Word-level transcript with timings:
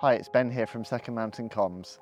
Hi, 0.00 0.12
it's 0.12 0.28
Ben 0.28 0.50
here 0.50 0.66
from 0.66 0.84
Second 0.84 1.14
Mountain 1.14 1.48
Comms. 1.48 2.00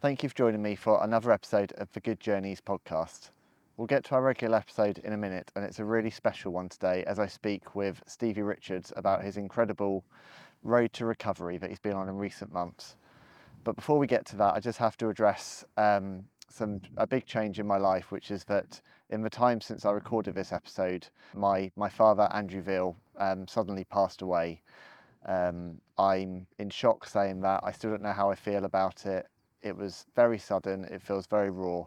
Thank 0.00 0.24
you 0.24 0.28
for 0.28 0.34
joining 0.34 0.60
me 0.60 0.74
for 0.74 1.04
another 1.04 1.30
episode 1.30 1.70
of 1.78 1.92
the 1.92 2.00
Good 2.00 2.18
Journeys 2.18 2.60
podcast. 2.60 3.30
We'll 3.76 3.86
get 3.86 4.02
to 4.06 4.16
our 4.16 4.22
regular 4.22 4.56
episode 4.56 4.98
in 5.04 5.12
a 5.12 5.16
minute, 5.16 5.52
and 5.54 5.64
it's 5.64 5.78
a 5.78 5.84
really 5.84 6.10
special 6.10 6.50
one 6.50 6.68
today 6.68 7.04
as 7.06 7.20
I 7.20 7.28
speak 7.28 7.76
with 7.76 8.02
Stevie 8.08 8.42
Richards 8.42 8.92
about 8.96 9.22
his 9.22 9.36
incredible 9.36 10.04
road 10.64 10.92
to 10.94 11.06
recovery 11.06 11.56
that 11.58 11.70
he's 11.70 11.78
been 11.78 11.92
on 11.92 12.08
in 12.08 12.16
recent 12.16 12.52
months. 12.52 12.96
But 13.62 13.76
before 13.76 13.98
we 13.98 14.08
get 14.08 14.26
to 14.26 14.36
that, 14.38 14.54
I 14.54 14.58
just 14.58 14.78
have 14.78 14.96
to 14.96 15.08
address 15.08 15.64
um, 15.76 16.24
some 16.48 16.80
a 16.96 17.06
big 17.06 17.26
change 17.26 17.60
in 17.60 17.66
my 17.68 17.76
life, 17.76 18.10
which 18.10 18.32
is 18.32 18.42
that 18.46 18.80
in 19.10 19.22
the 19.22 19.30
time 19.30 19.60
since 19.60 19.84
I 19.84 19.92
recorded 19.92 20.34
this 20.34 20.52
episode, 20.52 21.06
my 21.32 21.70
my 21.76 21.88
father 21.90 22.28
Andrew 22.32 22.60
Veal 22.60 22.96
um, 23.18 23.46
suddenly 23.46 23.84
passed 23.84 24.20
away. 24.20 24.62
Um, 25.24 25.80
I'm 25.98 26.46
in 26.58 26.70
shock 26.70 27.06
saying 27.06 27.40
that. 27.40 27.60
I 27.64 27.72
still 27.72 27.90
don't 27.90 28.02
know 28.02 28.12
how 28.12 28.30
I 28.30 28.34
feel 28.34 28.64
about 28.64 29.04
it. 29.06 29.26
It 29.62 29.76
was 29.76 30.06
very 30.14 30.38
sudden. 30.38 30.84
It 30.84 31.02
feels 31.02 31.26
very 31.26 31.50
raw. 31.50 31.86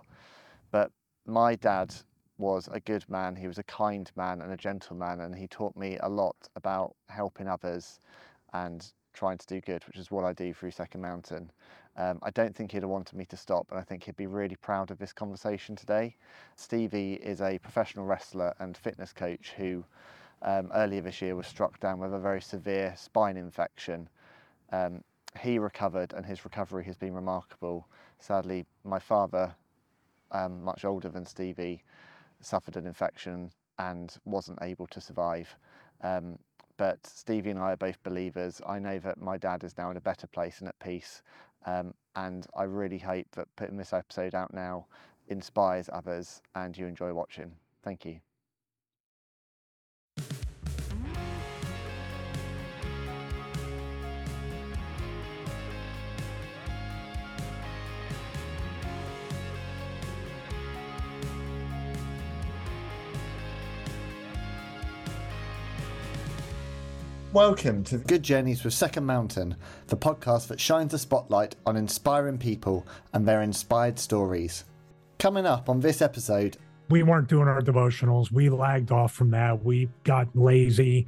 But 0.72 0.92
my 1.26 1.56
dad 1.56 1.94
was 2.38 2.68
a 2.72 2.80
good 2.80 3.08
man. 3.10 3.36
He 3.36 3.48
was 3.48 3.58
a 3.58 3.64
kind 3.64 4.12
man 4.16 4.42
and 4.42 4.52
a 4.52 4.58
gentleman, 4.58 5.22
and 5.22 5.36
he 5.36 5.48
taught 5.48 5.76
me 5.78 5.98
a 6.02 6.10
lot 6.10 6.36
about 6.56 6.96
helping 7.08 7.48
others 7.48 8.00
and 8.54 8.92
trying 9.14 9.38
to 9.38 9.48
do 9.48 9.62
good, 9.62 9.84
which 9.88 9.98
is 9.98 10.12
what 10.12 10.26
I 10.26 10.34
do 10.34 10.54
through 10.54 10.72
Second 10.72 11.02
Mountain. 11.02 11.52
Um, 11.98 12.20
I 12.24 12.32
don't 12.32 12.56
think 12.56 12.72
he'd 12.72 12.84
have 12.84 12.90
wanted 12.90 13.18
me 13.18 13.26
to 13.26 13.38
stop, 13.38 13.68
and 13.70 13.80
I 13.80 13.84
think 13.84 14.04
he'd 14.04 14.16
be 14.16 14.28
really 14.28 14.56
proud 14.56 14.92
of 14.92 14.98
this 14.98 15.14
conversation 15.14 15.76
today. 15.76 16.16
Stevie 16.56 17.14
is 17.16 17.42
a 17.42 17.60
professional 17.60 18.06
wrestler 18.06 18.54
and 18.60 18.76
fitness 18.76 19.14
coach 19.14 19.54
who 19.58 19.84
um, 20.42 20.72
earlier 20.74 21.02
this 21.02 21.22
year 21.22 21.36
was 21.36 21.48
struck 21.48 21.80
down 21.80 22.00
with 22.00 22.14
a 22.14 22.20
very 22.20 22.42
severe 22.42 22.94
spine 22.98 23.38
infection. 23.38 24.10
Um, 24.72 25.04
he 25.40 25.60
recovered, 25.60 26.14
and 26.14 26.26
his 26.26 26.44
recovery 26.44 26.84
has 26.86 26.98
been 26.98 27.14
remarkable. 27.14 27.88
Sadly, 28.20 28.66
my 28.84 29.00
father, 29.00 29.54
um, 30.32 30.64
much 30.64 30.84
older 30.86 31.10
than 31.10 31.26
Stevie, 31.26 31.84
suffered 32.42 32.76
an 32.76 32.86
infection 32.86 33.52
and 33.80 34.18
wasn't 34.26 34.60
able 34.62 34.88
to 34.88 35.02
survive. 35.02 35.56
Um, 36.02 36.38
but 36.78 37.06
Stevie 37.06 37.52
and 37.52 37.60
I 37.60 37.74
are 37.74 37.78
both 37.78 38.02
believers. 38.04 38.62
I 38.66 38.80
know 38.80 38.98
that 39.00 39.22
my 39.22 39.38
dad 39.38 39.64
is 39.64 39.78
now 39.78 39.92
in 39.92 39.98
a 39.98 40.02
better 40.02 40.28
place 40.28 40.60
and 40.60 40.68
at 40.68 40.80
peace. 40.80 41.22
Um, 41.66 41.94
and 42.16 42.48
I 42.56 42.64
really 42.64 42.98
hope 42.98 43.28
that 43.34 43.56
putting 43.56 43.78
this 43.78 43.94
episode 43.94 44.34
out 44.34 44.54
now 44.54 44.88
inspires 45.28 45.90
others 45.94 46.42
and 46.56 46.76
you 46.78 46.88
enjoy 46.88 47.14
watching. 47.14 47.52
Thank 47.84 48.06
you. 48.06 48.31
Welcome 67.34 67.86
to 67.86 67.98
Good 67.98 68.24
Journeys 68.24 68.66
with 68.66 68.74
Second 68.74 69.06
Mountain, 69.06 69.56
the 69.88 69.96
podcast 69.96 70.50
that 70.50 70.60
shines 70.60 70.94
a 70.94 71.00
spotlight 71.00 71.56
on 71.66 71.78
inspiring 71.78 72.38
people 72.38 72.86
and 73.14 73.26
their 73.26 73.42
inspired 73.42 73.98
stories. 73.98 74.66
Coming 75.18 75.46
up 75.46 75.70
on 75.70 75.80
this 75.80 76.02
episode, 76.02 76.58
we 76.90 77.04
weren't 77.04 77.30
doing 77.30 77.48
our 77.48 77.62
devotionals. 77.62 78.34
We 78.34 78.50
lagged 78.50 78.92
off 78.92 79.14
from 79.14 79.32
that. 79.32 79.64
We 79.64 79.88
got 80.04 80.28
lazy 80.36 81.08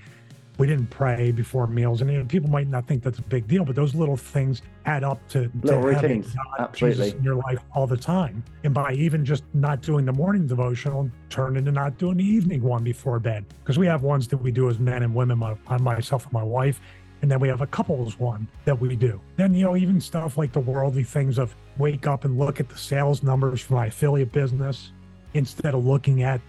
we 0.58 0.68
didn't 0.68 0.88
pray 0.88 1.32
before 1.32 1.66
meals. 1.68 2.02
And 2.02 2.12
you 2.12 2.20
know, 2.20 2.26
people 2.26 2.50
might 2.50 2.68
not 2.68 2.88
think 2.88 3.04
that's 3.04 3.20
a 3.20 3.24
big 3.24 3.48
deal, 3.48 3.66
but 3.66 3.76
those 3.76 3.96
little 3.96 4.18
things 4.18 4.62
add 4.86 5.04
up 5.04 5.28
to, 5.30 5.52
little 5.64 5.82
to 5.82 5.94
having 5.94 6.22
God, 6.22 6.34
Absolutely. 6.60 7.06
Jesus 7.06 7.18
in 7.18 7.24
your 7.24 7.36
life 7.36 7.60
all 7.74 7.88
the 7.88 7.98
time. 7.98 8.44
And 8.64 8.74
by 8.74 8.94
even 8.94 9.26
just 9.26 9.44
not 9.54 9.82
doing 9.82 10.06
the 10.06 10.14
morning 10.14 10.46
devotional, 10.46 11.10
turn 11.30 11.58
into 11.58 11.72
not 11.72 11.98
doing 11.98 12.18
the 12.18 12.26
evening 12.26 12.62
one 12.62 12.84
before 12.84 13.20
bed. 13.20 13.46
Because 13.64 13.80
we 13.80 13.88
have 13.88 14.04
ones 14.04 14.28
that 14.28 14.38
we 14.38 14.52
do 14.52 14.70
as 14.70 14.80
men 14.80 15.04
and 15.04 15.16
women, 15.16 15.40
my, 15.40 15.56
uh, 15.68 15.80
myself 15.80 16.26
and 16.26 16.34
my 16.34 16.44
wife. 16.44 16.80
And 17.24 17.32
then 17.32 17.40
we 17.40 17.48
have 17.48 17.62
a 17.62 17.68
couples 17.68 18.20
one 18.20 18.48
that 18.66 18.80
we 18.80 18.96
do. 18.96 19.20
Then, 19.38 19.54
you 19.54 19.64
know, 19.64 19.78
even 19.78 20.02
stuff 20.02 20.38
like 20.38 20.52
the 20.52 20.60
worldly 20.60 21.06
things 21.06 21.40
of 21.40 21.56
wake 21.78 22.06
up 22.06 22.26
and 22.26 22.38
look 22.38 22.60
at 22.60 22.68
the 22.68 22.78
sales 22.78 23.24
numbers 23.24 23.62
for 23.62 23.76
my 23.76 23.88
affiliate 23.88 24.32
business 24.34 24.92
instead 25.34 25.74
of 25.74 25.86
looking 25.86 26.22
at 26.24 26.42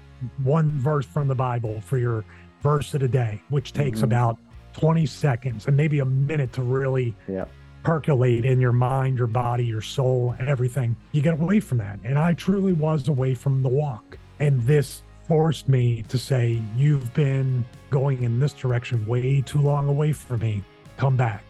one 0.42 0.70
verse 0.70 1.06
from 1.06 1.28
the 1.28 1.34
Bible 1.34 1.80
for 1.80 1.96
your 1.98 2.24
verse 2.64 2.94
of 2.94 3.00
the 3.00 3.08
day, 3.08 3.40
which 3.50 3.74
takes 3.74 3.98
mm-hmm. 3.98 4.06
about 4.06 4.38
20 4.72 5.04
seconds 5.06 5.66
and 5.66 5.76
maybe 5.76 6.00
a 6.00 6.04
minute 6.04 6.52
to 6.54 6.62
really 6.62 7.14
yeah. 7.28 7.44
percolate 7.84 8.44
in 8.44 8.58
your 8.58 8.72
mind, 8.72 9.18
your 9.18 9.28
body, 9.28 9.66
your 9.66 9.82
soul, 9.82 10.34
everything. 10.40 10.96
You 11.12 11.20
get 11.20 11.34
away 11.34 11.60
from 11.60 11.78
that. 11.78 12.00
And 12.02 12.18
I 12.18 12.32
truly 12.32 12.72
was 12.72 13.06
away 13.06 13.34
from 13.34 13.62
the 13.62 13.68
walk. 13.68 14.18
And 14.40 14.60
this 14.62 15.02
forced 15.28 15.68
me 15.68 16.02
to 16.08 16.18
say, 16.18 16.60
You've 16.74 17.12
been 17.14 17.64
going 17.90 18.22
in 18.22 18.40
this 18.40 18.54
direction 18.54 19.06
way 19.06 19.42
too 19.42 19.60
long 19.60 19.88
away 19.88 20.12
from 20.12 20.40
me. 20.40 20.64
Come 20.96 21.16
back. 21.16 21.44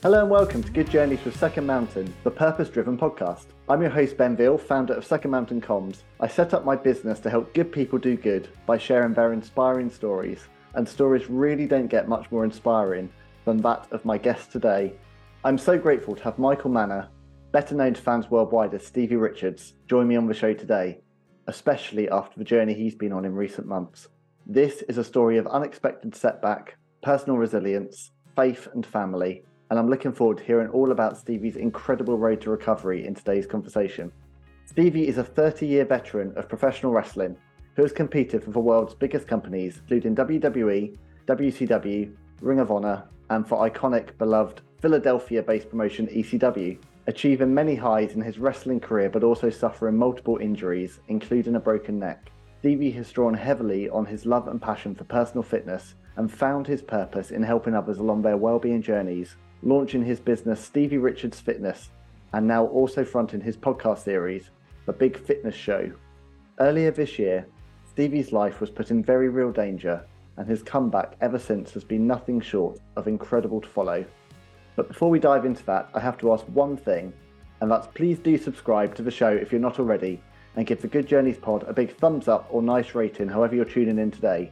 Hello 0.00 0.20
and 0.20 0.30
welcome 0.30 0.62
to 0.62 0.72
Good 0.72 0.90
Journeys 0.90 1.24
with 1.24 1.36
Second 1.36 1.66
Mountain, 1.66 2.12
the 2.24 2.30
purpose 2.30 2.68
driven 2.68 2.96
podcast. 2.96 3.46
I'm 3.68 3.82
your 3.82 3.90
host, 3.90 4.16
Ben 4.16 4.36
Veal, 4.36 4.58
founder 4.58 4.94
of 4.94 5.04
Second 5.04 5.30
Mountain 5.30 5.60
Comms. 5.60 5.98
I 6.18 6.26
set 6.26 6.54
up 6.54 6.64
my 6.64 6.74
business 6.74 7.20
to 7.20 7.30
help 7.30 7.54
good 7.54 7.70
people 7.70 7.98
do 7.98 8.16
good 8.16 8.48
by 8.66 8.78
sharing 8.78 9.14
their 9.14 9.32
inspiring 9.32 9.90
stories, 9.90 10.48
and 10.74 10.88
stories 10.88 11.30
really 11.30 11.66
don't 11.66 11.86
get 11.86 12.08
much 12.08 12.30
more 12.32 12.44
inspiring 12.44 13.12
than 13.44 13.58
that 13.58 13.86
of 13.92 14.04
my 14.04 14.18
guest 14.18 14.50
today. 14.50 14.92
I'm 15.44 15.58
so 15.58 15.78
grateful 15.78 16.16
to 16.16 16.24
have 16.24 16.38
Michael 16.38 16.70
Manna, 16.70 17.08
better 17.52 17.74
known 17.74 17.94
to 17.94 18.02
fans 18.02 18.30
worldwide 18.30 18.74
as 18.74 18.84
Stevie 18.84 19.16
Richards, 19.16 19.74
join 19.86 20.08
me 20.08 20.16
on 20.16 20.26
the 20.26 20.34
show 20.34 20.54
today, 20.54 20.98
especially 21.46 22.08
after 22.08 22.38
the 22.38 22.44
journey 22.44 22.74
he's 22.74 22.94
been 22.94 23.12
on 23.12 23.24
in 23.24 23.34
recent 23.34 23.66
months. 23.66 24.08
This 24.46 24.82
is 24.88 24.98
a 24.98 25.04
story 25.04 25.38
of 25.38 25.46
unexpected 25.46 26.16
setback, 26.16 26.76
personal 27.02 27.36
resilience, 27.38 28.10
faith, 28.34 28.66
and 28.74 28.84
family 28.84 29.44
and 29.72 29.78
I'm 29.78 29.88
looking 29.88 30.12
forward 30.12 30.36
to 30.36 30.44
hearing 30.44 30.68
all 30.68 30.92
about 30.92 31.16
Stevie's 31.16 31.56
incredible 31.56 32.18
road 32.18 32.42
to 32.42 32.50
recovery 32.50 33.06
in 33.06 33.14
today's 33.14 33.46
conversation. 33.46 34.12
Stevie 34.66 35.08
is 35.08 35.16
a 35.16 35.24
30 35.24 35.66
year 35.66 35.86
veteran 35.86 36.30
of 36.36 36.46
professional 36.46 36.92
wrestling 36.92 37.38
who 37.74 37.80
has 37.80 37.90
competed 37.90 38.44
for 38.44 38.50
the 38.50 38.60
world's 38.60 38.94
biggest 38.94 39.26
companies, 39.26 39.78
including 39.78 40.14
WWE, 40.14 40.98
WCW, 41.26 42.14
Ring 42.42 42.60
of 42.60 42.70
Honor, 42.70 43.04
and 43.30 43.48
for 43.48 43.66
iconic, 43.66 44.18
beloved 44.18 44.60
Philadelphia 44.82 45.42
based 45.42 45.70
promotion 45.70 46.06
ECW, 46.08 46.76
achieving 47.06 47.54
many 47.54 47.74
highs 47.74 48.12
in 48.12 48.20
his 48.20 48.38
wrestling 48.38 48.78
career 48.78 49.08
but 49.08 49.24
also 49.24 49.48
suffering 49.48 49.96
multiple 49.96 50.36
injuries, 50.36 51.00
including 51.08 51.54
a 51.54 51.60
broken 51.60 51.98
neck. 51.98 52.30
Stevie 52.58 52.90
has 52.90 53.10
drawn 53.10 53.32
heavily 53.32 53.88
on 53.88 54.04
his 54.04 54.26
love 54.26 54.48
and 54.48 54.60
passion 54.60 54.94
for 54.94 55.04
personal 55.04 55.42
fitness 55.42 55.94
and 56.16 56.30
found 56.30 56.66
his 56.66 56.82
purpose 56.82 57.30
in 57.30 57.42
helping 57.42 57.74
others 57.74 58.00
along 58.00 58.20
their 58.20 58.36
well-being 58.36 58.82
journeys 58.82 59.38
launching 59.62 60.04
his 60.04 60.20
business 60.20 60.62
Stevie 60.62 60.98
Richards 60.98 61.40
Fitness, 61.40 61.90
and 62.32 62.46
now 62.46 62.66
also 62.66 63.04
fronting 63.04 63.40
his 63.40 63.56
podcast 63.56 64.00
series, 64.00 64.50
The 64.86 64.92
Big 64.92 65.16
Fitness 65.16 65.54
Show. 65.54 65.92
Earlier 66.58 66.90
this 66.90 67.18
year, 67.18 67.46
Stevie's 67.88 68.32
life 68.32 68.60
was 68.60 68.70
put 68.70 68.90
in 68.90 69.04
very 69.04 69.28
real 69.28 69.52
danger, 69.52 70.04
and 70.36 70.48
his 70.48 70.62
comeback 70.62 71.14
ever 71.20 71.38
since 71.38 71.72
has 71.72 71.84
been 71.84 72.06
nothing 72.06 72.40
short 72.40 72.78
of 72.96 73.06
incredible 73.06 73.60
to 73.60 73.68
follow. 73.68 74.04
But 74.74 74.88
before 74.88 75.10
we 75.10 75.18
dive 75.18 75.44
into 75.44 75.64
that, 75.66 75.90
I 75.94 76.00
have 76.00 76.18
to 76.18 76.32
ask 76.32 76.44
one 76.46 76.76
thing, 76.76 77.12
and 77.60 77.70
that's 77.70 77.86
please 77.88 78.18
do 78.18 78.36
subscribe 78.38 78.94
to 78.96 79.02
the 79.02 79.10
show 79.10 79.28
if 79.28 79.52
you're 79.52 79.60
not 79.60 79.78
already, 79.78 80.20
and 80.56 80.66
give 80.66 80.82
the 80.82 80.88
Good 80.88 81.06
Journeys 81.06 81.38
pod 81.38 81.64
a 81.68 81.72
big 81.72 81.94
thumbs 81.96 82.28
up 82.28 82.48
or 82.50 82.62
nice 82.62 82.94
rating 82.94 83.28
however 83.28 83.54
you're 83.54 83.64
tuning 83.64 83.98
in 83.98 84.10
today. 84.10 84.50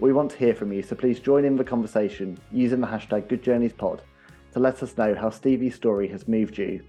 We 0.00 0.12
want 0.12 0.30
to 0.32 0.38
hear 0.38 0.54
from 0.54 0.72
you, 0.72 0.82
so 0.82 0.96
please 0.96 1.20
join 1.20 1.44
in 1.44 1.56
the 1.56 1.64
conversation 1.64 2.38
using 2.50 2.80
the 2.80 2.86
hashtag 2.86 3.28
Good 3.28 3.42
Journeys 3.42 3.72
Pod 3.72 4.02
to 4.54 4.60
let 4.60 4.82
us 4.84 4.96
know 4.96 5.16
how 5.16 5.30
Stevie's 5.30 5.74
story 5.74 6.06
has 6.08 6.28
moved 6.28 6.58
you. 6.58 6.80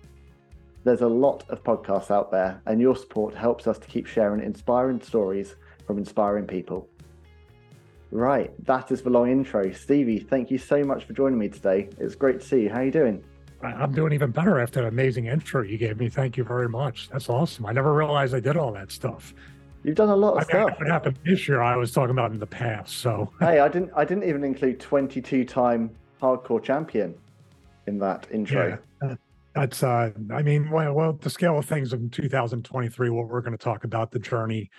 There's 0.83 1.01
a 1.01 1.07
lot 1.07 1.49
of 1.49 1.63
podcasts 1.63 2.11
out 2.11 2.29
there, 2.29 2.61
and 2.67 2.79
your 2.79 2.95
support 2.95 3.33
helps 3.33 3.65
us 3.65 3.79
to 3.79 3.87
keep 3.87 4.05
sharing 4.05 4.39
inspiring 4.39 5.01
stories 5.01 5.55
from 5.87 5.97
inspiring 5.97 6.45
people. 6.45 6.87
Right, 8.11 8.53
that 8.67 8.91
is 8.91 9.01
the 9.01 9.09
long 9.09 9.31
intro. 9.31 9.71
Stevie, 9.71 10.19
thank 10.19 10.51
you 10.51 10.59
so 10.59 10.83
much 10.83 11.05
for 11.05 11.13
joining 11.13 11.39
me 11.39 11.49
today. 11.49 11.89
It's 11.97 12.13
great 12.13 12.39
to 12.41 12.45
see 12.45 12.61
you. 12.61 12.69
How 12.69 12.81
are 12.81 12.85
you 12.85 12.91
doing? 12.91 13.23
I'm 13.63 13.93
doing 13.93 14.13
even 14.13 14.29
better 14.29 14.59
after 14.59 14.83
that 14.83 14.87
amazing 14.87 15.25
intro 15.25 15.63
you 15.63 15.79
gave 15.79 15.99
me. 15.99 16.07
Thank 16.07 16.37
you 16.37 16.43
very 16.43 16.69
much. 16.69 17.09
That's 17.09 17.29
awesome. 17.29 17.65
I 17.65 17.71
never 17.71 17.93
realized 17.93 18.35
I 18.35 18.39
did 18.41 18.57
all 18.57 18.71
that 18.73 18.91
stuff. 18.91 19.33
You've 19.83 19.95
done 19.95 20.09
a 20.09 20.15
lot 20.15 20.37
of 20.37 20.43
stuff. 20.43 20.55
I 20.55 20.65
stuff. 20.67 20.79
What 20.79 20.87
happened 20.87 21.17
this 21.25 21.47
year? 21.47 21.63
I 21.63 21.75
was 21.75 21.91
talking 21.91 22.11
about 22.11 22.31
in 22.31 22.37
the 22.37 22.45
past. 22.45 22.97
So 22.97 23.31
hey, 23.39 23.59
I 23.59 23.67
didn't. 23.69 23.91
I 23.95 24.05
didn't 24.05 24.25
even 24.25 24.43
include 24.43 24.79
22 24.79 25.45
time 25.45 25.89
hardcore 26.21 26.61
champion 26.61 27.15
in 27.87 27.99
that 27.99 28.27
intro. 28.31 28.77
Yeah, 29.01 29.15
that's, 29.53 29.83
uh, 29.83 30.11
I 30.33 30.41
mean, 30.41 30.69
well, 30.69 30.93
well, 30.93 31.13
the 31.13 31.29
scale 31.29 31.57
of 31.57 31.65
things 31.65 31.93
in 31.93 32.09
2023, 32.09 33.09
what 33.09 33.27
we're 33.27 33.41
going 33.41 33.57
to 33.57 33.63
talk 33.63 33.83
about 33.83 34.11
the 34.11 34.19
journey, 34.19 34.69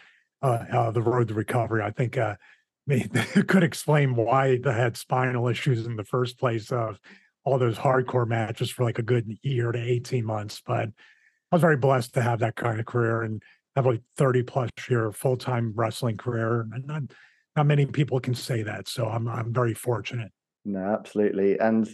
uh, 0.43 0.65
uh, 0.73 0.91
the 0.91 1.03
road 1.03 1.29
to 1.29 1.35
recovery. 1.35 1.83
I 1.83 1.91
think 1.91 2.19
uh, 2.19 2.37
it 2.87 3.49
could 3.49 3.63
explain 3.63 4.15
why 4.15 4.59
they 4.59 4.73
had 4.73 4.97
spinal 4.97 5.49
issues 5.49 5.87
in 5.87 5.97
the 5.97 6.05
first 6.05 6.39
place. 6.39 6.71
Of 6.71 7.01
all 7.47 7.59
those 7.59 7.79
hardcore 7.79 8.27
matches 8.27 8.71
for 8.71 8.85
like 8.85 8.99
a 8.99 9.03
good 9.03 9.39
year 9.43 9.71
to 9.71 9.79
18 9.79 10.27
months. 10.27 10.61
But 10.67 10.89
I 10.89 10.93
was 11.53 11.63
very 11.63 11.77
blessed 11.77 12.13
to 12.15 12.23
have 12.23 12.41
that 12.41 12.57
kind 12.57 12.81
of 12.81 12.87
career 12.87 13.23
and 13.23 13.41
have 13.77 13.87
a 13.87 14.01
30 14.17 14.43
plus 14.43 14.71
year 14.91 15.11
full 15.13 15.37
time 15.37 15.73
wrestling 15.77 16.17
career. 16.17 16.67
And 16.73 16.85
not, 16.87 17.03
not 17.55 17.67
many 17.67 17.87
people 17.87 18.19
can 18.19 18.35
say 18.35 18.63
that. 18.65 18.89
So 18.89 19.07
I'm, 19.07 19.29
I'm 19.29 19.55
very 19.55 19.75
fortunate. 19.75 20.33
No, 20.65 20.81
absolutely. 20.81 21.59
And, 21.59 21.89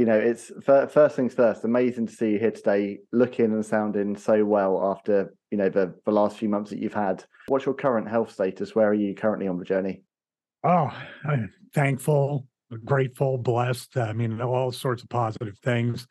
you 0.00 0.06
know, 0.06 0.16
it's 0.16 0.50
first 0.64 1.14
things 1.14 1.34
first, 1.34 1.62
amazing 1.62 2.06
to 2.06 2.12
see 2.14 2.30
you 2.30 2.38
here 2.38 2.52
today, 2.52 3.00
looking 3.12 3.52
and 3.52 3.66
sounding 3.66 4.16
so 4.16 4.46
well 4.46 4.82
after, 4.90 5.34
you 5.50 5.58
know, 5.58 5.68
the, 5.68 5.92
the 6.06 6.10
last 6.10 6.38
few 6.38 6.48
months 6.48 6.70
that 6.70 6.78
you've 6.78 6.94
had. 6.94 7.22
What's 7.48 7.66
your 7.66 7.74
current 7.74 8.08
health 8.08 8.32
status? 8.32 8.74
Where 8.74 8.88
are 8.88 8.94
you 8.94 9.14
currently 9.14 9.46
on 9.46 9.58
the 9.58 9.64
journey? 9.66 10.04
Oh, 10.64 10.90
I'm 11.28 11.52
thankful, 11.74 12.46
grateful, 12.82 13.36
blessed. 13.36 13.98
I 13.98 14.14
mean, 14.14 14.40
all 14.40 14.72
sorts 14.72 15.02
of 15.02 15.10
positive 15.10 15.58
things. 15.58 16.06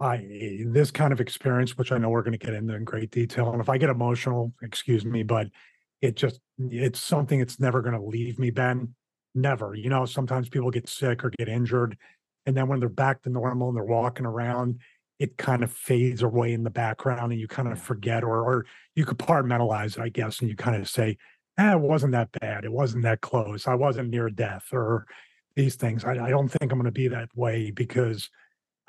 I 0.00 0.18
this 0.66 0.90
kind 0.90 1.10
of 1.10 1.22
experience, 1.22 1.78
which 1.78 1.92
I 1.92 1.96
know 1.96 2.10
we're 2.10 2.20
going 2.22 2.38
to 2.38 2.46
get 2.46 2.52
into 2.52 2.74
in 2.74 2.84
great 2.84 3.10
detail, 3.10 3.52
and 3.52 3.62
if 3.62 3.70
I 3.70 3.78
get 3.78 3.88
emotional, 3.88 4.52
excuse 4.62 5.06
me, 5.06 5.22
but 5.22 5.46
it 6.02 6.14
just 6.14 6.40
it's 6.58 7.00
something 7.00 7.38
that's 7.38 7.58
never 7.58 7.80
going 7.80 7.98
to 7.98 8.04
leave 8.04 8.38
me, 8.38 8.50
Ben. 8.50 8.94
Never. 9.34 9.74
You 9.74 9.88
know, 9.88 10.04
sometimes 10.04 10.50
people 10.50 10.70
get 10.70 10.90
sick 10.90 11.24
or 11.24 11.30
get 11.30 11.48
injured, 11.48 11.96
and 12.46 12.56
then 12.56 12.68
when 12.68 12.80
they're 12.80 12.88
back 12.88 13.22
to 13.22 13.30
normal 13.30 13.68
and 13.68 13.76
they're 13.76 13.84
walking 13.84 14.26
around, 14.26 14.80
it 15.18 15.36
kind 15.36 15.62
of 15.62 15.70
fades 15.70 16.22
away 16.22 16.52
in 16.52 16.64
the 16.64 16.70
background, 16.70 17.32
and 17.32 17.40
you 17.40 17.46
kind 17.46 17.68
of 17.68 17.80
forget, 17.80 18.24
or 18.24 18.42
or 18.42 18.66
you 18.94 19.04
compartmentalize 19.04 19.98
it, 19.98 20.02
I 20.02 20.08
guess, 20.08 20.40
and 20.40 20.48
you 20.48 20.56
kind 20.56 20.80
of 20.80 20.88
say, 20.88 21.18
eh, 21.58 21.72
it 21.72 21.80
wasn't 21.80 22.12
that 22.12 22.32
bad. 22.40 22.64
It 22.64 22.72
wasn't 22.72 23.02
that 23.02 23.20
close. 23.20 23.66
I 23.66 23.74
wasn't 23.74 24.10
near 24.10 24.30
death 24.30 24.72
or 24.72 25.06
these 25.56 25.74
things. 25.74 26.04
I, 26.04 26.12
I 26.12 26.30
don't 26.30 26.48
think 26.48 26.72
I'm 26.72 26.78
going 26.78 26.84
to 26.84 26.90
be 26.90 27.08
that 27.08 27.28
way 27.34 27.70
because 27.70 28.30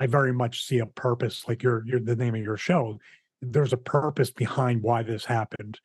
I 0.00 0.06
very 0.06 0.32
much 0.32 0.64
see 0.64 0.78
a 0.78 0.86
purpose, 0.86 1.44
like 1.46 1.62
your 1.62 1.84
your 1.86 2.00
the 2.00 2.16
name 2.16 2.34
of 2.34 2.42
your 2.42 2.56
show. 2.56 2.98
There's 3.42 3.72
a 3.72 3.78
purpose 3.78 4.30
behind 4.30 4.82
why 4.82 5.02
this 5.02 5.24
happened. 5.24 5.78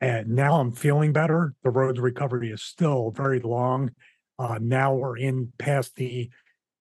And 0.00 0.28
now 0.28 0.60
I'm 0.60 0.72
feeling 0.72 1.12
better. 1.12 1.54
The 1.64 1.70
road 1.70 1.96
to 1.96 2.02
recovery 2.02 2.50
is 2.50 2.62
still 2.62 3.10
very 3.10 3.40
long. 3.40 3.90
Uh, 4.38 4.58
now 4.60 4.94
we're 4.94 5.16
in 5.16 5.52
past 5.58 5.96
the 5.96 6.30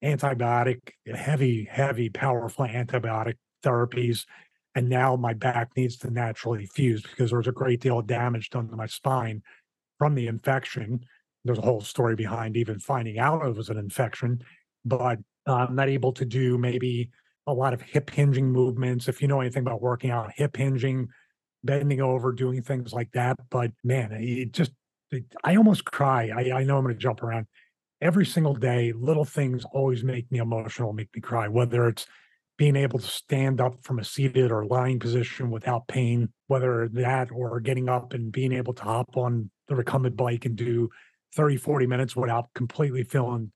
antibiotic, 0.03 0.79
heavy, 1.13 1.67
heavy, 1.69 2.09
powerful 2.09 2.65
antibiotic 2.65 3.35
therapies 3.63 4.25
and 4.77 4.89
now 4.89 5.15
my 5.15 5.33
back 5.33 5.71
needs 5.75 5.97
to 5.97 6.11
naturally 6.11 6.67
fuse 6.67 7.01
because 7.01 7.31
there 7.31 7.39
was 7.39 7.47
a 7.47 7.51
great 7.51 7.81
deal 7.81 7.97
of 7.97 8.05
damage 8.05 8.51
done 8.51 8.67
to 8.69 8.75
my 8.75 8.85
spine 8.85 9.41
from 9.97 10.13
the 10.13 10.27
infection. 10.27 11.03
There's 11.44 11.57
a 11.57 11.63
whole 11.63 11.81
story 11.81 12.15
behind 12.15 12.55
even 12.55 12.77
finding 12.77 13.17
out 13.17 13.44
it 13.44 13.55
was 13.55 13.69
an 13.69 13.79
infection, 13.79 14.44
but 14.85 15.17
I'm 15.47 15.75
not 15.75 15.89
able 15.89 16.11
to 16.13 16.25
do 16.25 16.59
maybe 16.59 17.09
a 17.47 17.53
lot 17.53 17.73
of 17.73 17.81
hip 17.81 18.11
hinging 18.11 18.51
movements. 18.51 19.07
If 19.07 19.19
you 19.19 19.27
know 19.27 19.41
anything 19.41 19.63
about 19.63 19.81
working 19.81 20.11
out, 20.11 20.31
hip 20.35 20.55
hinging, 20.55 21.07
bending 21.63 21.99
over, 21.99 22.31
doing 22.31 22.61
things 22.61 22.94
like 22.94 23.11
that. 23.13 23.38
But 23.49 23.71
man, 23.83 24.11
it 24.11 24.51
just, 24.51 24.73
it, 25.09 25.23
I 25.44 25.55
almost 25.55 25.85
cry. 25.85 26.29
I, 26.29 26.59
I 26.59 26.63
know 26.65 26.77
I'm 26.77 26.83
going 26.83 26.94
to 26.94 27.01
jump 27.01 27.23
around 27.23 27.47
every 28.01 28.25
single 28.25 28.53
day. 28.53 28.94
Little 28.94 29.25
things 29.25 29.65
always 29.71 30.03
make 30.03 30.31
me 30.31 30.39
emotional, 30.39 30.94
make 30.94 31.09
me 31.15 31.21
cry, 31.21 31.47
whether 31.47 31.88
it's 31.88 32.05
being 32.57 32.75
able 32.75 32.99
to 32.99 33.07
stand 33.07 33.61
up 33.61 33.83
from 33.83 33.99
a 33.99 34.03
seated 34.03 34.51
or 34.51 34.65
lying 34.65 34.99
position 34.99 35.51
without 35.51 35.88
pain, 35.88 36.29
whether 36.47 36.89
that 36.94 37.29
or 37.31 37.59
getting 37.59 37.88
up 37.88 38.13
and 38.13 38.31
being 38.31 38.51
able 38.51 38.73
to 38.73 38.83
hop 38.83 39.15
on 39.15 39.49
the 39.67 39.75
recumbent 39.75 40.15
bike 40.15 40.45
and 40.45 40.55
do 40.55 40.89
30, 41.35 41.57
40 41.57 41.88
minutes 41.88 42.15
without 42.15 42.47
completely 42.55 43.03
feeling, 43.03 43.51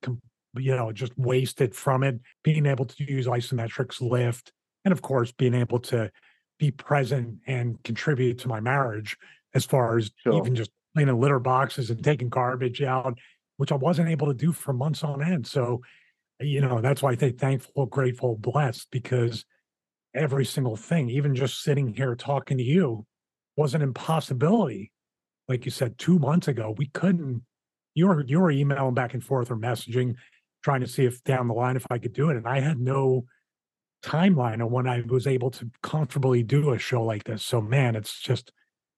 you 0.56 0.76
know, 0.76 0.92
just 0.92 1.18
wasted 1.18 1.74
from 1.74 2.04
it, 2.04 2.20
being 2.44 2.66
able 2.66 2.86
to 2.86 3.04
use 3.04 3.26
isometrics 3.26 4.02
lift, 4.02 4.52
and 4.86 4.92
of 4.92 5.02
course, 5.02 5.32
being 5.32 5.56
able 5.56 5.80
to 5.80 6.12
be 6.60 6.70
present 6.70 7.40
and 7.48 7.82
contribute 7.84 8.38
to 8.40 8.48
my 8.48 8.60
marriage 8.60 9.18
as 9.56 9.66
far 9.66 9.98
as 9.98 10.12
sure. 10.24 10.34
even 10.34 10.54
just 10.54 10.70
cleaning 10.96 11.20
litter 11.20 11.40
boxes 11.40 11.90
and 11.90 12.04
taking 12.04 12.30
garbage 12.30 12.82
out, 12.84 13.18
which 13.62 13.72
I 13.72 13.76
wasn't 13.76 14.10
able 14.10 14.26
to 14.26 14.34
do 14.34 14.52
for 14.52 14.74
months 14.74 15.04
on 15.04 15.22
end. 15.22 15.46
So 15.46 15.82
you 16.40 16.62
know, 16.62 16.82
that's 16.82 17.04
why 17.04 17.12
I 17.12 17.16
say 17.16 17.32
thankful, 17.32 17.86
grateful, 17.86 18.36
blessed, 18.36 18.88
because 18.90 19.46
every 20.16 20.46
single 20.46 20.76
thing, 20.76 21.12
even 21.12 21.36
just 21.36 21.62
sitting 21.62 21.94
here 21.94 22.16
talking 22.16 22.58
to 22.58 22.64
you, 22.64 23.06
was 23.56 23.76
an 23.76 23.84
impossibility. 23.84 24.92
Like 25.48 25.66
you 25.66 25.70
said, 25.70 26.00
two 26.00 26.18
months 26.18 26.48
ago, 26.48 26.74
we 26.76 26.88
couldn't. 26.88 27.44
You 27.94 28.08
were 28.08 28.24
you 28.24 28.40
were 28.40 28.50
emailing 28.50 28.96
back 28.96 29.14
and 29.14 29.24
forth 29.24 29.52
or 29.52 29.58
messaging, 29.58 30.16
trying 30.64 30.82
to 30.82 30.88
see 30.88 31.06
if 31.06 31.24
down 31.24 31.48
the 31.48 31.54
line 31.54 31.76
if 31.76 31.86
I 31.92 32.00
could 32.00 32.14
do 32.14 32.32
it, 32.32 32.38
and 32.38 32.48
I 32.48 32.62
had 32.62 32.80
no 32.80 33.26
timeline 34.04 34.64
on 34.64 34.72
when 34.72 34.88
I 34.88 35.04
was 35.08 35.28
able 35.28 35.52
to 35.52 35.70
comfortably 35.84 36.42
do 36.42 36.72
a 36.72 36.80
show 36.80 37.04
like 37.04 37.26
this. 37.26 37.44
So 37.44 37.62
man, 37.62 37.96
it's 37.96 38.20
just 38.20 38.52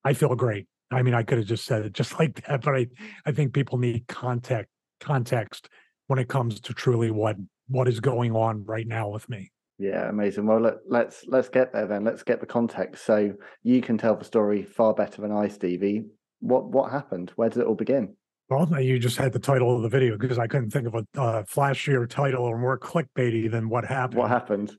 I 0.06 0.14
feel 0.14 0.34
great. 0.36 0.68
I 0.94 1.02
mean, 1.02 1.14
I 1.14 1.24
could 1.24 1.38
have 1.38 1.48
just 1.48 1.66
said 1.66 1.86
it 1.86 1.94
just 1.94 2.20
like 2.20 2.46
that, 2.46 2.62
but 2.62 2.76
I 2.76 2.88
I 3.26 3.32
think 3.32 3.54
people 3.54 3.78
need 3.78 4.08
context 4.08 4.70
context 5.00 5.70
when 6.08 6.20
it 6.20 6.30
comes 6.30 6.60
to 6.62 6.74
truly 6.74 7.12
what 7.12 7.36
what 7.68 7.88
is 7.88 8.00
going 8.00 8.36
on 8.36 8.64
right 8.66 8.88
now 8.88 9.10
with 9.10 9.28
me. 9.30 9.52
Yeah, 9.80 10.08
amazing. 10.08 10.46
Well, 10.46 10.62
let, 10.62 10.76
let's 10.88 11.26
let's 11.28 11.50
get 11.50 11.74
there 11.74 11.88
then. 11.88 12.04
Let's 12.04 12.24
get 12.24 12.40
the 12.40 12.46
context 12.46 13.06
so 13.06 13.34
you 13.64 13.82
can 13.82 13.98
tell 13.98 14.16
the 14.16 14.26
story 14.26 14.64
far 14.64 14.94
better 14.94 15.22
than 15.22 15.32
I, 15.32 15.48
Stevie. 15.48 16.06
What 16.40 16.70
what 16.70 16.92
happened? 16.92 17.32
Where 17.36 17.50
did 17.50 17.62
it 17.62 17.68
all 17.68 17.76
begin? 17.76 18.16
Well, 18.50 18.82
you 18.82 19.00
just 19.00 19.18
had 19.18 19.34
the 19.34 19.40
title 19.40 19.76
of 19.76 19.82
the 19.82 19.90
video 19.90 20.18
because 20.18 20.38
I 20.38 20.48
couldn't 20.48 20.70
think 20.70 20.88
of 20.88 20.94
a 20.96 21.20
uh, 21.20 21.44
flashier 21.44 22.08
title 22.08 22.44
or 22.44 22.58
more 22.58 22.78
clickbaity 22.78 23.50
than 23.50 23.68
what 23.70 23.86
happened. 23.86 24.20
What 24.20 24.30
happened? 24.30 24.74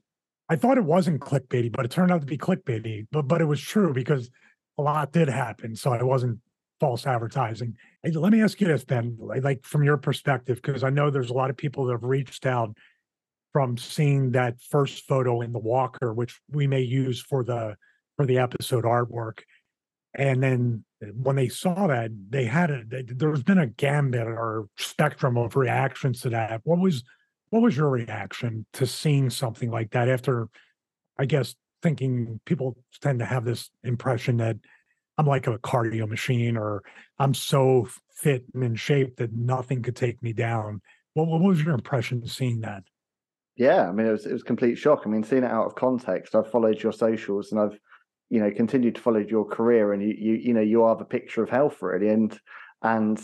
I 0.47 0.55
thought 0.55 0.77
it 0.77 0.85
wasn't 0.85 1.21
clickbaity, 1.21 1.71
but 1.71 1.85
it 1.85 1.91
turned 1.91 2.11
out 2.11 2.21
to 2.21 2.27
be 2.27 2.37
clickbaity. 2.37 3.07
But 3.11 3.27
but 3.27 3.41
it 3.41 3.45
was 3.45 3.59
true 3.59 3.93
because 3.93 4.29
a 4.77 4.81
lot 4.81 5.11
did 5.11 5.27
happen, 5.27 5.75
so 5.75 5.93
I 5.93 6.03
wasn't 6.03 6.39
false 6.79 7.07
advertising. 7.07 7.75
Hey, 8.03 8.11
let 8.11 8.31
me 8.31 8.41
ask 8.41 8.59
you 8.59 8.67
this, 8.67 8.83
Ben, 8.83 9.17
like 9.19 9.63
from 9.63 9.83
your 9.83 9.97
perspective, 9.97 10.61
because 10.61 10.83
I 10.83 10.89
know 10.89 11.09
there's 11.09 11.29
a 11.29 11.33
lot 11.35 11.49
of 11.49 11.57
people 11.57 11.85
that 11.85 11.93
have 11.93 12.03
reached 12.03 12.45
out 12.45 12.75
from 13.53 13.77
seeing 13.77 14.31
that 14.31 14.61
first 14.69 15.05
photo 15.07 15.41
in 15.41 15.53
the 15.53 15.59
walker, 15.59 16.13
which 16.13 16.41
we 16.51 16.67
may 16.67 16.81
use 16.81 17.21
for 17.21 17.43
the 17.43 17.75
for 18.17 18.25
the 18.25 18.37
episode 18.37 18.83
artwork. 18.83 19.39
And 20.13 20.41
then 20.41 20.85
uh, 21.03 21.07
when 21.07 21.35
they 21.35 21.49
saw 21.49 21.87
that, 21.87 22.11
they 22.29 22.45
had 22.45 22.71
a 22.71 22.83
there's 22.85 23.43
been 23.43 23.59
a 23.59 23.67
gambit 23.67 24.27
or 24.27 24.67
spectrum 24.77 25.37
of 25.37 25.55
reactions 25.55 26.21
to 26.21 26.29
that. 26.31 26.61
What 26.63 26.79
was 26.79 27.03
what 27.49 27.61
was 27.61 27.77
your 27.77 27.89
reaction 27.89 28.65
to 28.73 28.85
seeing 28.85 29.29
something 29.29 29.71
like 29.71 29.91
that 29.91 30.09
after 30.09 30.49
I 31.17 31.25
guess 31.25 31.55
thinking 31.81 32.39
people 32.45 32.77
tend 33.01 33.19
to 33.19 33.25
have 33.25 33.45
this 33.45 33.69
impression 33.83 34.37
that 34.37 34.57
I'm 35.17 35.25
like 35.27 35.47
a 35.47 35.57
cardio 35.59 36.07
machine 36.07 36.57
or 36.57 36.83
I'm 37.19 37.33
so 37.33 37.87
fit 38.15 38.43
and 38.53 38.63
in 38.63 38.75
shape 38.75 39.17
that 39.17 39.33
nothing 39.33 39.81
could 39.81 39.95
take 39.95 40.21
me 40.21 40.33
down. 40.33 40.81
What, 41.13 41.27
what 41.27 41.41
was 41.41 41.63
your 41.63 41.73
impression 41.73 42.25
seeing 42.27 42.61
that? 42.61 42.83
Yeah, 43.55 43.87
I 43.87 43.91
mean, 43.93 44.07
it 44.07 44.11
was 44.11 44.25
it 44.25 44.33
was 44.33 44.43
complete 44.43 44.75
shock. 44.75 45.03
I 45.05 45.09
mean, 45.09 45.23
seeing 45.23 45.43
it 45.43 45.51
out 45.51 45.67
of 45.67 45.75
context, 45.75 46.35
I've 46.35 46.51
followed 46.51 46.83
your 46.83 46.91
socials 46.91 47.51
and 47.51 47.61
I've, 47.61 47.79
you 48.29 48.41
know, 48.41 48.51
continued 48.51 48.95
to 48.95 49.01
follow 49.01 49.19
your 49.19 49.45
career, 49.45 49.93
and 49.93 50.03
you 50.03 50.13
you 50.17 50.33
you 50.33 50.53
know 50.53 50.61
you 50.61 50.83
are 50.83 50.97
the 50.97 51.05
picture 51.05 51.41
of 51.41 51.49
health 51.49 51.81
really, 51.81 52.09
and 52.09 52.37
and 52.81 53.17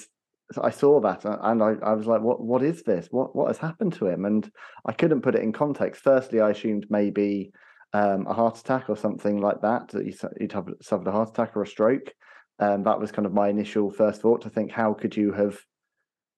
I 0.62 0.70
saw 0.70 1.00
that 1.02 1.24
and 1.26 1.64
I, 1.64 1.76
I 1.84 1.94
was 1.94 2.08
like, 2.08 2.22
what 2.22 2.42
what 2.42 2.64
is 2.64 2.84
this? 2.84 3.08
What 3.12 3.36
what 3.36 3.48
has 3.48 3.58
happened 3.58 3.94
to 3.94 4.08
him? 4.08 4.26
And 4.26 4.50
I 4.86 4.94
couldn't 4.94 5.22
put 5.22 5.36
it 5.36 5.44
in 5.44 5.52
context. 5.52 6.02
Firstly, 6.02 6.40
I 6.40 6.52
assumed 6.52 6.88
maybe 6.90 7.52
um, 7.94 8.26
a 8.28 8.34
heart 8.34 8.58
attack 8.60 8.90
or 8.90 8.96
something 8.96 9.40
like 9.40 9.62
that, 9.62 9.90
that 9.90 10.06
you'd 10.40 10.52
have 10.52 10.68
suffered 10.82 11.08
a 11.08 11.12
heart 11.12 11.30
attack 11.30 11.56
or 11.56 11.64
a 11.64 11.68
stroke. 11.68 12.14
Um, 12.60 12.84
that 12.84 13.00
was 13.00 13.12
kind 13.12 13.26
of 13.26 13.34
my 13.34 13.50
initial 13.50 13.92
first 13.92 14.22
thought 14.22 14.42
to 14.42 14.50
think, 14.50 14.72
how 14.72 14.94
could 14.94 15.16
you 15.16 15.32
have, 15.34 15.58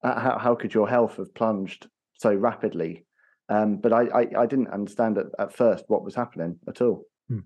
uh, 0.03 0.19
how, 0.19 0.37
how 0.37 0.55
could 0.55 0.73
your 0.73 0.87
health 0.87 1.17
have 1.17 1.33
plunged 1.35 1.87
so 2.13 2.33
rapidly? 2.33 3.05
Um, 3.49 3.77
but 3.77 3.91
I, 3.91 4.03
I, 4.03 4.27
I, 4.39 4.45
didn't 4.45 4.69
understand 4.69 5.17
at, 5.17 5.25
at 5.37 5.53
first 5.53 5.83
what 5.87 6.03
was 6.03 6.15
happening 6.15 6.59
at 6.67 6.81
all. 6.81 7.03
Hmm. 7.27 7.39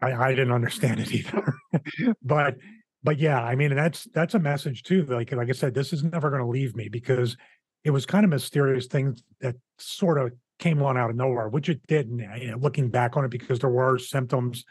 I, 0.00 0.12
I 0.12 0.30
didn't 0.30 0.52
understand 0.52 1.00
it 1.00 1.12
either. 1.12 1.54
but 2.22 2.56
but 3.02 3.18
yeah, 3.18 3.42
I 3.42 3.54
mean 3.54 3.74
that's 3.74 4.04
that's 4.14 4.34
a 4.34 4.38
message 4.38 4.82
too. 4.82 5.04
Like 5.04 5.32
like 5.32 5.48
I 5.48 5.52
said, 5.52 5.74
this 5.74 5.92
is 5.92 6.04
never 6.04 6.30
going 6.30 6.42
to 6.42 6.48
leave 6.48 6.76
me 6.76 6.88
because 6.88 7.36
it 7.84 7.90
was 7.90 8.06
kind 8.06 8.24
of 8.24 8.30
mysterious 8.30 8.86
things 8.86 9.22
that 9.40 9.56
sort 9.78 10.18
of 10.18 10.32
came 10.60 10.80
on 10.82 10.96
out 10.96 11.10
of 11.10 11.16
nowhere, 11.16 11.48
which 11.48 11.68
it 11.68 11.84
did. 11.88 12.08
Eh, 12.20 12.36
you 12.36 12.50
know, 12.52 12.58
looking 12.58 12.88
back 12.88 13.16
on 13.16 13.24
it, 13.24 13.30
because 13.30 13.58
there 13.58 13.70
were 13.70 13.98
symptoms 13.98 14.64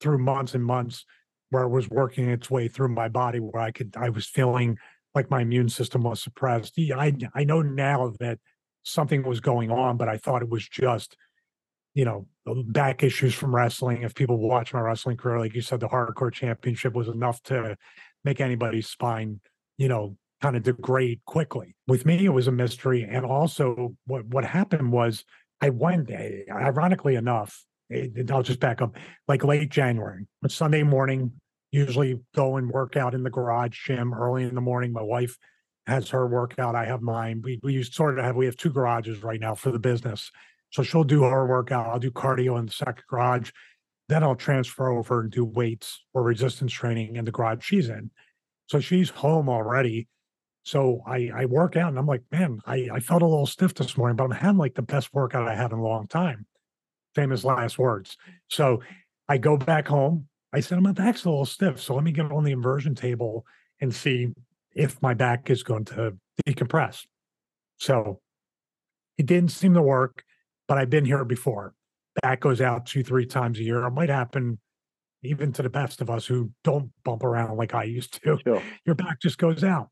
through 0.00 0.18
months 0.18 0.54
and 0.54 0.64
months 0.64 1.06
where 1.50 1.62
it 1.62 1.70
was 1.70 1.88
working 1.88 2.28
its 2.28 2.50
way 2.50 2.68
through 2.68 2.90
my 2.90 3.08
body, 3.08 3.38
where 3.40 3.62
I 3.62 3.70
could, 3.70 3.94
I 3.96 4.10
was 4.10 4.26
feeling 4.26 4.76
like 5.14 5.30
my 5.30 5.40
immune 5.40 5.70
system 5.70 6.02
was 6.02 6.22
suppressed. 6.22 6.74
I 6.78 7.14
I 7.34 7.44
know 7.44 7.62
now 7.62 8.12
that 8.20 8.38
something 8.82 9.22
was 9.22 9.40
going 9.40 9.70
on, 9.70 9.96
but 9.96 10.08
I 10.08 10.18
thought 10.18 10.42
it 10.42 10.50
was 10.50 10.68
just, 10.68 11.16
you 11.94 12.04
know, 12.04 12.26
back 12.66 13.02
issues 13.02 13.34
from 13.34 13.54
wrestling. 13.54 14.02
If 14.02 14.14
people 14.14 14.36
watch 14.36 14.74
my 14.74 14.80
wrestling 14.80 15.16
career, 15.16 15.38
like 15.38 15.54
you 15.54 15.62
said, 15.62 15.80
the 15.80 15.88
hardcore 15.88 16.32
championship 16.32 16.94
was 16.94 17.08
enough 17.08 17.42
to 17.44 17.76
make 18.24 18.40
anybody's 18.40 18.88
spine, 18.88 19.40
you 19.78 19.88
know, 19.88 20.16
kind 20.40 20.56
of 20.56 20.62
degrade 20.62 21.20
quickly. 21.24 21.74
With 21.86 22.06
me, 22.06 22.24
it 22.24 22.30
was 22.30 22.46
a 22.46 22.52
mystery. 22.52 23.06
And 23.08 23.24
also, 23.24 23.96
what, 24.06 24.26
what 24.26 24.44
happened 24.44 24.92
was 24.92 25.24
I 25.60 25.70
went, 25.70 26.10
eh, 26.10 26.42
ironically 26.50 27.16
enough, 27.16 27.64
it, 27.90 28.30
I'll 28.30 28.42
just 28.42 28.60
back 28.60 28.80
up, 28.82 28.96
like 29.26 29.44
late 29.44 29.70
January, 29.70 30.26
Sunday 30.48 30.82
morning, 30.82 31.32
usually 31.70 32.20
go 32.34 32.56
and 32.56 32.70
work 32.70 32.96
out 32.96 33.14
in 33.14 33.22
the 33.22 33.30
garage 33.30 33.78
gym 33.86 34.14
early 34.14 34.44
in 34.44 34.54
the 34.54 34.60
morning. 34.60 34.92
My 34.92 35.02
wife 35.02 35.36
has 35.86 36.10
her 36.10 36.26
workout. 36.26 36.74
I 36.74 36.84
have 36.84 37.02
mine. 37.02 37.40
We, 37.42 37.60
we 37.62 37.82
sort 37.82 38.18
of 38.18 38.24
have, 38.24 38.36
we 38.36 38.46
have 38.46 38.56
two 38.56 38.70
garages 38.70 39.22
right 39.22 39.40
now 39.40 39.54
for 39.54 39.70
the 39.70 39.78
business. 39.78 40.30
So 40.70 40.82
she'll 40.82 41.04
do 41.04 41.22
her 41.22 41.46
workout. 41.46 41.86
I'll 41.86 41.98
do 41.98 42.10
cardio 42.10 42.58
in 42.58 42.66
the 42.66 42.72
second 42.72 43.04
garage. 43.08 43.50
Then 44.08 44.22
I'll 44.22 44.36
transfer 44.36 44.90
over 44.90 45.20
and 45.20 45.30
do 45.30 45.44
weights 45.44 46.04
or 46.14 46.22
resistance 46.22 46.72
training 46.72 47.16
in 47.16 47.24
the 47.24 47.32
garage 47.32 47.64
she's 47.64 47.88
in. 47.88 48.10
So 48.66 48.80
she's 48.80 49.10
home 49.10 49.48
already. 49.48 50.08
So 50.68 51.00
I, 51.06 51.30
I 51.34 51.44
work 51.46 51.76
out 51.76 51.88
and 51.88 51.98
I'm 51.98 52.04
like, 52.06 52.24
man, 52.30 52.60
I, 52.66 52.90
I 52.92 53.00
felt 53.00 53.22
a 53.22 53.26
little 53.26 53.46
stiff 53.46 53.72
this 53.72 53.96
morning, 53.96 54.16
but 54.16 54.24
I'm 54.24 54.32
having 54.32 54.58
like 54.58 54.74
the 54.74 54.82
best 54.82 55.14
workout 55.14 55.48
I 55.48 55.54
had 55.54 55.72
in 55.72 55.78
a 55.78 55.82
long 55.82 56.06
time. 56.08 56.44
Famous 57.14 57.42
last 57.42 57.78
words. 57.78 58.18
So 58.48 58.82
I 59.30 59.38
go 59.38 59.56
back 59.56 59.88
home. 59.88 60.28
I 60.52 60.60
said, 60.60 60.82
my 60.82 60.92
back's 60.92 61.24
a 61.24 61.30
little 61.30 61.46
stiff. 61.46 61.80
So 61.80 61.94
let 61.94 62.04
me 62.04 62.12
get 62.12 62.30
on 62.30 62.44
the 62.44 62.52
inversion 62.52 62.94
table 62.94 63.46
and 63.80 63.94
see 63.94 64.28
if 64.74 65.00
my 65.00 65.14
back 65.14 65.48
is 65.48 65.62
going 65.62 65.86
to 65.86 66.18
decompress. 66.46 67.06
So 67.78 68.20
it 69.16 69.24
didn't 69.24 69.52
seem 69.52 69.72
to 69.72 69.80
work, 69.80 70.22
but 70.66 70.76
I've 70.76 70.90
been 70.90 71.06
here 71.06 71.24
before. 71.24 71.72
Back 72.20 72.40
goes 72.40 72.60
out 72.60 72.84
two, 72.84 73.02
three 73.02 73.24
times 73.24 73.58
a 73.58 73.62
year. 73.62 73.86
It 73.86 73.92
might 73.92 74.10
happen 74.10 74.58
even 75.22 75.50
to 75.54 75.62
the 75.62 75.70
best 75.70 76.02
of 76.02 76.10
us 76.10 76.26
who 76.26 76.50
don't 76.62 76.90
bump 77.06 77.24
around 77.24 77.56
like 77.56 77.72
I 77.72 77.84
used 77.84 78.22
to 78.22 78.38
Sure. 78.44 78.62
your 78.84 78.94
back 78.94 79.18
just 79.22 79.38
goes 79.38 79.64
out. 79.64 79.88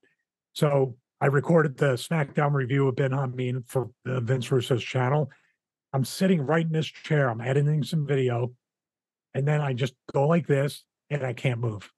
So 0.56 0.96
I 1.20 1.26
recorded 1.26 1.76
the 1.76 1.92
SmackDown 1.92 2.54
review 2.54 2.88
of 2.88 2.96
Ben 2.96 3.10
Hameen 3.10 3.68
for 3.68 3.90
Vince 4.06 4.50
Russo's 4.50 4.82
channel. 4.82 5.30
I'm 5.92 6.04
sitting 6.04 6.40
right 6.40 6.64
in 6.64 6.72
this 6.72 6.86
chair. 6.86 7.28
I'm 7.28 7.42
editing 7.42 7.82
some 7.84 8.06
video, 8.06 8.52
and 9.34 9.46
then 9.46 9.60
I 9.60 9.74
just 9.74 9.92
go 10.14 10.26
like 10.26 10.46
this, 10.46 10.82
and 11.10 11.24
I 11.24 11.34
can't 11.34 11.60
move. 11.60 11.90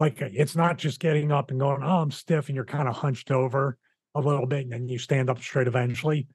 Like 0.00 0.22
it's 0.22 0.56
not 0.56 0.78
just 0.78 1.00
getting 1.00 1.32
up 1.32 1.50
and 1.50 1.60
going, 1.60 1.82
oh, 1.82 2.00
I'm 2.00 2.10
stiff, 2.10 2.48
and 2.48 2.56
you're 2.56 2.64
kind 2.64 2.88
of 2.88 2.96
hunched 2.96 3.30
over 3.30 3.76
a 4.14 4.20
little 4.20 4.46
bit, 4.46 4.62
and 4.62 4.72
then 4.72 4.88
you 4.88 4.98
stand 4.98 5.28
up 5.28 5.40
straight 5.42 5.68
eventually. 5.68 6.26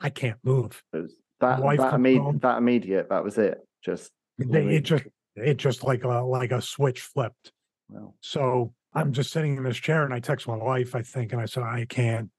I 0.00 0.08
can't 0.08 0.38
move. 0.42 0.82
That 0.92 1.60
that, 1.76 1.92
imme- 1.92 2.40
that 2.40 2.58
immediate. 2.58 3.10
That 3.10 3.22
was 3.22 3.36
it. 3.36 3.58
Just 3.84 4.10
They, 4.38 4.76
it 4.76 4.84
just 4.84 5.04
it 5.34 5.58
just 5.58 5.84
like 5.84 6.04
a 6.04 6.22
like 6.24 6.52
a 6.52 6.62
switch 6.62 7.02
flipped. 7.02 7.52
well, 7.90 8.16
So 8.22 8.72
I'm 8.96 9.12
just 9.12 9.30
sitting 9.30 9.58
in 9.58 9.62
this 9.62 9.76
chair 9.76 10.04
and 10.04 10.14
I 10.14 10.20
text 10.20 10.48
my 10.48 10.56
wife, 10.56 10.94
I 10.94 11.02
think, 11.02 11.32
and 11.32 11.40
I 11.40 11.44
said, 11.44 11.62
I 11.62 11.84
can't 11.86 12.30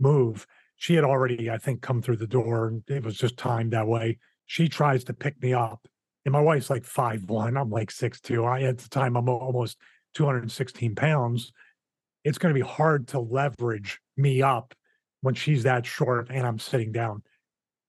move. 0.00 0.46
She 0.76 0.94
had 0.94 1.04
already, 1.04 1.50
I 1.50 1.58
think, 1.58 1.82
come 1.82 2.00
through 2.00 2.16
the 2.16 2.26
door 2.26 2.66
and 2.66 2.82
it 2.88 3.04
was 3.04 3.18
just 3.18 3.36
timed 3.36 3.74
that 3.74 3.86
way. 3.86 4.16
She 4.46 4.70
tries 4.70 5.04
to 5.04 5.12
pick 5.12 5.40
me 5.42 5.52
up. 5.52 5.86
And 6.24 6.32
my 6.32 6.40
wife's 6.40 6.70
like 6.70 6.84
five 6.84 7.28
one. 7.28 7.58
I'm 7.58 7.68
like 7.68 7.90
six 7.90 8.22
two. 8.22 8.46
I 8.46 8.62
at 8.62 8.78
the 8.78 8.88
time 8.88 9.16
I'm 9.16 9.28
almost 9.28 9.76
216 10.14 10.94
pounds. 10.94 11.52
It's 12.24 12.38
going 12.38 12.54
to 12.54 12.58
be 12.58 12.66
hard 12.66 13.08
to 13.08 13.20
leverage 13.20 14.00
me 14.16 14.40
up 14.40 14.74
when 15.20 15.34
she's 15.34 15.64
that 15.64 15.84
short 15.84 16.28
and 16.30 16.46
I'm 16.46 16.58
sitting 16.58 16.90
down. 16.90 17.22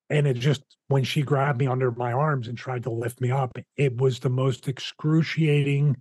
And 0.10 0.28
it 0.28 0.34
just 0.34 0.64
when 0.90 1.06
she 1.06 1.22
grabbed 1.22 1.60
me 1.60 1.68
under 1.68 1.90
my 1.92 2.12
arms 2.12 2.50
and 2.50 2.58
tried 2.58 2.84
to 2.84 2.90
lift 2.90 3.22
me 3.22 3.32
up, 3.32 3.58
it 3.78 3.96
was 3.96 4.20
the 4.20 4.30
most 4.30 4.68
excruciating 4.68 5.96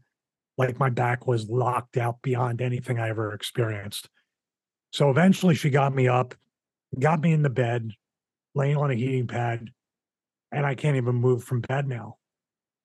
like 0.58 0.78
my 0.78 0.90
back 0.90 1.26
was 1.26 1.48
locked 1.48 1.96
out 1.96 2.20
beyond 2.20 2.60
anything 2.60 2.98
I 2.98 3.08
ever 3.08 3.32
experienced. 3.32 4.10
So 4.90 5.08
eventually 5.08 5.54
she 5.54 5.70
got 5.70 5.94
me 5.94 6.08
up, 6.08 6.34
got 6.98 7.20
me 7.20 7.32
in 7.32 7.42
the 7.42 7.50
bed, 7.50 7.92
laying 8.54 8.76
on 8.76 8.90
a 8.90 8.94
heating 8.94 9.28
pad, 9.28 9.70
and 10.50 10.66
I 10.66 10.74
can't 10.74 10.96
even 10.96 11.14
move 11.14 11.44
from 11.44 11.60
bed 11.60 11.86
now. 11.86 12.16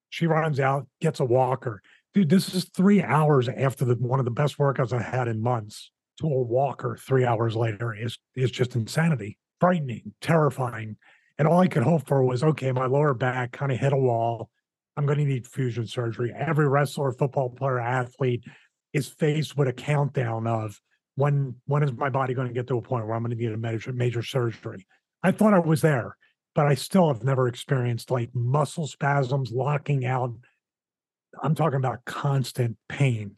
She 0.10 0.28
runs 0.28 0.60
out, 0.60 0.88
gets 1.02 1.20
a 1.20 1.26
walker. 1.26 1.82
Dude, 2.14 2.30
this 2.30 2.54
is 2.54 2.66
three 2.66 3.02
hours 3.02 3.50
after 3.50 3.86
the 3.86 3.96
one 3.96 4.20
of 4.20 4.26
the 4.26 4.32
best 4.32 4.60
workouts 4.60 4.94
I 4.94 5.02
had 5.02 5.28
in 5.28 5.42
months. 5.42 5.90
To 6.20 6.28
a 6.28 6.42
walker 6.44 6.96
three 6.96 7.26
hours 7.26 7.56
later 7.56 7.96
is 7.96 8.20
is 8.36 8.52
just 8.52 8.76
insanity, 8.76 9.40
frightening, 9.60 10.14
terrifying. 10.22 10.98
And 11.40 11.48
all 11.48 11.60
I 11.60 11.68
could 11.68 11.82
hope 11.82 12.08
for 12.08 12.24
was 12.24 12.44
okay, 12.44 12.72
my 12.72 12.86
lower 12.86 13.16
back 13.16 13.52
kind 13.52 13.72
of 13.72 13.80
hit 13.80 13.94
a 13.94 13.98
wall. 13.98 14.52
I'm 14.96 15.06
going 15.06 15.18
to 15.18 15.26
need 15.26 15.48
fusion 15.48 15.88
surgery. 15.88 16.34
Every 16.38 16.68
wrestler, 16.68 17.12
football 17.12 17.50
player, 17.50 17.80
athlete 17.80 18.44
is 18.94 19.08
faced 19.08 19.58
with 19.58 19.68
a 19.68 19.74
countdown 19.74 20.46
of 20.48 20.80
when 21.16 21.56
when 21.66 21.84
is 21.84 21.92
my 21.94 22.10
body 22.10 22.34
going 22.34 22.48
to 22.48 22.54
get 22.54 22.68
to 22.68 22.78
a 22.78 22.82
point 22.82 23.06
where 23.06 23.16
I'm 23.16 23.24
going 23.24 23.36
to 23.36 23.42
need 23.42 23.52
a 23.52 23.58
major 23.58 23.92
major 23.92 24.24
surgery. 24.24 24.86
I 25.24 25.32
thought 25.32 25.54
I 25.54 25.60
was 25.60 25.82
there, 25.82 26.18
but 26.56 26.68
I 26.68 26.76
still 26.76 27.08
have 27.08 27.24
never 27.24 27.48
experienced 27.48 28.12
like 28.12 28.30
muscle 28.34 28.88
spasms, 28.88 29.52
locking 29.52 30.06
out. 30.06 30.34
I'm 31.42 31.56
talking 31.56 31.78
about 31.78 32.06
constant 32.06 32.78
pain 32.88 33.38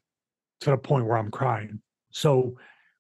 to 0.62 0.72
the 0.72 0.78
point 0.78 1.06
where 1.06 1.18
I'm 1.18 1.32
crying. 1.32 1.82
So 2.12 2.58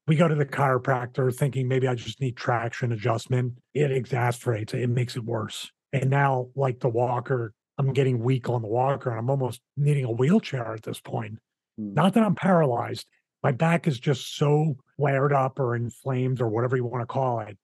we 0.08 0.16
go 0.16 0.28
to 0.28 0.36
the 0.36 0.46
chiropractor 0.46 1.34
thinking 1.34 1.68
maybe 1.68 1.88
I 1.88 1.96
just 1.96 2.22
need 2.22 2.38
traction 2.38 2.92
adjustment. 2.92 3.54
It 3.74 3.92
exasperates 3.92 4.74
it, 4.74 4.82
it 4.82 4.90
makes 4.90 5.16
it 5.16 5.24
worse. 5.24 5.72
And 5.92 6.10
now, 6.10 6.50
like 6.56 6.80
the 6.80 6.90
walker, 6.90 7.54
I'm 7.77 7.94
getting 7.94 8.20
weak 8.20 8.50
on 8.50 8.62
the 8.62 8.67
walker 8.67 9.10
and 9.10 9.20
I'm 9.20 9.29
almost 9.29 9.62
needing 9.75 10.05
a 10.05 10.12
wheelchair 10.12 10.74
at 10.74 10.84
this 10.84 11.00
point. 11.00 11.39
Hmm. 11.77 11.94
Not 11.94 12.13
that 12.13 12.24
I'm 12.24 12.36
paralyzed. 12.36 13.05
My 13.44 13.51
back 13.51 13.88
is 13.88 14.00
just 14.00 14.38
so 14.38 14.75
flared 14.98 15.34
up 15.34 15.60
or 15.60 15.75
inflamed 15.75 16.41
or 16.41 16.48
whatever 16.48 16.75
you 16.75 16.86
want 16.86 17.01
to 17.01 17.05
call 17.05 17.41
it 17.41 17.58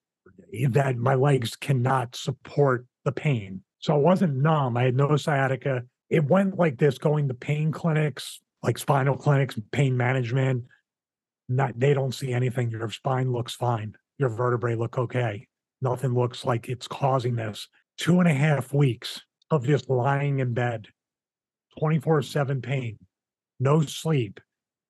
that 0.70 0.98
my 0.98 1.16
legs 1.16 1.56
cannot 1.56 2.16
support 2.16 2.86
the 3.06 3.12
pain. 3.12 3.64
So 3.80 3.94
I 3.96 3.98
wasn't 3.98 4.36
numb. 4.36 4.78
I 4.78 4.84
had 4.84 4.96
no 4.96 5.16
sciatica. 5.18 5.84
It 6.10 6.26
went 6.26 6.58
like 6.58 6.78
this 6.78 6.98
going 6.98 7.28
to 7.30 7.34
pain 7.34 7.72
clinics, 7.72 8.40
like 8.62 8.78
spinal 8.78 9.18
clinics, 9.18 9.58
pain 9.72 9.98
management. 9.98 10.66
Not 11.50 11.80
they 11.80 11.94
don't 11.94 12.14
see 12.14 12.32
anything. 12.32 12.70
Your 12.70 12.90
spine 12.90 13.32
looks 13.32 13.56
fine. 13.56 13.96
Your 14.18 14.30
vertebrae 14.30 14.76
look 14.76 14.98
okay. 14.98 15.48
Nothing 15.82 16.14
looks 16.14 16.46
like 16.46 16.70
it's 16.70 16.88
causing 16.88 17.36
this. 17.36 17.68
Two 17.98 18.20
and 18.20 18.30
a 18.30 18.34
half 18.34 18.74
weeks 18.74 19.22
of 19.52 19.66
just 19.66 19.90
lying 19.90 20.40
in 20.40 20.54
bed, 20.54 20.88
24 21.80 22.22
7 22.24 22.62
pain, 22.62 22.98
no 23.60 23.82
sleep, 23.82 24.40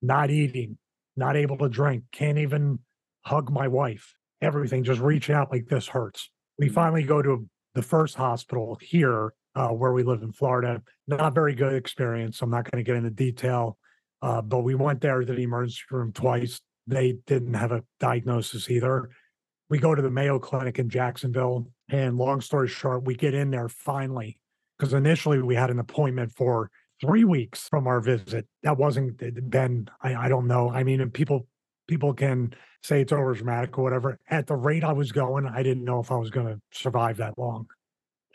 not 0.01 0.30
eating, 0.30 0.77
not 1.18 1.36
able 1.36 1.58
to 1.58 1.68
drink, 1.68 2.03
can't 2.12 2.38
even 2.38 2.80
hug 3.25 3.51
my 3.51 3.68
wife. 3.68 4.15
Everything 4.41 4.84
just 4.84 5.01
reach 5.01 5.30
out 5.30 5.51
like 5.51 5.68
this 5.68 5.88
hurts. 5.88 6.30
We 6.58 6.70
finally 6.70 7.03
go 7.03 7.22
to 7.22 7.48
the 7.74 7.82
first 7.82 8.15
hospital 8.15 8.77
here 8.82 9.34
uh, 9.56 9.70
where 9.70 9.91
we 9.91 10.03
live 10.03 10.22
in 10.22 10.32
Florida. 10.32 10.82
Not 11.08 11.36
very 11.36 11.56
good 11.56 11.74
experience. 11.74 12.41
I'm 12.41 12.50
not 12.50 12.70
going 12.70 12.84
to 12.84 12.88
get 12.88 12.98
into 12.98 13.10
detail, 13.10 13.77
uh, 14.22 14.41
but 14.41 14.60
we 14.60 14.75
went 14.75 15.01
there 15.01 15.20
to 15.20 15.34
the 15.34 15.44
emergency 15.44 15.82
room 15.91 16.12
twice. 16.12 16.62
They 16.88 17.18
didn't 17.27 17.53
have 17.53 17.72
a 17.72 17.84
diagnosis 18.00 18.70
either. 18.70 19.10
We 19.70 19.80
go 19.80 19.96
to 19.96 20.01
the 20.01 20.10
Mayo 20.10 20.39
Clinic 20.39 20.80
in 20.80 20.89
Jacksonville, 20.89 21.68
and 21.89 22.18
long 22.18 22.41
story 22.41 22.68
short, 22.68 23.06
we 23.06 23.15
get 23.15 23.34
in 23.34 23.51
there 23.51 23.70
finally 23.70 24.38
because 24.81 24.93
initially 24.95 25.39
we 25.43 25.53
had 25.53 25.69
an 25.69 25.77
appointment 25.77 26.31
for 26.31 26.71
three 27.00 27.23
weeks 27.23 27.67
from 27.69 27.85
our 27.85 28.01
visit. 28.01 28.47
That 28.63 28.79
wasn't 28.79 29.21
Ben. 29.51 29.88
I, 30.01 30.15
I 30.15 30.27
don't 30.27 30.47
know. 30.47 30.71
I 30.71 30.83
mean, 30.83 31.01
and 31.01 31.13
people 31.13 31.45
people 31.88 32.15
can 32.15 32.55
say 32.81 33.01
it's 33.01 33.11
over 33.11 33.35
dramatic 33.35 33.77
or 33.77 33.83
whatever. 33.83 34.17
At 34.27 34.47
the 34.47 34.55
rate 34.55 34.83
I 34.83 34.93
was 34.93 35.11
going, 35.11 35.45
I 35.45 35.61
didn't 35.61 35.83
know 35.83 36.00
if 36.00 36.11
I 36.11 36.15
was 36.15 36.31
going 36.31 36.47
to 36.47 36.59
survive 36.71 37.17
that 37.17 37.38
long. 37.38 37.67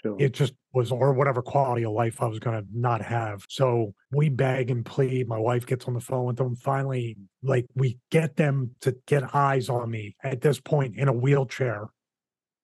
sure. 0.02 0.16
It 0.20 0.34
just 0.34 0.54
was, 0.72 0.92
or 0.92 1.14
whatever 1.14 1.42
quality 1.42 1.84
of 1.84 1.94
life 1.94 2.22
I 2.22 2.26
was 2.26 2.38
going 2.38 2.62
to 2.62 2.68
not 2.72 3.02
have. 3.02 3.44
So 3.48 3.92
we 4.12 4.28
beg 4.28 4.70
and 4.70 4.86
plead. 4.86 5.26
My 5.26 5.38
wife 5.38 5.66
gets 5.66 5.86
on 5.86 5.94
the 5.94 6.00
phone 6.00 6.26
with 6.26 6.36
them. 6.36 6.54
Finally, 6.54 7.16
like 7.42 7.66
we 7.74 7.98
get 8.12 8.36
them 8.36 8.70
to 8.82 8.94
get 9.08 9.34
eyes 9.34 9.68
on 9.68 9.90
me 9.90 10.14
at 10.22 10.42
this 10.42 10.60
point 10.60 10.96
in 10.96 11.08
a 11.08 11.12
wheelchair. 11.12 11.88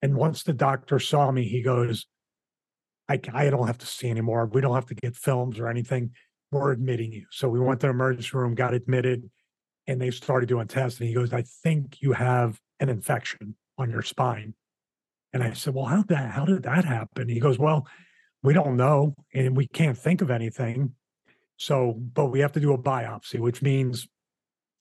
And 0.02 0.14
once 0.14 0.44
the 0.44 0.52
doctor 0.52 1.00
saw 1.00 1.32
me, 1.32 1.48
he 1.48 1.62
goes, 1.62 2.06
I, 3.08 3.20
I 3.32 3.50
don't 3.50 3.66
have 3.66 3.78
to 3.78 3.86
see 3.86 4.10
anymore. 4.10 4.46
We 4.46 4.60
don't 4.60 4.74
have 4.74 4.86
to 4.86 4.94
get 4.94 5.16
films 5.16 5.58
or 5.58 5.68
anything. 5.68 6.10
We're 6.50 6.72
admitting 6.72 7.12
you. 7.12 7.26
So 7.30 7.48
we 7.48 7.60
went 7.60 7.80
to 7.80 7.86
the 7.86 7.92
emergency 7.92 8.30
room, 8.34 8.54
got 8.54 8.74
admitted, 8.74 9.30
and 9.86 10.00
they 10.00 10.10
started 10.10 10.48
doing 10.48 10.68
tests. 10.68 11.00
And 11.00 11.08
he 11.08 11.14
goes, 11.14 11.32
I 11.32 11.42
think 11.62 11.98
you 12.00 12.12
have 12.12 12.60
an 12.80 12.88
infection 12.88 13.56
on 13.78 13.90
your 13.90 14.02
spine. 14.02 14.54
And 15.32 15.42
I 15.42 15.52
said, 15.54 15.74
Well, 15.74 15.86
how 15.86 16.02
that 16.04 16.32
how 16.32 16.44
did 16.44 16.64
that 16.64 16.84
happen? 16.84 17.28
He 17.28 17.40
goes, 17.40 17.58
Well, 17.58 17.86
we 18.42 18.52
don't 18.52 18.76
know, 18.76 19.14
and 19.32 19.56
we 19.56 19.66
can't 19.66 19.96
think 19.96 20.20
of 20.20 20.30
anything. 20.30 20.94
So, 21.56 21.94
but 21.96 22.26
we 22.26 22.40
have 22.40 22.52
to 22.52 22.60
do 22.60 22.72
a 22.72 22.78
biopsy, 22.78 23.38
which 23.38 23.62
means 23.62 24.08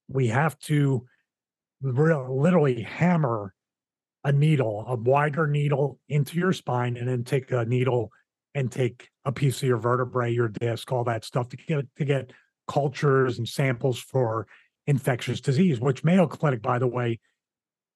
we 0.07 0.27
have 0.27 0.57
to 0.59 1.05
real, 1.81 2.39
literally 2.39 2.81
hammer 2.81 3.53
a 4.23 4.31
needle, 4.31 4.85
a 4.87 4.95
wider 4.95 5.47
needle 5.47 5.99
into 6.09 6.37
your 6.37 6.53
spine, 6.53 6.97
and 6.97 7.07
then 7.07 7.23
take 7.23 7.51
a 7.51 7.65
needle 7.65 8.11
and 8.53 8.71
take 8.71 9.09
a 9.25 9.31
piece 9.31 9.61
of 9.61 9.67
your 9.67 9.77
vertebrae, 9.77 10.31
your 10.31 10.49
disc, 10.49 10.91
all 10.91 11.03
that 11.05 11.23
stuff 11.23 11.49
to 11.49 11.57
get 11.57 11.85
to 11.97 12.05
get 12.05 12.31
cultures 12.67 13.37
and 13.37 13.47
samples 13.47 13.99
for 13.99 14.47
infectious 14.87 15.41
disease. 15.41 15.79
Which 15.79 16.03
Mayo 16.03 16.27
Clinic, 16.27 16.61
by 16.61 16.79
the 16.79 16.87
way, 16.87 17.19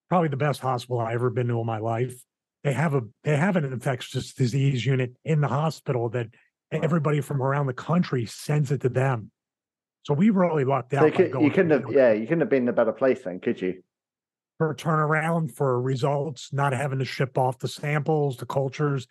probably 0.09 0.29
the 0.29 0.37
best 0.37 0.61
hospital 0.61 0.99
I've 0.99 1.15
ever 1.15 1.29
been 1.29 1.47
to 1.47 1.59
in 1.59 1.65
my 1.65 1.79
life. 1.79 2.15
they 2.63 2.73
have 2.73 2.95
a 2.95 3.01
they 3.23 3.37
have 3.37 3.55
an 3.55 3.65
infectious 3.65 4.33
disease 4.33 4.85
unit 4.85 5.15
in 5.23 5.39
the 5.41 5.47
hospital 5.47 6.09
that 6.09 6.27
everybody 6.71 7.21
from 7.21 7.41
around 7.41 7.67
the 7.67 7.73
country 7.73 8.25
sends 8.25 8.71
it 8.71 8.81
to 8.81 8.89
them. 8.89 9.31
So 10.03 10.13
we 10.13 10.31
really 10.31 10.65
lucked 10.65 10.93
out. 10.93 11.01
So 11.01 11.05
you, 11.05 11.29
could, 11.29 11.41
you 11.41 11.51
couldn't 11.51 11.71
have, 11.71 11.91
yeah, 11.91 12.11
you 12.11 12.23
couldn't 12.23 12.41
have 12.41 12.49
been 12.49 12.63
in 12.63 12.69
a 12.69 12.73
better 12.73 12.91
place 12.91 13.23
then, 13.23 13.39
could 13.39 13.61
you? 13.61 13.81
For 14.57 14.73
turnaround 14.73 15.51
for 15.51 15.81
results, 15.81 16.49
not 16.53 16.71
having 16.71 16.99
to 16.99 17.05
ship 17.05 17.37
off 17.37 17.59
the 17.59 17.67
samples, 17.67 18.37
the 18.37 18.45
cultures. 18.45 19.05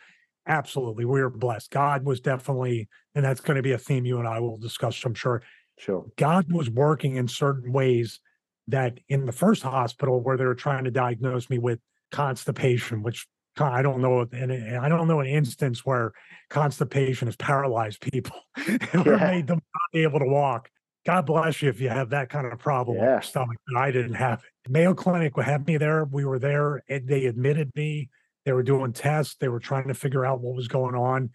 Absolutely. 0.47 1.05
We 1.05 1.21
were 1.21 1.31
blessed. 1.31 1.71
God 1.71 2.05
was 2.05 2.21
definitely, 2.21 2.89
and 3.15 3.25
that's 3.25 3.41
going 3.41 3.57
to 3.57 3.63
be 3.63 3.73
a 3.73 3.79
theme 3.79 4.07
you 4.07 4.19
and 4.19 4.29
I 4.29 4.41
will 4.41 4.57
discuss, 4.57 5.03
I'm 5.05 5.15
sure. 5.15 5.43
Sure. 5.79 6.07
God 6.17 6.53
was 6.53 6.71
working 6.71 7.17
in 7.17 7.29
certain 7.29 7.73
ways 7.73 8.21
that 8.69 9.01
in 9.09 9.27
the 9.27 9.33
first 9.33 9.63
hospital 9.63 10.21
where 10.21 10.37
they 10.37 10.45
were 10.45 10.55
trying 10.55 10.85
to 10.85 10.91
diagnose 10.91 11.51
me 11.51 11.59
with 11.59 11.81
constipation, 12.11 13.03
which 13.03 13.27
I 13.59 13.83
don't 13.83 14.01
know, 14.01 14.27
and 14.33 14.79
I 14.79 14.89
don't 14.89 15.07
know 15.07 15.21
an 15.21 15.27
instance 15.27 15.85
where 15.85 16.13
constipation 16.51 17.29
has 17.29 17.37
paralyzed 17.37 18.01
people 18.01 18.37
or 18.95 19.13
yeah. 19.13 19.31
made 19.31 19.47
them 19.47 19.57
not 19.59 19.93
be 19.93 20.03
able 20.03 20.19
to 20.21 20.27
walk. 20.27 20.71
God 21.05 21.27
bless 21.27 21.61
you 21.61 21.69
if 21.69 21.81
you 21.81 21.89
have 21.89 22.11
that 22.11 22.31
kind 22.31 22.51
of 22.51 22.59
problem 22.59 22.97
yeah. 22.97 23.03
with 23.03 23.11
your 23.11 23.23
stomach. 23.23 23.59
But 23.67 23.81
I 23.81 23.91
didn't 23.91 24.15
have 24.15 24.43
it. 24.43 24.71
Mayo 24.71 24.95
Clinic 24.95 25.39
had 25.39 25.67
me 25.67 25.77
there. 25.77 26.05
We 26.05 26.25
were 26.25 26.39
there, 26.39 26.83
and 26.89 27.07
they 27.07 27.27
admitted 27.27 27.71
me. 27.75 28.09
They 28.45 28.53
were 28.53 28.63
doing 28.63 28.93
tests. 28.93 29.37
They 29.39 29.49
were 29.49 29.61
trying 29.61 29.89
to 29.89 29.95
figure 29.95 30.25
out 30.25 30.41
what 30.41 30.55
was 30.55 30.69
going 30.69 30.95
on. 30.95 31.31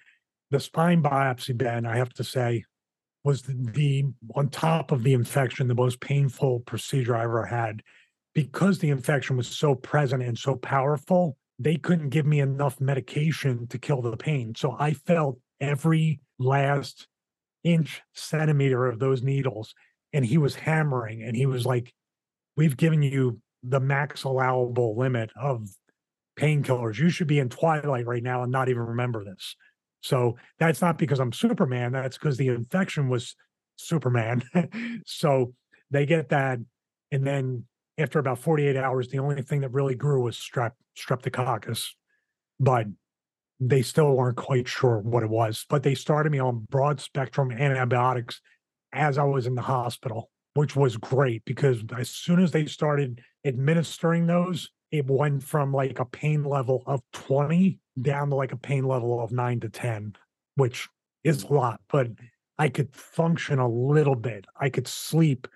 The 0.51 0.59
spine 0.59 1.03
biopsy, 1.03 1.55
Ben, 1.55 1.85
I 1.85 1.97
have 1.97 2.13
to 2.13 2.23
say, 2.23 2.63
was 3.23 3.43
the, 3.43 3.53
the 3.71 4.05
on 4.35 4.49
top 4.49 4.91
of 4.91 5.03
the 5.03 5.13
infection, 5.13 5.67
the 5.67 5.75
most 5.75 5.99
painful 5.99 6.61
procedure 6.61 7.15
I 7.15 7.23
ever 7.23 7.45
had 7.45 7.83
because 8.33 8.79
the 8.79 8.89
infection 8.89 9.38
was 9.38 9.47
so 9.47 9.75
present 9.75 10.23
and 10.23 10.38
so 10.38 10.55
powerful 10.55 11.35
they 11.59 11.75
couldn't 11.75 12.09
give 12.09 12.25
me 12.25 12.39
enough 12.39 12.79
medication 12.79 13.67
to 13.67 13.77
kill 13.77 14.01
the 14.01 14.15
pain. 14.15 14.55
So 14.55 14.77
I 14.79 14.93
felt 14.93 15.38
every 15.59 16.21
last 16.39 17.07
inch, 17.63 18.01
centimeter 18.13 18.85
of 18.85 18.99
those 18.99 19.23
needles. 19.23 19.73
And 20.13 20.25
he 20.25 20.37
was 20.37 20.55
hammering 20.55 21.23
and 21.23 21.35
he 21.35 21.45
was 21.45 21.65
like, 21.65 21.93
We've 22.55 22.75
given 22.75 23.01
you 23.01 23.39
the 23.63 23.79
max 23.79 24.23
allowable 24.23 24.97
limit 24.97 25.29
of 25.39 25.69
painkillers. 26.37 26.97
You 26.97 27.09
should 27.09 27.27
be 27.27 27.39
in 27.39 27.49
twilight 27.49 28.05
right 28.05 28.23
now 28.23 28.43
and 28.43 28.51
not 28.51 28.69
even 28.69 28.81
remember 28.81 29.23
this. 29.23 29.55
So 30.01 30.37
that's 30.59 30.81
not 30.81 30.97
because 30.97 31.19
I'm 31.19 31.33
Superman. 31.33 31.91
That's 31.91 32.17
because 32.17 32.37
the 32.37 32.49
infection 32.49 33.09
was 33.09 33.35
Superman. 33.75 34.43
so 35.05 35.53
they 35.91 36.05
get 36.05 36.29
that. 36.29 36.59
And 37.11 37.25
then 37.25 37.65
after 37.97 38.19
about 38.19 38.39
48 38.39 38.77
hours, 38.77 39.09
the 39.09 39.19
only 39.19 39.41
thing 39.41 39.61
that 39.61 39.73
really 39.73 39.95
grew 39.95 40.21
was 40.23 40.37
strep 40.37 40.71
streptococcus, 40.97 41.89
but 42.59 42.87
they 43.59 43.81
still 43.81 44.11
weren't 44.11 44.37
quite 44.37 44.67
sure 44.67 44.99
what 44.99 45.23
it 45.23 45.29
was. 45.29 45.65
But 45.69 45.83
they 45.83 45.95
started 45.95 46.31
me 46.31 46.39
on 46.39 46.67
broad 46.69 46.99
spectrum 46.99 47.51
antibiotics 47.51 48.41
as 48.93 49.17
I 49.17 49.23
was 49.23 49.45
in 49.45 49.55
the 49.55 49.61
hospital, 49.61 50.29
which 50.53 50.75
was 50.75 50.97
great 50.97 51.43
because 51.45 51.83
as 51.97 52.09
soon 52.09 52.41
as 52.41 52.51
they 52.51 52.65
started 52.65 53.21
administering 53.45 54.27
those, 54.27 54.69
it 54.91 55.05
went 55.07 55.43
from 55.43 55.71
like 55.73 55.99
a 55.99 56.05
pain 56.05 56.43
level 56.43 56.83
of 56.87 57.01
20 57.13 57.79
down 58.01 58.29
to 58.29 58.35
like 58.35 58.51
a 58.51 58.57
pain 58.57 58.85
level 58.85 59.21
of 59.21 59.31
nine 59.31 59.59
to 59.59 59.69
10, 59.69 60.13
which 60.55 60.87
is 61.23 61.43
a 61.43 61.53
lot, 61.53 61.81
but 61.91 62.07
I 62.57 62.69
could 62.69 62.95
function 62.95 63.59
a 63.59 63.69
little 63.69 64.15
bit. 64.15 64.45
I 64.59 64.69
could 64.69 64.87
sleep 64.87 65.47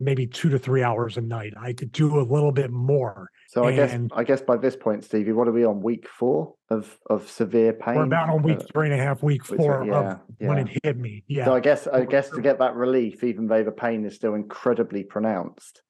maybe 0.00 0.26
two 0.26 0.48
to 0.50 0.58
three 0.58 0.82
hours 0.82 1.16
a 1.16 1.20
night. 1.20 1.52
I 1.60 1.72
could 1.72 1.92
do 1.92 2.20
a 2.20 2.22
little 2.22 2.52
bit 2.52 2.70
more. 2.70 3.30
So 3.48 3.64
I 3.64 3.72
and 3.72 4.08
guess 4.08 4.18
I 4.18 4.24
guess 4.24 4.40
by 4.40 4.56
this 4.56 4.76
point, 4.76 5.04
Stevie, 5.04 5.32
what 5.32 5.48
are 5.48 5.52
we 5.52 5.64
on 5.64 5.80
week 5.80 6.08
four 6.08 6.54
of 6.70 6.98
of 7.08 7.28
severe 7.30 7.72
pain? 7.72 7.96
We're 7.96 8.04
about 8.04 8.28
on 8.28 8.42
week 8.42 8.58
uh, 8.58 8.66
three 8.72 8.90
and 8.90 9.00
a 9.00 9.02
half, 9.02 9.22
week 9.22 9.44
four 9.44 9.84
yeah, 9.86 9.98
of 9.98 10.20
yeah. 10.40 10.48
when 10.48 10.58
it 10.58 10.78
hit 10.82 10.96
me. 10.96 11.24
Yeah. 11.26 11.46
So 11.46 11.54
I 11.54 11.60
guess 11.60 11.86
I 11.86 12.04
guess 12.04 12.30
to 12.30 12.40
get 12.40 12.58
that 12.58 12.74
relief, 12.74 13.24
even 13.24 13.46
though 13.46 13.64
the 13.64 13.72
pain 13.72 14.04
is 14.04 14.14
still 14.14 14.34
incredibly 14.34 15.02
pronounced. 15.02 15.82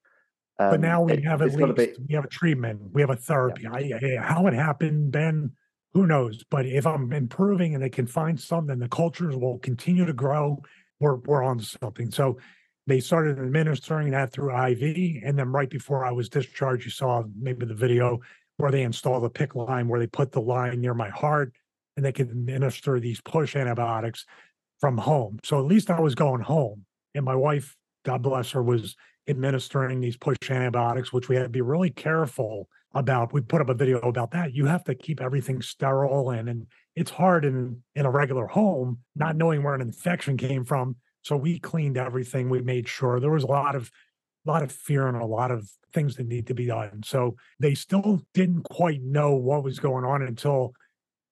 Um, 0.57 0.71
but 0.71 0.79
now 0.81 1.03
we 1.03 1.13
it, 1.13 1.25
have 1.25 1.41
at 1.41 1.53
least 1.53 1.75
be... 1.75 2.05
we 2.09 2.15
have 2.15 2.25
a 2.25 2.29
treatment, 2.29 2.81
we 2.91 3.01
have 3.01 3.09
a 3.09 3.15
therapy. 3.15 3.63
Yeah. 3.63 3.97
I, 4.01 4.17
I, 4.17 4.21
how 4.21 4.45
it 4.47 4.53
happened, 4.53 5.11
Ben, 5.11 5.51
who 5.93 6.05
knows? 6.05 6.43
But 6.49 6.65
if 6.65 6.85
I'm 6.85 7.13
improving 7.13 7.73
and 7.73 7.83
they 7.83 7.89
can 7.89 8.07
find 8.07 8.39
something, 8.39 8.77
the 8.77 8.89
cultures 8.89 9.35
will 9.35 9.59
continue 9.59 10.05
to 10.05 10.13
grow. 10.13 10.61
We're 10.99 11.15
we're 11.15 11.43
on 11.43 11.59
something. 11.61 12.11
So 12.11 12.39
they 12.89 12.99
started 12.99 13.39
administering 13.39 14.11
that 14.11 14.31
through 14.31 14.49
IV. 14.49 15.21
And 15.23 15.37
then 15.37 15.51
right 15.51 15.69
before 15.69 16.05
I 16.05 16.11
was 16.11 16.29
discharged, 16.29 16.85
you 16.85 16.91
saw 16.91 17.23
maybe 17.39 17.65
the 17.65 17.73
video 17.73 18.19
where 18.57 18.71
they 18.71 18.81
installed 18.81 19.23
the 19.23 19.29
PICC 19.29 19.55
line, 19.55 19.87
where 19.87 19.99
they 19.99 20.07
put 20.07 20.31
the 20.31 20.41
line 20.41 20.81
near 20.81 20.93
my 20.93 21.09
heart 21.09 21.53
and 21.95 22.05
they 22.05 22.11
could 22.11 22.29
administer 22.29 22.99
these 22.99 23.21
push 23.21 23.55
antibiotics 23.55 24.25
from 24.79 24.97
home. 24.97 25.39
So 25.43 25.59
at 25.59 25.65
least 25.65 25.89
I 25.89 25.99
was 25.99 26.15
going 26.15 26.41
home. 26.41 26.85
And 27.15 27.25
my 27.25 27.35
wife, 27.35 27.75
God 28.05 28.21
bless 28.21 28.51
her, 28.51 28.63
was 28.63 28.95
administering 29.27 29.99
these 29.99 30.17
push 30.17 30.37
antibiotics, 30.49 31.13
which 31.13 31.29
we 31.29 31.35
had 31.35 31.43
to 31.43 31.49
be 31.49 31.61
really 31.61 31.89
careful 31.89 32.69
about. 32.93 33.33
We 33.33 33.41
put 33.41 33.61
up 33.61 33.69
a 33.69 33.73
video 33.73 33.99
about 33.99 34.31
that. 34.31 34.53
You 34.53 34.65
have 34.65 34.83
to 34.85 34.95
keep 34.95 35.21
everything 35.21 35.61
sterile 35.61 36.31
and 36.31 36.49
and 36.49 36.67
it's 36.95 37.11
hard 37.11 37.45
in 37.45 37.83
in 37.95 38.05
a 38.05 38.11
regular 38.11 38.47
home, 38.47 38.99
not 39.15 39.35
knowing 39.35 39.63
where 39.63 39.75
an 39.75 39.81
infection 39.81 40.37
came 40.37 40.65
from 40.65 40.95
so 41.21 41.35
we 41.35 41.59
cleaned 41.59 41.97
everything. 41.97 42.49
We 42.49 42.61
made 42.61 42.87
sure 42.87 43.19
there 43.19 43.31
was 43.31 43.43
a 43.43 43.47
lot 43.47 43.75
of 43.75 43.91
a 44.45 44.49
lot 44.49 44.63
of 44.63 44.71
fear 44.71 45.07
and 45.07 45.17
a 45.17 45.25
lot 45.25 45.51
of 45.51 45.69
things 45.93 46.15
that 46.15 46.27
need 46.27 46.47
to 46.47 46.53
be 46.53 46.65
done. 46.65 47.01
So 47.03 47.35
they 47.59 47.75
still 47.75 48.21
didn't 48.33 48.63
quite 48.63 49.01
know 49.01 49.33
what 49.33 49.63
was 49.63 49.79
going 49.79 50.05
on 50.05 50.21
until 50.21 50.73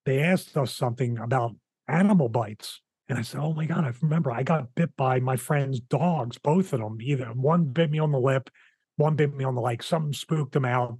they 0.06 0.20
asked 0.20 0.58
us 0.58 0.76
something 0.76 1.18
about 1.18 1.56
animal 1.88 2.30
bites. 2.30 2.82
And 3.10 3.18
I 3.18 3.22
said, 3.22 3.40
Oh 3.40 3.54
my 3.54 3.66
God, 3.66 3.86
I 3.86 3.94
remember 4.02 4.32
I 4.32 4.44
got 4.44 4.76
bit 4.76 4.96
by 4.98 5.20
my 5.20 5.38
friend's 5.38 5.80
dogs, 5.80 6.38
both 6.38 6.74
of 6.74 6.80
them. 6.80 6.98
Either 7.02 7.28
one 7.28 7.66
bit 7.66 7.90
me 7.90 8.00
on 8.00 8.12
the 8.12 8.20
lip, 8.20 8.50
one 8.98 9.16
bit 9.16 9.34
me 9.34 9.46
on 9.46 9.56
the 9.56 9.62
leg. 9.62 9.82
Something 9.82 10.14
spooked 10.14 10.52
them 10.52 10.66
out 10.66 10.98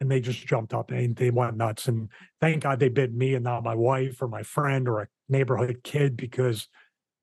and 0.00 0.10
they 0.10 0.20
just 0.20 0.46
jumped 0.46 0.74
up 0.74 0.90
and 0.90 1.16
they 1.16 1.30
went 1.30 1.56
nuts. 1.56 1.88
And 1.88 2.10
thank 2.40 2.62
God 2.62 2.78
they 2.78 2.90
bit 2.90 3.14
me 3.14 3.34
and 3.34 3.44
not 3.44 3.64
my 3.64 3.74
wife 3.74 4.20
or 4.20 4.28
my 4.28 4.42
friend 4.42 4.88
or 4.88 5.00
a 5.00 5.08
neighborhood 5.28 5.80
kid 5.82 6.16
because 6.16 6.68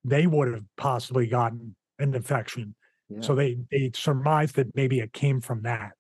they 0.04 0.28
would 0.28 0.54
have 0.54 0.64
possibly 0.78 1.28
gotten 1.28 1.76
an 2.00 2.14
infection. 2.14 2.76
Yeah. 3.10 3.22
So 3.22 3.36
they 3.36 3.58
they 3.72 3.92
surmised 3.94 4.56
that 4.56 4.76
maybe 4.76 5.00
it 5.00 5.14
came 5.14 5.42
from 5.42 5.64
that. 5.64 5.92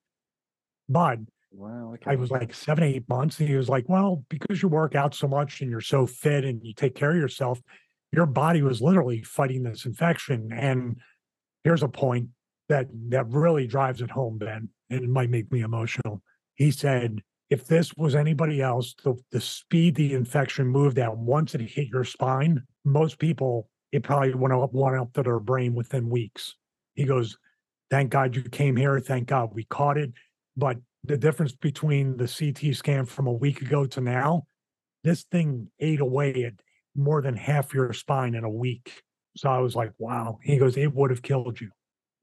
But 0.90 1.20
wow, 1.52 1.94
okay. 1.96 2.12
I 2.12 2.16
was 2.16 2.32
like 2.32 2.54
seven, 2.54 2.84
eight 2.84 3.08
months. 3.08 3.40
And 3.40 3.48
he 3.48 3.56
was 3.56 3.70
like, 3.70 3.88
Well, 3.88 4.26
because 4.30 4.62
you 4.62 4.70
work 4.70 4.96
out 4.96 5.14
so 5.14 5.28
much 5.28 5.62
and 5.62 5.70
you're 5.70 5.82
so 5.82 6.06
fit 6.06 6.44
and 6.44 6.62
you 6.64 6.74
take 6.74 6.96
care 6.96 7.12
of 7.12 7.18
yourself, 7.18 7.62
your 8.12 8.26
body 8.26 8.62
was 8.62 8.82
literally 8.82 9.22
fighting 9.24 9.64
this 9.64 9.86
infection. 9.86 10.52
And 10.54 10.98
here's 11.64 11.84
a 11.84 11.88
point 11.88 12.30
that 12.70 12.88
that 13.10 13.28
really 13.30 13.68
drives 13.68 14.02
it 14.02 14.12
home, 14.12 14.38
Ben, 14.38 14.70
and 14.90 15.04
it 15.04 15.10
might 15.10 15.30
make 15.30 15.52
me 15.52 15.62
emotional. 15.62 16.22
He 16.56 16.72
said, 16.72 17.22
if 17.50 17.68
this 17.68 17.94
was 17.96 18.16
anybody 18.16 18.62
else, 18.62 18.96
the, 19.04 19.16
the 19.32 19.42
speed 19.42 19.96
the 19.96 20.14
infection 20.14 20.68
moved 20.68 20.98
at 20.98 21.16
once 21.16 21.54
it 21.54 21.62
hit 21.62 21.88
your 21.88 22.04
spine, 22.04 22.64
most 22.84 23.20
people 23.20 23.70
it 23.94 24.02
probably 24.02 24.34
went 24.34 24.54
up 24.54 24.74
went 24.74 24.98
up 24.98 25.14
to 25.14 25.22
their 25.24 25.40
brain 25.40 25.76
within 25.76 26.10
weeks. 26.10 26.56
He 26.96 27.06
goes, 27.06 27.38
"Thank 27.92 28.10
God 28.10 28.36
you 28.36 28.42
came 28.42 28.76
here. 28.76 29.00
Thank 29.00 29.28
God 29.28 29.52
we 29.54 29.66
caught 29.66 29.98
it." 29.98 30.12
But 30.58 30.80
the 31.04 31.16
difference 31.16 31.54
between 31.54 32.18
the 32.18 32.28
CT 32.28 32.74
scan 32.74 33.06
from 33.06 33.28
a 33.28 33.32
week 33.32 33.62
ago 33.62 33.86
to 33.86 34.02
now, 34.02 34.48
this 35.04 35.24
thing 35.26 35.70
ate 35.80 36.00
away 36.00 36.44
at 36.44 36.54
more 36.96 37.22
than 37.22 37.38
half 37.38 37.74
your 37.74 37.94
spine 37.94 38.34
in 38.34 38.44
a 38.44 38.50
week. 38.50 39.04
So 39.38 39.48
I 39.50 39.60
was 39.60 39.76
like, 39.76 39.92
"Wow." 40.00 40.40
He 40.42 40.58
goes, 40.58 40.76
"It 40.76 40.94
would 40.96 41.12
have 41.12 41.22
killed 41.22 41.62
you," 41.62 41.70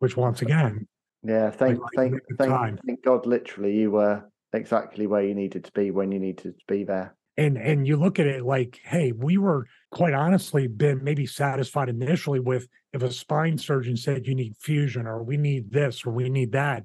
which 0.00 0.16
once 0.16 0.42
again, 0.42 0.88
yeah, 1.22 1.50
thank 1.50 1.78
like, 1.78 1.90
thank 1.94 2.14
thank, 2.36 2.80
thank 2.84 3.04
God, 3.04 3.26
literally, 3.26 3.76
you 3.76 3.92
were 3.92 4.24
exactly 4.52 5.06
where 5.06 5.22
you 5.22 5.36
needed 5.36 5.62
to 5.64 5.72
be 5.72 5.92
when 5.92 6.10
you 6.10 6.18
needed 6.18 6.58
to 6.58 6.64
be 6.66 6.82
there 6.82 7.14
and 7.40 7.56
and 7.56 7.86
you 7.86 7.96
look 7.96 8.18
at 8.18 8.26
it 8.26 8.44
like 8.44 8.80
hey 8.84 9.12
we 9.12 9.38
were 9.38 9.66
quite 9.90 10.12
honestly 10.12 10.66
been 10.66 11.02
maybe 11.02 11.26
satisfied 11.26 11.88
initially 11.88 12.38
with 12.38 12.68
if 12.92 13.02
a 13.02 13.10
spine 13.10 13.56
surgeon 13.56 13.96
said 13.96 14.26
you 14.26 14.34
need 14.34 14.54
fusion 14.58 15.06
or 15.06 15.22
we 15.22 15.36
need 15.36 15.72
this 15.72 16.04
or 16.04 16.10
we 16.10 16.28
need 16.28 16.52
that 16.52 16.84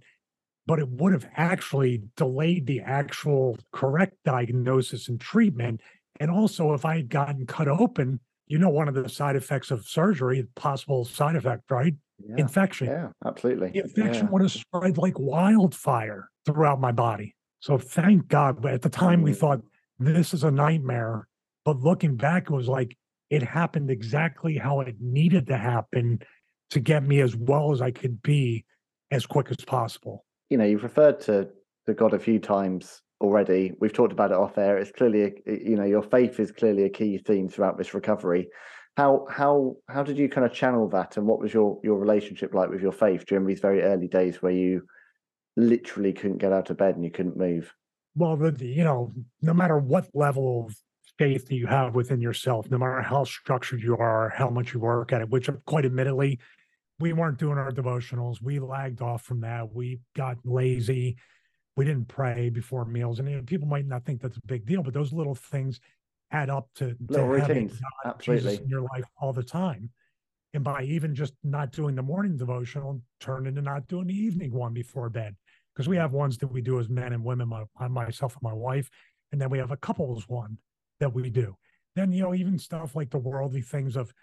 but 0.66 0.80
it 0.80 0.90
would 0.90 1.14
have 1.14 1.28
actually 1.36 2.02
delayed 2.16 2.66
the 2.66 2.80
actual 2.80 3.58
correct 3.72 4.16
diagnosis 4.24 5.10
and 5.10 5.20
treatment 5.20 5.82
and 6.20 6.32
also 6.32 6.74
if 6.74 6.86
i 6.86 6.96
had 6.96 7.10
gotten 7.10 7.46
cut 7.46 7.68
open 7.68 8.20
you 8.48 8.58
know 8.58 8.70
one 8.70 8.88
of 8.88 8.94
the 8.94 9.10
side 9.10 9.36
effects 9.36 9.72
of 9.72 9.86
surgery 9.86 10.48
possible 10.56 11.04
side 11.04 11.36
effect 11.36 11.64
right 11.70 11.96
yeah, 12.26 12.36
infection 12.38 12.88
yeah 12.88 13.10
absolutely 13.26 13.72
the 13.72 13.80
infection 13.80 14.26
yeah. 14.26 14.32
would 14.32 14.42
have 14.42 14.52
spread 14.52 14.98
like 14.98 15.20
wildfire 15.20 16.30
throughout 16.46 16.80
my 16.80 16.94
body 16.94 17.36
so 17.60 17.78
thank 17.78 18.30
god 18.30 18.62
but 18.62 18.74
at 18.74 18.82
the 18.82 18.90
time 18.90 19.22
we 19.22 19.32
mm. 19.32 19.36
thought 19.36 19.60
this 20.00 20.34
is 20.34 20.44
a 20.44 20.52
nightmare. 20.52 21.28
But 21.64 21.80
looking 21.80 22.16
back, 22.16 22.44
it 22.44 22.52
was 22.52 22.68
like 22.68 22.98
it 23.30 23.42
happened 23.42 23.90
exactly 23.90 24.58
how 24.58 24.82
it 24.82 24.96
needed 25.00 25.48
to 25.48 25.58
happen 25.58 26.20
to 26.72 26.80
get 26.80 27.04
me 27.04 27.22
as 27.22 27.36
well 27.36 27.72
as 27.72 27.82
I 27.82 27.92
could 27.92 28.22
be 28.22 28.66
as 29.12 29.26
quick 29.26 29.48
as 29.50 29.64
possible. 29.66 30.26
You 30.50 30.58
know, 30.58 30.66
you've 30.66 30.84
referred 30.84 31.20
to, 31.22 31.50
to 31.88 31.94
God 31.94 32.14
a 32.14 32.20
few 32.20 32.40
times 32.40 33.02
already. 33.22 33.74
We've 33.80 33.94
talked 33.94 34.12
about 34.12 34.32
it 34.32 34.38
off 34.38 34.58
air. 34.58 34.78
It's 34.78 34.92
clearly, 34.92 35.24
a, 35.24 35.32
you 35.48 35.76
know, 35.76 35.86
your 35.86 36.04
faith 36.04 36.40
is 36.40 36.52
clearly 36.52 36.84
a 36.84 36.90
key 36.90 37.18
theme 37.18 37.50
throughout 37.50 37.78
this 37.78 37.94
recovery. 37.94 38.50
How 38.98 39.26
how 39.30 39.76
how 39.90 40.04
did 40.04 40.18
you 40.18 40.30
kind 40.30 40.46
of 40.46 40.54
channel 40.54 40.88
that, 40.90 41.18
and 41.18 41.28
what 41.28 41.40
was 41.40 41.54
your 41.54 41.80
your 41.84 41.98
relationship 41.98 42.54
like 42.54 42.70
with 42.70 42.82
your 42.82 42.94
faith 42.94 43.26
during 43.26 43.46
these 43.46 43.60
very 43.60 43.82
early 43.82 44.08
days 44.08 44.42
where 44.42 44.54
you 44.54 44.84
literally 45.58 46.14
couldn't 46.14 46.38
get 46.38 46.54
out 46.54 46.70
of 46.70 46.78
bed 46.78 46.96
and 46.96 47.04
you 47.04 47.12
couldn't 47.12 47.36
move? 47.36 47.74
Well, 48.16 48.38
the, 48.38 48.66
you 48.66 48.84
know, 48.84 49.14
no 49.42 49.54
matter 49.54 49.78
what 49.78 50.08
level 50.14 50.66
of 50.66 50.76
faith 51.18 51.48
that 51.48 51.56
you 51.56 51.68
have 51.68 51.96
within 51.96 52.22
yourself, 52.22 52.70
no 52.70 52.78
matter 52.78 53.02
how 53.02 53.24
structured 53.24 53.82
you 53.82 53.98
are, 53.98 54.30
how 54.30 54.50
much 54.50 54.74
you 54.74 54.80
work 54.80 55.14
at 55.14 55.22
it, 55.22 55.30
which 55.30 55.50
quite 55.66 55.86
admittedly, 55.86 56.40
we 57.00 57.14
weren't 57.14 57.38
doing 57.38 57.58
our 57.58 57.72
devotionals. 57.72 58.42
We 58.42 58.60
lagged 58.60 59.02
off 59.02 59.24
from 59.24 59.42
that. 59.42 59.74
We 59.74 60.00
got 60.16 60.38
lazy. 60.46 61.18
We 61.76 61.84
didn't 61.84 62.08
pray 62.08 62.50
before 62.50 62.86
meals. 62.86 63.20
And 63.20 63.30
you 63.30 63.38
know, 63.38 63.44
people 63.44 63.68
might 63.68 63.86
not 63.86 64.06
think 64.06 64.22
that's 64.22 64.38
a 64.38 64.46
big 64.46 64.66
deal, 64.66 64.82
but 64.82 64.94
those 64.94 65.12
little 65.12 65.36
things 65.36 65.80
add 66.32 66.50
up 66.50 66.70
to, 66.76 66.96
little 67.10 67.28
to 67.28 67.32
routines. 67.32 67.74
God, 67.74 68.12
Absolutely. 68.12 68.52
Jesus 68.52 68.64
in 68.64 68.70
your 68.70 68.82
life 68.82 69.06
all 69.20 69.34
the 69.34 69.44
time. 69.44 69.90
And 70.54 70.64
by 70.64 70.84
even 70.84 71.14
just 71.14 71.34
not 71.44 71.72
doing 71.72 71.96
the 71.96 72.02
morning 72.02 72.38
devotional, 72.38 73.02
turn 73.20 73.46
into 73.46 73.62
not 73.62 73.88
doing 73.88 74.08
the 74.08 74.18
evening 74.18 74.54
one 74.54 74.74
before 74.74 75.10
bed. 75.10 75.36
Because 75.76 75.90
we 75.90 75.98
have 75.98 76.14
ones 76.14 76.38
that 76.38 76.48
we 76.48 76.62
do 76.62 76.80
as 76.80 76.90
men 76.90 77.12
and 77.12 77.24
women, 77.24 77.50
my, 77.50 77.88
myself 77.88 78.34
and 78.34 78.44
my 78.44 78.54
wife. 78.54 78.90
And 79.32 79.42
then 79.42 79.50
we 79.50 79.58
have 79.58 79.72
a 79.72 79.78
couples 79.78 80.28
one 80.30 80.58
that 81.00 81.14
we 81.14 81.30
do. 81.30 81.58
Then, 81.96 82.12
you 82.12 82.24
know, 82.24 82.34
even 82.34 82.58
stuff 82.58 82.96
like 82.96 83.10
the 83.10 83.18
worldly 83.18 83.62
things 83.62 83.96
of 83.96 84.14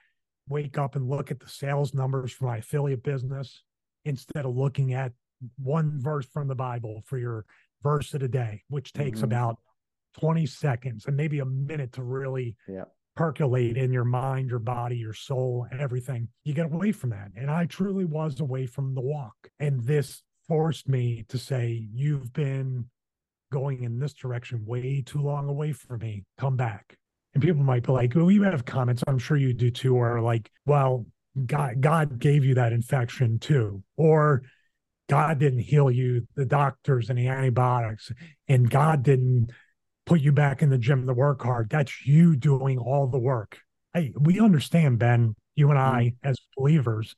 wake 0.48 0.78
up 0.78 0.96
and 0.96 1.08
look 1.08 1.30
at 1.30 1.40
the 1.40 1.48
sales 1.48 1.94
numbers 1.94 2.32
for 2.32 2.46
my 2.46 2.58
affiliate 2.58 3.02
business 3.02 3.62
instead 4.04 4.44
of 4.44 4.56
looking 4.56 4.94
at 4.94 5.12
one 5.58 6.00
verse 6.00 6.26
from 6.26 6.48
the 6.48 6.54
Bible 6.54 7.02
for 7.06 7.18
your 7.18 7.44
verse 7.82 8.14
of 8.14 8.20
the 8.20 8.28
day, 8.28 8.62
which 8.68 8.92
takes 8.92 9.18
mm-hmm. 9.18 9.26
about 9.26 9.56
20 10.18 10.46
seconds 10.46 11.06
and 11.06 11.16
maybe 11.16 11.38
a 11.38 11.44
minute 11.44 11.92
to 11.92 12.02
really 12.02 12.56
yeah. 12.68 12.84
percolate 13.16 13.76
in 13.76 13.92
your 13.92 14.04
mind, 14.04 14.50
your 14.50 14.58
body, 14.58 14.96
your 14.96 15.14
soul, 15.14 15.66
everything. 15.78 16.28
You 16.44 16.54
get 16.54 16.66
away 16.66 16.92
from 16.92 17.10
that. 17.10 17.30
And 17.36 17.50
I 17.50 17.66
truly 17.66 18.04
was 18.04 18.40
away 18.40 18.66
from 18.66 18.94
the 18.94 19.00
walk. 19.00 19.34
And 19.58 19.82
this 19.84 20.22
forced 20.48 20.88
me 20.88 21.24
to 21.28 21.38
say, 21.38 21.86
You've 21.92 22.32
been 22.32 22.86
going 23.52 23.84
in 23.84 23.98
this 23.98 24.14
direction 24.14 24.64
way 24.64 25.02
too 25.04 25.20
long 25.20 25.48
away 25.48 25.72
from 25.72 26.00
me. 26.00 26.24
Come 26.38 26.56
back. 26.56 26.96
And 27.34 27.42
people 27.42 27.62
might 27.62 27.84
be 27.84 27.92
like, 27.92 28.14
well, 28.14 28.30
you 28.30 28.42
have 28.42 28.64
comments. 28.64 29.02
I'm 29.06 29.18
sure 29.18 29.36
you 29.36 29.52
do 29.54 29.70
too, 29.70 29.94
or 29.94 30.20
like, 30.20 30.50
well, 30.66 31.06
God, 31.46 31.80
God 31.80 32.18
gave 32.18 32.44
you 32.44 32.54
that 32.56 32.72
infection 32.72 33.38
too. 33.38 33.82
Or 33.96 34.42
God 35.08 35.38
didn't 35.38 35.60
heal 35.60 35.90
you, 35.90 36.26
the 36.34 36.44
doctors 36.44 37.10
and 37.10 37.18
the 37.18 37.28
antibiotics, 37.28 38.12
and 38.48 38.70
God 38.70 39.02
didn't 39.02 39.50
put 40.04 40.20
you 40.20 40.32
back 40.32 40.62
in 40.62 40.70
the 40.70 40.78
gym 40.78 41.06
to 41.06 41.14
work 41.14 41.42
hard. 41.42 41.70
That's 41.70 42.06
you 42.06 42.36
doing 42.36 42.78
all 42.78 43.06
the 43.06 43.18
work. 43.18 43.58
Hey, 43.94 44.12
we 44.18 44.40
understand, 44.40 44.98
Ben, 44.98 45.34
you 45.54 45.70
and 45.70 45.78
I, 45.78 46.14
mm-hmm. 46.16 46.28
as 46.28 46.38
believers, 46.56 47.14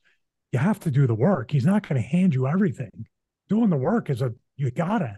you 0.51 0.59
have 0.59 0.79
to 0.81 0.91
do 0.91 1.07
the 1.07 1.15
work. 1.15 1.51
He's 1.51 1.65
not 1.65 1.87
going 1.87 2.01
to 2.01 2.07
hand 2.07 2.33
you 2.33 2.47
everything. 2.47 3.05
Doing 3.49 3.69
the 3.69 3.77
work 3.77 4.09
is 4.09 4.21
a, 4.21 4.33
you 4.57 4.71
gotta, 4.71 5.17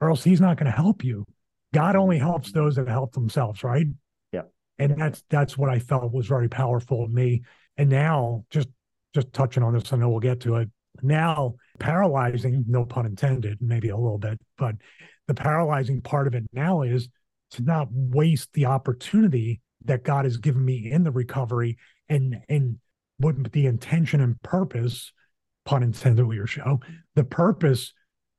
or 0.00 0.10
else 0.10 0.24
he's 0.24 0.40
not 0.40 0.56
going 0.56 0.70
to 0.70 0.76
help 0.76 1.04
you. 1.04 1.24
God 1.72 1.96
only 1.96 2.18
helps 2.18 2.52
those 2.52 2.76
that 2.76 2.88
help 2.88 3.12
themselves, 3.12 3.64
right? 3.64 3.86
Yeah. 4.32 4.42
And 4.78 5.00
that's 5.00 5.22
that's 5.30 5.56
what 5.56 5.70
I 5.70 5.78
felt 5.78 6.12
was 6.12 6.26
very 6.26 6.48
powerful 6.48 7.04
of 7.04 7.10
me. 7.10 7.42
And 7.76 7.88
now, 7.88 8.44
just 8.50 8.68
just 9.14 9.32
touching 9.32 9.62
on 9.62 9.74
this, 9.74 9.92
I 9.92 9.96
know 9.96 10.10
we'll 10.10 10.20
get 10.20 10.40
to 10.40 10.56
it. 10.56 10.68
Now, 11.02 11.54
paralyzing, 11.78 12.64
no 12.66 12.84
pun 12.84 13.06
intended, 13.06 13.58
maybe 13.60 13.88
a 13.88 13.96
little 13.96 14.18
bit, 14.18 14.38
but 14.58 14.74
the 15.28 15.34
paralyzing 15.34 16.02
part 16.02 16.26
of 16.26 16.34
it 16.34 16.44
now 16.52 16.82
is 16.82 17.08
to 17.52 17.62
not 17.62 17.88
waste 17.90 18.52
the 18.52 18.66
opportunity 18.66 19.60
that 19.84 20.04
God 20.04 20.24
has 20.24 20.36
given 20.36 20.64
me 20.64 20.90
in 20.90 21.04
the 21.04 21.10
recovery 21.10 21.78
and 22.08 22.36
and 22.48 22.78
what 23.18 23.52
the 23.52 23.66
intention 23.66 24.20
and 24.20 24.40
purpose, 24.42 25.12
pun 25.64 25.82
intended 25.82 26.26
with 26.26 26.36
your 26.36 26.46
show, 26.46 26.80
the 27.14 27.24
purpose 27.24 27.92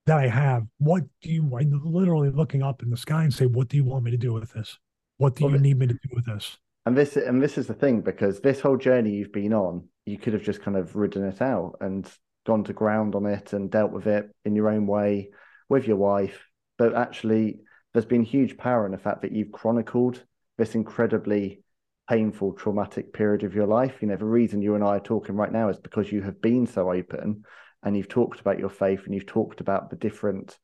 that 0.06 0.18
I 0.18 0.28
have. 0.28 0.64
What 0.80 1.04
do 1.22 1.30
you? 1.30 1.50
I'm 1.58 1.82
literally 1.84 2.30
looking 2.30 2.64
up 2.64 2.84
in 2.84 2.90
the 2.90 2.98
sky 2.98 3.24
and 3.24 3.34
say, 3.34 3.46
"What 3.46 3.70
do 3.70 3.78
you 3.78 3.84
want 3.84 4.04
me 4.04 4.12
to 4.12 4.18
do 4.18 4.34
with 4.34 4.52
this? 4.54 4.78
What 5.18 5.36
do 5.36 5.50
you 5.50 5.58
need 5.58 5.80
me 5.80 5.88
to 5.88 5.94
do 5.94 6.10
with 6.14 6.26
this?" 6.26 6.58
And 6.86 6.98
this 6.98 7.16
and 7.16 7.42
this 7.42 7.58
is 7.58 7.68
the 7.68 7.74
thing 7.74 8.02
because 8.02 8.42
this 8.42 8.60
whole 8.60 8.78
journey 8.78 9.12
you've 9.12 9.32
been 9.32 9.54
on, 9.54 9.88
you 10.06 10.18
could 10.18 10.34
have 10.34 10.44
just 10.44 10.62
kind 10.62 10.76
of 10.76 10.96
ridden 10.96 11.24
it 11.24 11.42
out 11.42 11.78
and 11.80 12.10
gone 12.46 12.64
to 12.66 12.74
ground 12.74 13.16
on 13.16 13.26
it 13.26 13.54
and 13.54 13.72
dealt 13.72 13.92
with 13.92 14.08
it 14.08 14.30
in 14.44 14.56
your 14.56 14.70
own 14.70 14.86
way 14.86 15.30
with 15.70 15.88
your 15.88 15.96
wife. 15.98 16.46
But 16.78 16.94
actually, 16.94 17.62
there's 17.94 18.06
been 18.06 18.24
huge 18.24 18.58
power 18.58 18.86
in 18.86 18.92
the 18.92 18.98
fact 18.98 19.22
that 19.22 19.32
you've 19.32 19.52
chronicled 19.52 20.22
this 20.58 20.76
incredibly 20.76 21.64
painful, 22.10 22.54
traumatic 22.54 23.13
period 23.13 23.44
of 23.44 23.56
your 23.56 23.68
life. 23.68 24.02
You 24.02 24.08
know, 24.08 24.16
the 24.16 24.26
reason 24.26 24.62
you 24.62 24.76
and 24.76 24.84
I 24.84 24.98
are 24.98 25.00
talking 25.00 25.36
right 25.36 25.52
now 25.52 25.70
is 25.70 25.78
because 25.78 26.12
you 26.12 26.22
have 26.22 26.42
been 26.42 26.68
so 26.68 26.92
open 26.92 27.44
and 27.84 27.96
you've 27.96 28.10
talked 28.10 28.39
about 28.39 28.60
your 28.60 28.70
faith 28.70 29.02
and 29.06 29.13
you've 29.13 29.26
talked 29.26 29.62
about 29.62 29.89
the 29.89 29.96
different 29.96 30.58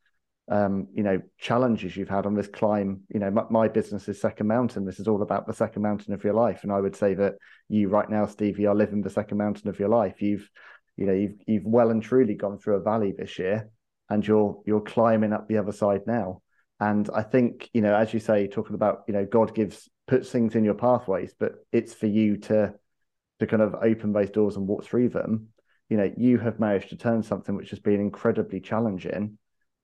um, 0.52 0.88
you 0.96 1.04
know 1.04 1.22
challenges 1.38 1.96
you've 1.96 2.10
had 2.10 2.26
on 2.26 2.34
this 2.34 2.48
climb. 2.48 3.02
You 3.14 3.20
know 3.20 3.30
my, 3.30 3.44
my, 3.52 3.68
business 3.68 4.10
is 4.10 4.20
second 4.20 4.48
mountain. 4.48 4.84
This 4.84 5.00
is 5.00 5.08
all 5.08 5.22
about 5.22 5.46
the 5.46 5.54
second 5.54 5.84
mountain 5.84 6.14
of 6.14 6.24
your 6.24 6.34
life. 6.34 6.64
And 6.64 6.72
i 6.72 6.80
would 6.80 6.96
say 6.96 7.14
that 7.14 7.36
you 7.68 7.88
right 7.88 8.10
now 8.10 8.26
stevie 8.26 8.66
are 8.66 8.74
living 8.74 9.04
the 9.04 9.12
second 9.12 9.38
mountain 9.38 9.70
of 9.70 9.80
your 9.80 9.90
life. 9.90 10.24
You've 10.24 10.50
you 10.98 11.06
know 11.06 11.14
you've 11.14 11.36
you've 11.46 11.66
well 11.66 11.92
and 11.92 12.02
truly 12.02 12.34
gone 12.34 12.58
through 12.58 12.78
a 12.78 12.82
valley 12.82 13.14
this 13.16 13.38
year 13.38 13.70
and 14.10 14.26
you're 14.26 14.60
you're 14.66 14.82
climbing 14.82 15.34
up 15.34 15.48
the 15.48 15.58
other 15.58 15.72
side 15.72 16.02
now 16.08 16.42
and 16.80 17.10
i 17.14 17.22
think 17.22 17.70
you 17.74 17.82
know 17.82 17.96
as 17.96 18.14
you 18.14 18.20
say 18.20 18.48
talking 18.48 18.76
about 18.76 19.04
you 19.08 19.14
know 19.14 19.26
god 19.26 19.54
gives 19.54 19.90
puts 20.08 20.30
things 20.30 20.56
in 20.56 20.64
your 20.64 20.74
pathways 20.74 21.34
but 21.40 21.54
it's 21.72 21.94
for 21.94 22.08
you 22.08 22.38
to 22.38 22.74
to 23.40 23.48
kind 23.48 23.62
of 23.62 23.76
open 23.82 24.14
those 24.14 24.30
doors 24.30 24.56
and 24.56 24.68
walk 24.68 24.84
through 24.84 25.10
them. 25.10 25.48
You 25.90 25.98
know 25.98 26.12
you 26.18 26.38
have 26.38 26.60
managed 26.60 26.90
to 26.90 26.98
turn 26.98 27.24
something 27.24 27.56
which 27.56 27.72
has 27.72 27.80
been 27.80 28.00
incredibly 28.00 28.60
challenging 28.60 29.38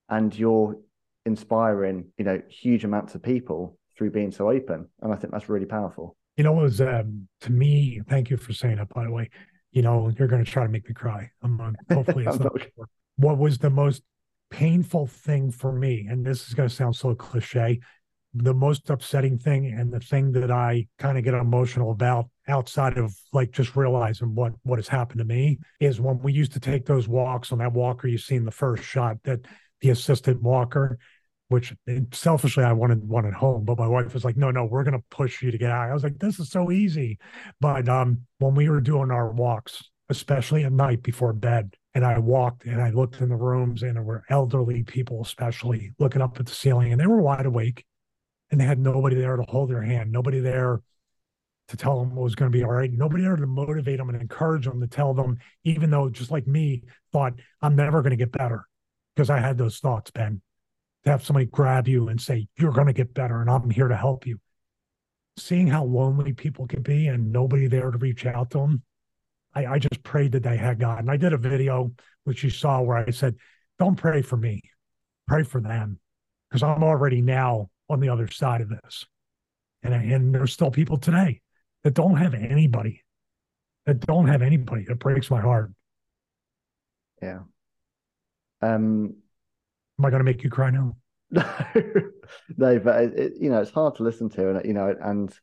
and 0.10 0.38
you're 0.38 0.78
inspiring 1.26 2.12
you 2.18 2.26
know 2.26 2.42
huge 2.48 2.84
amounts 2.84 3.16
of 3.16 3.24
people 3.24 3.78
through 3.98 4.12
being 4.12 4.32
so 4.32 4.50
open. 4.50 4.88
And 5.02 5.14
i 5.14 5.16
think 5.16 5.34
that's 5.34 5.50
really 5.50 5.66
powerful. 5.66 6.16
You 6.38 6.44
know 6.44 6.60
it 6.60 6.64
was 6.64 6.82
um, 6.82 7.28
to 7.42 7.52
me 7.52 8.02
thank 8.08 8.30
you 8.30 8.38
for 8.38 8.54
saying 8.54 8.78
that 8.78 8.90
by 8.90 9.06
the 9.06 9.12
way. 9.12 9.30
You 9.72 9.82
know 9.82 10.10
you're 10.18 10.30
going 10.30 10.44
to 10.44 10.50
try 10.50 10.64
to 10.64 10.70
make 10.70 10.88
me 10.88 10.94
cry 10.94 11.30
i'm 11.44 11.60
hopefully 11.92 12.26
it's 12.26 12.40
not 12.40 12.54
what 13.18 13.38
was 13.38 13.58
the 13.58 13.70
most 13.70 14.04
painful 14.50 15.08
thing 15.08 15.52
for 15.52 15.72
me 15.72 16.08
and 16.10 16.26
this 16.26 16.48
is 16.48 16.54
going 16.54 16.70
to 16.70 16.74
sound 16.74 16.96
so 16.96 17.14
cliche 17.16 17.80
the 18.34 18.54
most 18.54 18.90
upsetting 18.90 19.38
thing 19.38 19.66
and 19.66 19.94
the 19.94 20.00
thing 20.00 20.32
that 20.34 20.52
I 20.52 20.88
kind 21.00 21.18
of 21.18 21.24
get 21.24 21.34
emotional 21.34 21.92
about 21.92 22.30
outside 22.48 22.98
of 22.98 23.16
like 23.32 23.52
just 23.52 23.76
realizing 23.76 24.36
what 24.36 24.54
what 24.64 24.78
has 24.78 24.88
happened 24.88 25.20
to 25.20 25.26
me 25.26 25.58
is 25.80 26.02
when 26.02 26.20
we 26.20 26.34
used 26.34 26.54
to 26.54 26.60
take 26.60 26.86
those 26.86 27.08
walks 27.08 27.52
on 27.52 27.60
that 27.60 27.74
walker 27.74 28.08
you 28.08 28.18
see 28.18 28.36
in 28.36 28.46
the 28.46 28.52
first 28.52 28.84
shot 28.84 29.18
that 29.24 29.40
the 29.82 29.90
assistant 29.90 30.42
walker 30.42 30.98
which 31.48 31.74
selfishly 32.12 32.64
I 32.64 32.74
wanted 32.74 33.08
one 33.08 33.26
at 33.26 33.34
home, 33.34 33.66
but 33.66 33.78
my 33.78 33.88
wife 33.88 34.14
was 34.14 34.26
like, 34.26 34.36
no, 34.36 34.50
no, 34.50 34.66
we're 34.66 34.84
going 34.84 34.98
to 34.98 35.04
push 35.12 35.44
you 35.44 35.52
to 35.52 35.58
get 35.58 35.70
out. 35.70 35.90
I 35.90 35.94
was 35.94 36.04
like, 36.04 36.18
this 36.18 36.40
is 36.40 36.50
so 36.50 36.72
easy. 36.72 37.20
But 37.62 37.88
um, 37.88 38.22
when 38.40 38.56
we 38.56 38.68
were 38.68 38.82
doing 38.82 39.12
our 39.12 39.32
walks, 39.32 39.84
especially 40.10 40.64
at 40.64 40.72
night 40.72 41.04
before 41.04 41.34
bed, 41.34 41.76
and 41.96 42.06
I 42.06 42.20
walked 42.20 42.66
and 42.66 42.82
I 42.82 42.90
looked 42.90 43.22
in 43.22 43.30
the 43.30 43.38
rooms 43.38 43.82
and 43.82 43.96
there 43.96 44.04
were 44.04 44.26
elderly 44.30 44.84
people, 44.84 45.22
especially 45.22 45.94
looking 45.98 46.22
up 46.22 46.38
at 46.40 46.46
the 46.46 46.52
ceiling 46.52 46.92
and 46.92 47.00
they 47.00 47.08
were 47.08 47.22
wide 47.22 47.46
awake 47.46 47.86
and 48.52 48.60
they 48.60 48.66
had 48.66 48.80
nobody 48.80 49.16
there 49.16 49.38
to 49.38 49.44
hold 49.48 49.70
their 49.70 49.82
hand, 49.82 50.12
nobody 50.12 50.42
there 50.42 50.82
to 51.70 51.78
tell 51.78 51.98
them 52.00 52.14
what 52.14 52.24
was 52.24 52.36
going 52.36 52.52
to 52.52 52.56
be 52.56 52.64
all 52.66 52.72
right, 52.72 52.92
nobody 52.92 53.24
there 53.24 53.38
to 53.38 53.48
motivate 53.48 53.98
them 53.98 54.10
and 54.10 54.22
encourage 54.22 54.66
them 54.66 54.82
to 54.82 54.88
tell 54.88 55.14
them, 55.14 55.38
even 55.64 55.90
though 55.90 56.10
just 56.10 56.30
like 56.30 56.46
me 56.46 56.84
thought 57.14 57.34
I'm 57.62 57.78
never 57.78 58.02
going 58.02 58.12
to 58.12 58.18
get 58.18 58.32
better 58.32 58.68
because 59.16 59.30
I 59.30 59.40
had 59.40 59.58
those 59.58 59.80
thoughts, 59.80 60.12
Ben. 60.12 60.42
To 61.06 61.12
have 61.12 61.24
somebody 61.24 61.46
grab 61.46 61.88
you 61.88 62.10
and 62.10 62.20
say, 62.20 62.48
You're 62.58 62.74
going 62.74 62.88
to 62.88 62.94
get 62.94 63.14
better 63.14 63.40
and 63.40 63.50
I'm 63.50 63.70
here 63.70 63.88
to 63.88 63.96
help 63.96 64.28
you. 64.28 64.40
Seeing 65.38 65.68
how 65.68 65.86
lonely 65.86 66.34
people 66.34 66.68
can 66.68 66.82
be 66.82 67.08
and 67.08 67.32
nobody 67.32 67.68
there 67.68 67.92
to 67.92 67.98
reach 67.98 68.26
out 68.26 68.52
to 68.52 68.58
them, 68.58 68.84
I, 69.56 69.65
I 69.65 69.80
just 69.80 70.04
prayed 70.04 70.34
that 70.34 70.44
they 70.44 70.58
had 70.58 70.80
God. 70.80 71.00
And 71.00 71.10
I 71.10 71.18
did 71.18 71.34
a 71.34 71.38
video, 71.38 71.91
which 72.26 72.44
you 72.44 72.50
saw, 72.50 72.82
where 72.82 72.98
I 72.98 73.10
said, 73.12 73.36
Don't 73.80 73.96
pray 73.96 74.22
for 74.22 74.38
me, 74.38 74.62
pray 75.28 75.44
for 75.44 75.62
them 75.62 76.00
because 76.50 76.63
I'm 76.63 76.84
already 76.84 77.22
now 77.22 77.70
on 77.89 78.00
the 78.00 78.10
other 78.10 78.30
side 78.30 78.62
of 78.62 78.70
this. 78.70 79.06
And, 79.84 79.94
and 79.94 80.34
there's 80.34 80.54
still 80.54 80.72
people 80.72 80.98
today 80.98 81.41
that 81.84 81.94
don't 81.94 82.18
have 82.18 82.34
anybody, 82.34 83.04
that 83.86 84.00
don't 84.00 84.28
have 84.28 84.41
anybody. 84.41 84.86
It 84.89 85.00
breaks 85.00 85.30
my 85.30 85.41
heart. 85.41 85.72
Yeah. 87.22 87.41
Um, 88.62 89.15
Am 89.98 90.06
I 90.06 90.10
going 90.10 90.20
to 90.20 90.26
make 90.26 90.44
you 90.44 90.50
cry 90.50 90.72
now? 90.72 90.98
No, 91.32 91.44
no, 92.58 92.80
but 92.80 93.04
it, 93.04 93.20
it, 93.20 93.34
you 93.39 93.50
know 93.50 93.62
it's 93.62 93.72
hard 93.72 93.96
to 93.96 94.04
listen 94.04 94.30
to, 94.30 94.50
and 94.50 94.65
you 94.65 94.74
know, 94.74 94.96
and 95.02 95.34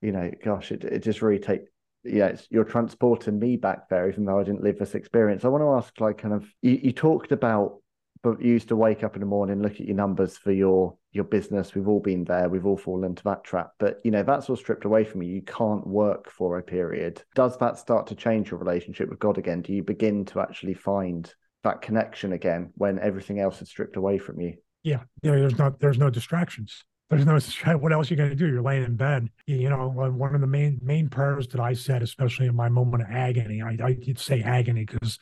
you 0.00 0.12
know, 0.12 0.30
gosh, 0.44 0.72
it 0.72 0.84
it 0.84 1.00
just 1.00 1.22
really 1.22 1.38
take 1.38 1.62
yeah, 2.10 2.26
it's, 2.26 2.46
you're 2.50 2.64
transporting 2.64 3.38
me 3.38 3.56
back 3.56 3.88
there, 3.88 4.08
even 4.08 4.24
though 4.24 4.38
I 4.38 4.44
didn't 4.44 4.62
live 4.62 4.78
this 4.78 4.94
experience. 4.94 5.44
I 5.44 5.48
want 5.48 5.62
to 5.62 5.70
ask, 5.70 6.00
like, 6.00 6.18
kind 6.18 6.34
of, 6.34 6.44
you, 6.62 6.80
you 6.82 6.92
talked 6.92 7.32
about 7.32 7.80
but 8.22 8.42
you 8.42 8.52
used 8.52 8.68
to 8.68 8.76
wake 8.76 9.04
up 9.04 9.14
in 9.14 9.20
the 9.20 9.26
morning, 9.26 9.62
look 9.62 9.74
at 9.74 9.86
your 9.86 9.96
numbers 9.96 10.36
for 10.36 10.52
your 10.52 10.96
your 11.12 11.24
business. 11.24 11.74
We've 11.74 11.88
all 11.88 12.00
been 12.00 12.24
there. 12.24 12.48
We've 12.48 12.66
all 12.66 12.76
fallen 12.76 13.04
into 13.04 13.24
that 13.24 13.44
trap. 13.44 13.72
But 13.78 14.00
you 14.04 14.10
know, 14.10 14.22
that's 14.22 14.48
all 14.50 14.56
stripped 14.56 14.84
away 14.84 15.04
from 15.04 15.22
you. 15.22 15.32
You 15.32 15.42
can't 15.42 15.86
work 15.86 16.30
for 16.30 16.58
a 16.58 16.62
period. 16.62 17.22
Does 17.34 17.56
that 17.58 17.78
start 17.78 18.06
to 18.08 18.14
change 18.14 18.50
your 18.50 18.60
relationship 18.60 19.08
with 19.08 19.18
God 19.18 19.38
again? 19.38 19.62
Do 19.62 19.72
you 19.72 19.82
begin 19.82 20.24
to 20.26 20.40
actually 20.40 20.74
find 20.74 21.32
that 21.64 21.82
connection 21.82 22.32
again 22.32 22.70
when 22.74 22.98
everything 22.98 23.40
else 23.40 23.62
is 23.62 23.68
stripped 23.68 23.96
away 23.96 24.18
from 24.18 24.40
you? 24.40 24.54
Yeah, 24.82 25.00
know, 25.22 25.40
there's 25.40 25.58
not 25.58 25.80
there's 25.80 25.98
no 25.98 26.10
distractions. 26.10 26.84
There's 27.10 27.24
no 27.24 27.38
what 27.78 27.92
else 27.92 28.10
are 28.10 28.14
you 28.14 28.18
going 28.18 28.30
to 28.30 28.36
do? 28.36 28.46
You're 28.46 28.60
laying 28.60 28.84
in 28.84 28.96
bed. 28.96 29.30
You 29.46 29.70
know, 29.70 29.88
one 29.88 30.34
of 30.34 30.40
the 30.42 30.46
main 30.46 30.78
main 30.82 31.08
prayers 31.08 31.48
that 31.48 31.60
I 31.60 31.72
said, 31.72 32.02
especially 32.02 32.46
in 32.46 32.54
my 32.54 32.68
moment 32.68 33.02
of 33.02 33.08
agony, 33.10 33.62
I, 33.62 33.78
I 33.82 33.92
did 33.94 34.18
say 34.18 34.42
agony 34.42 34.84
because 34.84 35.18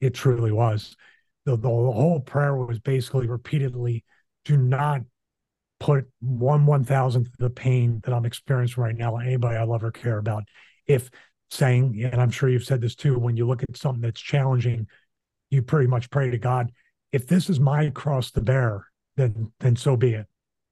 it 0.00 0.14
truly 0.14 0.50
was 0.50 0.96
the, 1.48 1.56
the 1.56 1.68
whole 1.68 2.20
prayer 2.20 2.54
was 2.54 2.78
basically 2.78 3.26
repeatedly 3.26 4.04
do 4.44 4.56
not 4.56 5.00
put 5.80 6.06
one 6.20 6.66
one 6.66 6.84
thousandth 6.84 7.28
of 7.28 7.36
the 7.38 7.50
pain 7.50 8.00
that 8.04 8.12
I'm 8.12 8.26
experiencing 8.26 8.82
right 8.82 8.96
now 8.96 9.16
on 9.16 9.26
anybody 9.26 9.56
I 9.56 9.64
love 9.64 9.82
or 9.82 9.90
care 9.90 10.18
about. 10.18 10.44
If 10.86 11.10
saying, 11.50 12.02
and 12.04 12.20
I'm 12.20 12.30
sure 12.30 12.50
you've 12.50 12.64
said 12.64 12.82
this 12.82 12.94
too, 12.94 13.18
when 13.18 13.36
you 13.36 13.46
look 13.46 13.62
at 13.62 13.76
something 13.76 14.02
that's 14.02 14.20
challenging, 14.20 14.88
you 15.48 15.62
pretty 15.62 15.86
much 15.86 16.10
pray 16.10 16.30
to 16.30 16.38
God, 16.38 16.70
if 17.12 17.26
this 17.26 17.48
is 17.48 17.58
my 17.58 17.88
cross 17.90 18.30
to 18.32 18.42
bear, 18.42 18.86
then 19.16 19.50
then 19.60 19.76
so 19.76 19.96
be 19.96 20.14
it. 20.14 20.26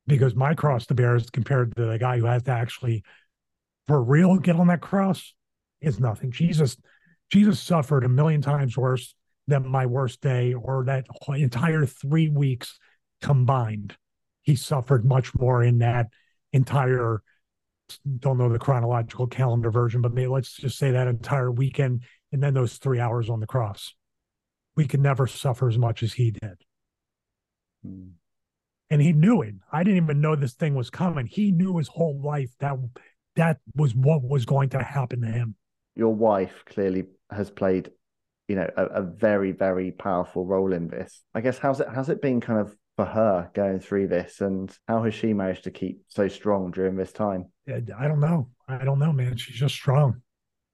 Because 0.07 0.35
my 0.35 0.55
cross 0.55 0.87
to 0.87 0.95
bear 0.95 1.16
is 1.16 1.31
compared 1.31 1.75
to 1.77 1.87
the 1.87 1.99
guy 1.99 2.19
who 2.19 2.27
has 2.27 2.45
to 2.45 2.53
actually 2.53 3.03
for 3.87 4.03
real 4.03 4.37
get 4.37 4.57
on 4.57 4.66
that 4.69 4.81
cross 4.81 5.35
is 5.81 6.01
nothing. 6.01 6.31
Jesus, 6.31 6.77
Jesus 7.31 7.61
suffered 7.61 8.05
a 8.05 8.09
million 8.09 8.42
times 8.42 8.77
worse 8.77 9.14
than 9.47 9.69
my 9.69 9.87
worst 9.87 10.21
day 10.21 10.55
or 10.55 10.85
that 10.85 11.07
entire 11.29 11.87
three 11.87 12.29
weeks 12.29 12.79
combined. 13.23 13.97
He 14.42 14.57
suffered 14.57 15.05
much 15.05 15.35
more 15.35 15.62
in 15.62 15.79
that 15.79 16.07
entire, 16.53 17.23
don't 18.19 18.38
know 18.38 18.49
the 18.49 18.59
chronological 18.59 19.27
calendar 19.27 19.71
version, 19.71 20.01
but 20.03 20.14
maybe 20.14 20.29
let's 20.29 20.57
just 20.57 20.79
say 20.79 20.92
that 20.92 21.09
entire 21.09 21.51
weekend 21.51 22.03
and 22.33 22.42
then 22.42 22.55
those 22.55 22.79
three 22.79 22.99
hours 22.99 23.31
on 23.31 23.40
the 23.40 23.47
cross. 23.47 23.95
We 24.77 24.87
can 24.87 25.01
never 25.01 25.27
suffer 25.27 25.69
as 25.69 25.79
much 25.79 26.03
as 26.03 26.12
he 26.12 26.33
did. 26.33 26.57
Hmm. 27.85 28.09
And 28.90 29.03
he 29.03 29.12
knew 29.12 29.42
it. 29.42 29.55
I 29.72 29.83
didn't 29.83 30.05
even 30.05 30.20
know 30.20 30.37
this 30.37 30.55
thing 30.55 30.75
was 30.75 30.90
coming. 30.90 31.27
He 31.27 31.51
knew 31.51 31.77
his 31.77 31.88
whole 31.88 32.20
life 32.22 32.51
that 32.61 32.77
that 33.35 33.59
was 33.75 33.94
what 33.94 34.22
was 34.22 34.44
going 34.44 34.70
to 34.70 34.83
happen 34.83 35.20
to 35.22 35.29
him. 35.29 35.57
Your 35.94 36.14
wife 36.14 36.62
clearly 36.66 37.05
has 37.31 37.51
played 37.51 37.90
you 38.49 38.55
know 38.55 38.70
a, 38.77 38.85
a, 38.85 39.03
very 39.03 39.51
very 39.51 39.90
powerful 39.90 40.44
role 40.44 40.72
in 40.72 40.88
this. 40.88 41.22
I 41.35 41.40
guess 41.40 41.59
how's 41.59 41.81
it 41.81 41.88
has 41.88 42.09
it 42.09 42.22
been 42.22 42.40
kind 42.40 42.61
of 42.61 42.77
for 42.96 43.05
her 43.05 43.51
going 43.55 43.81
through 43.81 44.09
this? 44.09 44.40
And 44.40 44.70
how 44.87 45.03
has 45.03 45.14
she 45.14 45.33
managed 45.33 45.64
to 45.64 45.70
keep 45.70 46.03
so 46.09 46.29
strong 46.29 46.70
during 46.70 46.96
this 46.96 47.12
time? 47.12 47.46
I 47.68 48.07
don't 48.07 48.20
know. 48.20 48.51
I 48.68 48.85
don't 48.85 48.99
know 48.99 49.12
man. 49.12 49.37
She's 49.37 49.57
just 49.57 49.75
strong. 49.75 50.22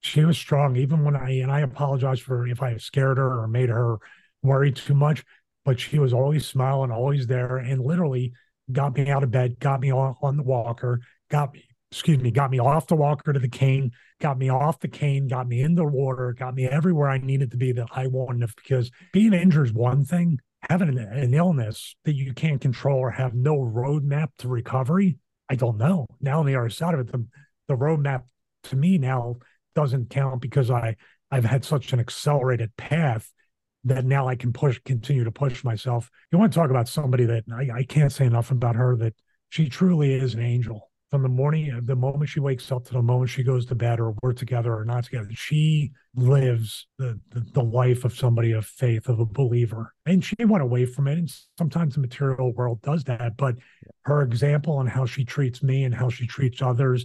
She 0.00 0.24
was 0.24 0.36
strong. 0.36 0.76
Even 0.76 1.04
when 1.04 1.16
i 1.16 1.30
and 1.30 1.50
i 1.50 1.60
apologize 1.60 2.20
for 2.20 2.46
if 2.46 2.62
i 2.62 2.76
scared 2.76 3.18
her 3.18 3.40
or 3.40 3.48
made 3.48 3.70
her 3.70 3.98
worry 4.42 4.72
too 4.72 4.94
much 4.94 5.24
but 5.64 5.80
she 5.80 5.98
was 5.98 6.12
always 6.12 6.46
smiling 6.46 6.90
always 6.90 7.26
there 7.26 7.56
and 7.56 7.84
literally 7.84 8.32
got 8.70 8.96
me 8.96 9.08
out 9.08 9.22
of 9.22 9.30
bed 9.30 9.58
got 9.58 9.80
me 9.80 9.92
on, 9.92 10.14
on 10.22 10.36
the 10.36 10.42
walker 10.42 11.00
got 11.30 11.52
me 11.52 11.64
excuse 11.92 12.18
me, 12.18 12.30
got 12.30 12.50
me 12.50 12.58
off 12.58 12.86
the 12.86 12.96
walker 12.96 13.34
to 13.34 13.38
the 13.38 13.50
cane, 13.50 13.90
got 14.18 14.38
me 14.38 14.48
off 14.48 14.80
the 14.80 14.88
cane, 14.88 15.28
got 15.28 15.46
me 15.46 15.60
in 15.60 15.74
the 15.74 15.84
water, 15.84 16.32
got 16.32 16.54
me 16.54 16.64
everywhere 16.64 17.10
I 17.10 17.18
needed 17.18 17.50
to 17.50 17.58
be 17.58 17.70
that 17.72 17.88
I 17.92 18.06
wanted 18.06 18.50
because 18.56 18.90
being 19.12 19.34
injured 19.34 19.66
is 19.66 19.72
one 19.74 20.06
thing. 20.06 20.40
Having 20.70 20.96
an, 20.96 20.98
an 20.98 21.34
illness 21.34 21.94
that 22.06 22.14
you 22.14 22.32
can't 22.32 22.62
control 22.62 22.98
or 22.98 23.10
have 23.10 23.34
no 23.34 23.56
roadmap 23.56 24.28
to 24.38 24.48
recovery, 24.48 25.18
I 25.50 25.56
don't 25.56 25.76
know. 25.76 26.06
Now 26.18 26.40
on 26.40 26.46
the 26.46 26.56
other 26.56 26.70
side 26.70 26.94
of 26.94 27.00
it, 27.00 27.12
the, 27.12 27.26
the 27.68 27.76
roadmap 27.76 28.22
to 28.64 28.76
me 28.76 28.96
now 28.96 29.36
doesn't 29.74 30.08
count 30.08 30.40
because 30.40 30.70
I 30.70 30.96
I've 31.30 31.44
had 31.44 31.62
such 31.62 31.92
an 31.92 32.00
accelerated 32.00 32.74
path 32.76 33.30
that 33.84 34.04
now 34.04 34.28
I 34.28 34.36
can 34.36 34.52
push 34.52 34.80
continue 34.84 35.24
to 35.24 35.32
push 35.32 35.64
myself. 35.64 36.10
You 36.30 36.38
want 36.38 36.52
to 36.52 36.58
talk 36.58 36.70
about 36.70 36.88
somebody 36.88 37.24
that 37.24 37.44
I, 37.52 37.78
I 37.78 37.82
can't 37.84 38.12
say 38.12 38.26
enough 38.26 38.50
about 38.50 38.76
her 38.76 38.96
that 38.96 39.14
she 39.48 39.68
truly 39.68 40.14
is 40.14 40.34
an 40.34 40.40
angel 40.40 40.90
from 41.12 41.22
the 41.22 41.28
morning, 41.28 41.70
uh, 41.70 41.80
the 41.84 41.94
moment 41.94 42.30
she 42.30 42.40
wakes 42.40 42.72
up 42.72 42.86
to 42.86 42.94
the 42.94 43.02
moment 43.02 43.28
she 43.28 43.42
goes 43.42 43.66
to 43.66 43.74
bed, 43.74 44.00
or 44.00 44.14
we're 44.22 44.32
together 44.32 44.74
or 44.74 44.82
not 44.86 45.04
together, 45.04 45.28
she 45.34 45.92
lives 46.16 46.86
the, 46.98 47.20
the, 47.28 47.40
the 47.52 47.62
life 47.62 48.06
of 48.06 48.16
somebody 48.16 48.52
of 48.52 48.64
faith, 48.64 49.10
of 49.10 49.20
a 49.20 49.26
believer. 49.26 49.92
And 50.06 50.24
she 50.24 50.34
went 50.42 50.62
away 50.62 50.86
from 50.86 51.08
it. 51.08 51.18
And 51.18 51.30
sometimes 51.58 51.94
the 51.94 52.00
material 52.00 52.54
world 52.54 52.80
does 52.80 53.04
that. 53.04 53.36
But 53.36 53.56
her 54.06 54.22
example 54.22 54.78
on 54.78 54.86
how 54.86 55.04
she 55.04 55.26
treats 55.26 55.62
me 55.62 55.84
and 55.84 55.94
how 55.94 56.08
she 56.08 56.26
treats 56.26 56.62
others, 56.62 57.04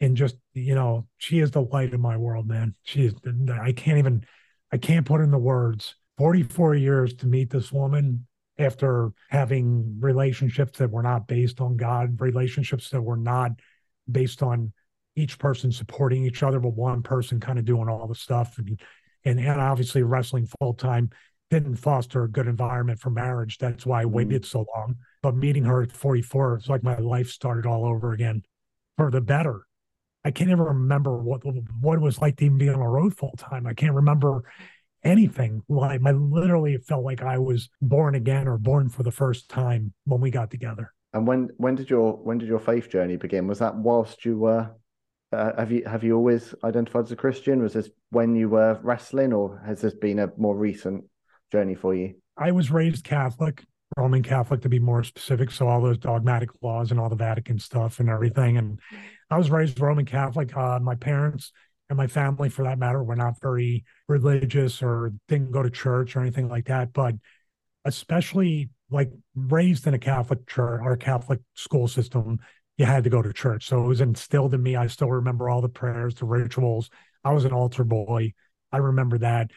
and 0.00 0.16
just, 0.16 0.34
you 0.52 0.74
know, 0.74 1.06
she 1.18 1.38
is 1.38 1.52
the 1.52 1.62
light 1.62 1.94
of 1.94 2.00
my 2.00 2.16
world, 2.16 2.48
man. 2.48 2.74
She 2.82 3.06
is, 3.06 3.14
I 3.62 3.70
can't 3.70 3.98
even, 3.98 4.26
I 4.72 4.76
can't 4.76 5.06
put 5.06 5.20
in 5.20 5.30
the 5.30 5.38
words. 5.38 5.94
44 6.18 6.74
years 6.74 7.14
to 7.14 7.26
meet 7.26 7.50
this 7.50 7.72
woman 7.72 8.26
after 8.58 9.12
having 9.28 9.98
relationships 10.00 10.78
that 10.78 10.90
were 10.90 11.02
not 11.02 11.26
based 11.26 11.60
on 11.60 11.76
God, 11.76 12.20
relationships 12.20 12.90
that 12.90 13.02
were 13.02 13.16
not 13.16 13.52
based 14.10 14.42
on 14.42 14.72
each 15.14 15.38
person 15.38 15.72
supporting 15.72 16.24
each 16.24 16.42
other, 16.42 16.60
but 16.60 16.74
one 16.74 17.02
person 17.02 17.40
kind 17.40 17.58
of 17.58 17.64
doing 17.64 17.88
all 17.88 18.06
the 18.06 18.14
stuff. 18.14 18.58
And 18.58 18.80
and, 19.24 19.40
and 19.40 19.60
obviously 19.60 20.02
wrestling 20.02 20.46
full 20.60 20.74
time 20.74 21.10
didn't 21.50 21.76
foster 21.76 22.24
a 22.24 22.30
good 22.30 22.46
environment 22.46 23.00
for 23.00 23.10
marriage. 23.10 23.58
That's 23.58 23.84
why 23.84 24.00
I 24.00 24.04
mm-hmm. 24.04 24.14
waited 24.14 24.44
so 24.46 24.66
long. 24.74 24.96
But 25.22 25.36
meeting 25.36 25.64
her 25.64 25.82
at 25.82 25.92
44, 25.92 26.54
it's 26.54 26.68
like 26.68 26.82
my 26.82 26.98
life 26.98 27.28
started 27.28 27.66
all 27.66 27.84
over 27.84 28.12
again 28.12 28.42
for 28.96 29.10
the 29.10 29.20
better. 29.20 29.66
I 30.24 30.30
can't 30.30 30.50
even 30.50 30.62
remember 30.62 31.18
what 31.18 31.42
what 31.80 31.98
it 31.98 32.00
was 32.00 32.20
like 32.20 32.36
to 32.36 32.44
even 32.44 32.58
be 32.58 32.68
on 32.68 32.80
the 32.80 32.86
road 32.86 33.16
full 33.16 33.34
time. 33.36 33.66
I 33.66 33.74
can't 33.74 33.94
remember 33.94 34.42
anything. 35.06 35.62
Like 35.68 36.00
I 36.04 36.10
literally 36.10 36.76
felt 36.78 37.04
like 37.04 37.22
I 37.22 37.38
was 37.38 37.68
born 37.80 38.14
again 38.14 38.48
or 38.48 38.58
born 38.58 38.88
for 38.88 39.02
the 39.02 39.10
first 39.10 39.48
time 39.48 39.92
when 40.04 40.20
we 40.20 40.30
got 40.30 40.50
together. 40.50 40.92
And 41.12 41.26
when 41.26 41.48
when 41.56 41.74
did 41.76 41.88
your 41.88 42.12
when 42.12 42.38
did 42.38 42.48
your 42.48 42.58
faith 42.58 42.90
journey 42.90 43.16
begin? 43.16 43.46
Was 43.46 43.60
that 43.60 43.74
whilst 43.74 44.24
you 44.24 44.38
were 44.38 44.70
uh, 45.32 45.52
have 45.58 45.72
you 45.72 45.82
have 45.86 46.04
you 46.04 46.14
always 46.14 46.54
identified 46.62 47.04
as 47.04 47.12
a 47.12 47.16
Christian? 47.16 47.62
Was 47.62 47.72
this 47.72 47.90
when 48.10 48.36
you 48.36 48.48
were 48.48 48.78
wrestling, 48.82 49.32
or 49.32 49.60
has 49.66 49.80
this 49.80 49.94
been 49.94 50.18
a 50.18 50.30
more 50.36 50.56
recent 50.56 51.04
journey 51.50 51.74
for 51.74 51.94
you? 51.94 52.14
I 52.36 52.52
was 52.52 52.70
raised 52.70 53.04
Catholic, 53.04 53.64
Roman 53.96 54.22
Catholic 54.22 54.62
to 54.62 54.68
be 54.68 54.78
more 54.78 55.02
specific. 55.02 55.50
So 55.50 55.68
all 55.68 55.80
those 55.80 55.98
dogmatic 55.98 56.50
laws 56.62 56.90
and 56.90 57.00
all 57.00 57.08
the 57.08 57.16
Vatican 57.16 57.58
stuff 57.58 57.98
and 57.98 58.08
everything. 58.08 58.56
And 58.56 58.78
I 59.30 59.38
was 59.38 59.50
raised 59.50 59.80
Roman 59.80 60.04
Catholic. 60.04 60.56
Uh, 60.56 60.78
my 60.80 60.94
parents 60.94 61.52
and 61.88 61.96
my 61.96 62.06
family 62.06 62.48
for 62.48 62.64
that 62.64 62.78
matter 62.78 63.02
were 63.02 63.16
not 63.16 63.40
very 63.40 63.84
religious 64.08 64.82
or 64.82 65.12
didn't 65.28 65.52
go 65.52 65.62
to 65.62 65.70
church 65.70 66.16
or 66.16 66.20
anything 66.20 66.48
like 66.48 66.66
that 66.66 66.92
but 66.92 67.14
especially 67.84 68.68
like 68.90 69.10
raised 69.34 69.86
in 69.86 69.94
a 69.94 69.98
catholic 69.98 70.46
church 70.46 70.80
or 70.82 70.96
catholic 70.96 71.40
school 71.54 71.88
system 71.88 72.38
you 72.76 72.84
had 72.84 73.04
to 73.04 73.10
go 73.10 73.22
to 73.22 73.32
church. 73.32 73.66
So 73.66 73.82
it 73.82 73.86
was 73.86 74.00
instilled 74.00 74.54
in 74.54 74.62
me. 74.62 74.76
I 74.76 74.86
still 74.86 75.10
remember 75.10 75.48
all 75.48 75.60
the 75.60 75.68
prayers 75.68 76.14
the 76.14 76.26
rituals. 76.26 76.90
I 77.24 77.32
was 77.32 77.44
an 77.44 77.52
altar 77.52 77.84
boy. 77.84 78.34
I 78.70 78.78
remember 78.78 79.18
that. 79.18 79.50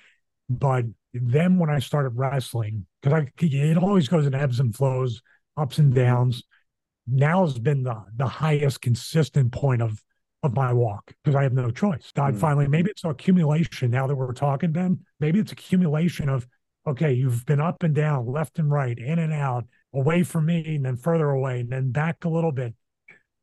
But 0.50 0.86
then 1.12 1.58
when 1.58 1.72
i 1.72 1.80
started 1.80 2.12
wrestling 2.12 2.86
because 3.02 3.24
i 3.24 3.32
it 3.40 3.78
always 3.78 4.08
goes 4.08 4.28
in 4.28 4.36
ebbs 4.36 4.60
and 4.60 4.76
flows 4.76 5.24
ups 5.58 5.80
and 5.80 5.94
downs. 5.94 6.44
Now 7.08 7.46
has 7.46 7.58
been 7.58 7.84
the 7.84 8.04
the 8.16 8.28
highest 8.28 8.82
consistent 8.82 9.52
point 9.52 9.82
of 9.82 10.02
of 10.44 10.56
my 10.56 10.72
walk 10.72 11.14
because 11.24 11.36
I 11.36 11.44
have 11.44 11.54
no 11.54 11.70
choice. 11.70 12.12
God 12.16 12.36
mm 12.36 12.40
finally, 12.40 12.68
maybe 12.68 12.90
it's 12.90 13.04
accumulation 13.04 13.92
now 13.92 14.08
that 14.08 14.16
we're 14.16 14.34
talking, 14.34 14.72
Ben. 14.72 15.00
Maybe 15.20 15.40
it's 15.40 15.52
accumulation 15.52 16.30
of, 16.30 16.48
okay, 16.88 17.12
you've 17.12 17.46
been 17.46 17.60
up 17.60 17.84
and 17.84 17.94
down, 17.94 18.26
left 18.26 18.60
and 18.60 18.72
right, 18.72 18.98
in 18.98 19.20
and 19.20 19.34
out, 19.34 19.66
away 19.94 20.24
from 20.24 20.46
me, 20.46 20.76
and 20.76 20.86
then 20.86 20.96
further 20.96 21.30
away, 21.30 21.60
and 21.60 21.70
then 21.70 21.92
back 21.92 22.24
a 22.24 22.30
little 22.30 22.52
bit. 22.52 22.74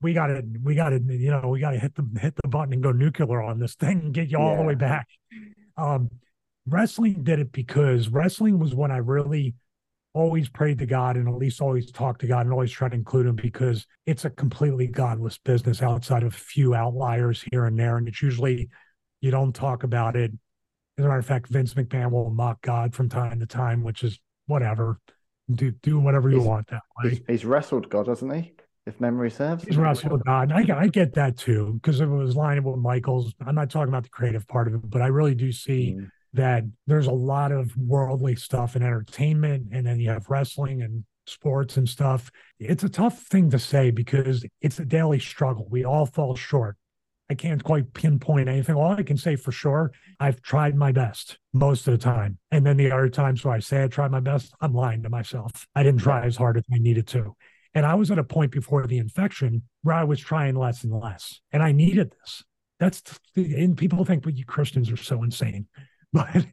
We 0.01 0.15
got 0.15 0.29
to, 0.29 0.43
we 0.63 0.75
got 0.75 0.91
to, 0.91 1.01
you 1.09 1.31
know, 1.31 1.49
we 1.49 1.61
got 1.61 1.71
to 1.71 1.79
hit 1.79 1.95
the 1.95 2.07
hit 2.21 2.35
the 2.37 2.49
button 2.49 2.73
and 2.73 2.83
go 2.83 2.93
nuclear 2.93 3.43
on 3.43 3.59
this 3.59 3.75
thing 3.75 4.01
and 4.01 4.15
get 4.15 4.31
you 4.31 4.39
all 4.39 4.53
yeah. 4.53 4.63
the 4.63 4.63
way 4.63 4.75
back. 4.75 5.09
Um, 5.77 6.11
wrestling 6.67 7.23
did 7.23 7.39
it 7.39 7.53
because 7.53 8.09
wrestling 8.09 8.59
was 8.59 8.75
when 8.75 8.91
I 8.91 8.99
really 8.99 9.55
always 10.17 10.49
prayed 10.49 10.79
to 10.79 10.87
God 10.87 11.17
and 11.17 11.29
at 11.29 11.35
least 11.35 11.61
always 11.61 11.93
talk 11.93 12.19
to 12.19 12.27
God 12.27 12.47
and 12.47 12.53
always 12.53 12.73
try 12.73 12.89
to 12.89 12.95
include 12.95 13.27
him 13.27 13.37
because 13.37 13.87
it's 14.07 14.25
a 14.25 14.31
completely 14.31 14.87
godless 14.87 15.37
business 15.37 15.83
outside 15.83 16.23
of 16.23 16.33
a 16.33 16.37
few 16.37 16.75
outliers 16.75 17.45
here 17.53 17.67
and 17.67 17.79
there. 17.79 17.99
And 17.99 18.09
it's 18.09 18.23
usually 18.23 18.71
you 19.21 19.31
don't 19.31 19.55
talk 19.55 19.83
about 19.83 20.17
it. 20.17 20.33
As 20.97 21.05
a 21.05 21.09
matter 21.09 21.19
of 21.19 21.27
fact, 21.27 21.49
Vince 21.49 21.75
McMahon 21.75 22.11
will 22.11 22.31
mock 22.31 22.63
God 22.63 22.95
from 22.95 23.11
time 23.11 23.39
to 23.41 23.47
time, 23.47 23.85
which 23.85 24.03
is 24.03 24.19
whatever. 24.47 24.99
Do 25.53 25.71
do 25.71 26.01
whatever 26.01 26.31
you 26.31 26.39
he's, 26.39 26.47
want 26.47 26.67
that 26.69 26.83
way. 26.99 27.11
He's, 27.11 27.21
he's, 27.29 27.45
wrestled 27.45 27.91
God, 27.91 28.09
hasn't 28.09 28.35
he? 28.35 28.55
If 28.87 28.99
memory 29.01 29.31
serves. 29.31 29.65
He's 29.65 29.77
wrestled 29.77 30.25
God. 30.25 30.51
I, 30.51 30.65
I 30.77 30.89
get 30.89 31.13
that 31.15 31.37
too, 31.37 31.75
because 31.75 32.01
it 32.01 32.07
was 32.07 32.35
lining 32.35 32.65
with 32.65 32.79
Michaels. 32.79 33.35
I'm 33.45 33.55
not 33.55 33.71
talking 33.71 33.89
about 33.89 34.05
the 34.05 34.09
creative 34.09 34.49
part 34.49 34.67
of 34.67 34.75
it, 34.75 34.91
but 34.91 35.03
I 35.03 35.09
really 35.09 35.35
do 35.35 35.53
see 35.53 35.95
mm 35.99 36.09
that 36.37 36.65
there's 36.87 37.07
a 37.07 37.13
lot 37.13 37.53
of 37.53 37.77
worldly 37.77 38.37
stuff 38.37 38.75
and 38.75 38.85
entertainment, 38.85 39.69
and 39.73 39.87
then 39.87 40.01
you 40.01 40.11
have 40.11 40.29
wrestling 40.29 40.83
and 40.83 41.05
sports 41.27 41.77
and 41.77 41.89
stuff. 41.89 42.31
It's 42.59 42.85
a 42.85 42.89
tough 42.89 43.23
thing 43.23 43.51
to 43.51 43.59
say 43.59 43.91
because 43.91 44.45
it's 44.61 44.79
a 44.79 44.85
daily 44.85 45.19
struggle. 45.19 45.67
We 45.71 45.85
all 45.85 46.07
fall 46.07 46.37
short. 46.37 46.77
I 47.29 47.35
can't 47.35 47.65
quite 47.65 47.93
pinpoint 47.93 48.49
anything. 48.49 48.77
All 48.77 48.93
I 48.93 49.03
can 49.03 49.17
say 49.17 49.35
for 49.35 49.51
sure, 49.51 49.91
I've 50.21 50.41
tried 50.43 50.77
my 50.77 50.93
best 50.93 51.39
most 51.53 51.89
of 51.89 51.93
the 51.93 51.99
time. 51.99 52.39
And 52.53 52.65
then 52.65 52.77
the 52.77 52.93
other 52.93 53.09
times 53.09 53.45
where 53.45 53.55
I 53.55 53.59
say 53.59 53.83
I 53.83 53.89
tried 53.89 54.13
my 54.13 54.21
best, 54.21 54.55
I'm 54.61 54.73
lying 54.73 55.03
to 55.03 55.11
myself. 55.11 55.67
I 55.75 55.83
didn't 55.83 56.03
try 56.03 56.25
as 56.25 56.37
hard 56.37 56.57
as 56.57 56.63
I 56.73 56.79
needed 56.79 57.09
to. 57.09 57.35
And 57.75 57.85
I 57.85 57.95
was 57.95 58.11
at 58.11 58.19
a 58.19 58.25
point 58.25 58.53
before 58.53 58.87
the 58.87 58.99
infection 58.99 59.63
where 59.83 59.97
I 59.97 60.05
was 60.05 60.21
trying 60.21 60.55
less 60.55 60.85
and 60.85 60.93
less. 60.93 61.41
And 61.53 61.63
I 61.63 61.73
needed 61.73 62.13
this. 62.13 62.45
That's 62.79 63.03
and 63.35 63.77
people 63.77 64.05
think, 64.05 64.23
but 64.23 64.37
you 64.37 64.45
Christians 64.45 64.91
are 64.91 64.97
so 64.97 65.23
insane. 65.23 65.67
But 66.17 66.47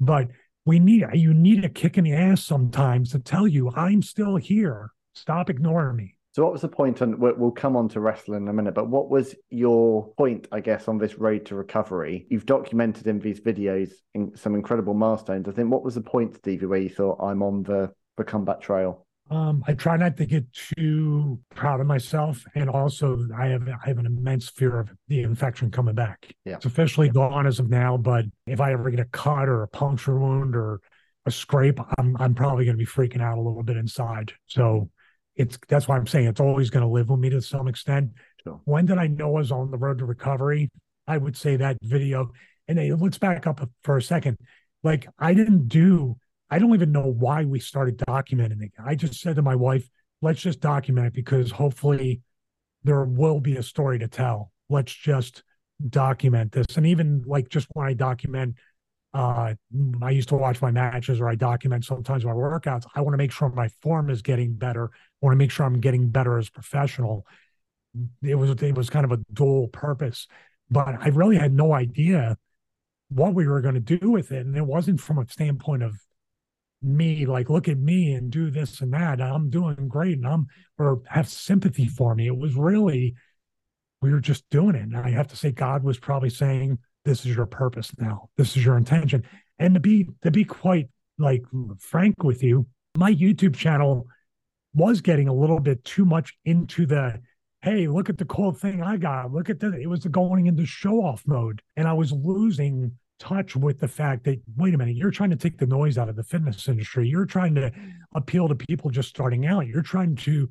but 0.00 0.28
we 0.64 0.78
need 0.78 1.04
you 1.12 1.34
need 1.34 1.64
a 1.64 1.68
kick 1.68 1.98
in 1.98 2.04
the 2.04 2.14
ass 2.14 2.44
sometimes 2.44 3.10
to 3.10 3.18
tell 3.18 3.46
you 3.46 3.70
I'm 3.70 4.02
still 4.02 4.36
here. 4.36 4.90
Stop 5.14 5.50
ignoring 5.50 5.96
me. 5.96 6.16
So, 6.34 6.42
what 6.42 6.52
was 6.52 6.62
the 6.62 6.68
point? 6.68 7.02
And 7.02 7.18
we'll 7.18 7.50
come 7.50 7.76
on 7.76 7.90
to 7.90 8.00
wrestling 8.00 8.44
in 8.44 8.48
a 8.48 8.54
minute, 8.54 8.74
but 8.74 8.88
what 8.88 9.10
was 9.10 9.34
your 9.50 10.14
point, 10.14 10.48
I 10.50 10.60
guess, 10.60 10.88
on 10.88 10.96
this 10.96 11.18
road 11.18 11.44
to 11.46 11.54
recovery? 11.54 12.26
You've 12.30 12.46
documented 12.46 13.06
in 13.06 13.18
these 13.18 13.38
videos 13.38 13.90
in 14.14 14.34
some 14.34 14.54
incredible 14.54 14.94
milestones. 14.94 15.46
I 15.46 15.52
think 15.52 15.70
what 15.70 15.84
was 15.84 15.94
the 15.94 16.00
point, 16.00 16.36
Stevie, 16.36 16.64
where 16.64 16.80
you 16.80 16.88
thought 16.88 17.22
I'm 17.22 17.42
on 17.42 17.64
the 17.64 17.92
the 18.16 18.24
comeback 18.24 18.62
trail? 18.62 19.06
Um, 19.32 19.64
I 19.66 19.72
try 19.72 19.96
not 19.96 20.18
to 20.18 20.26
get 20.26 20.44
too 20.52 21.40
proud 21.54 21.80
of 21.80 21.86
myself, 21.86 22.44
and 22.54 22.68
also 22.68 23.26
I 23.34 23.46
have 23.46 23.66
I 23.66 23.88
have 23.88 23.96
an 23.96 24.04
immense 24.04 24.50
fear 24.50 24.78
of 24.78 24.90
the 25.08 25.22
infection 25.22 25.70
coming 25.70 25.94
back. 25.94 26.34
Yeah. 26.44 26.56
It's 26.56 26.66
officially 26.66 27.08
gone 27.08 27.46
as 27.46 27.58
of 27.58 27.70
now, 27.70 27.96
but 27.96 28.26
if 28.46 28.60
I 28.60 28.72
ever 28.72 28.90
get 28.90 29.00
a 29.00 29.06
cut 29.06 29.48
or 29.48 29.62
a 29.62 29.68
puncture 29.68 30.18
wound 30.18 30.54
or 30.54 30.80
a 31.24 31.30
scrape, 31.30 31.80
I'm 31.98 32.14
I'm 32.18 32.34
probably 32.34 32.66
going 32.66 32.76
to 32.76 32.78
be 32.78 32.86
freaking 32.86 33.22
out 33.22 33.38
a 33.38 33.40
little 33.40 33.62
bit 33.62 33.78
inside. 33.78 34.34
So 34.48 34.90
it's 35.34 35.58
that's 35.66 35.88
why 35.88 35.96
I'm 35.96 36.06
saying 36.06 36.26
it's 36.26 36.40
always 36.40 36.68
going 36.68 36.84
to 36.84 36.92
live 36.92 37.08
with 37.08 37.20
me 37.20 37.30
to 37.30 37.40
some 37.40 37.68
extent. 37.68 38.10
Sure. 38.44 38.60
When 38.64 38.84
did 38.84 38.98
I 38.98 39.06
know 39.06 39.28
I 39.28 39.40
was 39.40 39.50
on 39.50 39.70
the 39.70 39.78
road 39.78 39.98
to 39.98 40.04
recovery? 40.04 40.70
I 41.06 41.16
would 41.16 41.38
say 41.38 41.56
that 41.56 41.78
video. 41.82 42.32
And 42.68 42.76
then 42.76 42.98
let's 42.98 43.16
back 43.16 43.46
up 43.46 43.66
for 43.82 43.96
a 43.96 44.02
second. 44.02 44.36
Like 44.82 45.06
I 45.18 45.32
didn't 45.32 45.68
do. 45.68 46.16
I 46.52 46.58
don't 46.58 46.74
even 46.74 46.92
know 46.92 47.06
why 47.06 47.44
we 47.44 47.60
started 47.60 47.96
documenting 47.96 48.62
it. 48.62 48.72
I 48.78 48.94
just 48.94 49.20
said 49.20 49.36
to 49.36 49.42
my 49.42 49.56
wife, 49.56 49.88
"Let's 50.20 50.42
just 50.42 50.60
document 50.60 51.06
it 51.06 51.14
because 51.14 51.50
hopefully 51.50 52.20
there 52.84 53.04
will 53.04 53.40
be 53.40 53.56
a 53.56 53.62
story 53.62 53.98
to 54.00 54.08
tell. 54.08 54.52
Let's 54.68 54.92
just 54.92 55.42
document 55.88 56.52
this." 56.52 56.76
And 56.76 56.86
even 56.86 57.22
like 57.26 57.48
just 57.48 57.68
when 57.72 57.86
I 57.86 57.94
document 57.94 58.56
uh, 59.14 59.54
I 60.02 60.10
used 60.10 60.28
to 60.30 60.36
watch 60.36 60.60
my 60.62 60.70
matches 60.70 61.20
or 61.20 61.28
I 61.28 61.34
document 61.34 61.84
sometimes 61.84 62.24
my 62.24 62.32
workouts. 62.32 62.86
I 62.94 63.00
want 63.00 63.14
to 63.14 63.18
make 63.18 63.32
sure 63.32 63.48
my 63.50 63.68
form 63.82 64.10
is 64.10 64.22
getting 64.22 64.54
better. 64.54 64.84
I 64.84 65.26
want 65.26 65.32
to 65.32 65.38
make 65.38 65.50
sure 65.50 65.66
I'm 65.66 65.80
getting 65.80 66.08
better 66.08 66.38
as 66.38 66.48
professional. 66.48 67.26
It 68.22 68.34
was 68.34 68.50
it 68.62 68.74
was 68.74 68.90
kind 68.90 69.04
of 69.04 69.12
a 69.12 69.20
dual 69.32 69.68
purpose, 69.68 70.28
but 70.70 70.96
I 71.00 71.08
really 71.08 71.36
had 71.36 71.52
no 71.52 71.72
idea 71.74 72.36
what 73.08 73.34
we 73.34 73.46
were 73.46 73.60
going 73.60 73.74
to 73.74 73.98
do 73.98 74.10
with 74.10 74.32
it, 74.32 74.46
and 74.46 74.56
it 74.56 74.66
wasn't 74.66 75.00
from 75.00 75.18
a 75.18 75.26
standpoint 75.28 75.82
of 75.82 75.94
me 76.82 77.26
like 77.26 77.50
look 77.50 77.68
at 77.68 77.78
me 77.78 78.12
and 78.14 78.30
do 78.30 78.50
this 78.50 78.80
and 78.80 78.92
that. 78.92 79.20
I'm 79.20 79.50
doing 79.50 79.88
great, 79.88 80.18
and 80.18 80.26
I'm 80.26 80.46
or 80.78 81.02
have 81.08 81.28
sympathy 81.28 81.86
for 81.86 82.14
me. 82.14 82.26
It 82.26 82.36
was 82.36 82.54
really 82.54 83.14
we 84.00 84.10
were 84.10 84.20
just 84.20 84.48
doing 84.50 84.74
it, 84.74 84.82
and 84.82 84.96
I 84.96 85.10
have 85.10 85.28
to 85.28 85.36
say 85.36 85.52
God 85.52 85.84
was 85.84 85.98
probably 85.98 86.30
saying 86.30 86.78
this 87.04 87.26
is 87.26 87.36
your 87.36 87.46
purpose 87.46 87.92
now 87.98 88.28
this 88.36 88.56
is 88.56 88.64
your 88.64 88.76
intention 88.76 89.22
and 89.58 89.74
to 89.74 89.80
be 89.80 90.08
to 90.22 90.30
be 90.30 90.44
quite 90.44 90.88
like 91.18 91.42
frank 91.78 92.22
with 92.22 92.42
you 92.42 92.66
my 92.96 93.12
youtube 93.12 93.54
channel 93.54 94.06
was 94.74 95.00
getting 95.00 95.28
a 95.28 95.34
little 95.34 95.60
bit 95.60 95.84
too 95.84 96.04
much 96.04 96.34
into 96.44 96.86
the 96.86 97.20
hey 97.62 97.86
look 97.86 98.08
at 98.08 98.18
the 98.18 98.24
cool 98.24 98.52
thing 98.52 98.82
i 98.82 98.96
got 98.96 99.32
look 99.32 99.50
at 99.50 99.60
that 99.60 99.74
it 99.74 99.86
was 99.86 100.04
going 100.06 100.46
into 100.46 100.64
show 100.64 101.02
off 101.02 101.22
mode 101.26 101.62
and 101.76 101.86
i 101.88 101.92
was 101.92 102.12
losing 102.12 102.92
touch 103.22 103.54
with 103.54 103.78
the 103.78 103.88
fact 103.88 104.24
that 104.24 104.40
wait 104.56 104.74
a 104.74 104.78
minute 104.78 104.96
you're 104.96 105.10
trying 105.10 105.30
to 105.30 105.36
take 105.36 105.58
the 105.58 105.66
noise 105.66 105.96
out 105.96 106.08
of 106.08 106.16
the 106.16 106.24
fitness 106.24 106.68
industry 106.68 107.08
you're 107.08 107.24
trying 107.24 107.54
to 107.54 107.70
mm. 107.70 107.92
appeal 108.14 108.48
to 108.48 108.54
people 108.54 108.90
just 108.90 109.08
starting 109.08 109.46
out 109.46 109.66
you're 109.66 109.82
trying 109.82 110.16
to 110.16 110.48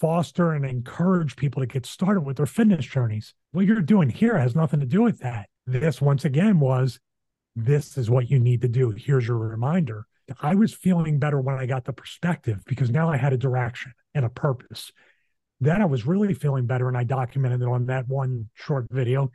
foster 0.00 0.52
and 0.52 0.64
encourage 0.64 1.36
people 1.36 1.60
to 1.60 1.66
get 1.66 1.84
started 1.84 2.20
with 2.20 2.36
their 2.36 2.46
fitness 2.46 2.86
journeys 2.86 3.34
what 3.52 3.66
you're 3.66 3.80
doing 3.80 4.08
here 4.08 4.38
has 4.38 4.54
nothing 4.54 4.80
to 4.80 4.86
do 4.86 5.02
with 5.02 5.18
that 5.18 5.48
this 5.66 6.00
once 6.00 6.24
again 6.24 6.58
was 6.60 6.98
this 7.64 7.98
is 7.98 8.08
what 8.08 8.30
you 8.30 8.38
need 8.38 8.62
to 8.62 8.68
do. 8.68 8.90
Here's 8.90 9.26
your 9.26 9.36
reminder. 9.36 10.06
I 10.40 10.54
was 10.54 10.72
feeling 10.72 11.18
better 11.18 11.40
when 11.40 11.56
I 11.56 11.66
got 11.66 11.84
the 11.84 11.92
perspective 11.92 12.62
because 12.66 12.90
now 12.90 13.08
I 13.08 13.16
had 13.16 13.32
a 13.32 13.38
direction 13.38 13.92
and 14.14 14.24
a 14.24 14.30
purpose. 14.30 14.92
Then 15.60 15.82
I 15.82 15.86
was 15.86 16.06
really 16.06 16.34
feeling 16.34 16.66
better, 16.66 16.86
and 16.86 16.96
I 16.96 17.02
documented 17.02 17.62
it 17.62 17.68
on 17.68 17.86
that 17.86 18.06
one 18.06 18.48
short 18.54 18.86
video. 18.90 19.32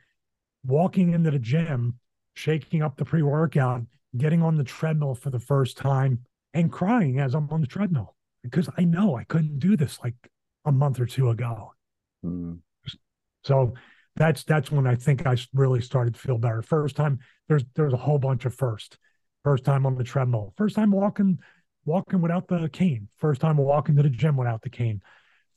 Walking 0.66 1.12
into 1.12 1.32
the 1.32 1.40
gym, 1.40 2.00
shaking 2.34 2.82
up 2.82 2.98
the 2.98 3.06
pre 3.06 3.22
workout, 3.22 3.84
getting 4.18 4.42
on 4.42 4.56
the 4.56 4.64
treadmill 4.64 5.16
for 5.16 5.30
the 5.30 5.40
first 5.40 5.78
time, 5.78 6.20
and 6.54 6.72
crying 6.72 7.20
as 7.20 7.34
I'm 7.34 7.50
on 7.50 7.62
the 7.62 7.68
treadmill 7.68 8.16
because 8.44 8.70
I 8.78 8.84
know 8.84 9.16
I 9.16 9.24
couldn't 9.24 9.60
do 9.60 9.76
this 9.76 10.00
like 10.04 10.16
a 10.66 10.72
month 10.72 11.00
or 11.00 11.06
two 11.06 11.30
ago. 11.30 11.74
Mm. 12.26 12.60
So 13.44 13.74
that's 14.16 14.44
that's 14.44 14.72
when 14.72 14.86
I 14.86 14.96
think 14.96 15.26
I 15.26 15.38
really 15.54 15.82
started 15.82 16.14
to 16.14 16.20
feel 16.20 16.38
better. 16.38 16.62
First 16.62 16.96
time 16.96 17.20
there's 17.48 17.64
there's 17.76 17.94
a 17.94 17.98
whole 17.98 18.20
bunch 18.20 18.46
of 18.46 18.54
first. 18.54 18.98
First 19.44 19.66
time 19.66 19.86
on 19.86 19.96
the 19.96 20.04
treadmill. 20.04 20.54
First 20.58 20.76
time 20.76 20.92
walking 20.92 21.40
walking 21.86 22.22
without 22.22 22.48
the 22.48 22.70
cane. 22.70 23.10
First 23.18 23.42
time 23.42 23.58
walking 23.58 23.96
to 23.96 24.04
the 24.04 24.10
gym 24.10 24.38
without 24.38 24.62
the 24.62 24.70
cane. 24.70 25.02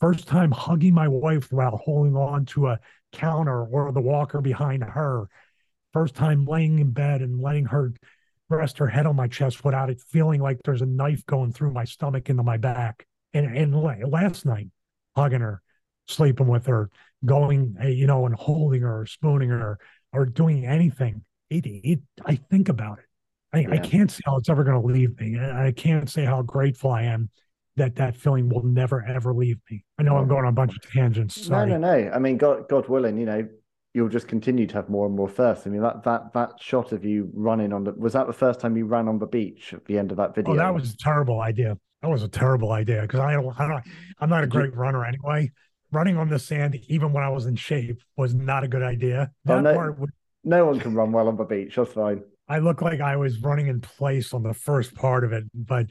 First 0.01 0.27
time 0.27 0.51
hugging 0.51 0.95
my 0.95 1.09
wife 1.09 1.53
while 1.53 1.77
holding 1.77 2.17
on 2.17 2.45
to 2.47 2.69
a 2.69 2.81
counter 3.13 3.65
or 3.65 3.93
the 3.93 4.01
walker 4.01 4.41
behind 4.41 4.83
her. 4.83 5.29
First 5.97 6.15
time 6.15 6.45
laying 6.45 6.79
in 6.79 6.91
bed 6.91 7.23
and 7.23 7.41
letting 7.41 7.65
her 7.65 7.95
rest 8.51 8.77
her 8.77 8.87
head 8.87 9.07
on 9.07 9.17
my 9.17 9.29
chest 9.29 9.65
without 9.65 9.89
it 9.89 9.99
feeling 9.99 10.43
like 10.43 10.59
there's 10.63 10.83
a 10.83 10.87
knife 10.87 11.25
going 11.25 11.55
through 11.55 11.73
my 11.73 11.85
stomach 11.85 12.29
into 12.29 12.43
my 12.43 12.59
back. 12.59 13.07
And 13.33 13.57
and 13.57 13.75
last 14.11 14.45
night, 14.45 14.69
hugging 15.17 15.41
her, 15.41 15.63
sleeping 16.07 16.49
with 16.49 16.67
her, 16.67 16.91
going, 17.25 17.77
eh, 17.81 17.89
you 17.89 18.07
know, 18.07 18.27
and 18.27 18.35
holding 18.35 18.83
her 18.83 19.01
or 19.01 19.07
spooning 19.07 19.49
her 19.49 19.79
or 20.13 20.27
doing 20.27 20.67
anything. 20.67 21.25
It, 21.49 21.65
it, 21.65 22.01
I 22.27 22.35
think 22.51 22.69
about 22.69 22.99
it. 22.99 23.07
I, 23.55 23.61
yeah. 23.61 23.71
I 23.71 23.79
can't 23.79 24.11
say 24.11 24.21
how 24.27 24.37
it's 24.37 24.51
ever 24.51 24.65
going 24.65 24.79
to 24.79 24.87
leave 24.87 25.19
me. 25.19 25.41
I 25.41 25.73
can't 25.73 26.11
say 26.11 26.27
how 26.27 26.43
grateful 26.43 26.91
I 26.91 27.05
am 27.05 27.31
that 27.77 27.97
that 27.97 28.19
feeling 28.19 28.51
will 28.51 28.65
never 28.65 29.03
ever 29.03 29.33
leave 29.33 29.61
me. 29.71 29.83
I 29.99 30.03
know 30.03 30.19
I'm 30.19 30.29
going 30.29 30.45
on 30.45 30.49
a 30.49 30.53
bunch 30.53 30.77
of 30.77 30.93
tangents. 30.93 31.47
Sorry. 31.47 31.71
No, 31.71 31.79
no, 31.79 31.97
no. 31.97 32.11
I 32.11 32.19
mean, 32.19 32.37
God, 32.37 32.69
God 32.69 32.87
willing, 32.87 33.17
you 33.17 33.25
know, 33.25 33.49
you'll 33.97 34.09
just 34.09 34.29
continue 34.29 34.67
to 34.67 34.75
have 34.75 34.89
more 34.89 35.07
and 35.07 35.17
more 35.17 35.29
thirst. 35.29 35.67
I 35.67 35.71
mean, 35.71 35.83
that 35.83 36.05
that 36.05 36.33
that 36.35 36.61
shot 36.61 36.93
of 36.93 37.05
you 37.05 37.31
running 37.33 37.73
on 37.73 37.85
the 37.85 37.93
was 37.93 38.13
that 38.13 38.27
the 38.27 38.33
first 38.33 38.61
time 38.61 38.77
you 38.77 38.87
ran 38.87 39.09
on 39.09 39.19
the 39.19 39.27
beach 39.27 39.73
at 39.73 39.85
the 39.87 39.99
end 39.99 40.11
of 40.11 40.19
that 40.19 40.35
video? 40.35 40.53
Oh, 40.53 40.57
that 40.57 40.75
was 40.75 40.93
a 40.93 40.97
terrible 40.99 41.41
idea. 41.41 41.77
That 42.03 42.11
was 42.11 42.23
a 42.23 42.29
terrible 42.29 42.73
idea 42.73 43.03
because 43.03 43.21
I 43.21 43.33
don't 43.33 43.45
know. 43.45 43.81
I'm 44.21 44.31
not 44.31 44.45
a 44.45 44.47
great 44.47 44.75
runner 44.77 45.05
anyway 45.05 45.51
running 45.93 46.17
on 46.17 46.29
the 46.29 46.39
sand, 46.39 46.79
even 46.89 47.13
when 47.13 47.25
I 47.25 47.29
was 47.29 47.47
in 47.47 47.57
shape, 47.57 48.03
was 48.17 48.35
not 48.35 48.65
a 48.65 48.69
good 48.69 48.83
idea. 48.83 49.31
Oh, 49.49 49.49
that 49.49 49.59
oh, 49.59 49.61
no, 49.61 49.75
part 49.75 50.11
no 50.45 50.67
one 50.67 50.79
can 50.79 50.95
run 50.95 51.13
well 51.13 51.29
on 51.29 51.37
the 51.37 51.45
beach. 51.45 51.77
That's 51.77 51.93
fine. 51.93 52.23
I 52.49 52.59
look 52.59 52.81
like 52.81 53.01
I 53.01 53.17
was 53.17 53.41
running 53.41 53.67
in 53.67 53.81
place 53.81 54.33
on 54.33 54.43
the 54.43 54.55
first 54.55 54.95
part 54.95 55.25
of 55.25 55.33
it, 55.33 55.45
but 55.55 55.87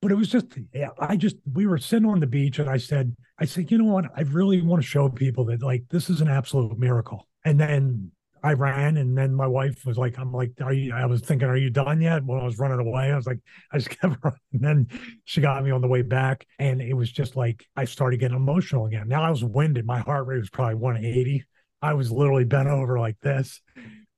but 0.00 0.12
it 0.12 0.14
was 0.14 0.28
just 0.28 0.46
yeah, 0.72 0.90
I 0.98 1.16
just 1.16 1.36
we 1.52 1.66
were 1.66 1.78
sitting 1.78 2.08
on 2.08 2.20
the 2.20 2.26
beach 2.26 2.58
and 2.58 2.70
I 2.70 2.76
said, 2.76 3.16
I 3.38 3.44
said, 3.44 3.70
you 3.70 3.78
know 3.78 3.92
what? 3.92 4.06
I 4.16 4.22
really 4.22 4.62
want 4.62 4.82
to 4.82 4.86
show 4.88 5.08
people 5.08 5.44
that 5.46 5.62
like 5.62 5.84
this 5.90 6.08
is 6.08 6.20
an 6.20 6.28
absolute 6.28 6.78
miracle. 6.78 7.26
And 7.44 7.58
then 7.58 8.12
I 8.42 8.54
ran, 8.54 8.96
and 8.96 9.16
then 9.16 9.34
my 9.34 9.46
wife 9.46 9.84
was 9.84 9.98
like, 9.98 10.18
"I'm 10.18 10.32
like, 10.32 10.52
are 10.60 10.72
you?" 10.72 10.94
I 10.94 11.06
was 11.06 11.20
thinking, 11.20 11.48
"Are 11.48 11.56
you 11.56 11.70
done 11.70 12.00
yet?" 12.00 12.24
When 12.24 12.40
I 12.40 12.44
was 12.44 12.58
running 12.58 12.78
away, 12.78 13.12
I 13.12 13.16
was 13.16 13.26
like, 13.26 13.38
I 13.72 13.78
just 13.78 13.90
kept 14.00 14.16
running. 14.22 14.40
And 14.52 14.62
then 14.62 14.86
she 15.24 15.40
got 15.40 15.62
me 15.64 15.70
on 15.70 15.80
the 15.80 15.88
way 15.88 16.02
back, 16.02 16.46
and 16.58 16.80
it 16.80 16.94
was 16.94 17.10
just 17.10 17.36
like 17.36 17.66
I 17.76 17.84
started 17.84 18.20
getting 18.20 18.36
emotional 18.36 18.86
again. 18.86 19.08
Now 19.08 19.22
I 19.22 19.30
was 19.30 19.44
winded. 19.44 19.86
My 19.86 20.00
heart 20.00 20.26
rate 20.26 20.38
was 20.38 20.50
probably 20.50 20.76
180. 20.76 21.44
I 21.82 21.94
was 21.94 22.10
literally 22.10 22.44
bent 22.44 22.68
over 22.68 22.98
like 22.98 23.18
this, 23.20 23.60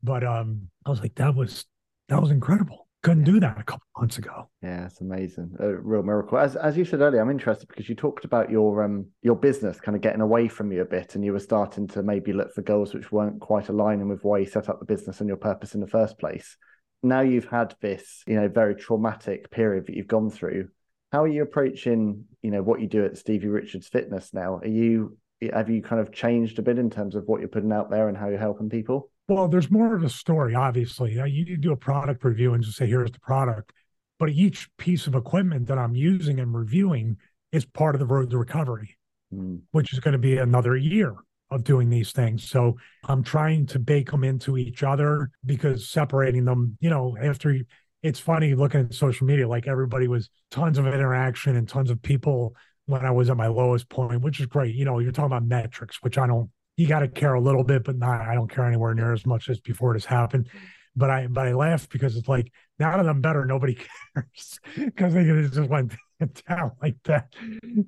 but 0.02 0.24
um, 0.24 0.68
I 0.84 0.90
was 0.90 1.00
like, 1.00 1.14
that 1.16 1.34
was 1.34 1.64
that 2.08 2.20
was 2.20 2.30
incredible 2.30 2.81
couldn't 3.02 3.24
do 3.24 3.40
that 3.40 3.58
a 3.58 3.64
couple 3.64 3.86
months 3.98 4.18
ago. 4.18 4.48
Yeah, 4.62 4.86
it's 4.86 5.00
amazing. 5.00 5.56
A 5.58 5.74
real 5.74 6.02
miracle. 6.02 6.38
As 6.38 6.54
as 6.56 6.76
you 6.76 6.84
said 6.84 7.00
earlier, 7.00 7.20
I'm 7.20 7.30
interested 7.30 7.68
because 7.68 7.88
you 7.88 7.94
talked 7.94 8.24
about 8.24 8.50
your 8.50 8.84
um 8.84 9.06
your 9.22 9.36
business 9.36 9.80
kind 9.80 9.96
of 9.96 10.02
getting 10.02 10.20
away 10.20 10.48
from 10.48 10.70
you 10.70 10.82
a 10.82 10.86
bit 10.86 11.14
and 11.14 11.24
you 11.24 11.32
were 11.32 11.40
starting 11.40 11.88
to 11.88 12.02
maybe 12.02 12.32
look 12.32 12.54
for 12.54 12.62
goals 12.62 12.94
which 12.94 13.10
weren't 13.10 13.40
quite 13.40 13.68
aligning 13.68 14.08
with 14.08 14.22
why 14.22 14.38
you 14.38 14.46
set 14.46 14.68
up 14.68 14.78
the 14.78 14.86
business 14.86 15.20
and 15.20 15.28
your 15.28 15.36
purpose 15.36 15.74
in 15.74 15.80
the 15.80 15.86
first 15.86 16.18
place. 16.18 16.56
Now 17.02 17.22
you've 17.22 17.48
had 17.48 17.74
this, 17.80 18.22
you 18.26 18.36
know, 18.36 18.48
very 18.48 18.76
traumatic 18.76 19.50
period 19.50 19.86
that 19.86 19.96
you've 19.96 20.06
gone 20.06 20.30
through. 20.30 20.68
How 21.10 21.24
are 21.24 21.28
you 21.28 21.42
approaching, 21.42 22.24
you 22.40 22.52
know, 22.52 22.62
what 22.62 22.80
you 22.80 22.86
do 22.86 23.04
at 23.04 23.18
Stevie 23.18 23.48
Richards 23.48 23.88
Fitness 23.88 24.32
now? 24.32 24.58
Are 24.58 24.66
you 24.66 25.18
have 25.52 25.68
you 25.68 25.82
kind 25.82 26.00
of 26.00 26.12
changed 26.12 26.60
a 26.60 26.62
bit 26.62 26.78
in 26.78 26.88
terms 26.88 27.16
of 27.16 27.24
what 27.26 27.40
you're 27.40 27.48
putting 27.48 27.72
out 27.72 27.90
there 27.90 28.08
and 28.08 28.16
how 28.16 28.28
you're 28.28 28.38
helping 28.38 28.70
people? 28.70 29.10
Well, 29.28 29.48
there's 29.48 29.70
more 29.70 29.94
of 29.94 30.02
a 30.02 30.08
story, 30.08 30.54
obviously. 30.54 31.12
You 31.12 31.56
do 31.56 31.72
a 31.72 31.76
product 31.76 32.24
review 32.24 32.54
and 32.54 32.62
just 32.62 32.76
say, 32.76 32.86
here's 32.86 33.12
the 33.12 33.20
product. 33.20 33.72
But 34.18 34.30
each 34.30 34.68
piece 34.76 35.06
of 35.06 35.14
equipment 35.14 35.66
that 35.68 35.78
I'm 35.78 35.94
using 35.94 36.38
and 36.38 36.54
reviewing 36.54 37.16
is 37.50 37.64
part 37.64 37.94
of 37.94 37.98
the 37.98 38.06
road 38.06 38.30
to 38.30 38.38
recovery, 38.38 38.98
mm. 39.32 39.60
which 39.70 39.92
is 39.92 40.00
going 40.00 40.12
to 40.12 40.18
be 40.18 40.38
another 40.38 40.76
year 40.76 41.14
of 41.50 41.64
doing 41.64 41.90
these 41.90 42.12
things. 42.12 42.48
So 42.48 42.76
I'm 43.04 43.22
trying 43.22 43.66
to 43.66 43.78
bake 43.78 44.10
them 44.10 44.24
into 44.24 44.56
each 44.56 44.82
other 44.82 45.30
because 45.44 45.88
separating 45.88 46.44
them, 46.44 46.76
you 46.80 46.90
know, 46.90 47.16
after 47.20 47.56
it's 48.02 48.18
funny 48.20 48.54
looking 48.54 48.80
at 48.80 48.94
social 48.94 49.26
media, 49.26 49.46
like 49.46 49.68
everybody 49.68 50.08
was 50.08 50.30
tons 50.50 50.78
of 50.78 50.86
interaction 50.86 51.56
and 51.56 51.68
tons 51.68 51.90
of 51.90 52.02
people 52.02 52.54
when 52.86 53.04
I 53.04 53.10
was 53.10 53.30
at 53.30 53.36
my 53.36 53.46
lowest 53.46 53.88
point, 53.88 54.22
which 54.22 54.40
is 54.40 54.46
great. 54.46 54.74
You 54.74 54.84
know, 54.84 54.98
you're 54.98 55.12
talking 55.12 55.26
about 55.26 55.44
metrics, 55.44 55.98
which 56.02 56.18
I 56.18 56.26
don't, 56.26 56.50
you 56.76 56.86
got 56.86 57.00
to 57.00 57.08
care 57.08 57.34
a 57.34 57.40
little 57.40 57.64
bit, 57.64 57.84
but 57.84 57.96
not, 57.96 58.20
I 58.22 58.34
don't 58.34 58.50
care 58.50 58.64
anywhere 58.64 58.94
near 58.94 59.12
as 59.12 59.26
much 59.26 59.48
as 59.48 59.60
before 59.60 59.92
it 59.92 59.96
has 59.96 60.04
happened. 60.04 60.48
But 60.94 61.10
I, 61.10 61.26
but 61.26 61.48
I 61.48 61.52
laugh 61.54 61.88
because 61.88 62.16
it's 62.16 62.28
like 62.28 62.52
now 62.78 62.96
that 62.96 63.08
I'm 63.08 63.20
better, 63.20 63.44
nobody 63.44 63.74
cares 64.14 64.60
because 64.76 65.14
they 65.14 65.24
just 65.24 65.70
went 65.70 65.94
down 66.48 66.72
like 66.82 66.96
that. 67.04 67.32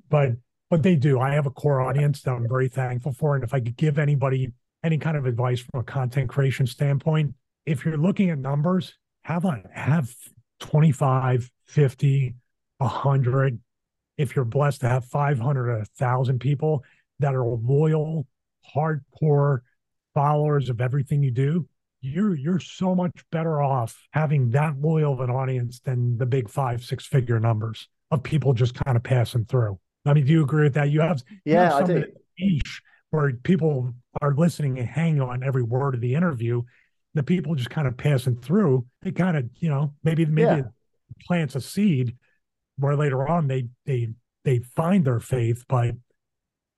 But 0.09 0.31
but 0.69 0.81
they 0.81 0.95
do. 0.95 1.19
I 1.19 1.33
have 1.33 1.45
a 1.45 1.51
core 1.51 1.81
audience 1.81 2.21
that 2.23 2.31
I'm 2.31 2.47
very 2.49 2.67
thankful 2.67 3.13
for. 3.13 3.35
And 3.35 3.43
if 3.43 3.53
I 3.53 3.59
could 3.59 3.77
give 3.77 3.99
anybody 3.99 4.51
any 4.83 4.97
kind 4.97 5.15
of 5.15 5.25
advice 5.25 5.61
from 5.61 5.81
a 5.81 5.83
content 5.83 6.29
creation 6.29 6.65
standpoint, 6.65 7.35
if 7.65 7.85
you're 7.85 7.97
looking 7.97 8.31
at 8.31 8.39
numbers, 8.39 8.95
have 9.23 9.45
a 9.45 9.61
have 9.71 10.13
25, 10.59 11.51
50, 11.65 12.35
100. 12.77 13.59
If 14.17 14.35
you're 14.35 14.45
blessed 14.45 14.81
to 14.81 14.89
have 14.89 15.05
500 15.05 15.69
or 15.69 15.77
1,000 15.77 16.39
people 16.39 16.83
that 17.19 17.35
are 17.35 17.45
loyal, 17.45 18.25
hardcore 18.73 19.59
followers 20.13 20.69
of 20.69 20.81
everything 20.81 21.23
you 21.23 21.31
do, 21.31 21.67
you're 22.01 22.35
you're 22.35 22.59
so 22.59 22.95
much 22.95 23.11
better 23.31 23.61
off 23.61 24.07
having 24.11 24.51
that 24.51 24.79
loyal 24.79 25.13
of 25.13 25.19
an 25.21 25.29
audience 25.29 25.79
than 25.79 26.17
the 26.17 26.25
big 26.25 26.49
five, 26.49 26.83
six 26.83 27.05
figure 27.05 27.39
numbers 27.39 27.87
of 28.11 28.23
people 28.23 28.53
just 28.53 28.75
kind 28.75 28.95
of 28.95 29.03
passing 29.03 29.45
through. 29.45 29.79
I 30.05 30.13
mean, 30.13 30.25
do 30.25 30.31
you 30.31 30.43
agree 30.43 30.63
with 30.63 30.75
that? 30.75 30.89
You 30.89 31.01
have 31.01 31.23
yeah, 31.43 31.53
you 31.53 31.75
have 31.75 31.89
I 31.89 31.93
do. 31.93 32.05
Niche 32.39 32.81
where 33.15 33.31
people 33.43 33.93
are 34.21 34.33
listening 34.35 34.77
and 34.77 34.87
hanging 34.87 35.21
on 35.21 35.43
every 35.43 35.63
word 35.63 35.95
of 35.95 36.01
the 36.01 36.15
interview. 36.15 36.61
The 37.13 37.23
people 37.23 37.55
just 37.55 37.69
kind 37.69 37.87
of 37.87 37.95
passing 37.95 38.37
through. 38.37 38.85
They 39.01 39.11
kind 39.11 39.37
of, 39.37 39.49
you 39.55 39.69
know, 39.69 39.93
maybe 40.03 40.25
maybe 40.25 40.61
yeah. 40.61 40.61
plants 41.25 41.55
a 41.55 41.61
seed 41.61 42.15
where 42.77 42.95
later 42.95 43.27
on 43.27 43.47
they 43.47 43.69
they 43.85 44.09
they 44.43 44.59
find 44.59 45.05
their 45.05 45.19
faith, 45.19 45.63
but 45.67 45.95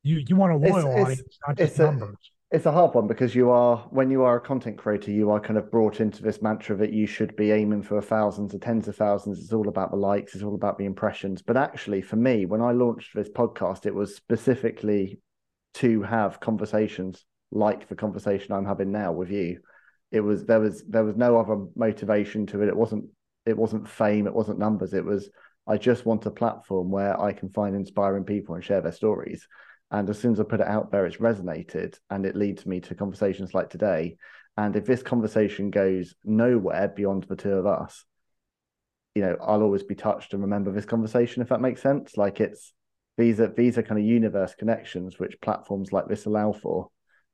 you 0.03 0.23
you 0.27 0.35
want 0.35 0.53
a 0.53 0.57
loyal 0.57 0.77
it's, 0.77 0.85
audience, 0.85 1.19
it's, 1.19 1.39
not 1.47 1.57
just 1.57 1.79
numbers. 1.79 2.15
A, 2.51 2.55
it's 2.55 2.65
a 2.65 2.71
hard 2.71 2.93
one 2.93 3.07
because 3.07 3.35
you 3.35 3.49
are 3.49 3.77
when 3.89 4.09
you 4.09 4.23
are 4.23 4.37
a 4.37 4.41
content 4.41 4.77
creator 4.77 5.11
you 5.11 5.29
are 5.29 5.39
kind 5.39 5.57
of 5.57 5.69
brought 5.69 5.99
into 5.99 6.23
this 6.23 6.41
mantra 6.41 6.75
that 6.77 6.93
you 6.93 7.05
should 7.05 7.35
be 7.35 7.51
aiming 7.51 7.83
for 7.83 8.01
thousands 8.01 8.55
or 8.55 8.59
tens 8.59 8.87
of 8.87 8.95
thousands. 8.95 9.39
It's 9.39 9.53
all 9.53 9.67
about 9.67 9.91
the 9.91 9.97
likes 9.97 10.33
it's 10.33 10.43
all 10.43 10.55
about 10.55 10.77
the 10.77 10.85
impressions. 10.85 11.41
But 11.41 11.57
actually 11.57 12.01
for 12.01 12.15
me 12.15 12.45
when 12.45 12.61
i 12.61 12.71
launched 12.71 13.13
this 13.13 13.29
podcast 13.29 13.85
it 13.85 13.93
was 13.93 14.15
specifically 14.15 15.19
to 15.75 16.01
have 16.03 16.39
conversations 16.39 17.25
like 17.51 17.87
the 17.87 17.95
conversation 17.95 18.53
i'm 18.53 18.65
having 18.65 18.91
now 18.91 19.11
with 19.11 19.29
you. 19.29 19.59
It 20.11 20.21
was 20.21 20.45
there 20.45 20.61
was 20.61 20.83
there 20.87 21.03
was 21.03 21.17
no 21.17 21.37
other 21.37 21.65
motivation 21.75 22.45
to 22.47 22.61
it. 22.61 22.69
It 22.69 22.77
wasn't 22.77 23.05
it 23.45 23.57
wasn't 23.57 23.89
fame 23.89 24.25
it 24.25 24.33
wasn't 24.33 24.59
numbers. 24.59 24.93
It 24.93 25.03
was 25.03 25.29
i 25.69 25.75
just 25.75 26.05
want 26.05 26.25
a 26.25 26.31
platform 26.31 26.89
where 26.89 27.19
i 27.19 27.33
can 27.33 27.49
find 27.49 27.75
inspiring 27.75 28.23
people 28.23 28.55
and 28.55 28.63
share 28.63 28.79
their 28.79 28.93
stories 28.93 29.45
and 29.91 30.09
as 30.09 30.19
soon 30.19 30.33
as 30.33 30.39
I 30.39 30.43
put 30.43 30.59
it 30.59 30.67
out 30.67 30.91
there, 30.91 31.05
it's 31.05 31.17
resonated 31.17 31.97
and 32.09 32.25
it 32.25 32.35
leads 32.35 32.65
me 32.65 32.81
to 32.81 32.95
conversations 32.95 33.53
like 33.53 33.69
today. 33.69 34.17
And 34.57 34.75
if 34.75 34.85
this 34.85 35.03
conversation 35.03 35.69
goes 35.69 36.15
nowhere 36.25 36.87
beyond 36.89 37.23
the 37.23 37.35
two 37.35 37.53
of 37.53 37.65
us, 37.65 38.03
you 39.15 39.21
know, 39.21 39.37
I'll 39.41 39.63
always 39.63 39.83
be 39.83 39.95
touched 39.95 40.33
and 40.33 40.41
remember 40.41 40.71
this 40.71 40.85
conversation, 40.85 41.41
if 41.41 41.49
that 41.49 41.61
makes 41.61 41.81
sense. 41.81 42.17
Like 42.17 42.41
it's 42.41 42.73
these 43.17 43.39
are 43.39 43.47
these 43.47 43.77
are 43.77 43.83
kind 43.83 43.99
of 43.99 44.05
universe 44.05 44.53
connections 44.55 45.17
which 45.17 45.39
platforms 45.41 45.91
like 45.91 46.07
this 46.07 46.25
allow 46.25 46.51
for. 46.51 46.89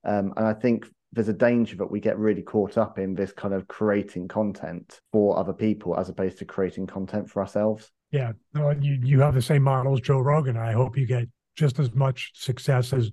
Um, 0.06 0.34
and 0.38 0.46
I 0.46 0.54
think 0.54 0.86
there's 1.12 1.30
a 1.30 1.34
danger 1.34 1.76
that 1.78 1.92
we 1.92 2.00
get 2.00 2.18
really 2.18 2.42
caught 2.42 2.78
up 2.78 3.00
in 3.00 3.16
this 3.16 3.32
kind 3.32 3.54
of 3.54 3.68
creating 3.68 4.28
content 4.28 5.00
for 5.12 5.38
other 5.38 5.54
people 5.54 5.98
as 5.98 6.10
opposed 6.10 6.40
to 6.40 6.46
creating 6.46 6.88
content 6.88 7.30
for 7.30 7.42
ourselves. 7.42 7.92
Yeah, 8.12 8.34
you 8.80 9.00
you 9.02 9.20
have 9.22 9.34
the 9.34 9.42
same 9.42 9.64
model 9.64 9.94
as 9.94 10.02
Joe 10.02 10.20
Rogan. 10.20 10.58
I 10.58 10.72
hope 10.72 10.98
you 10.98 11.06
get 11.06 11.28
just 11.56 11.80
as 11.80 11.94
much 11.94 12.32
success 12.36 12.94
as 12.94 13.12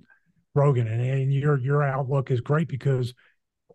Rogan. 0.55 0.86
And, 0.86 1.01
and 1.01 1.32
your 1.32 1.59
your 1.59 1.82
outlook 1.82 2.30
is 2.30 2.41
great 2.41 2.68
because 2.68 3.14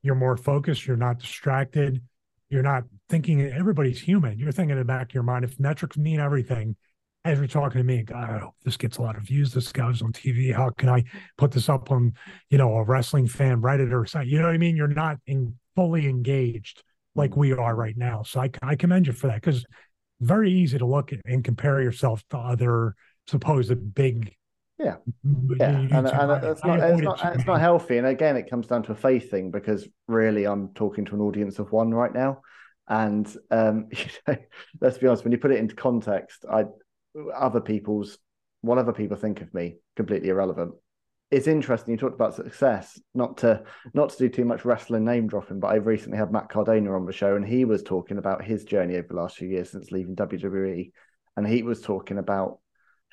you're 0.02 0.16
more 0.16 0.38
focused, 0.38 0.86
you're 0.86 0.98
not 0.98 1.20
distracted, 1.20 2.02
you're 2.50 2.64
not 2.64 2.84
thinking 3.10 3.42
everybody's 3.42 4.00
human. 4.00 4.38
You're 4.38 4.52
thinking 4.52 4.72
in 4.72 4.80
the 4.80 4.86
back 4.86 5.10
of 5.10 5.14
your 5.14 5.24
mind, 5.24 5.46
if 5.46 5.60
metrics 5.60 5.98
mean 5.98 6.20
everything, 6.20 6.76
as 7.24 7.40
you're 7.40 7.48
talking 7.48 7.80
to 7.80 7.84
me, 7.84 8.04
God, 8.04 8.30
I 8.30 8.38
hope 8.38 8.56
this 8.64 8.78
gets 8.78 8.98
a 8.98 9.02
lot 9.02 9.18
of 9.18 9.24
views. 9.24 9.52
This 9.52 9.72
guy's 9.72 10.04
on 10.04 10.14
TV. 10.14 10.54
How 10.54 10.70
can 10.70 10.90
I 10.90 11.04
put 11.38 11.52
this 11.52 11.70
up 11.70 11.92
on, 11.92 12.14
you 12.52 12.58
know, 12.60 12.76
a 12.76 12.84
wrestling 12.84 13.28
fan 13.28 13.62
Reddit 13.62 13.92
or 13.92 14.06
something? 14.06 14.30
You 14.30 14.40
know 14.40 14.46
what 14.46 14.54
I 14.54 14.60
mean? 14.60 14.76
You're 14.76 14.88
not 14.88 15.18
in, 15.26 15.56
fully 15.76 16.08
engaged 16.08 16.84
like 17.16 17.36
we 17.36 17.52
are 17.52 17.76
right 17.76 17.98
now. 17.98 18.22
So 18.22 18.42
I, 18.42 18.52
I 18.62 18.76
commend 18.76 19.08
you 19.08 19.14
for 19.14 19.28
that 19.28 19.42
because 19.42 19.66
very 20.22 20.52
easy 20.52 20.78
to 20.78 20.86
look 20.86 21.12
and 21.26 21.44
compare 21.44 21.82
yourself 21.82 22.24
to 22.30 22.38
other 22.38 22.96
supposed 23.28 23.96
big 23.96 24.34
yeah, 24.78 24.96
yeah, 25.58 25.70
and, 25.70 25.92
and 25.94 26.44
it's 26.44 26.64
not 26.66 26.80
it's 26.80 27.02
not 27.02 27.36
it's 27.36 27.46
not 27.46 27.62
healthy. 27.62 27.98
And 27.98 28.08
again, 28.08 28.36
it 28.36 28.50
comes 28.50 28.68
down 28.68 28.84
to 28.84 28.92
a 28.92 28.96
faith 28.96 29.32
thing 29.32 29.50
because 29.50 29.88
really, 30.08 30.46
I'm 30.46 30.70
talking 30.74 31.06
to 31.06 31.16
an 31.16 31.22
audience 31.22 31.60
of 31.60 31.72
one 31.72 31.94
right 31.94 32.14
now, 32.14 32.42
and 32.88 33.26
um, 33.52 33.88
you 33.92 34.06
know, 34.28 34.36
let's 34.82 34.98
be 34.98 35.08
honest, 35.08 35.24
when 35.24 35.32
you 35.32 35.38
put 35.38 35.52
it 35.52 35.60
into 35.60 35.76
context, 35.76 36.44
I 36.52 36.66
other 37.34 37.62
people's 37.62 38.18
what 38.62 38.78
other 38.78 38.92
people 38.92 39.16
think 39.16 39.42
of 39.42 39.54
me 39.54 39.78
completely 39.96 40.30
irrelevant. 40.30 40.74
It's 41.32 41.48
interesting 41.48 41.94
you 41.94 41.98
talked 41.98 42.14
about 42.14 42.36
success, 42.36 43.00
not 43.14 43.38
to 43.38 43.64
not 43.94 44.10
to 44.10 44.18
do 44.18 44.30
too 44.30 44.46
much 44.46 44.66
wrestling 44.66 45.06
name 45.06 45.28
dropping, 45.28 45.62
but 45.62 45.68
I 45.68 45.76
recently 45.76 46.18
had 46.18 46.34
Matt 46.34 46.50
Cardona 46.50 46.94
on 46.94 47.06
the 47.06 47.14
show, 47.14 47.38
and 47.38 47.48
he 47.48 47.64
was 47.64 47.82
talking 47.82 48.18
about 48.18 48.44
his 48.44 48.66
journey 48.66 48.98
over 48.98 49.08
the 49.08 49.16
last 49.16 49.38
few 49.38 49.48
years 49.48 49.72
since 49.72 49.92
leaving 49.92 50.18
WWE, 50.18 50.92
and 51.38 51.48
he 51.48 51.64
was 51.64 51.82
talking 51.82 52.18
about 52.18 52.60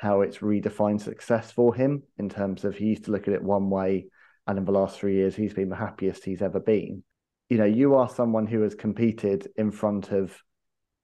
how 0.03 0.23
it's 0.23 0.39
redefined 0.39 1.01
success 1.01 1.53
for 1.53 1.73
him 1.73 2.03
in 2.19 2.29
terms 2.29 2.65
of 2.65 2.75
he 2.75 2.87
used 2.87 3.05
to 3.05 3.13
look 3.13 3.29
at 3.29 3.35
it 3.35 3.43
one 3.43 3.71
way, 3.71 4.07
and 4.49 4.59
in 4.59 4.65
the 4.65 4.73
last 4.73 4.99
three 4.99 5.15
years, 5.15 5.37
he's 5.37 5.55
been 5.55 5.69
the 5.69 5.77
happiest 5.77 6.25
he's 6.25 6.43
ever 6.43 6.59
been. 6.59 7.05
You 7.49 7.59
know, 7.59 7.67
you 7.67 7.95
are 7.95 8.09
someone 8.09 8.49
who 8.49 8.63
has 8.63 8.75
competed 8.75 9.47
in 9.57 9.71
front 9.71 10.11
of, 10.11 10.37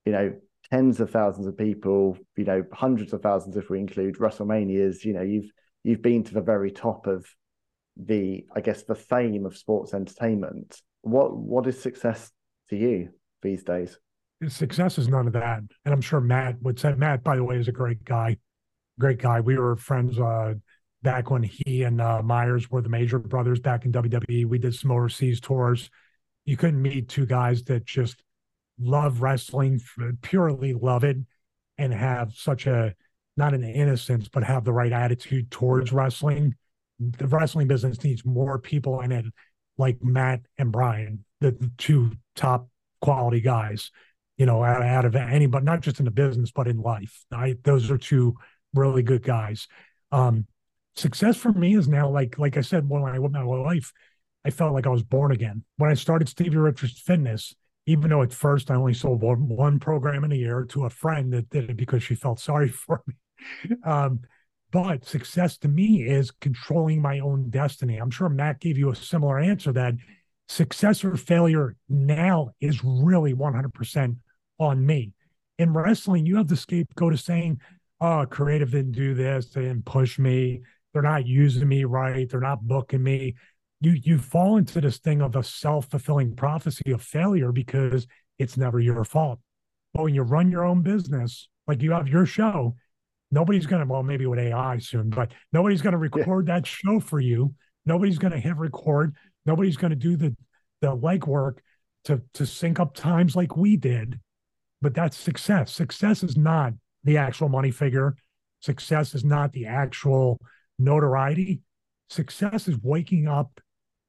you 0.05 0.11
know, 0.11 0.35
tens 0.73 0.99
of 0.99 1.13
thousands 1.13 1.47
of 1.47 1.57
people, 1.57 2.19
you 2.37 2.43
know, 2.43 2.65
hundreds 2.73 3.13
of 3.13 3.23
thousands 3.23 3.57
if 3.57 3.71
we 3.71 3.79
include 3.79 4.17
WrestleManias. 4.17 5.05
You 5.05 5.13
know, 5.13 5.23
you've 5.23 5.53
you've 5.85 6.03
been 6.03 6.25
to 6.25 6.35
the 6.35 6.41
very 6.41 6.73
top 6.73 7.07
of 7.07 7.25
the, 7.97 8.47
I 8.53 8.61
guess, 8.61 8.83
the 8.83 8.97
fame 8.97 9.47
of 9.47 9.57
sports 9.57 9.95
entertainment. 9.95 10.83
What 11.03 11.37
what 11.37 11.69
is 11.69 11.81
success 11.81 12.33
to 12.71 12.77
you 12.77 13.11
these 13.43 13.63
days? 13.63 13.97
Success 14.49 14.99
is 14.99 15.07
none 15.07 15.29
of 15.29 15.35
that, 15.35 15.63
and 15.85 15.95
I'm 15.95 16.01
sure 16.01 16.21
Matt 16.21 16.61
would 16.63 16.81
say. 16.81 16.95
Matt, 16.95 17.23
by 17.23 17.37
the 17.37 17.45
way, 17.45 17.59
is 17.59 17.69
a 17.69 17.73
great 17.73 18.05
guy 18.05 18.39
great 18.99 19.19
guy. 19.19 19.41
We 19.41 19.59
were 19.59 19.77
friends 19.77 20.19
uh, 20.19 20.55
back 21.03 21.31
when 21.31 21.43
he 21.43 21.83
and 21.83 22.01
uh, 22.01 22.23
Myers 22.23 22.71
were 22.71 22.83
the 22.83 22.89
major 22.89 23.19
brothers 23.19 23.61
back 23.61 23.85
in 23.85 23.93
WWE. 23.93 24.47
We 24.47 24.59
did 24.59 24.75
some 24.75 24.91
overseas 24.91 25.41
tours. 25.41 25.91
You 26.45 26.57
couldn't 26.57 26.81
meet 26.81 27.09
two 27.09 27.27
guys 27.27 27.63
that 27.65 27.85
just 27.85 28.23
love 28.81 29.23
wrestling, 29.23 29.81
purely 30.23 30.73
love 30.73 31.05
it, 31.05 31.19
and 31.77 31.93
have 31.93 32.35
such 32.35 32.67
a 32.67 32.95
not 33.37 33.55
an 33.55 33.63
innocence, 33.63 34.29
but 34.29 34.43
have 34.43 34.65
the 34.65 34.73
right 34.73 34.93
attitude 34.93 35.51
towards 35.51 35.93
wrestling. 35.93 36.57
The 36.99 37.29
wrestling 37.29 37.69
business 37.69 38.03
needs 38.03 38.25
more 38.25 38.59
people 38.59 39.01
in 39.01 39.13
it, 39.13 39.27
like 39.77 40.03
Matt 40.03 40.41
and 40.59 40.73
Brian, 40.73 41.25
the, 41.41 41.71
two 41.79 42.13
top 42.35 42.69
quality 43.01 43.41
guys. 43.41 43.93
You 44.37 44.47
know, 44.47 44.63
out, 44.63 44.83
out 44.83 45.05
of 45.05 45.17
anybody, 45.17 45.65
not 45.65 45.81
just 45.81 45.99
in 45.99 46.05
the 46.05 46.11
business, 46.11 46.51
but 46.53 46.69
in 46.69 46.81
life. 46.81 47.25
I, 47.33 47.57
those 47.65 47.91
are 47.91 47.99
two 47.99 48.37
really 48.75 49.03
good 49.03 49.23
guys. 49.23 49.69
Um, 50.13 50.47
success 50.97 51.37
for 51.37 51.53
me 51.53 51.77
is 51.77 51.89
now 51.89 52.09
like 52.09 52.39
like 52.39 52.57
I 52.57 52.63
said 52.63 52.89
when 52.89 53.03
I 53.03 53.19
went 53.19 53.35
my 53.35 53.43
life, 53.43 53.93
I 54.45 54.51
felt 54.51 54.75
like 54.75 54.87
I 54.87 54.91
was 54.91 55.03
born 55.03 55.33
again. 55.33 55.65
When 55.77 55.91
I 55.91 55.95
started 55.95 56.29
Stevie 56.29 56.57
Richards 56.57 57.01
Fitness, 57.01 57.55
even 57.87 58.11
though 58.11 58.23
at 58.23 58.33
first 58.33 58.71
I 58.71 58.75
only 58.75 58.95
sold 58.95 59.23
one, 59.23 59.49
one 59.49 59.81
program 59.81 60.25
in 60.25 60.33
a 60.33 60.37
year 60.37 60.65
to 60.71 60.85
a 60.85 60.91
friend 60.91 61.33
that 61.33 61.51
did 61.51 61.71
it 61.71 61.77
because 61.77 62.03
she 62.03 62.15
felt 62.15 62.41
sorry 62.41 62.69
for 62.69 63.03
me. 63.07 63.15
Um, 63.85 64.21
but 64.71 65.07
success 65.07 65.57
to 65.59 65.69
me 65.69 66.03
is 66.03 66.31
controlling 66.31 67.01
my 67.01 67.21
own 67.21 67.49
destiny. 67.49 67.97
I'm 67.97 68.11
sure 68.11 68.29
Matt 68.29 68.61
gave 68.61 68.77
you 68.77 68.91
a 68.91 68.97
similar 68.97 69.39
answer 69.39 69.73
that 69.73 69.95
success 70.49 71.03
or 71.03 71.17
failure 71.17 71.77
now 71.89 72.51
is 72.61 72.85
really 72.85 73.33
100% 73.33 74.17
on 74.59 74.87
me. 74.87 75.13
In 75.59 75.73
wrestling, 75.73 76.27
you 76.27 76.37
have 76.37 76.49
the 76.49 76.57
scapegoat 76.57 77.15
of 77.15 77.21
saying, 77.21 77.61
oh, 78.01 78.27
creative 78.29 78.71
didn't 78.71 78.93
do 78.93 79.15
this. 79.15 79.51
They 79.51 79.63
didn't 79.63 79.85
push 79.85 80.19
me. 80.19 80.63
They're 80.93 81.03
not 81.03 81.27
using 81.27 81.69
me 81.69 81.85
right. 81.85 82.29
They're 82.29 82.41
not 82.41 82.67
booking 82.67 83.03
me. 83.03 83.35
you 83.81 83.93
you 83.93 84.19
fall 84.19 84.57
into 84.57 84.81
this 84.81 84.99
thing 84.99 85.21
of 85.21 85.37
a 85.37 85.43
self-fulfilling 85.43 86.37
prophecy 86.37 86.91
of 86.93 87.03
failure 87.03 87.53
because 87.53 88.07
it's 88.39 88.57
never 88.57 88.81
your 88.81 89.05
fault. 89.05 89.41
But 89.95 90.05
when 90.05 90.15
you 90.15 90.23
run 90.23 90.51
your 90.51 90.65
own 90.65 90.83
business, 90.83 91.49
like 91.67 91.83
you 91.83 91.93
have 91.93 92.09
your 92.09 92.27
show, 92.27 92.77
nobody's 93.31 93.67
gonna 93.67 93.87
well, 93.87 94.03
maybe 94.03 94.27
with 94.27 94.39
AI 94.39 94.79
soon, 94.79 95.11
but 95.11 95.33
nobody's 95.53 95.83
gonna 95.83 95.99
record 95.99 96.49
yeah. 96.49 96.55
that 96.55 96.67
show 96.67 97.01
for 97.01 97.21
you. 97.21 97.55
Nobody's 97.87 98.19
gonna 98.19 98.41
hit 98.41 98.57
record. 98.57 99.15
Nobody's 99.47 99.77
gonna 99.77 99.97
do 99.97 100.17
the 100.17 100.37
the 100.81 100.97
legwork 100.97 101.59
to 102.05 102.23
to 102.35 102.47
sync 102.47 102.81
up 102.81 102.95
times 102.95 103.37
like 103.37 103.57
we 103.57 103.77
did. 103.77 104.21
But 104.81 104.95
that's 104.95 105.17
success. 105.17 105.73
Success 105.73 106.23
is 106.23 106.37
not 106.37 106.73
the 107.05 107.17
actual 107.17 107.49
money 107.49 107.71
figure. 107.71 108.17
Success 108.61 109.15
is 109.15 109.25
not 109.25 109.53
the 109.53 109.67
actual 109.67 110.41
notoriety. 110.79 111.61
Success 112.11 112.69
is 112.69 112.79
waking 112.83 113.29
up 113.29 113.61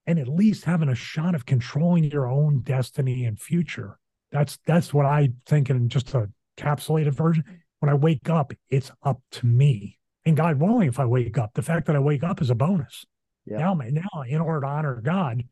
and 0.08 0.18
at 0.18 0.28
least 0.28 0.66
having 0.66 0.90
a 0.90 0.96
shot 0.96 1.36
of 1.36 1.46
controlling 1.46 2.06
your 2.06 2.28
own 2.28 2.62
destiny 2.62 3.26
and 3.26 3.40
future. 3.40 4.00
That's 4.32 4.58
that's 4.66 4.94
what 4.94 5.06
I 5.06 5.30
think 5.46 5.70
in 5.70 5.90
just 5.90 6.14
a 6.14 6.30
capsulated 6.58 7.14
version. 7.14 7.44
When 7.80 7.90
I 7.90 7.94
wake 7.94 8.30
up, 8.30 8.54
it's 8.70 8.92
up 9.04 9.22
to 9.32 9.46
me. 9.46 9.98
And 10.26 10.36
God 10.36 10.60
willing, 10.60 10.88
if 10.88 11.00
I 11.00 11.06
wake 11.06 11.38
up, 11.38 11.52
the 11.54 11.62
fact 11.62 11.88
that 11.88 11.96
I 11.96 12.00
wake 12.00 12.24
up 12.24 12.42
is 12.42 12.50
a 12.50 12.56
bonus. 12.56 13.06
Yeah. 13.46 13.60
Now, 13.60 13.74
now, 13.74 14.22
in 14.28 14.42
order 14.42 14.62
to 14.62 14.68
honor 14.68 15.02
God, 15.02 15.44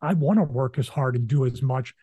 I 0.00 0.14
want 0.14 0.38
to 0.38 0.44
work 0.44 0.78
as 0.78 0.88
hard 0.88 1.16
and 1.16 1.26
do 1.26 1.44
as 1.44 1.62
much 1.62 1.94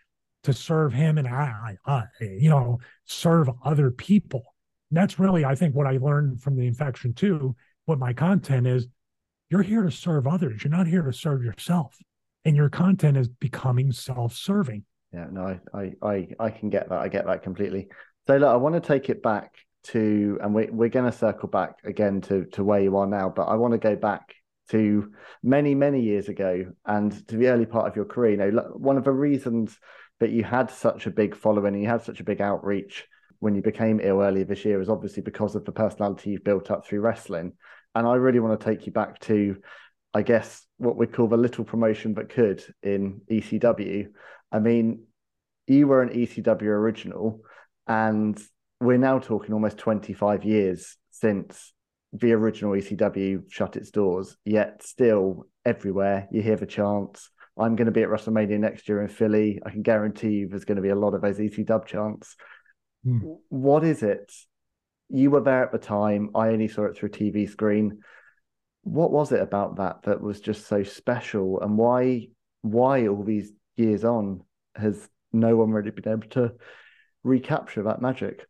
to 0.44 0.54
serve 0.54 0.94
Him, 0.94 1.18
and 1.18 1.28
I, 1.28 1.78
I 1.86 2.04
you 2.20 2.50
know, 2.50 2.80
serve 3.06 3.50
other 3.64 3.92
people. 3.92 4.51
That's 4.92 5.20
really, 5.20 5.46
I 5.46 5.56
think, 5.56 5.74
what 5.74 5.88
I 5.88 5.98
learned 5.98 6.42
from 6.42 6.56
the 6.56 6.68
infection 6.68 7.14
too. 7.14 7.56
What 7.86 8.00
my 8.00 8.14
content 8.14 8.68
is, 8.68 8.88
you're 9.50 9.62
here 9.62 9.84
to 9.84 9.92
serve 9.92 10.28
others. 10.28 10.64
You're 10.64 10.72
not 10.72 10.88
here 10.88 11.02
to 11.02 11.14
serve 11.14 11.44
yourself, 11.44 11.98
and 12.46 12.56
your 12.56 12.70
content 12.70 13.18
is 13.18 13.28
becoming 13.28 13.92
self-serving. 13.92 14.84
Yeah, 15.14 15.28
no, 15.32 15.60
I, 15.74 15.92
I, 16.02 16.28
I 16.40 16.50
can 16.50 16.70
get 16.70 16.90
that. 16.90 17.00
I 17.00 17.08
get 17.08 17.26
that 17.26 17.44
completely. 17.44 17.88
So, 18.28 18.38
look, 18.38 18.50
I 18.50 18.56
want 18.56 18.76
to 18.76 18.82
take 18.82 19.10
it 19.10 19.24
back 19.24 19.56
to, 19.86 20.38
and 20.42 20.54
we, 20.54 20.68
we're 20.68 20.90
going 20.90 21.10
to 21.10 21.18
circle 21.18 21.50
back 21.50 21.76
again 21.84 22.22
to 22.22 22.46
to 22.54 22.64
where 22.64 22.82
you 22.82 22.96
are 22.98 23.08
now, 23.08 23.30
but 23.36 23.44
I 23.44 23.56
want 23.56 23.74
to 23.74 23.78
go 23.78 23.96
back 23.96 24.36
to 24.70 25.12
many, 25.44 25.76
many 25.76 26.02
years 26.02 26.30
ago 26.30 26.66
and 26.86 27.28
to 27.28 27.36
the 27.36 27.48
early 27.48 27.66
part 27.66 27.88
of 27.88 27.96
your 27.96 28.06
career. 28.06 28.32
You 28.32 28.52
know, 28.52 28.62
one 28.76 28.98
of 28.98 29.04
the 29.04 29.12
reasons 29.12 29.78
that 30.20 30.30
you 30.30 30.44
had 30.44 30.70
such 30.70 31.08
a 31.08 31.12
big 31.12 31.36
following 31.36 31.74
and 31.74 31.84
you 31.84 31.90
had 31.90 32.04
such 32.04 32.20
a 32.20 32.24
big 32.24 32.40
outreach 32.40 33.06
when 33.42 33.56
you 33.56 33.62
became 33.62 34.00
ill 34.02 34.22
earlier 34.22 34.46
this 34.46 34.64
year 34.64 34.80
is 34.80 34.88
obviously 34.88 35.24
because 35.24 35.56
of 35.56 35.66
the 35.66 35.72
personality 35.72 36.30
you've 36.30 36.44
built 36.44 36.70
up 36.70 36.86
through 36.86 37.02
wrestling. 37.02 37.54
And 37.96 38.08
I 38.08 38.14
really 38.14 38.40
want 38.40 38.58
to 38.58 38.64
take 38.64 38.86
you 38.86 38.92
back 38.92 39.20
to, 39.22 39.58
I 40.14 40.22
guess, 40.22 40.66
what 40.78 40.96
we 40.96 41.08
call 41.08 41.28
the 41.28 41.38
little 41.38 41.66
promotion 41.66 42.14
that 42.14 42.30
could 42.30 42.64
in 42.84 43.22
ECW. 43.30 44.10
I 44.52 44.60
mean, 44.60 45.06
you 45.66 45.88
were 45.88 46.04
an 46.04 46.10
ECW 46.10 46.62
original, 46.62 47.42
and 47.88 48.40
we're 48.80 48.98
now 48.98 49.18
talking 49.18 49.54
almost 49.54 49.80
25 49.80 50.44
years 50.44 50.96
since 51.10 51.74
the 52.14 52.34
original 52.34 52.74
ECW 52.74 53.44
shut 53.50 53.76
its 53.76 53.90
doors, 53.90 54.38
yet 54.46 54.84
still 54.84 55.48
everywhere 55.66 56.28
you 56.32 56.44
hear 56.44 56.58
the 56.58 56.68
chants. 56.68 57.32
I'm 57.58 57.76
going 57.76 57.88
to 57.88 57.92
be 57.92 58.04
at 58.04 58.10
WrestleMania 58.10 58.60
next 58.60 58.88
year 58.88 59.02
in 59.02 59.08
Philly. 59.08 59.60
I 59.66 59.72
can 59.72 59.82
guarantee 59.82 60.30
you 60.30 60.48
there's 60.48 60.66
going 60.66 60.76
to 60.76 60.82
be 60.82 60.90
a 60.90 60.96
lot 60.96 61.16
of 61.16 61.22
those 61.22 61.40
ECW 61.40 61.86
chants. 61.88 62.36
Mm. 63.06 63.38
What 63.50 63.84
is 63.84 64.04
it? 64.04 64.32
You 65.10 65.32
were 65.32 65.42
there 65.42 65.64
at 65.64 65.72
the 65.72 65.78
time. 65.78 66.30
I 66.36 66.50
only 66.50 66.68
saw 66.68 66.86
it 66.86 66.96
through 66.96 67.10
a 67.10 67.12
TV 67.12 67.50
screen. 67.50 68.00
What 68.84 69.12
was 69.12 69.32
it 69.32 69.42
about 69.42 69.78
that 69.78 70.04
that 70.04 70.22
was 70.22 70.40
just 70.40 70.68
so 70.68 70.84
special, 70.84 71.62
and 71.62 71.78
why? 71.78 72.28
Why 72.64 73.08
all 73.08 73.24
these 73.24 73.52
years 73.76 74.04
on 74.04 74.44
has 74.76 75.10
no 75.34 75.56
one 75.56 75.72
really 75.72 75.92
been 75.92 76.12
able 76.12 76.30
to 76.30 76.54
recapture 77.24 77.84
that 77.84 78.02
magic? 78.02 78.46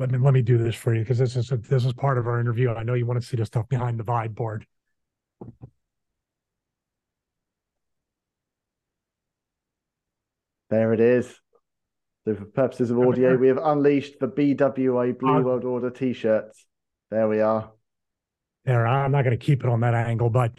let 0.00 0.10
me 0.10 0.18
let 0.18 0.32
me 0.32 0.40
do 0.40 0.56
this 0.56 0.74
for 0.74 0.94
you 0.94 1.00
because 1.02 1.18
this 1.18 1.36
is 1.36 1.52
a, 1.52 1.58
this 1.58 1.84
is 1.84 1.92
part 1.92 2.16
of 2.16 2.26
our 2.26 2.40
interview. 2.40 2.70
I 2.70 2.82
know 2.82 2.94
you 2.94 3.04
want 3.04 3.20
to 3.20 3.26
see 3.26 3.36
the 3.36 3.44
stuff 3.44 3.68
behind 3.68 4.00
the 4.00 4.04
Vibe 4.04 4.34
board. 4.34 4.66
There 10.70 10.94
it 10.94 11.00
is. 11.00 11.38
So 12.26 12.34
for 12.34 12.44
purposes 12.44 12.90
of 12.90 12.98
audio, 12.98 13.36
we 13.36 13.48
have 13.48 13.58
unleashed 13.58 14.20
the 14.20 14.28
BWO 14.28 15.18
Blue 15.18 15.42
World 15.42 15.64
Order 15.64 15.90
t-shirts. 15.90 16.66
There 17.10 17.28
we 17.28 17.40
are. 17.40 17.72
There, 18.64 18.86
I'm 18.86 19.12
not 19.12 19.24
going 19.24 19.38
to 19.38 19.44
keep 19.44 19.64
it 19.64 19.70
on 19.70 19.80
that 19.80 19.94
angle, 19.94 20.28
but 20.28 20.52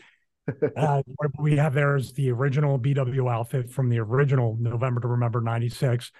uh, 0.75 1.03
what 1.05 1.31
we 1.39 1.57
have 1.57 1.73
there 1.73 1.95
is 1.95 2.13
the 2.13 2.31
original 2.31 2.79
BW 2.79 3.31
outfit 3.31 3.69
from 3.69 3.89
the 3.89 3.99
original 3.99 4.57
November 4.59 5.01
to 5.01 5.07
Remember 5.07 5.39
'96 5.39 6.11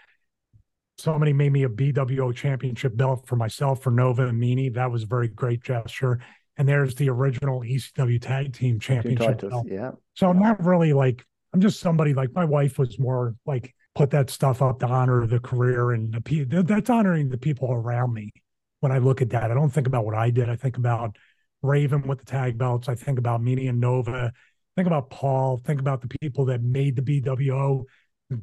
somebody 1.02 1.34
made 1.34 1.52
me 1.52 1.64
a 1.64 1.70
BWO 1.70 2.34
championship 2.34 2.96
belt 2.96 3.28
for 3.28 3.36
myself 3.36 3.82
for 3.82 3.92
Nova 3.92 4.28
and 4.28 4.42
Meanie. 4.42 4.74
That 4.74 4.92
was 4.92 5.04
a 5.04 5.08
very 5.08 5.28
great 5.28 5.64
gesture. 5.64 6.20
And 6.58 6.68
there's 6.68 6.96
the 6.96 7.10
original 7.10 7.62
ECW 7.62 8.22
tag 8.22 8.54
team 8.54 8.80
championship 8.80 9.42
belt. 9.42 9.68
Yeah. 9.70 9.92
So 10.14 10.30
I'm 10.30 10.40
not 10.40 10.64
really 10.64 10.94
like 10.94 11.26
I'm 11.54 11.62
just 11.62 11.80
somebody 11.80 12.14
like 12.14 12.34
my 12.34 12.46
wife 12.46 12.78
was 12.78 13.00
more 13.00 13.36
like 13.46 13.74
put 13.96 14.12
that 14.12 14.30
stuff 14.30 14.62
up 14.62 14.80
to 14.80 14.88
honor 14.88 15.28
the 15.28 15.40
career 15.40 15.92
and 15.92 16.14
the 16.14 16.64
that's 16.64 16.90
honoring 16.90 17.30
the 17.30 17.38
people 17.38 17.72
around 17.72 18.14
me. 18.14 18.32
When 18.80 18.92
I 18.92 18.98
look 18.98 19.22
at 19.22 19.30
that, 19.32 19.52
I 19.52 19.54
don't 19.54 19.70
think 19.70 19.88
about 19.88 20.06
what 20.06 20.16
I 20.16 20.30
did. 20.30 20.50
I 20.50 20.56
think 20.56 20.78
about 20.78 21.18
Raven 21.62 22.08
with 22.08 22.20
the 22.20 22.26
tag 22.26 22.58
belts. 22.58 22.90
I 22.90 22.96
think 22.96 23.20
about 23.20 23.42
Meanie 23.42 23.70
and 23.70 23.80
Nova. 23.80 24.32
Think 24.76 24.88
about 24.88 25.10
Paul. 25.10 25.62
Think 25.66 25.80
about 25.80 26.02
the 26.02 26.08
people 26.22 26.46
that 26.46 26.64
made 26.64 26.96
the 26.96 27.02
BWO. 27.02 27.84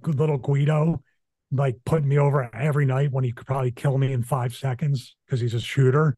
Good 0.00 0.18
little 0.20 0.38
Guido 0.38 1.02
like 1.50 1.76
putting 1.84 2.08
me 2.08 2.18
over 2.18 2.54
every 2.54 2.84
night 2.84 3.10
when 3.12 3.24
he 3.24 3.32
could 3.32 3.46
probably 3.46 3.70
kill 3.70 3.96
me 3.96 4.12
in 4.12 4.22
five 4.22 4.54
seconds 4.54 5.16
because 5.26 5.40
he's 5.40 5.54
a 5.54 5.60
shooter. 5.60 6.16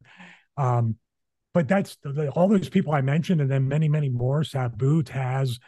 Um, 0.57 0.97
but 1.53 1.67
that's 1.67 1.97
the, 2.03 2.29
all 2.31 2.47
those 2.47 2.69
people 2.69 2.93
I 2.93 3.01
mentioned, 3.01 3.41
and 3.41 3.49
then 3.49 3.67
many, 3.67 3.89
many 3.89 4.09
more. 4.09 4.43
Sabu, 4.43 5.03
Taz, 5.03 5.59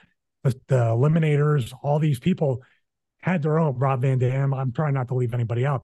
the, 0.43 0.51
the 0.67 0.79
Eliminators, 0.79 1.73
all 1.81 1.99
these 1.99 2.19
people 2.19 2.61
had 3.23 3.41
their 3.41 3.59
own. 3.59 3.77
Rob 3.77 4.01
Van 4.01 4.19
Dam. 4.19 4.53
I'm 4.53 4.71
trying 4.71 4.93
not 4.93 5.07
to 5.07 5.15
leave 5.15 5.33
anybody 5.33 5.65
out. 5.65 5.83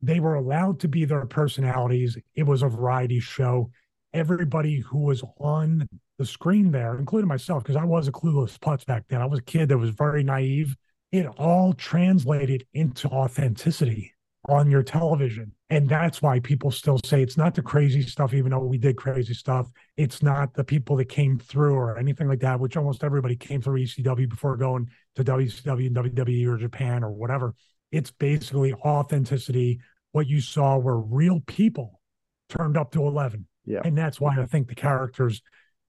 They 0.00 0.20
were 0.20 0.34
allowed 0.34 0.80
to 0.80 0.88
be 0.88 1.04
their 1.04 1.26
personalities. 1.26 2.16
It 2.34 2.44
was 2.44 2.62
a 2.62 2.68
variety 2.68 3.20
show. 3.20 3.70
Everybody 4.14 4.78
who 4.80 4.98
was 4.98 5.22
on 5.38 5.86
the 6.18 6.26
screen 6.26 6.70
there, 6.70 6.98
including 6.98 7.28
myself, 7.28 7.62
because 7.62 7.76
I 7.76 7.84
was 7.84 8.08
a 8.08 8.12
clueless 8.12 8.58
putz 8.58 8.86
back 8.86 9.04
then. 9.08 9.20
I 9.20 9.26
was 9.26 9.40
a 9.40 9.42
kid 9.42 9.68
that 9.68 9.78
was 9.78 9.90
very 9.90 10.24
naive 10.24 10.76
it 11.10 11.26
all 11.38 11.72
translated 11.72 12.66
into 12.74 13.08
authenticity 13.08 14.14
on 14.46 14.70
your 14.70 14.82
television. 14.82 15.52
And 15.70 15.86
that's 15.86 16.22
why 16.22 16.40
people 16.40 16.70
still 16.70 16.98
say 17.04 17.22
it's 17.22 17.36
not 17.36 17.54
the 17.54 17.60
crazy 17.60 18.00
stuff, 18.02 18.32
even 18.32 18.52
though 18.52 18.60
we 18.60 18.78
did 18.78 18.96
crazy 18.96 19.34
stuff. 19.34 19.70
It's 19.98 20.22
not 20.22 20.54
the 20.54 20.64
people 20.64 20.96
that 20.96 21.10
came 21.10 21.38
through 21.38 21.74
or 21.74 21.98
anything 21.98 22.26
like 22.26 22.40
that, 22.40 22.58
which 22.58 22.76
almost 22.76 23.04
everybody 23.04 23.36
came 23.36 23.60
through 23.60 23.80
ECW 23.80 24.30
before 24.30 24.56
going 24.56 24.88
to 25.16 25.24
WCW 25.24 25.88
and 25.88 25.96
WWE 25.96 26.46
or 26.46 26.56
Japan 26.56 27.04
or 27.04 27.10
whatever. 27.10 27.54
It's 27.92 28.10
basically 28.10 28.72
authenticity. 28.72 29.80
What 30.12 30.26
you 30.26 30.40
saw 30.40 30.78
were 30.78 30.98
real 30.98 31.40
people 31.46 32.00
turned 32.48 32.78
up 32.78 32.92
to 32.92 33.06
11. 33.06 33.46
Yeah. 33.66 33.80
And 33.84 33.96
that's 33.96 34.18
why 34.18 34.40
I 34.40 34.46
think 34.46 34.68
the 34.68 34.74
characters 34.74 35.42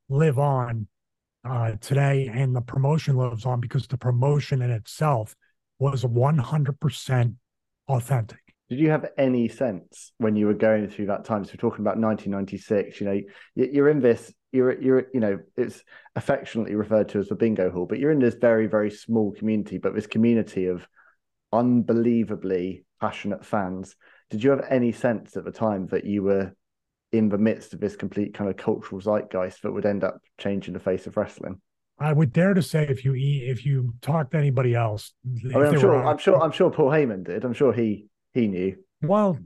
live 0.09 0.37
on 0.37 0.87
uh, 1.47 1.73
today, 1.79 2.29
and 2.31 2.53
the 2.53 2.61
promotion 2.61 3.15
lives 3.15 3.45
on 3.45 3.61
because 3.61 3.87
the 3.87 3.97
promotion 3.97 4.61
in 4.61 4.71
itself 4.71 5.35
was 5.79 6.03
100% 6.03 7.35
authentic. 7.87 8.48
Did 8.69 8.79
you 8.79 8.91
have 8.91 9.09
any 9.17 9.47
sense 9.47 10.13
when 10.17 10.35
you 10.35 10.45
were 10.45 10.53
going 10.53 10.87
through 10.87 11.07
that 11.07 11.25
time? 11.25 11.43
So 11.43 11.51
we're 11.51 11.69
talking 11.69 11.83
about 11.83 11.97
1996. 11.97 13.01
You 13.01 13.07
know, 13.07 13.21
you're 13.55 13.89
in 13.89 13.99
this. 13.99 14.31
You're 14.51 14.79
you're 14.81 15.07
you 15.13 15.19
know 15.19 15.39
it's 15.57 15.83
affectionately 16.15 16.75
referred 16.75 17.09
to 17.09 17.19
as 17.19 17.29
the 17.29 17.35
bingo 17.35 17.69
hall, 17.69 17.85
but 17.85 17.99
you're 17.99 18.11
in 18.11 18.19
this 18.19 18.35
very 18.35 18.67
very 18.67 18.91
small 18.91 19.31
community, 19.31 19.77
but 19.77 19.93
this 19.93 20.07
community 20.07 20.67
of 20.67 20.87
unbelievably 21.51 22.85
passionate 23.01 23.45
fans. 23.45 23.95
Did 24.29 24.43
you 24.43 24.51
have 24.51 24.65
any 24.69 24.91
sense 24.91 25.35
at 25.35 25.45
the 25.45 25.51
time 25.51 25.87
that 25.87 26.05
you 26.05 26.21
were 26.21 26.53
in 27.11 27.29
the 27.29 27.37
midst 27.37 27.73
of 27.73 27.79
this 27.79 27.95
complete 27.95 28.33
kind 28.33 28.49
of 28.49 28.57
cultural 28.57 29.01
zeitgeist 29.01 29.61
that 29.63 29.71
would 29.71 29.85
end 29.85 30.03
up 30.03 30.19
changing 30.37 30.73
the 30.73 30.79
face 30.79 31.07
of 31.07 31.17
wrestling. 31.17 31.59
I 31.99 32.13
would 32.13 32.31
dare 32.31 32.53
to 32.53 32.61
say 32.61 32.87
if 32.87 33.03
you 33.03 33.13
if 33.15 33.65
you 33.65 33.93
talk 34.01 34.31
to 34.31 34.37
anybody 34.37 34.73
else, 34.73 35.11
I 35.25 35.57
mean, 35.57 35.67
I'm 35.67 35.79
sure, 35.79 36.05
I'm 36.05 36.17
sure, 36.17 36.41
I'm 36.41 36.51
sure 36.51 36.71
Paul 36.71 36.89
Heyman 36.89 37.25
did. 37.25 37.43
I'm 37.43 37.53
sure 37.53 37.73
he 37.73 38.05
he 38.33 38.47
knew. 38.47 38.77
Well, 39.01 39.39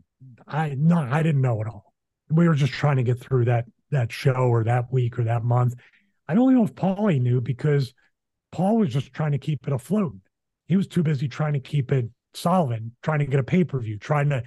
I 0.48 0.76
no, 0.78 0.98
I 0.98 1.24
didn't 1.24 1.42
know 1.42 1.62
at 1.62 1.68
all. 1.68 1.94
We 2.30 2.48
were 2.48 2.56
just 2.56 2.74
trying 2.74 2.98
to 2.98 3.04
get 3.04 3.20
through 3.20 3.46
that 3.46 3.66
that 3.92 4.12
show 4.12 4.34
or 4.34 4.64
that 4.64 4.92
week 4.92 5.20
or 5.20 5.24
that 5.26 5.44
month. 5.44 5.76
I 6.28 6.34
don't 6.34 6.54
know 6.54 6.64
if 6.64 6.74
Paulie 6.74 7.22
knew 7.22 7.42
because 7.42 7.94
Paul 8.52 8.78
was 8.78 8.90
just 8.90 9.14
trying 9.14 9.34
to 9.34 9.38
keep 9.38 9.68
it 9.68 9.74
afloat. 9.74 10.16
He 10.68 10.78
was 10.78 10.88
too 10.88 11.04
busy 11.04 11.28
trying 11.28 11.54
to 11.54 11.60
keep 11.60 11.92
it 11.92 12.10
solvent, 12.34 12.92
trying 13.02 13.20
to 13.20 13.26
get 13.26 13.40
a 13.40 13.44
pay 13.44 13.64
per 13.64 13.80
view, 13.80 13.98
trying 13.98 14.30
to 14.30 14.44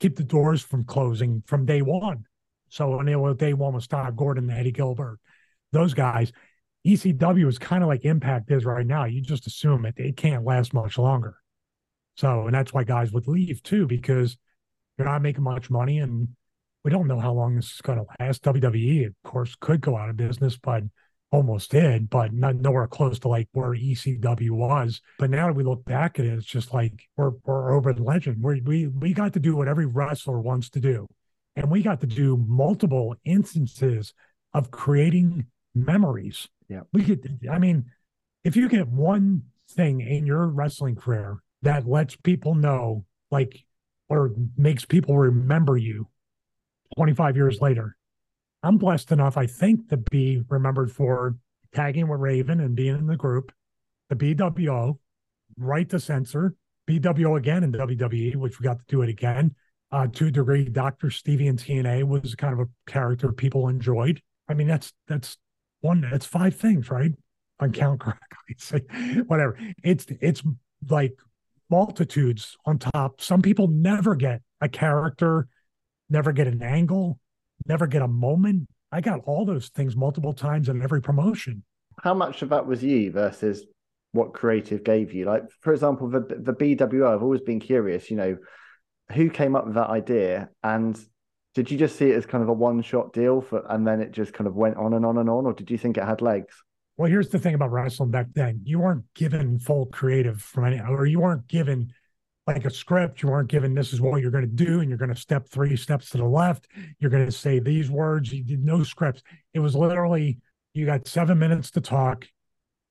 keep 0.00 0.16
the 0.16 0.24
doors 0.24 0.62
from 0.62 0.84
closing 0.84 1.42
from 1.46 1.66
day 1.66 1.82
one. 1.82 2.24
So 2.68 2.96
when 2.96 3.06
they, 3.06 3.34
day 3.34 3.52
one 3.52 3.74
was 3.74 3.86
Todd 3.86 4.16
Gordon, 4.16 4.50
Eddie 4.50 4.72
Gilbert, 4.72 5.18
those 5.72 5.92
guys, 5.92 6.32
ECW 6.86 7.46
is 7.48 7.58
kind 7.58 7.82
of 7.82 7.88
like 7.88 8.04
Impact 8.04 8.50
is 8.50 8.64
right 8.64 8.86
now. 8.86 9.04
You 9.04 9.20
just 9.20 9.46
assume 9.46 9.84
it 9.84 9.94
it 9.98 10.16
can't 10.16 10.44
last 10.44 10.72
much 10.72 10.98
longer. 10.98 11.36
So, 12.20 12.44
and 12.44 12.54
that's 12.54 12.74
why 12.74 12.84
guys 12.84 13.12
would 13.12 13.26
leave 13.26 13.62
too, 13.62 13.86
because 13.86 14.36
you're 14.98 15.08
not 15.08 15.22
making 15.22 15.42
much 15.42 15.70
money 15.70 16.00
and 16.00 16.28
we 16.84 16.90
don't 16.90 17.06
know 17.06 17.18
how 17.18 17.32
long 17.32 17.56
this 17.56 17.72
is 17.72 17.80
going 17.80 17.98
to 17.98 18.04
last. 18.20 18.44
WWE, 18.44 19.06
of 19.06 19.14
course, 19.24 19.56
could 19.58 19.80
go 19.80 19.96
out 19.96 20.10
of 20.10 20.18
business, 20.18 20.58
but 20.58 20.82
almost 21.32 21.70
did, 21.70 22.10
but 22.10 22.34
not 22.34 22.56
nowhere 22.56 22.86
close 22.86 23.18
to 23.20 23.28
like 23.28 23.48
where 23.52 23.70
ECW 23.70 24.50
was. 24.50 25.00
But 25.18 25.30
now 25.30 25.46
that 25.46 25.54
we 25.54 25.64
look 25.64 25.82
back 25.86 26.18
at 26.18 26.26
it, 26.26 26.34
it's 26.34 26.44
just 26.44 26.74
like 26.74 27.08
we're 27.16 27.32
we're 27.46 27.72
over 27.72 27.94
the 27.94 28.02
legend. 28.02 28.44
We 28.44 28.60
we 28.60 28.86
we 28.88 29.14
got 29.14 29.32
to 29.32 29.40
do 29.40 29.56
what 29.56 29.68
every 29.68 29.86
wrestler 29.86 30.40
wants 30.40 30.68
to 30.70 30.80
do, 30.80 31.06
and 31.56 31.70
we 31.70 31.82
got 31.82 32.02
to 32.02 32.06
do 32.06 32.36
multiple 32.36 33.16
instances 33.24 34.12
of 34.52 34.70
creating 34.70 35.46
memories. 35.74 36.48
Yeah, 36.68 36.82
we 36.92 37.02
could. 37.02 37.48
I 37.50 37.58
mean, 37.58 37.86
if 38.44 38.56
you 38.56 38.68
get 38.68 38.88
one 38.88 39.44
thing 39.70 40.02
in 40.02 40.26
your 40.26 40.46
wrestling 40.46 40.96
career 40.96 41.40
that 41.62 41.86
lets 41.86 42.16
people 42.16 42.54
know, 42.54 43.04
like, 43.30 43.64
or 44.08 44.32
makes 44.56 44.84
people 44.84 45.16
remember 45.16 45.76
you 45.76 46.08
25 46.96 47.36
years 47.36 47.60
later. 47.60 47.96
I'm 48.62 48.76
blessed 48.76 49.12
enough, 49.12 49.36
I 49.36 49.46
think, 49.46 49.88
to 49.88 49.96
be 49.96 50.42
remembered 50.48 50.92
for 50.92 51.36
tagging 51.72 52.08
with 52.08 52.20
Raven 52.20 52.60
and 52.60 52.74
being 52.74 52.96
in 52.96 53.06
the 53.06 53.16
group, 53.16 53.52
the 54.08 54.16
BWO, 54.16 54.98
right 55.56 55.88
to 55.88 56.00
censor, 56.00 56.54
BWO 56.88 57.38
again 57.38 57.62
in 57.62 57.72
WWE, 57.72 58.36
which 58.36 58.58
we 58.58 58.64
got 58.64 58.78
to 58.78 58.84
do 58.88 59.02
it 59.02 59.08
again. 59.08 59.54
Uh, 59.92 60.06
to 60.06 60.26
a 60.26 60.30
degree, 60.30 60.64
Dr. 60.64 61.10
Stevie 61.10 61.48
and 61.48 61.58
TNA 61.58 62.04
was 62.04 62.34
kind 62.34 62.52
of 62.52 62.60
a 62.60 62.90
character 62.90 63.32
people 63.32 63.68
enjoyed. 63.68 64.20
I 64.48 64.54
mean, 64.54 64.68
that's 64.68 64.92
that's 65.08 65.36
one, 65.80 66.06
that's 66.08 66.26
five 66.26 66.54
things, 66.54 66.90
right? 66.90 67.12
On 67.58 67.72
count 67.72 68.00
correctly. 68.00 68.56
Say 68.58 68.80
whatever. 69.26 69.58
It's 69.82 70.06
it's 70.20 70.42
like 70.88 71.16
multitudes 71.70 72.56
on 72.66 72.78
top. 72.78 73.20
Some 73.20 73.42
people 73.42 73.68
never 73.68 74.14
get 74.14 74.42
a 74.60 74.68
character 74.68 75.48
never 76.10 76.32
get 76.32 76.48
an 76.48 76.62
angle, 76.62 77.18
never 77.66 77.86
get 77.86 78.02
a 78.02 78.08
moment. 78.08 78.68
I 78.92 79.00
got 79.00 79.20
all 79.24 79.46
those 79.46 79.68
things 79.68 79.96
multiple 79.96 80.34
times 80.34 80.68
in 80.68 80.82
every 80.82 81.00
promotion. 81.00 81.62
How 82.02 82.12
much 82.12 82.42
of 82.42 82.48
that 82.48 82.66
was 82.66 82.82
you 82.82 83.12
versus 83.12 83.64
what 84.12 84.34
creative 84.34 84.82
gave 84.82 85.14
you? 85.14 85.24
Like, 85.24 85.44
for 85.60 85.72
example, 85.72 86.08
the 86.08 86.20
the 86.20 86.52
BWO. 86.52 87.14
I've 87.14 87.22
always 87.22 87.40
been 87.40 87.60
curious. 87.60 88.10
You 88.10 88.16
know, 88.16 88.36
who 89.12 89.30
came 89.30 89.54
up 89.54 89.66
with 89.66 89.76
that 89.76 89.90
idea, 89.90 90.50
and 90.64 90.98
did 91.54 91.70
you 91.70 91.78
just 91.78 91.96
see 91.96 92.10
it 92.10 92.16
as 92.16 92.26
kind 92.26 92.42
of 92.42 92.48
a 92.48 92.52
one 92.52 92.82
shot 92.82 93.12
deal 93.12 93.40
for, 93.40 93.64
and 93.68 93.86
then 93.86 94.00
it 94.00 94.10
just 94.10 94.32
kind 94.32 94.48
of 94.48 94.56
went 94.56 94.76
on 94.76 94.94
and 94.94 95.06
on 95.06 95.18
and 95.18 95.30
on, 95.30 95.46
or 95.46 95.52
did 95.52 95.70
you 95.70 95.78
think 95.78 95.96
it 95.96 96.04
had 96.04 96.20
legs? 96.20 96.54
Well, 97.00 97.08
here's 97.08 97.30
the 97.30 97.38
thing 97.38 97.54
about 97.54 97.72
wrestling 97.72 98.10
back 98.10 98.26
then: 98.34 98.60
you 98.62 98.78
weren't 98.78 99.06
given 99.14 99.58
full 99.58 99.86
creative 99.86 100.42
from 100.42 100.66
any, 100.66 100.82
or 100.82 101.06
you 101.06 101.18
weren't 101.18 101.48
given 101.48 101.94
like 102.46 102.66
a 102.66 102.70
script. 102.70 103.22
You 103.22 103.30
weren't 103.30 103.48
given 103.48 103.72
this 103.72 103.94
is 103.94 104.02
what 104.02 104.20
you're 104.20 104.30
going 104.30 104.44
to 104.44 104.64
do, 104.64 104.80
and 104.80 104.90
you're 104.90 104.98
going 104.98 105.14
to 105.14 105.18
step 105.18 105.48
three 105.48 105.76
steps 105.76 106.10
to 106.10 106.18
the 106.18 106.26
left. 106.26 106.68
You're 106.98 107.10
going 107.10 107.24
to 107.24 107.32
say 107.32 107.58
these 107.58 107.90
words. 107.90 108.30
You 108.30 108.44
did 108.44 108.62
no 108.62 108.82
scripts. 108.82 109.22
It 109.54 109.60
was 109.60 109.74
literally 109.74 110.40
you 110.74 110.84
got 110.84 111.08
seven 111.08 111.38
minutes 111.38 111.70
to 111.70 111.80
talk. 111.80 112.28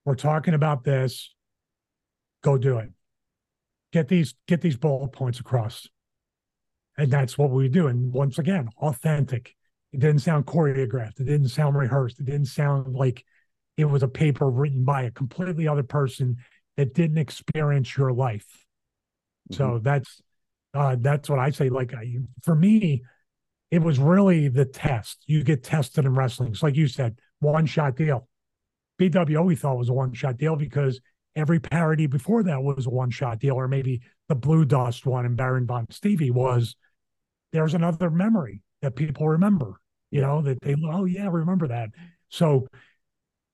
We're 0.06 0.16
talking 0.16 0.56
about 0.56 0.84
this. 0.84 1.32
Go 2.44 2.58
do 2.58 2.80
it. 2.80 2.90
Get 3.94 4.08
these 4.08 4.34
get 4.48 4.62
these 4.62 4.76
bullet 4.76 5.10
points 5.10 5.40
across. 5.40 5.88
And 6.98 7.12
that's 7.12 7.38
what 7.38 7.52
we 7.52 7.70
do. 7.70 7.86
And 7.86 8.12
once 8.12 8.40
again, 8.40 8.70
authentic. 8.82 9.56
It 9.94 10.00
didn't 10.00 10.22
sound 10.22 10.48
choreographed. 10.48 11.20
It 11.20 11.26
didn't 11.26 11.50
sound 11.50 11.78
rehearsed. 11.78 12.20
It 12.20 12.26
didn't 12.26 12.48
sound 12.48 12.96
like 12.96 13.24
it 13.80 13.86
was 13.86 14.04
a 14.04 14.10
paper 14.10 14.50
written 14.50 14.84
by 14.84 15.04
a 15.04 15.12
completely 15.12 15.66
other 15.66 15.84
person 15.84 16.36
that 16.76 16.94
didn't 16.94 17.18
experience 17.18 17.96
your 17.96 18.12
life. 18.12 18.66
So 19.54 19.66
mm-hmm. 19.66 19.84
that's 19.84 20.22
uh, 20.74 20.98
that's 21.00 21.30
what 21.30 21.40
I 21.40 21.52
say. 21.52 21.70
Like 21.70 21.94
for 22.44 22.56
me, 22.56 23.04
it 23.72 23.82
was 23.82 23.98
really 23.98 24.50
the 24.50 24.66
test. 24.66 25.24
You 25.28 25.46
get 25.46 25.64
tested 25.64 26.04
in 26.04 26.14
wrestling. 26.14 26.50
It's 26.50 26.62
like 26.62 26.76
you 26.76 26.90
said, 26.90 27.20
one 27.40 27.66
shot 27.66 27.96
deal. 27.96 28.28
BWO 29.00 29.46
we 29.46 29.56
thought 29.56 29.78
was 29.78 29.88
a 29.88 29.94
one 29.94 30.12
shot 30.12 30.38
deal 30.38 30.58
because 30.58 31.00
every 31.38 31.62
parody 31.62 32.06
before 32.06 32.44
that 32.44 32.62
was 32.62 32.86
a 32.86 32.90
one 32.90 33.12
shot 33.12 33.40
deal, 33.40 33.56
or 33.56 33.70
maybe 33.70 34.02
the 34.28 34.36
Blue 34.36 34.66
Dust 34.66 35.06
one 35.06 35.26
and 35.26 35.38
Baron 35.38 35.66
Von 35.66 35.86
Stevie 35.90 36.32
was. 36.32 36.76
There's 37.54 37.74
another 37.74 38.12
memory 38.12 38.62
that 38.82 38.98
people 38.98 39.30
remember. 39.30 39.80
You 40.12 40.20
know 40.20 40.42
that 40.42 40.60
they 40.62 40.76
oh 40.84 41.06
yeah 41.06 41.30
remember 41.32 41.70
that. 41.70 41.92
So 42.28 42.68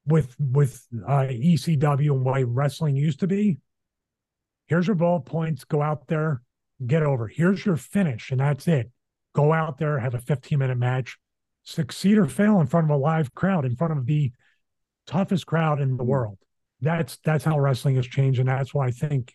with 0.08 0.36
with 0.40 0.86
uh, 1.08 1.28
ECW 1.30 2.12
and 2.12 2.26
way 2.26 2.44
wrestling 2.44 2.96
used 2.96 3.20
to 3.22 3.28
be, 3.28 3.58
here's 4.68 4.88
your 4.88 4.96
ball 4.96 5.20
points. 5.20 5.64
Go 5.64 5.82
out 5.82 6.08
there, 6.08 6.42
get 6.86 7.04
over. 7.04 7.28
Here's 7.28 7.66
your 7.66 7.78
finish, 7.78 8.32
and 8.32 8.40
that's 8.40 8.68
it. 8.68 8.92
Go 9.34 9.52
out 9.52 9.78
there, 9.78 10.00
have 10.00 10.16
a 10.16 10.20
15 10.20 10.60
minute 10.60 10.78
match, 10.78 11.18
succeed 11.64 12.18
or 12.18 12.28
fail 12.28 12.60
in 12.62 12.68
front 12.68 12.86
of 12.86 12.92
a 12.92 13.02
live 13.02 13.34
crowd, 13.34 13.66
in 13.66 13.76
front 13.76 13.98
of 13.98 14.06
the 14.06 14.32
toughest 15.08 15.46
crowd 15.46 15.82
in 15.82 15.98
the 15.98 16.04
world. 16.04 16.38
That's 16.82 17.18
that's 17.24 17.44
how 17.44 17.60
wrestling 17.60 17.96
has 17.96 18.08
changed, 18.08 18.40
and 18.40 18.50
that's 18.50 18.74
why 18.74 18.88
I 18.88 18.92
think 18.92 19.34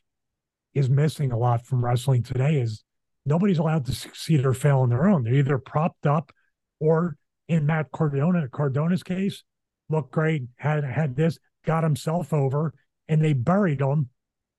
is 0.74 0.88
missing 0.88 1.32
a 1.32 1.38
lot 1.38 1.66
from 1.66 1.84
wrestling 1.84 2.22
today 2.22 2.60
is 2.60 2.84
nobody's 3.26 3.58
allowed 3.58 3.84
to 3.86 3.92
succeed 3.92 4.46
or 4.46 4.54
fail 4.54 4.80
on 4.80 4.88
their 4.88 5.08
own. 5.08 5.24
They're 5.24 5.34
either 5.34 5.58
propped 5.58 6.06
up 6.06 6.32
or 6.78 7.16
in 7.48 7.66
Matt 7.66 7.90
Cardona, 7.92 8.48
Cardona's 8.48 9.02
case, 9.02 9.42
looked 9.90 10.12
great, 10.12 10.44
had 10.56 10.84
had 10.84 11.16
this, 11.16 11.38
got 11.64 11.84
himself 11.84 12.32
over, 12.32 12.74
and 13.08 13.22
they 13.22 13.32
buried 13.32 13.80
him 13.80 14.08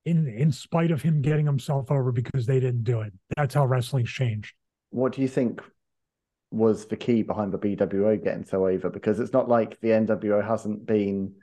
in 0.05 0.27
in 0.27 0.51
spite 0.51 0.91
of 0.91 1.01
him 1.01 1.21
getting 1.21 1.45
himself 1.45 1.91
over 1.91 2.11
because 2.11 2.45
they 2.45 2.59
didn't 2.59 2.83
do 2.83 3.01
it. 3.01 3.13
That's 3.37 3.53
how 3.53 3.65
wrestling's 3.65 4.09
changed. 4.09 4.53
What 4.89 5.13
do 5.13 5.21
you 5.21 5.27
think 5.27 5.61
was 6.51 6.85
the 6.87 6.97
key 6.97 7.23
behind 7.23 7.53
the 7.53 7.57
BWO 7.57 8.21
getting 8.21 8.45
so 8.45 8.67
over? 8.67 8.89
Because 8.89 9.19
it's 9.19 9.33
not 9.33 9.47
like 9.47 9.79
the 9.79 9.89
NWO 9.89 10.45
hasn't 10.45 10.85
been. 10.85 11.35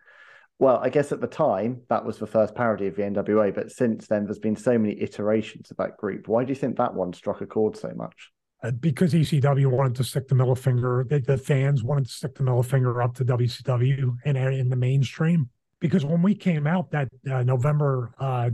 Well, 0.61 0.81
I 0.83 0.89
guess 0.89 1.13
at 1.13 1.21
the 1.21 1.29
time 1.29 1.83
that 1.89 2.05
was 2.05 2.19
the 2.19 2.27
first 2.27 2.55
parody 2.57 2.89
of 2.89 2.97
the 2.97 3.03
NWA, 3.03 3.55
but 3.55 3.71
since 3.71 4.09
then 4.09 4.25
there's 4.25 4.41
been 4.41 4.57
so 4.57 4.77
many 4.77 5.01
iterations 5.01 5.71
of 5.71 5.77
that 5.77 5.97
group. 5.97 6.27
Why 6.27 6.45
do 6.45 6.49
you 6.49 6.57
think 6.57 6.77
that 6.77 6.95
one 6.95 7.13
struck 7.13 7.41
a 7.41 7.47
chord 7.47 7.77
so 7.77 7.93
much? 7.95 8.33
Uh, 8.61 8.73
because 8.73 9.15
ECW 9.15 9.71
wanted 9.71 9.95
to 9.95 10.03
stick 10.03 10.27
the 10.27 10.35
middle 10.35 10.57
finger, 10.57 11.07
the, 11.09 11.21
the, 11.21 11.39
fans 11.39 11.85
wanted 11.85 12.07
to 12.07 12.11
stick 12.11 12.35
the 12.35 12.43
middle 12.43 12.63
finger 12.63 13.01
up 13.01 13.15
to 13.15 13.25
WCW 13.25 14.17
and 14.25 14.37
in 14.37 14.69
the 14.69 14.75
mainstream 14.75 15.49
because 15.81 16.05
when 16.05 16.23
we 16.23 16.35
came 16.35 16.67
out 16.67 16.91
that 16.91 17.09
uh, 17.31 17.43
November 17.43 18.13
uh, 18.19 18.51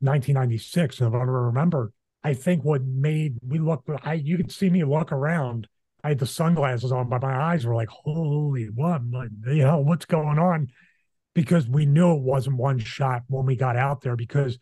1996, 0.00 1.00
November, 1.00 1.46
remember, 1.46 1.92
I 2.22 2.34
think 2.34 2.64
what 2.64 2.82
made 2.82 3.38
we 3.46 3.58
look, 3.58 3.84
I 4.02 4.14
you 4.14 4.36
could 4.36 4.52
see 4.52 4.70
me 4.70 4.84
look 4.84 5.12
around. 5.12 5.66
I 6.02 6.08
had 6.08 6.18
the 6.18 6.26
sunglasses 6.26 6.92
on, 6.92 7.08
but 7.08 7.22
my 7.22 7.34
eyes 7.34 7.66
were 7.66 7.74
like, 7.74 7.88
holy, 7.88 8.66
what, 8.66 9.02
you 9.46 9.64
know, 9.64 9.78
what's 9.80 10.06
going 10.06 10.38
on? 10.38 10.68
Because 11.34 11.68
we 11.68 11.86
knew 11.86 12.14
it 12.14 12.22
wasn't 12.22 12.56
one 12.56 12.78
shot 12.78 13.22
when 13.28 13.46
we 13.46 13.54
got 13.54 13.76
out 13.76 14.00
there 14.00 14.16
because 14.16 14.58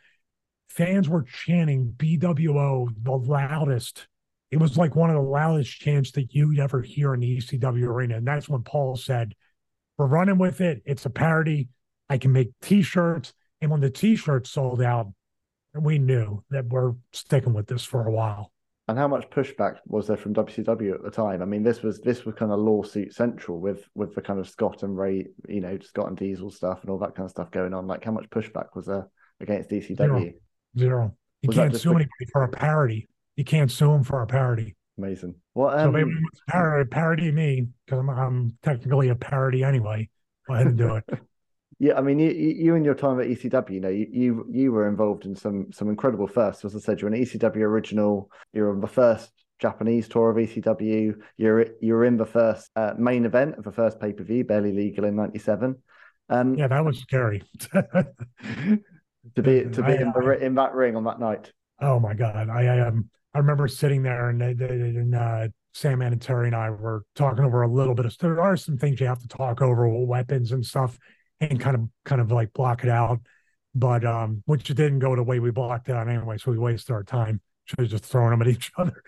fans 0.68 1.09
were 1.09 1.22
chanting 1.22 1.95
BWO 1.97 2.89
the 3.03 3.12
loudest. 3.12 4.09
It 4.51 4.59
was 4.59 4.78
like 4.78 4.96
one 4.96 5.11
of 5.11 5.16
the 5.16 5.22
loudest 5.22 5.78
chants 5.78 6.12
that 6.12 6.34
you'd 6.34 6.59
ever 6.59 6.80
hear 6.80 7.14
in 7.14 7.20
the 7.20 7.38
ECW 7.38 7.84
arena. 7.84 8.16
And 8.16 8.26
that's 8.26 8.49
when 8.49 8.62
Paul 8.62 8.96
said, 8.96 9.34
We're 9.96 10.07
running 10.07 10.38
with 10.38 10.61
it. 10.61 10.82
It's 10.86 11.07
a 11.07 11.11
parody 11.11 11.68
I 12.09 12.18
can 12.18 12.32
make 12.32 12.51
t-shirts. 12.62 13.32
And 13.61 13.70
when 13.70 13.80
the 13.80 13.90
t-shirts 13.90 14.51
sold 14.51 14.80
out, 14.80 15.12
we 15.74 15.99
knew 15.99 16.42
that 16.51 16.66
we're 16.66 16.94
sticking 17.12 17.53
with 17.53 17.66
this 17.66 17.84
for 17.84 18.07
a 18.07 18.11
while. 18.11 18.53
And 18.88 18.96
how 18.96 19.07
much 19.07 19.28
pushback 19.28 19.76
was 19.86 20.07
there 20.07 20.16
from 20.16 20.32
WCW 20.32 20.94
at 20.94 21.03
the 21.03 21.11
time? 21.11 21.42
I 21.42 21.44
mean, 21.44 21.62
this 21.62 21.82
was 21.82 22.01
this 22.01 22.24
was 22.24 22.34
kind 22.34 22.51
of 22.51 22.59
lawsuit 22.59 23.12
central 23.12 23.61
with 23.61 23.86
with 23.94 24.14
the 24.14 24.22
kind 24.22 24.40
of 24.40 24.49
Scott 24.49 24.82
and 24.82 24.96
Ray, 24.96 25.26
you 25.46 25.61
know, 25.61 25.78
Scott 25.82 26.09
and 26.09 26.16
Diesel 26.16 26.51
stuff 26.51 26.80
and 26.80 26.90
all 26.90 26.99
that 27.01 27.14
kind 27.14 27.26
of 27.26 27.30
stuff 27.30 27.51
going 27.51 27.74
on. 27.74 27.86
Like, 27.86 28.03
how 28.03 28.12
much 28.12 28.30
pushback 28.30 28.68
was 28.74 28.86
there 28.86 29.07
against 29.40 29.68
DCW? 29.68 29.96
Zero. 29.99 30.32
Zero. 30.78 31.16
You 31.42 31.49
was 31.49 31.57
can't 31.57 31.76
sue 31.76 31.90
anybody 31.90 32.26
for 32.32 32.44
a 32.44 32.49
parody. 32.49 33.09
You 33.39 33.45
can't 33.45 33.70
sue 33.70 33.93
them 33.93 34.03
for 34.03 34.20
a 34.20 34.26
parody. 34.26 34.74
Amazing. 34.99 35.36
Well, 35.55 35.70
um, 35.70 35.78
so 35.78 35.93
maybe 35.93 36.11
parody, 36.49 36.89
parody 36.89 37.30
me 37.30 37.68
because 37.86 38.01
I'm, 38.01 38.11
I'm 38.11 38.59
technically 38.64 39.11
a 39.11 39.14
parody 39.14 39.62
anyway. 39.62 40.09
Go 40.49 40.55
ahead 40.55 40.66
and 40.66 40.76
do 40.76 40.97
it. 40.97 41.05
Yeah, 41.80 41.97
I 41.97 42.01
mean, 42.01 42.18
you, 42.18 42.30
you 42.30 42.74
and 42.74 42.84
your 42.84 42.97
time 42.97 43.20
at 43.20 43.28
ECW, 43.28 43.70
you 43.70 43.78
know, 43.78 43.89
you, 43.89 44.09
you 44.11 44.47
you 44.51 44.72
were 44.72 44.89
involved 44.89 45.26
in 45.26 45.36
some 45.36 45.70
some 45.70 45.89
incredible 45.89 46.26
firsts. 46.26 46.64
As 46.64 46.74
I 46.74 46.80
said, 46.80 47.01
you're 47.01 47.07
an 47.07 47.14
ECW 47.14 47.59
original. 47.59 48.32
You're 48.53 48.72
on 48.72 48.80
the 48.80 48.89
first 48.89 49.30
Japanese 49.61 50.09
tour 50.09 50.28
of 50.30 50.36
ECW. 50.39 51.14
You're 51.36 51.66
you're 51.80 52.05
in 52.05 52.16
the 52.16 52.26
first 52.26 52.68
uh, 52.74 52.95
main 52.99 53.24
event 53.24 53.59
of 53.59 53.62
the 53.62 53.70
first 53.70 54.01
pay 54.01 54.12
per 54.12 54.24
view, 54.24 54.43
barely 54.43 54.72
legal 54.72 55.05
in 55.05 55.14
'97. 55.14 55.76
Um, 56.28 56.57
yeah, 56.57 56.66
that 56.66 56.84
was 56.84 56.99
scary. 56.99 57.45
to 57.70 57.82
be 59.36 59.62
to 59.62 59.82
be 59.84 59.93
I, 59.93 60.03
in, 60.03 60.12
the, 60.12 60.39
in 60.41 60.57
that 60.57 60.74
ring 60.74 60.97
on 60.97 61.05
that 61.05 61.20
night. 61.20 61.53
Oh 61.80 62.01
my 62.01 62.14
god, 62.14 62.49
I, 62.51 62.64
I 62.64 62.89
um 62.89 63.09
I 63.39 63.41
remember 63.41 63.68
sitting 63.68 64.03
there 64.03 64.30
and 64.30 64.43
and 64.43 65.14
uh, 65.14 65.47
Sam 65.72 66.03
and 66.03 66.20
Terry 66.20 66.49
and 66.49 66.57
I 66.57 66.70
were 66.70 67.05
talking 67.14 67.45
over 67.45 67.62
a 67.62 67.72
little 67.72 67.95
bit 67.95 68.05
of. 68.05 68.18
There 68.18 68.41
are 68.41 68.57
some 68.57 68.76
things 68.76 68.99
you 68.99 69.07
have 69.07 69.20
to 69.20 69.28
talk 69.28 69.62
over, 69.62 69.89
weapons 69.89 70.51
and 70.51 70.66
stuff 70.66 70.99
and 71.41 71.61
kind 71.61 71.76
of 71.76 71.82
kind 72.05 72.20
of 72.20 72.32
like 72.32 72.53
block 72.53 72.82
it 72.82 72.91
out. 72.91 73.20
But 73.76 74.05
um, 74.05 74.43
which 74.47 74.64
didn't 74.64 74.99
go 74.99 75.14
the 75.14 75.22
way 75.22 75.39
we 75.39 75.53
blocked 75.53 75.89
it 75.89 75.95
out 75.95 76.09
anyway, 76.09 76.36
so 76.39 76.51
we 76.51 76.59
wasted 76.59 76.91
our 76.91 77.05
time. 77.05 77.41
Should 77.66 77.78
have 77.78 77.91
just 77.91 78.07
thrown 78.07 78.30
them 78.30 78.43
at 78.43 78.49
each 78.49 78.72
other. 78.76 79.05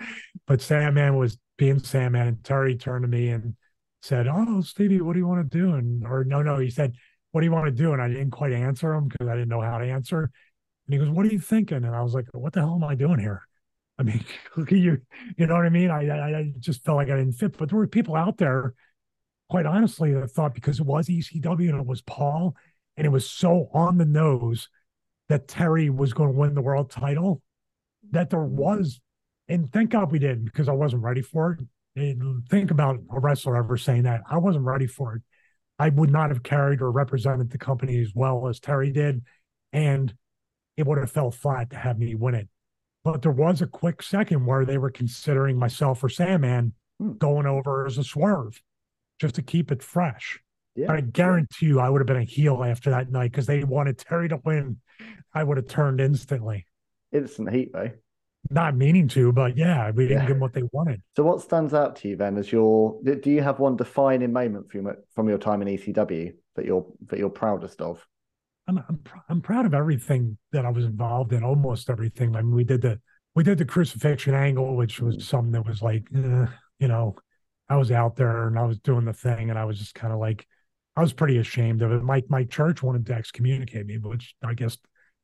But 0.46 0.62
Sandman 0.62 1.16
was 1.16 1.36
being 1.58 1.80
Sandman, 1.80 2.28
and 2.28 2.44
Terry 2.44 2.76
turned 2.76 3.02
to 3.02 3.08
me 3.08 3.30
and 3.30 3.56
said, 4.00 4.28
"Oh, 4.28 4.60
Stevie, 4.60 5.00
what 5.00 5.14
do 5.14 5.18
you 5.18 5.26
want 5.26 5.50
to 5.50 5.58
do?" 5.58 5.74
And 5.74 6.06
or 6.06 6.22
no, 6.22 6.40
no, 6.40 6.60
he 6.60 6.70
said, 6.70 6.94
"What 7.32 7.40
do 7.40 7.48
you 7.48 7.52
want 7.52 7.66
to 7.66 7.72
do?" 7.72 7.94
And 7.94 8.00
I 8.00 8.06
didn't 8.06 8.30
quite 8.30 8.52
answer 8.52 8.94
him 8.94 9.08
because 9.08 9.26
I 9.26 9.32
didn't 9.32 9.48
know 9.48 9.60
how 9.60 9.78
to 9.78 9.86
answer. 9.86 10.30
And 10.86 10.94
he 10.94 10.98
goes, 11.00 11.10
"What 11.10 11.26
are 11.26 11.32
you 11.32 11.40
thinking?" 11.40 11.78
And 11.78 11.96
I 11.96 12.02
was 12.02 12.14
like, 12.14 12.26
"What 12.32 12.52
the 12.52 12.60
hell 12.60 12.76
am 12.76 12.84
I 12.84 12.94
doing 12.94 13.18
here?" 13.18 13.42
I 14.00 14.02
mean, 14.02 14.24
look 14.56 14.72
at 14.72 14.78
you. 14.78 15.00
You 15.36 15.46
know 15.46 15.54
what 15.54 15.66
I 15.66 15.70
mean? 15.70 15.90
I, 15.90 16.08
I, 16.08 16.38
I 16.38 16.52
just 16.58 16.82
felt 16.82 16.96
like 16.96 17.10
I 17.10 17.16
didn't 17.16 17.34
fit. 17.34 17.56
But 17.56 17.68
there 17.68 17.78
were 17.78 17.86
people 17.86 18.16
out 18.16 18.38
there, 18.38 18.74
quite 19.48 19.66
honestly, 19.66 20.12
that 20.14 20.30
thought 20.30 20.54
because 20.54 20.80
it 20.80 20.86
was 20.86 21.08
ECW 21.08 21.68
and 21.68 21.80
it 21.80 21.86
was 21.86 22.00
Paul, 22.02 22.56
and 22.96 23.06
it 23.06 23.10
was 23.10 23.30
so 23.30 23.68
on 23.72 23.98
the 23.98 24.06
nose 24.06 24.68
that 25.28 25.46
Terry 25.46 25.90
was 25.90 26.12
going 26.12 26.32
to 26.32 26.36
win 26.36 26.54
the 26.54 26.62
world 26.62 26.90
title, 26.90 27.42
that 28.10 28.30
there 28.30 28.40
was, 28.40 29.00
and 29.48 29.70
thank 29.72 29.90
God 29.90 30.10
we 30.10 30.18
didn't 30.18 30.46
because 30.46 30.68
I 30.68 30.72
wasn't 30.72 31.02
ready 31.02 31.22
for 31.22 31.52
it. 31.52 31.60
And 31.96 32.48
think 32.48 32.70
about 32.70 33.00
a 33.12 33.20
wrestler 33.20 33.56
ever 33.56 33.76
saying 33.76 34.04
that. 34.04 34.22
I 34.28 34.38
wasn't 34.38 34.64
ready 34.64 34.86
for 34.86 35.16
it. 35.16 35.22
I 35.78 35.88
would 35.90 36.10
not 36.10 36.30
have 36.30 36.42
carried 36.42 36.80
or 36.80 36.90
represented 36.90 37.50
the 37.50 37.58
company 37.58 38.00
as 38.00 38.12
well 38.14 38.48
as 38.48 38.60
Terry 38.60 38.90
did. 38.90 39.22
And 39.72 40.14
it 40.76 40.86
would 40.86 40.98
have 40.98 41.10
fell 41.10 41.30
flat 41.30 41.70
to 41.70 41.76
have 41.76 41.98
me 41.98 42.14
win 42.14 42.34
it. 42.34 42.48
But 43.04 43.22
there 43.22 43.32
was 43.32 43.62
a 43.62 43.66
quick 43.66 44.02
second 44.02 44.44
where 44.46 44.64
they 44.64 44.78
were 44.78 44.90
considering 44.90 45.58
myself 45.58 46.02
or 46.04 46.08
Sandman 46.08 46.74
Hmm. 47.00 47.12
going 47.12 47.46
over 47.46 47.86
as 47.86 47.96
a 47.96 48.04
swerve 48.04 48.60
just 49.18 49.34
to 49.36 49.42
keep 49.42 49.72
it 49.72 49.82
fresh. 49.82 50.38
Yeah. 50.76 50.92
I 50.92 51.00
guarantee 51.00 51.66
you 51.66 51.80
I 51.80 51.88
would 51.88 52.00
have 52.00 52.06
been 52.06 52.18
a 52.18 52.24
heel 52.24 52.62
after 52.62 52.90
that 52.90 53.10
night 53.10 53.30
because 53.32 53.46
they 53.46 53.64
wanted 53.64 53.96
Terry 53.96 54.28
to 54.28 54.38
win. 54.44 54.80
I 55.32 55.42
would 55.42 55.56
have 55.56 55.66
turned 55.66 55.98
instantly. 56.00 56.66
Instant 57.10 57.50
heat 57.52 57.72
though. 57.72 57.90
Not 58.50 58.76
meaning 58.76 59.08
to, 59.08 59.32
but 59.32 59.56
yeah, 59.56 59.90
we 59.92 60.08
didn't 60.08 60.22
Yeah. 60.22 60.26
give 60.26 60.36
them 60.36 60.40
what 60.40 60.52
they 60.52 60.62
wanted. 60.72 61.00
So 61.16 61.22
what 61.24 61.40
stands 61.40 61.72
out 61.72 61.96
to 61.96 62.08
you 62.08 62.16
then 62.16 62.36
as 62.36 62.52
your 62.52 63.00
do 63.02 63.14
do 63.14 63.30
you 63.30 63.40
have 63.42 63.58
one 63.60 63.76
defining 63.76 64.32
moment 64.34 64.70
from 64.70 64.94
from 65.14 65.28
your 65.30 65.38
time 65.38 65.62
in 65.62 65.68
ECW 65.68 66.34
that 66.56 66.66
you're 66.66 66.86
that 67.06 67.18
you're 67.18 67.30
proudest 67.30 67.80
of? 67.80 68.06
I'm 68.70 68.78
I'm, 68.88 69.00
I'm 69.28 69.40
proud 69.40 69.66
of 69.66 69.74
everything 69.74 70.38
that 70.52 70.64
I 70.64 70.70
was 70.70 70.84
involved 70.84 71.32
in, 71.32 71.42
almost 71.42 71.90
everything. 71.90 72.34
I 72.36 72.42
mean, 72.42 72.54
we 72.54 72.64
did 72.64 72.82
the 72.82 73.00
we 73.34 73.44
did 73.44 73.58
the 73.58 73.64
crucifixion 73.64 74.34
angle, 74.34 74.76
which 74.76 75.00
was 75.00 75.26
something 75.26 75.52
that 75.52 75.66
was 75.66 75.82
like, 75.82 76.04
eh, 76.14 76.46
you 76.78 76.88
know, 76.88 77.16
I 77.68 77.76
was 77.76 77.90
out 77.92 78.16
there 78.16 78.48
and 78.48 78.58
I 78.58 78.64
was 78.64 78.78
doing 78.78 79.04
the 79.04 79.12
thing, 79.12 79.50
and 79.50 79.58
I 79.58 79.64
was 79.64 79.78
just 79.78 79.94
kind 79.94 80.12
of 80.12 80.18
like, 80.18 80.46
I 80.96 81.00
was 81.00 81.12
pretty 81.12 81.38
ashamed 81.38 81.82
of 81.82 81.92
it. 81.92 82.02
Mike 82.02 82.26
Mike 82.28 82.50
Church 82.50 82.82
wanted 82.82 83.06
to 83.06 83.14
excommunicate 83.14 83.86
me, 83.86 83.98
which 83.98 84.34
I 84.44 84.54
guess 84.54 84.76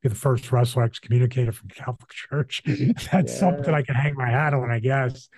be 0.03 0.09
the 0.09 0.15
first 0.15 0.51
wrestler 0.53 0.83
excommunicated 0.83 1.55
from 1.55 1.69
Catholic 1.69 2.11
Church. 2.31 2.63
That's 2.67 3.33
Yeah. 3.33 3.39
something 3.39 3.75
I 3.75 3.83
can 3.83 3.95
hang 3.95 4.15
my 4.15 4.29
hat 4.31 4.55
on, 4.55 4.71
I 4.71 4.81
guess. 4.81 5.29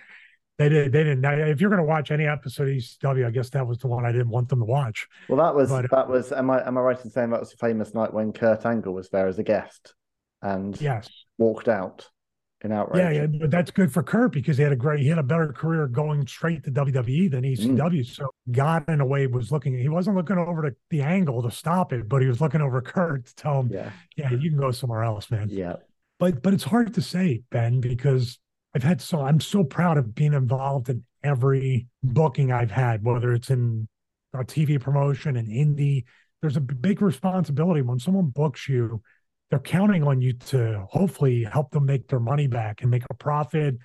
They 0.59 0.67
did. 0.67 0.91
They 0.91 1.05
didn't. 1.05 1.23
If 1.23 1.61
you're 1.61 1.69
going 1.69 1.81
to 1.81 1.87
watch 1.87 2.11
any 2.11 2.27
episode 2.27 2.67
of 2.67 2.75
ECW, 2.75 3.25
I 3.25 3.31
guess 3.31 3.49
that 3.51 3.65
was 3.65 3.77
the 3.77 3.87
one 3.87 4.05
I 4.05 4.11
didn't 4.11 4.29
want 4.29 4.49
them 4.49 4.59
to 4.59 4.65
watch. 4.65 5.07
Well, 5.29 5.37
that 5.37 5.55
was 5.55 5.69
But, 5.69 5.85
uh, 5.85 5.87
that 5.95 6.09
was. 6.09 6.33
Am 6.33 6.49
I 6.49 6.67
am 6.67 6.77
I 6.77 6.81
right 6.81 7.03
in 7.03 7.09
saying 7.09 7.29
that 7.29 7.39
was 7.39 7.53
a 7.53 7.57
famous 7.57 7.93
night 7.93 8.13
when 8.13 8.33
Kurt 8.33 8.65
Angle 8.65 8.93
was 8.93 9.09
there 9.09 9.27
as 9.27 9.39
a 9.39 9.43
guest 9.43 9.95
and 10.41 10.79
Yes. 10.81 11.09
walked 11.37 11.69
out 11.69 12.09
in 12.61 12.73
outrage? 12.73 12.99
Yeah, 12.99 13.21
yeah, 13.21 13.27
but 13.27 13.51
that's 13.51 13.71
good 13.71 13.93
for 13.93 14.03
Kurt 14.03 14.33
because 14.33 14.57
he 14.57 14.63
had 14.63 14.73
a 14.73 14.75
great, 14.75 14.99
he 14.99 15.07
had 15.07 15.17
a 15.17 15.23
better 15.23 15.53
career 15.53 15.87
going 15.87 16.27
straight 16.27 16.65
to 16.65 16.71
WWE 16.71 17.31
than 17.31 17.45
ECW. 17.45 18.05
So 18.05 18.29
God, 18.51 18.83
in 18.89 18.99
a 18.99 19.05
way, 19.05 19.27
was 19.27 19.53
looking. 19.53 19.77
He 19.77 19.87
wasn't 19.87 20.17
looking 20.17 20.37
over 20.37 20.69
to 20.69 20.75
the 20.89 21.03
angle 21.03 21.41
to 21.41 21.51
stop 21.51 21.93
it, 21.93 22.09
but 22.09 22.21
he 22.21 22.27
was 22.27 22.41
looking 22.41 22.59
over 22.59 22.81
Kurt 22.81 23.27
to 23.27 23.35
tell 23.35 23.61
him, 23.61 23.69
yeah, 23.71 23.91
"Yeah, 24.17 24.31
you 24.33 24.49
can 24.49 24.59
go 24.59 24.71
somewhere 24.71 25.03
else, 25.03 25.31
man." 25.31 25.47
yeah. 25.49 25.77
But 26.19 26.43
but 26.43 26.53
it's 26.53 26.65
hard 26.65 26.95
to 26.95 27.01
say, 27.01 27.43
Ben, 27.49 27.79
because 27.79 28.39
I've 28.75 28.83
had 28.83 29.01
so 29.01 29.21
I'm 29.21 29.39
so 29.39 29.63
proud 29.63 29.97
of 29.97 30.13
being 30.13 30.33
involved 30.33 30.89
in 30.89 31.03
every 31.23 31.87
booking 32.03 32.51
I've 32.51 32.71
had, 32.71 33.03
whether 33.03 33.33
it's 33.33 33.49
in 33.49 33.87
a 34.33 34.39
TV 34.39 34.79
promotion, 34.79 35.37
and 35.37 35.47
indie. 35.47 36.03
There's 36.41 36.57
a 36.57 36.61
big 36.61 37.01
responsibility 37.01 37.81
when 37.81 37.99
someone 37.99 38.27
books 38.27 38.69
you. 38.69 39.01
They're 39.49 39.59
counting 39.59 40.03
on 40.03 40.21
you 40.21 40.33
to 40.33 40.85
hopefully 40.89 41.43
help 41.43 41.71
them 41.71 41.85
make 41.85 42.07
their 42.07 42.19
money 42.19 42.47
back 42.47 42.81
and 42.81 42.91
make 42.91 43.03
a 43.09 43.15
profit. 43.15 43.75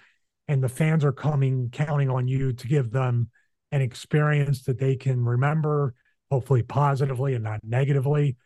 And 0.47 0.63
the 0.63 0.69
fans 0.69 1.05
are 1.05 1.13
coming, 1.13 1.71
counting 1.73 2.11
on 2.11 2.29
you 2.29 2.53
to 2.53 2.69
give 2.69 2.91
them 2.91 3.31
an 3.73 3.81
experience 3.81 4.65
that 4.65 4.79
they 4.79 4.95
can 4.95 5.25
remember, 5.25 5.95
hopefully 6.31 6.63
positively 6.63 7.35
and 7.35 7.43
not 7.43 7.61
negatively. 7.65 8.37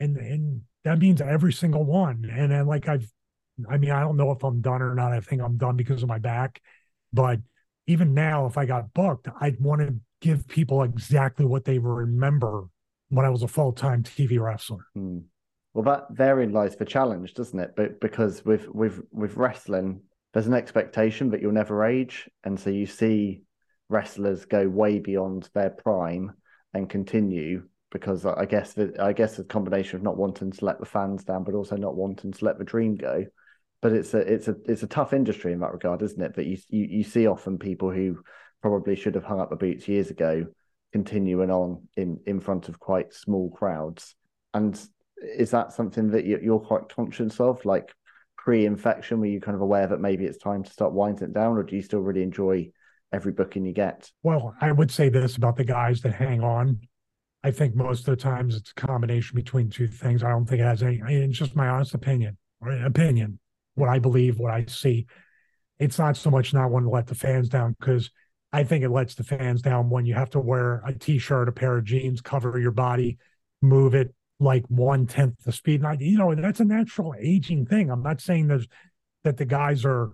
And 0.00 0.16
and 0.16 0.62
that 0.84 0.98
means 0.98 1.20
every 1.20 1.52
single 1.52 1.84
one. 1.84 2.28
And 2.30 2.50
then 2.50 2.66
like 2.66 2.88
I've 2.88 3.10
I 3.68 3.78
mean, 3.78 3.90
I 3.90 4.00
don't 4.00 4.16
know 4.16 4.32
if 4.32 4.42
I'm 4.42 4.60
done 4.60 4.82
or 4.82 4.94
not. 4.94 5.12
I 5.12 5.20
think 5.20 5.42
I'm 5.42 5.56
done 5.56 5.76
because 5.76 6.02
of 6.02 6.08
my 6.08 6.18
back. 6.18 6.60
But 7.12 7.40
even 7.86 8.14
now, 8.14 8.46
if 8.46 8.58
I 8.58 8.66
got 8.66 8.92
booked, 8.94 9.28
I'd 9.40 9.60
want 9.60 9.80
to 9.82 9.94
give 10.20 10.48
people 10.48 10.82
exactly 10.82 11.44
what 11.44 11.64
they 11.64 11.78
remember 11.78 12.64
when 13.10 13.26
I 13.26 13.30
was 13.30 13.42
a 13.42 13.48
full 13.48 13.72
time 13.72 14.02
TV 14.02 14.40
wrestler. 14.40 14.86
Hmm. 14.94 15.18
Well, 15.72 15.84
that 15.84 16.06
therein 16.10 16.52
lies 16.52 16.76
the 16.76 16.84
challenge, 16.84 17.34
doesn't 17.34 17.58
it? 17.58 17.74
But 17.76 18.00
because 18.00 18.44
with 18.44 18.68
with 18.68 19.00
with 19.10 19.36
wrestling, 19.36 20.02
there's 20.32 20.46
an 20.46 20.54
expectation 20.54 21.30
that 21.30 21.42
you'll 21.42 21.52
never 21.52 21.84
age, 21.84 22.28
and 22.44 22.58
so 22.58 22.70
you 22.70 22.86
see 22.86 23.42
wrestlers 23.88 24.44
go 24.44 24.68
way 24.68 24.98
beyond 24.98 25.48
their 25.54 25.70
prime 25.70 26.32
and 26.72 26.88
continue 26.88 27.64
because 27.90 28.26
I 28.26 28.44
guess 28.44 28.72
the, 28.72 28.92
I 28.98 29.12
guess 29.12 29.36
the 29.36 29.44
combination 29.44 29.96
of 29.96 30.02
not 30.02 30.16
wanting 30.16 30.50
to 30.50 30.64
let 30.64 30.80
the 30.80 30.86
fans 30.86 31.22
down, 31.22 31.44
but 31.44 31.54
also 31.54 31.76
not 31.76 31.94
wanting 31.94 32.32
to 32.32 32.44
let 32.44 32.58
the 32.58 32.64
dream 32.64 32.96
go. 32.96 33.24
But 33.84 33.92
it's 33.92 34.14
a 34.14 34.18
it's 34.18 34.48
a 34.48 34.56
it's 34.64 34.82
a 34.82 34.86
tough 34.86 35.12
industry 35.12 35.52
in 35.52 35.60
that 35.60 35.74
regard, 35.74 36.00
isn't 36.00 36.22
it? 36.22 36.34
That 36.36 36.46
you 36.46 36.56
you, 36.70 36.84
you 36.84 37.04
see 37.04 37.26
often 37.26 37.58
people 37.58 37.90
who 37.90 38.22
probably 38.62 38.96
should 38.96 39.14
have 39.14 39.24
hung 39.24 39.40
up 39.40 39.50
the 39.50 39.56
boots 39.56 39.86
years 39.86 40.08
ago 40.10 40.46
continuing 40.90 41.50
on 41.50 41.86
in 41.94 42.18
in 42.24 42.40
front 42.40 42.70
of 42.70 42.80
quite 42.80 43.12
small 43.12 43.50
crowds 43.50 44.14
and 44.54 44.80
is 45.22 45.50
that 45.50 45.72
something 45.72 46.12
that 46.12 46.24
you- 46.24 46.40
you're 46.42 46.60
quite 46.60 46.88
conscious 46.88 47.40
of 47.40 47.62
like 47.64 47.92
pre-infection 48.38 49.20
were 49.20 49.26
you 49.26 49.40
kind 49.40 49.54
of 49.54 49.60
aware 49.60 49.86
that 49.86 50.00
maybe 50.00 50.24
it's 50.24 50.38
time 50.38 50.62
to 50.62 50.70
start 50.70 50.92
winding 50.92 51.28
it 51.28 51.34
down 51.34 51.58
or 51.58 51.62
do 51.62 51.76
you 51.76 51.82
still 51.82 52.00
really 52.00 52.22
enjoy 52.22 52.70
every 53.12 53.32
booking 53.32 53.66
you 53.66 53.72
get 53.72 54.10
Well, 54.22 54.54
I 54.60 54.72
would 54.72 54.90
say 54.90 55.08
this 55.10 55.36
about 55.36 55.56
the 55.56 55.64
guys 55.64 56.00
that 56.02 56.14
hang 56.14 56.42
on. 56.42 56.80
I 57.42 57.50
think 57.50 57.74
most 57.74 58.00
of 58.00 58.16
the 58.16 58.22
times 58.22 58.56
it's 58.56 58.70
a 58.70 58.74
combination 58.74 59.36
between 59.36 59.68
two 59.68 59.88
things. 59.88 60.22
I 60.22 60.30
don't 60.30 60.46
think 60.46 60.60
it 60.60 60.64
has 60.64 60.82
any, 60.82 61.02
it's 61.06 61.38
just 61.38 61.54
my 61.54 61.68
honest 61.68 61.92
opinion, 61.94 62.38
opinion, 62.62 63.38
what 63.74 63.88
I 63.88 63.98
believe, 63.98 64.38
what 64.38 64.52
I 64.52 64.64
see. 64.66 65.06
It's 65.78 65.98
not 65.98 66.16
so 66.16 66.30
much 66.30 66.54
not 66.54 66.70
wanting 66.70 66.88
to 66.88 66.94
let 66.94 67.06
the 67.06 67.14
fans 67.14 67.48
down 67.48 67.74
because 67.78 68.10
I 68.52 68.62
think 68.62 68.84
it 68.84 68.90
lets 68.90 69.14
the 69.16 69.24
fans 69.24 69.62
down 69.62 69.90
when 69.90 70.06
you 70.06 70.14
have 70.14 70.30
to 70.30 70.40
wear 70.40 70.82
a 70.86 70.92
t 70.92 71.18
shirt, 71.18 71.48
a 71.48 71.52
pair 71.52 71.76
of 71.76 71.84
jeans, 71.84 72.20
cover 72.20 72.58
your 72.58 72.70
body, 72.70 73.18
move 73.60 73.94
it 73.94 74.14
like 74.38 74.64
one 74.68 75.06
tenth 75.06 75.42
the 75.44 75.52
speed. 75.52 75.80
And 75.80 75.88
I, 75.88 75.96
you 75.98 76.18
know, 76.18 76.34
that's 76.34 76.60
a 76.60 76.64
natural 76.64 77.14
aging 77.20 77.66
thing. 77.66 77.90
I'm 77.90 78.02
not 78.02 78.20
saying 78.20 78.46
there's 78.46 78.68
that 79.24 79.36
the 79.36 79.44
guys 79.44 79.84
are, 79.84 80.10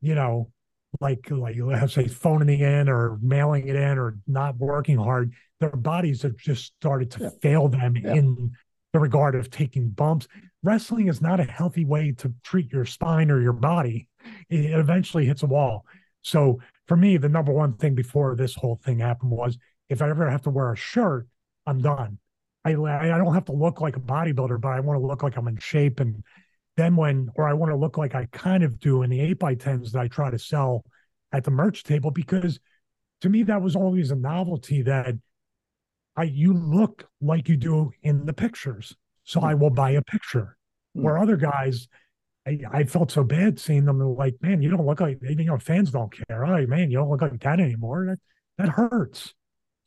you 0.00 0.14
know, 0.14 0.50
like 1.00 1.30
like 1.30 1.56
let's 1.58 1.92
say 1.92 2.08
phoning 2.08 2.60
it 2.60 2.62
in 2.62 2.88
or 2.88 3.18
mailing 3.20 3.68
it 3.68 3.76
in 3.76 3.98
or 3.98 4.18
not 4.26 4.56
working 4.56 4.96
hard 4.96 5.32
their 5.60 5.70
bodies 5.70 6.22
have 6.22 6.36
just 6.36 6.66
started 6.78 7.10
to 7.10 7.22
Yeah. 7.24 7.30
fail 7.42 7.68
them 7.68 7.96
Yeah. 7.96 8.14
in 8.14 8.52
the 8.96 9.00
regard 9.00 9.34
of 9.34 9.50
taking 9.50 9.90
bumps. 9.90 10.26
Wrestling 10.62 11.08
is 11.08 11.20
not 11.20 11.38
a 11.38 11.44
healthy 11.44 11.84
way 11.84 12.12
to 12.12 12.32
treat 12.42 12.72
your 12.72 12.86
spine 12.86 13.30
or 13.30 13.42
your 13.42 13.52
body. 13.52 14.08
It 14.48 14.70
eventually 14.70 15.26
hits 15.26 15.42
a 15.42 15.46
wall. 15.46 15.84
So 16.22 16.60
for 16.88 16.96
me 16.96 17.18
the 17.18 17.28
number 17.28 17.52
one 17.52 17.74
thing 17.74 17.94
before 17.94 18.34
this 18.34 18.54
whole 18.54 18.80
thing 18.82 18.98
happened 18.98 19.32
was 19.32 19.58
if 19.90 20.00
i 20.00 20.08
ever 20.08 20.30
have 20.30 20.42
to 20.42 20.50
wear 20.50 20.72
a 20.72 20.76
shirt 20.76 21.26
i'm 21.66 21.82
done. 21.82 22.18
I 22.64 22.70
i 22.70 23.18
don't 23.18 23.34
have 23.34 23.44
to 23.46 23.52
look 23.52 23.82
like 23.82 23.96
a 23.96 24.00
bodybuilder 24.00 24.60
but 24.60 24.68
i 24.68 24.80
want 24.80 24.98
to 24.98 25.06
look 25.06 25.22
like 25.22 25.36
i'm 25.36 25.46
in 25.46 25.58
shape. 25.58 26.00
And 26.00 26.24
then 26.78 26.96
when 26.96 27.28
or 27.36 27.46
I 27.46 27.52
want 27.52 27.72
to 27.72 27.76
look 27.76 27.98
like 27.98 28.14
I 28.14 28.26
kind 28.32 28.62
of 28.64 28.78
do 28.78 29.02
in 29.02 29.10
the 29.10 29.20
eight 29.20 29.38
by 29.38 29.56
tens 29.56 29.92
that 29.92 30.00
I 30.00 30.08
try 30.08 30.30
to 30.30 30.38
sell 30.38 30.84
at 31.32 31.44
the 31.44 31.50
merch 31.50 31.84
table 31.84 32.10
because 32.10 32.60
to 33.20 33.28
me 33.28 33.42
that 33.42 33.60
was 33.60 33.76
always 33.76 34.10
a 34.10 34.16
novelty 34.16 34.80
that 34.82 35.16
I 36.16 36.24
you 36.24 36.54
look 36.54 37.08
like 37.20 37.48
you 37.48 37.56
do 37.56 37.92
in 38.02 38.26
the 38.26 38.32
pictures. 38.32 38.94
So 39.24 39.40
I 39.40 39.54
will 39.54 39.70
buy 39.70 39.90
a 39.90 40.02
picture. 40.02 40.56
Hmm. 40.94 41.02
Where 41.02 41.18
other 41.18 41.36
guys 41.36 41.88
I, 42.46 42.60
I 42.72 42.84
felt 42.84 43.10
so 43.10 43.24
bad 43.24 43.58
seeing 43.58 43.84
them 43.84 43.98
like, 43.98 44.36
man, 44.40 44.62
you 44.62 44.70
don't 44.70 44.86
look 44.86 45.00
like 45.00 45.18
you 45.20 45.34
know, 45.44 45.58
fans 45.58 45.90
don't 45.90 46.12
care. 46.28 46.46
Oh 46.46 46.66
man, 46.66 46.90
you 46.90 46.98
don't 46.98 47.10
look 47.10 47.22
like 47.22 47.40
that 47.40 47.60
anymore. 47.60 48.06
That 48.06 48.18
that 48.58 48.68
hurts. 48.70 49.34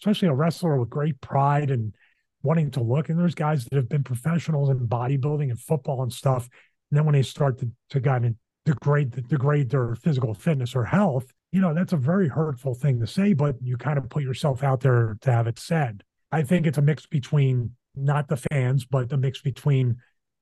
Especially 0.01 0.27
a 0.27 0.33
wrestler 0.33 0.77
with 0.77 0.89
great 0.89 1.19
pride 1.21 1.71
and 1.71 1.93
wanting 2.41 2.71
to 2.71 2.81
look. 2.81 3.09
And 3.09 3.19
there's 3.19 3.35
guys 3.35 3.65
that 3.65 3.75
have 3.75 3.89
been 3.89 4.03
professionals 4.03 4.69
in 4.69 4.87
bodybuilding 4.87 5.49
and 5.49 5.59
football 5.59 6.03
and 6.03 6.13
stuff. 6.13 6.47
And 6.89 6.97
then 6.97 7.05
when 7.05 7.13
they 7.13 7.21
start 7.21 7.59
to, 7.59 7.69
to 7.89 8.01
kind 8.01 8.25
of 8.25 8.35
degrade 8.65 9.27
degrade 9.27 9.69
their 9.69 9.95
physical 9.95 10.33
fitness 10.33 10.75
or 10.75 10.85
health, 10.85 11.31
you 11.51 11.61
know, 11.61 11.73
that's 11.73 11.93
a 11.93 11.97
very 11.97 12.27
hurtful 12.27 12.75
thing 12.75 12.99
to 12.99 13.07
say, 13.07 13.33
but 13.33 13.55
you 13.61 13.77
kind 13.77 13.97
of 13.97 14.09
put 14.09 14.23
yourself 14.23 14.63
out 14.63 14.81
there 14.81 15.17
to 15.21 15.31
have 15.31 15.47
it 15.47 15.59
said. 15.59 16.03
I 16.31 16.43
think 16.43 16.67
it's 16.67 16.77
a 16.77 16.81
mix 16.81 17.05
between 17.05 17.71
not 17.95 18.27
the 18.27 18.37
fans, 18.37 18.85
but 18.85 19.09
the 19.09 19.17
mix 19.17 19.41
between 19.41 19.97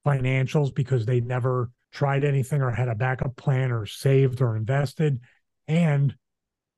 financials 0.06 0.74
because 0.74 1.06
they 1.06 1.20
never 1.20 1.72
tried 1.92 2.24
anything 2.24 2.62
or 2.62 2.72
had 2.72 2.90
a 2.90 2.96
backup 2.96 3.36
plan 3.36 3.72
or 3.72 3.86
saved 3.86 4.42
or 4.42 4.56
invested, 4.56 5.20
and 5.68 6.16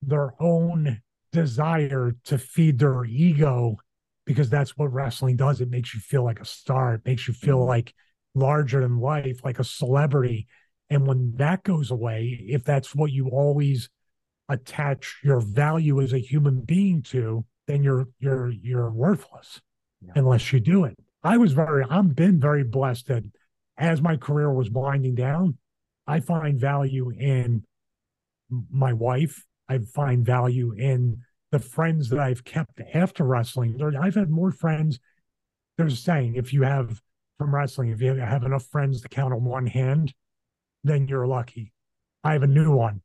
their 0.01 0.31
own 0.41 1.01
desire 1.31 2.15
to 2.25 2.37
feed 2.37 2.79
their 2.79 3.03
ego 3.05 3.77
because 4.25 4.49
that's 4.49 4.77
what 4.77 4.93
wrestling 4.93 5.35
does. 5.35 5.59
It 5.61 5.69
makes 5.69 5.93
you 5.93 5.99
feel 5.99 6.23
like 6.23 6.39
a 6.39 6.45
star. 6.45 6.95
It 6.95 7.05
makes 7.05 7.27
you 7.27 7.33
feel 7.33 7.59
mm-hmm. 7.59 7.69
like 7.69 7.93
larger 8.35 8.81
than 8.81 8.99
life, 8.99 9.43
like 9.43 9.59
a 9.59 9.63
celebrity. 9.63 10.47
And 10.89 11.07
when 11.07 11.33
that 11.37 11.63
goes 11.63 11.91
away, 11.91 12.45
if 12.47 12.63
that's 12.63 12.95
what 12.95 13.11
you 13.11 13.29
always 13.29 13.89
attach 14.47 15.19
your 15.23 15.39
value 15.39 16.01
as 16.01 16.13
a 16.13 16.19
human 16.19 16.61
being 16.61 17.01
to, 17.03 17.45
then 17.69 17.83
you're 17.83 18.07
you're 18.19 18.49
you're 18.49 18.89
worthless 18.89 19.61
yeah. 20.01 20.13
unless 20.15 20.51
you 20.51 20.59
do 20.59 20.85
it. 20.85 20.97
I 21.23 21.37
was 21.37 21.53
very 21.53 21.85
I've 21.87 22.15
been 22.15 22.39
very 22.39 22.63
blessed 22.63 23.07
that 23.07 23.23
as 23.77 24.01
my 24.01 24.17
career 24.17 24.51
was 24.51 24.71
winding 24.71 25.13
down, 25.13 25.57
I 26.07 26.19
find 26.19 26.59
value 26.59 27.11
in 27.11 27.63
my 28.71 28.91
wife. 28.91 29.45
I 29.69 29.77
find 29.77 30.25
value 30.25 30.73
in 30.75 31.21
the 31.51 31.59
friends 31.59 32.09
that 32.09 32.19
I've 32.19 32.43
kept 32.43 32.81
after 32.93 33.23
wrestling. 33.23 33.79
I've 34.01 34.15
had 34.15 34.31
more 34.31 34.51
friends. 34.51 34.99
There's 35.77 35.93
a 35.93 35.97
saying 35.97 36.35
if 36.35 36.51
you 36.51 36.63
have 36.63 36.99
from 37.37 37.53
wrestling, 37.53 37.89
if 37.89 38.01
you 38.01 38.15
have 38.15 38.43
enough 38.43 38.65
friends 38.65 39.01
to 39.01 39.09
count 39.09 39.33
on 39.33 39.43
one 39.43 39.67
hand, 39.67 40.13
then 40.83 41.07
you're 41.07 41.27
lucky. 41.27 41.71
I 42.23 42.33
have 42.33 42.43
a 42.43 42.47
new 42.47 42.71
one. 42.71 43.01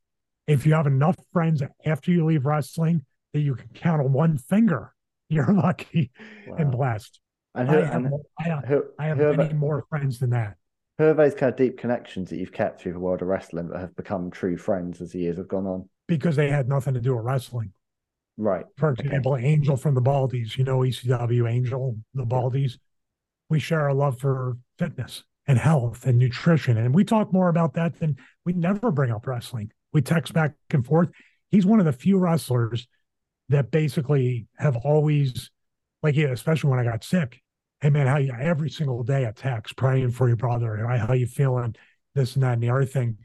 If 0.47 0.65
you 0.65 0.73
have 0.73 0.87
enough 0.87 1.17
friends 1.31 1.61
after 1.85 2.11
you 2.11 2.25
leave 2.25 2.45
wrestling 2.45 3.05
that 3.35 3.41
you 3.41 3.53
can 3.53 3.67
count 3.73 4.01
on 4.01 4.13
one 4.13 4.37
finger, 4.37 4.93
you're 5.29 5.53
lucky 5.53 6.11
wow. 6.47 6.55
and 6.57 6.71
blessed. 6.71 7.19
And 7.53 7.69
who, 7.69 7.77
I 7.77 7.85
have, 7.85 7.93
and 7.93 8.13
I 8.39 8.43
have, 8.43 8.65
who, 8.65 8.83
I 8.97 9.05
have 9.05 9.37
many 9.37 9.53
more 9.53 9.85
friends 9.89 10.19
than 10.19 10.31
that. 10.31 10.55
Who 10.97 11.05
are 11.05 11.13
those 11.13 11.35
kind 11.35 11.51
of 11.51 11.57
deep 11.57 11.77
connections 11.77 12.29
that 12.29 12.37
you've 12.37 12.51
kept 12.53 12.81
through 12.81 12.93
the 12.93 12.99
world 12.99 13.21
of 13.21 13.27
wrestling 13.27 13.69
that 13.69 13.79
have 13.79 13.95
become 13.95 14.31
true 14.31 14.57
friends 14.57 15.01
as 15.01 15.11
the 15.11 15.19
years 15.19 15.37
have 15.37 15.47
gone 15.47 15.65
on? 15.65 15.89
Because 16.07 16.35
they 16.37 16.49
had 16.49 16.69
nothing 16.69 16.93
to 16.93 17.01
do 17.01 17.15
with 17.15 17.25
wrestling. 17.25 17.73
Right. 18.37 18.65
For 18.77 18.91
example, 18.91 19.33
okay. 19.33 19.45
Angel 19.45 19.77
from 19.77 19.95
the 19.95 20.01
Baldies, 20.01 20.57
you 20.57 20.63
know, 20.63 20.79
ECW 20.79 21.49
Angel, 21.49 21.97
the 22.13 22.25
Baldies. 22.25 22.77
We 23.49 23.59
share 23.59 23.87
a 23.87 23.93
love 23.93 24.19
for 24.19 24.57
fitness 24.79 25.23
and 25.47 25.57
health 25.57 26.05
and 26.05 26.17
nutrition. 26.17 26.77
And 26.77 26.93
we 26.93 27.03
talk 27.03 27.31
more 27.31 27.49
about 27.49 27.73
that 27.73 27.99
than 27.99 28.17
we 28.45 28.53
never 28.53 28.91
bring 28.91 29.11
up 29.11 29.27
wrestling. 29.27 29.71
We 29.93 30.01
text 30.01 30.33
back 30.33 30.53
and 30.71 30.85
forth. 30.85 31.09
He's 31.51 31.65
one 31.65 31.79
of 31.79 31.85
the 31.85 31.93
few 31.93 32.17
wrestlers 32.17 32.87
that 33.49 33.71
basically 33.71 34.47
have 34.57 34.75
always, 34.77 35.51
like, 36.01 36.15
yeah, 36.15 36.27
especially 36.27 36.69
when 36.69 36.79
I 36.79 36.83
got 36.83 37.03
sick. 37.03 37.41
Hey 37.81 37.89
man, 37.89 38.07
how 38.07 38.17
you 38.17 38.33
every 38.39 38.69
single 38.69 39.03
day 39.03 39.25
a 39.25 39.33
text 39.33 39.75
praying 39.75 40.11
for 40.11 40.27
your 40.27 40.37
brother, 40.37 40.77
how 40.87 41.13
you 41.13 41.27
feeling, 41.27 41.75
this 42.15 42.35
and 42.35 42.43
that 42.43 42.53
and 42.53 42.63
the 42.63 42.69
other 42.69 42.85
thing. 42.85 43.17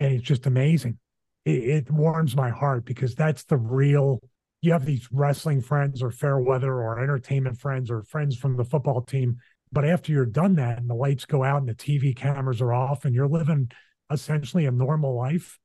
And 0.00 0.14
it's 0.14 0.24
just 0.24 0.46
amazing. 0.46 0.98
It, 1.44 1.86
it 1.86 1.90
warms 1.90 2.34
my 2.34 2.50
heart 2.50 2.84
because 2.84 3.14
that's 3.14 3.44
the 3.44 3.58
real 3.58 4.20
you 4.60 4.72
have 4.72 4.84
these 4.84 5.08
wrestling 5.12 5.60
friends 5.60 6.02
or 6.02 6.10
fair 6.10 6.38
weather 6.38 6.72
or 6.72 7.00
entertainment 7.00 7.58
friends 7.58 7.90
or 7.90 8.02
friends 8.02 8.36
from 8.36 8.56
the 8.56 8.64
football 8.64 9.02
team. 9.02 9.36
But 9.70 9.84
after 9.84 10.12
you're 10.12 10.26
done 10.26 10.56
that 10.56 10.78
and 10.78 10.90
the 10.90 10.94
lights 10.94 11.26
go 11.26 11.44
out 11.44 11.60
and 11.60 11.68
the 11.68 11.74
TV 11.74 12.16
cameras 12.16 12.60
are 12.60 12.72
off 12.72 13.04
and 13.04 13.14
you're 13.14 13.28
living 13.28 13.70
essentially 14.10 14.66
a 14.66 14.70
normal 14.70 15.16
life, 15.16 15.58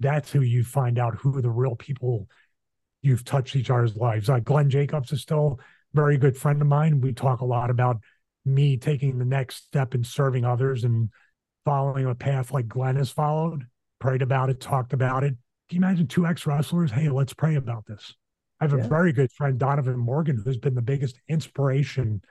that's 0.00 0.32
who 0.32 0.40
you 0.40 0.64
find 0.64 0.98
out 0.98 1.16
who 1.16 1.42
the 1.42 1.50
real 1.50 1.76
people 1.76 2.28
you've 3.02 3.24
touched 3.24 3.56
each 3.56 3.70
other's 3.70 3.96
lives. 3.96 4.28
Like 4.28 4.44
Glenn 4.44 4.70
Jacobs 4.70 5.12
is 5.12 5.22
still 5.22 5.58
a 5.60 5.96
very 5.96 6.16
good 6.16 6.36
friend 6.36 6.60
of 6.62 6.68
mine. 6.68 7.00
We 7.00 7.12
talk 7.12 7.40
a 7.40 7.44
lot 7.46 7.70
about 7.70 7.98
me 8.44 8.76
taking 8.76 9.18
the 9.18 9.24
next 9.24 9.64
step 9.64 9.94
in 9.94 10.04
serving 10.04 10.44
others 10.44 10.84
and 10.84 11.10
following 11.64 12.06
a 12.06 12.14
path 12.14 12.52
like 12.52 12.68
Glenn 12.68 12.96
has 12.96 13.10
followed, 13.10 13.66
prayed 13.98 14.22
about 14.22 14.50
it, 14.50 14.60
talked 14.60 14.92
about 14.92 15.24
it. 15.24 15.34
Can 15.68 15.80
you 15.80 15.86
imagine 15.86 16.06
two 16.06 16.26
ex 16.26 16.46
wrestlers? 16.46 16.90
Hey, 16.90 17.08
let's 17.08 17.34
pray 17.34 17.56
about 17.56 17.86
this. 17.86 18.14
I 18.60 18.64
have 18.64 18.74
a 18.74 18.88
very 18.88 19.12
good 19.12 19.32
friend, 19.32 19.58
Donovan 19.58 19.98
Morgan, 19.98 20.40
who's 20.44 20.56
been 20.56 20.76
the 20.76 20.82
biggest 20.82 21.20
inspiration 21.28 22.22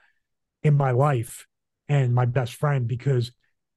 in 0.63 0.75
my 0.75 0.91
life 0.91 1.45
and 1.89 2.15
my 2.15 2.25
best 2.25 2.53
friend 2.53 2.87
because 2.87 3.33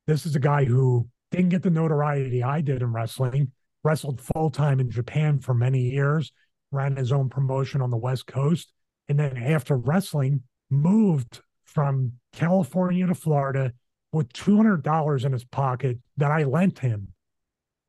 this 0.07 0.25
is 0.25 0.37
a 0.37 0.41
guy 0.41 0.65
who 0.65 1.09
didn't 1.33 1.49
get 1.49 1.63
the 1.63 1.71
notoriety 1.71 2.45
I 2.45 2.61
did 2.61 2.83
in 2.83 2.93
wrestling, 2.93 3.51
wrestled 3.83 4.21
full 4.21 4.51
time 4.51 4.79
in 4.79 4.91
Japan 4.91 5.41
for 5.41 5.53
many 5.53 5.81
years, 5.81 6.31
ran 6.75 6.97
his 6.97 7.13
own 7.13 7.29
promotion 7.29 7.81
on 7.81 7.91
the 7.91 7.97
West 7.97 8.27
Coast. 8.27 8.73
And 9.09 9.19
then 9.19 9.37
after 9.37 9.77
wrestling, 9.77 10.43
moved 10.71 11.41
from 11.65 12.13
California 12.33 13.07
to 13.07 13.15
Florida 13.15 13.73
with 14.13 14.33
$200 14.33 15.25
in 15.25 15.33
his 15.33 15.45
pocket 15.45 15.99
that 16.17 16.31
I 16.31 16.45
lent 16.45 16.79
him. 16.79 17.09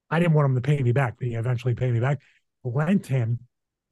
I 0.10 0.20
didn't 0.20 0.34
want 0.34 0.46
him 0.46 0.56
to 0.56 0.62
pay 0.62 0.82
me 0.82 0.92
back, 0.92 1.16
but 1.18 1.28
he 1.28 1.36
eventually 1.36 1.74
paid 1.74 1.94
me 1.94 2.00
back. 2.00 2.20
Lent 2.64 3.08
him 3.08 3.40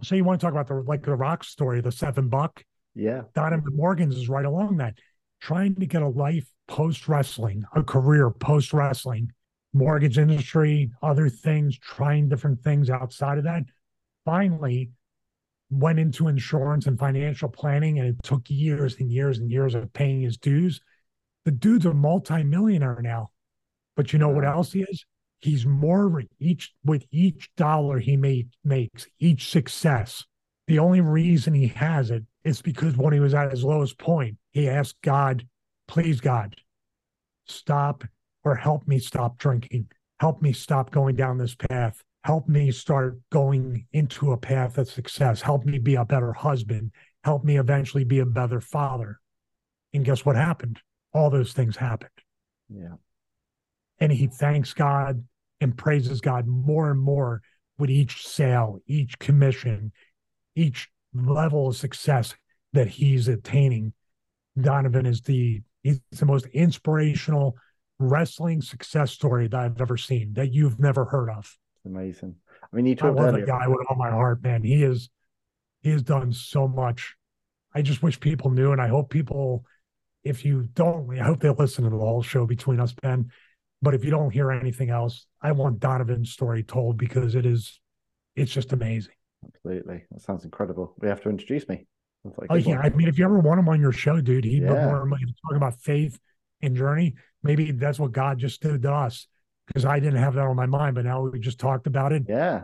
so 0.03 0.15
you 0.15 0.23
want 0.23 0.39
to 0.39 0.45
talk 0.45 0.53
about 0.53 0.67
the 0.67 0.75
like 0.75 1.03
the 1.03 1.15
rock 1.15 1.43
story, 1.43 1.81
the 1.81 1.91
seven 1.91 2.29
buck? 2.29 2.63
Yeah. 2.95 3.23
Donovan 3.33 3.75
Morgan's 3.75 4.17
is 4.17 4.29
right 4.29 4.45
along 4.45 4.77
that. 4.77 4.95
Trying 5.41 5.75
to 5.75 5.85
get 5.85 6.01
a 6.01 6.07
life 6.07 6.45
post 6.67 7.07
wrestling, 7.07 7.63
a 7.75 7.83
career 7.83 8.29
post 8.29 8.73
wrestling, 8.73 9.31
mortgage 9.73 10.17
industry, 10.17 10.91
other 11.01 11.29
things, 11.29 11.77
trying 11.77 12.29
different 12.29 12.63
things 12.63 12.89
outside 12.89 13.37
of 13.37 13.43
that. 13.45 13.63
Finally, 14.25 14.91
went 15.69 15.99
into 15.99 16.27
insurance 16.27 16.85
and 16.85 16.99
financial 16.99 17.49
planning, 17.49 17.99
and 17.99 18.07
it 18.07 18.15
took 18.23 18.49
years 18.49 18.99
and 18.99 19.11
years 19.11 19.39
and 19.39 19.51
years 19.51 19.75
of 19.75 19.91
paying 19.93 20.21
his 20.21 20.37
dues. 20.37 20.81
The 21.45 21.51
dude's 21.51 21.85
a 21.85 21.93
multimillionaire 21.93 23.01
now. 23.01 23.31
But 23.95 24.13
you 24.13 24.19
know 24.19 24.29
what 24.29 24.45
else 24.45 24.71
he 24.71 24.83
is? 24.83 25.05
he's 25.43 25.65
more 25.65 26.23
each 26.39 26.73
with 26.85 27.03
each 27.11 27.49
dollar 27.57 27.99
he 27.99 28.15
made 28.15 28.49
makes 28.63 29.07
each 29.19 29.49
success 29.49 30.25
the 30.67 30.79
only 30.79 31.01
reason 31.01 31.53
he 31.53 31.67
has 31.67 32.11
it 32.11 32.23
is 32.45 32.61
because 32.61 32.95
when 32.95 33.13
he 33.13 33.19
was 33.19 33.33
at 33.33 33.51
his 33.51 33.63
lowest 33.63 33.97
point 33.97 34.37
he 34.51 34.69
asked 34.69 35.01
god 35.01 35.45
please 35.87 36.21
god 36.21 36.55
stop 37.45 38.05
or 38.45 38.55
help 38.55 38.87
me 38.87 38.99
stop 38.99 39.37
drinking 39.37 39.85
help 40.19 40.41
me 40.41 40.53
stop 40.53 40.91
going 40.91 41.15
down 41.15 41.37
this 41.37 41.55
path 41.55 42.01
help 42.23 42.47
me 42.47 42.71
start 42.71 43.19
going 43.31 43.85
into 43.91 44.31
a 44.31 44.37
path 44.37 44.77
of 44.77 44.89
success. 44.89 45.41
Help 45.41 45.65
me 45.65 45.77
be 45.77 45.95
a 45.95 46.05
better 46.05 46.31
husband. 46.33 46.91
Help 47.23 47.43
me 47.43 47.57
eventually 47.57 48.03
be 48.03 48.19
a 48.19 48.25
better 48.25 48.61
father. 48.61 49.19
And 49.93 50.05
guess 50.05 50.25
what 50.25 50.35
happened? 50.35 50.79
All 51.13 51.29
those 51.29 51.53
things 51.53 51.75
happened. 51.75 52.09
Yeah. 52.69 52.95
And 53.99 54.11
he 54.11 54.27
thanks 54.27 54.73
god 54.73 55.23
and 55.61 55.77
praises 55.77 56.21
God 56.21 56.47
more 56.47 56.89
and 56.89 56.99
more 56.99 57.41
with 57.77 57.89
each 57.89 58.25
sale, 58.25 58.79
each 58.87 59.19
commission, 59.19 59.91
each 60.55 60.89
level 61.13 61.69
of 61.69 61.75
success 61.75 62.35
that 62.73 62.87
he's 62.87 63.27
attaining. 63.27 63.93
Donovan 64.59 65.05
is 65.05 65.21
the 65.21 65.61
he's 65.83 65.99
the 66.11 66.25
most 66.25 66.45
inspirational 66.47 67.55
wrestling 67.99 68.61
success 68.61 69.11
story 69.11 69.47
that 69.47 69.59
I've 69.59 69.81
ever 69.81 69.97
seen 69.97 70.33
that 70.33 70.53
you've 70.53 70.79
never 70.79 71.05
heard 71.05 71.29
of. 71.29 71.57
Amazing. 71.85 72.35
I 72.61 72.75
mean, 72.75 72.85
you 72.85 72.95
talked 72.95 73.19
I 73.19 73.23
love 73.23 73.33
earlier. 73.33 73.45
guy 73.45 73.67
with 73.67 73.85
all 73.89 73.97
my 73.97 74.09
heart, 74.09 74.41
man. 74.41 74.63
He 74.63 74.83
is 74.83 75.09
he 75.81 75.91
has 75.91 76.01
done 76.01 76.31
so 76.31 76.67
much. 76.67 77.15
I 77.75 77.81
just 77.81 78.01
wish 78.01 78.19
people 78.19 78.51
knew, 78.51 78.71
and 78.71 78.81
I 78.81 78.87
hope 78.87 79.09
people, 79.09 79.65
if 80.23 80.45
you 80.45 80.69
don't, 80.73 81.19
I 81.19 81.23
hope 81.23 81.39
they 81.39 81.49
listen 81.49 81.83
to 81.83 81.89
the 81.89 81.97
whole 81.97 82.23
show 82.23 82.45
between 82.45 82.79
us, 82.79 82.93
Ben. 82.93 83.31
But 83.81 83.93
if 83.93 84.05
you 84.05 84.11
don't 84.11 84.31
hear 84.31 84.51
anything 84.51 84.89
else, 84.89 85.25
I 85.41 85.51
want 85.51 85.79
Donovan's 85.79 86.31
story 86.31 86.63
told 86.63 86.97
because 86.97 87.35
it 87.35 87.45
is, 87.45 87.81
it's 88.35 88.51
just 88.51 88.71
amazing. 88.71 89.15
Absolutely, 89.45 90.05
that 90.09 90.21
sounds 90.21 90.45
incredible. 90.45 90.95
We 90.99 91.09
have 91.09 91.21
to 91.23 91.29
introduce 91.29 91.67
me. 91.67 91.85
Like 92.23 92.47
oh 92.49 92.55
yeah, 92.55 92.77
one. 92.77 92.85
I 92.85 92.89
mean, 92.91 93.09
if 93.09 93.19
you 93.19 93.25
ever 93.25 93.39
want 93.39 93.59
him 93.59 93.67
on 93.67 93.81
your 93.81 93.91
show, 93.91 94.21
dude, 94.21 94.45
he'd 94.45 94.63
yeah. 94.63 94.85
more 94.85 95.05
talking 95.09 95.57
about 95.57 95.81
faith 95.81 96.17
and 96.61 96.77
journey. 96.77 97.15
Maybe 97.41 97.71
that's 97.71 97.99
what 97.99 98.13
God 98.13 98.39
just 98.39 98.61
did 98.61 98.83
to 98.83 98.93
us 98.93 99.27
because 99.67 99.85
I 99.85 99.99
didn't 99.99 100.19
have 100.19 100.33
that 100.35 100.45
on 100.45 100.55
my 100.55 100.65
mind, 100.65 100.95
but 100.95 101.05
now 101.05 101.21
we 101.21 101.39
just 101.39 101.59
talked 101.59 101.87
about 101.87 102.11
it. 102.11 102.23
Yeah, 102.27 102.63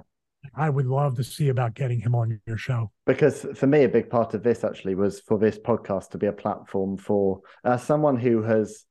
I 0.55 0.69
would 0.69 0.85
love 0.85 1.15
to 1.17 1.23
see 1.23 1.49
about 1.49 1.73
getting 1.73 1.99
him 1.99 2.15
on 2.15 2.39
your 2.45 2.57
show. 2.57 2.91
Because 3.05 3.45
for 3.55 3.67
me, 3.67 3.83
a 3.83 3.89
big 3.89 4.09
part 4.09 4.33
of 4.33 4.43
this 4.43 4.63
actually 4.63 4.95
was 4.95 5.21
for 5.21 5.37
this 5.37 5.57
podcast 5.57 6.09
to 6.11 6.17
be 6.17 6.27
a 6.27 6.33
platform 6.33 6.97
for 6.97 7.41
uh, 7.63 7.77
someone 7.77 8.17
who 8.17 8.43
has 8.43 8.85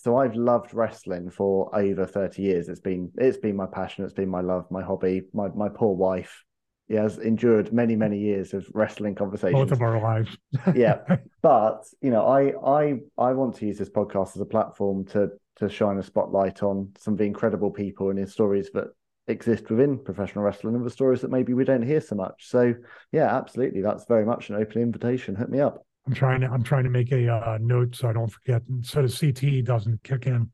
so 0.00 0.16
I've 0.16 0.36
loved 0.36 0.74
wrestling 0.74 1.28
for 1.28 1.74
over 1.76 2.06
30 2.06 2.40
years. 2.40 2.68
It's 2.68 2.80
been 2.80 3.10
it's 3.16 3.38
been 3.38 3.56
my 3.56 3.66
passion, 3.66 4.04
it's 4.04 4.14
been 4.14 4.28
my 4.28 4.40
love, 4.40 4.70
my 4.70 4.82
hobby. 4.82 5.22
My 5.32 5.48
my 5.48 5.68
poor 5.68 5.94
wife 5.94 6.44
he 6.88 6.94
has 6.94 7.18
endured 7.18 7.70
many, 7.70 7.94
many 7.96 8.18
years 8.18 8.54
of 8.54 8.66
wrestling 8.72 9.14
conversations. 9.14 9.60
Both 9.60 9.72
of 9.72 9.82
our 9.82 10.00
lives. 10.00 10.36
yeah. 10.74 11.00
But 11.42 11.84
you 12.00 12.10
know, 12.10 12.26
I 12.26 12.52
I 12.66 12.98
I 13.16 13.32
want 13.32 13.56
to 13.56 13.66
use 13.66 13.78
this 13.78 13.90
podcast 13.90 14.34
as 14.34 14.40
a 14.40 14.46
platform 14.46 15.04
to 15.06 15.30
to 15.58 15.68
shine 15.68 15.98
a 15.98 16.02
spotlight 16.02 16.62
on 16.62 16.92
some 16.98 17.14
of 17.14 17.18
the 17.18 17.24
incredible 17.24 17.70
people 17.70 18.10
and 18.10 18.18
the 18.18 18.26
stories 18.26 18.70
that 18.74 18.88
exist 19.28 19.70
within 19.70 19.98
professional 19.98 20.44
wrestling 20.44 20.74
and 20.74 20.84
the 20.84 20.90
stories 20.90 21.20
that 21.20 21.30
maybe 21.30 21.54
we 21.54 21.64
don't 21.64 21.82
hear 21.82 22.00
so 22.00 22.16
much. 22.16 22.48
So 22.48 22.74
yeah, 23.12 23.36
absolutely. 23.36 23.82
That's 23.82 24.06
very 24.06 24.24
much 24.24 24.50
an 24.50 24.56
open 24.56 24.82
invitation. 24.82 25.36
Hit 25.36 25.50
me 25.50 25.60
up. 25.60 25.84
I'm 26.06 26.14
trying 26.14 26.40
to 26.40 26.46
I'm 26.48 26.62
trying 26.62 26.84
to 26.84 26.90
make 26.90 27.12
a 27.12 27.28
uh, 27.28 27.58
note 27.60 27.94
so 27.94 28.08
I 28.08 28.14
don't 28.14 28.30
forget, 28.30 28.62
so 28.82 29.02
the 29.02 29.08
CTE 29.08 29.64
doesn't 29.64 30.02
kick 30.02 30.26
in. 30.26 30.50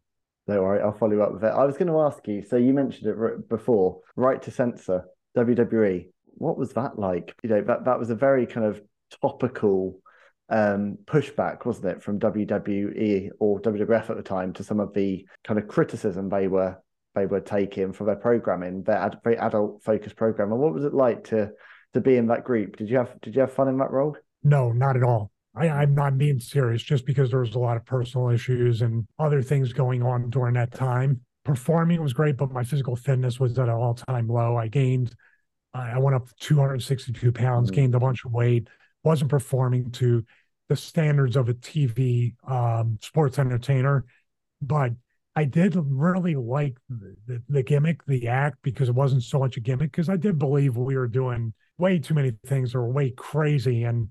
Don't 0.48 0.62
worry, 0.62 0.82
I'll 0.82 0.92
follow 0.92 1.20
up 1.20 1.32
with 1.32 1.44
it. 1.44 1.48
I 1.48 1.64
was 1.64 1.76
going 1.76 1.88
to 1.88 2.00
ask 2.00 2.26
you. 2.26 2.42
So 2.42 2.56
you 2.56 2.74
mentioned 2.74 3.06
it 3.08 3.48
before, 3.48 4.00
right 4.16 4.42
to 4.42 4.50
censor 4.50 5.04
WWE. 5.36 6.08
What 6.34 6.58
was 6.58 6.72
that 6.72 6.98
like? 6.98 7.34
You 7.42 7.50
know, 7.50 7.62
that 7.62 7.84
that 7.84 7.98
was 7.98 8.10
a 8.10 8.14
very 8.14 8.46
kind 8.46 8.66
of 8.66 8.82
topical 9.22 10.00
um, 10.48 10.98
pushback, 11.06 11.64
wasn't 11.64 11.86
it, 11.86 12.02
from 12.02 12.18
WWE 12.18 13.30
or 13.38 13.60
WWF 13.60 14.10
at 14.10 14.16
the 14.16 14.22
time 14.22 14.52
to 14.54 14.64
some 14.64 14.80
of 14.80 14.92
the 14.94 15.26
kind 15.44 15.58
of 15.58 15.68
criticism 15.68 16.28
they 16.28 16.48
were 16.48 16.76
they 17.14 17.26
were 17.26 17.40
taking 17.40 17.92
for 17.92 18.04
their 18.04 18.16
programming, 18.16 18.82
their 18.82 18.96
ad, 18.96 19.18
very 19.22 19.38
adult 19.38 19.82
focused 19.84 20.16
program. 20.16 20.50
And 20.50 20.60
what 20.60 20.74
was 20.74 20.84
it 20.84 20.94
like 20.94 21.24
to 21.24 21.50
to 21.94 22.00
be 22.00 22.16
in 22.16 22.26
that 22.26 22.44
group? 22.44 22.76
Did 22.76 22.90
you 22.90 22.98
have 22.98 23.20
did 23.20 23.34
you 23.34 23.40
have 23.40 23.52
fun 23.52 23.68
in 23.68 23.78
that 23.78 23.90
role? 23.90 24.16
No, 24.42 24.72
not 24.72 24.96
at 24.96 25.02
all. 25.02 25.30
I, 25.56 25.68
I'm 25.68 25.94
not 25.94 26.18
being 26.18 26.40
serious 26.40 26.82
just 26.82 27.06
because 27.06 27.30
there 27.30 27.40
was 27.40 27.54
a 27.54 27.60
lot 27.60 27.76
of 27.76 27.84
personal 27.86 28.28
issues 28.30 28.82
and 28.82 29.06
other 29.18 29.40
things 29.40 29.72
going 29.72 30.02
on 30.02 30.30
during 30.30 30.54
that 30.54 30.72
time. 30.72 31.20
Performing 31.44 32.02
was 32.02 32.12
great, 32.12 32.36
but 32.36 32.50
my 32.50 32.64
physical 32.64 32.96
fitness 32.96 33.38
was 33.38 33.58
at 33.58 33.68
an 33.68 33.74
all 33.74 33.94
time 33.94 34.28
low. 34.28 34.56
I 34.56 34.68
gained, 34.68 35.14
I 35.72 35.98
went 35.98 36.16
up 36.16 36.28
262 36.40 37.30
pounds, 37.32 37.70
mm-hmm. 37.70 37.80
gained 37.80 37.94
a 37.94 38.00
bunch 38.00 38.24
of 38.24 38.32
weight, 38.32 38.68
wasn't 39.04 39.30
performing 39.30 39.90
to 39.92 40.24
the 40.68 40.76
standards 40.76 41.36
of 41.36 41.48
a 41.48 41.54
TV 41.54 42.34
um, 42.48 42.98
sports 43.02 43.38
entertainer. 43.38 44.04
But 44.62 44.92
I 45.36 45.44
did 45.44 45.76
really 45.76 46.36
like 46.36 46.76
the, 46.88 47.16
the, 47.26 47.42
the, 47.48 47.62
gimmick, 47.62 48.04
the 48.06 48.28
act, 48.28 48.58
because 48.62 48.88
it 48.88 48.94
wasn't 48.94 49.22
so 49.22 49.38
much 49.38 49.56
a 49.56 49.60
gimmick. 49.60 49.90
Because 49.92 50.08
I 50.08 50.16
did 50.16 50.38
believe 50.38 50.76
we 50.76 50.96
were 50.96 51.08
doing 51.08 51.52
way 51.76 51.98
too 51.98 52.14
many 52.14 52.32
things 52.46 52.72
that 52.72 52.78
were 52.78 52.88
way 52.88 53.10
crazy, 53.10 53.84
and 53.84 54.08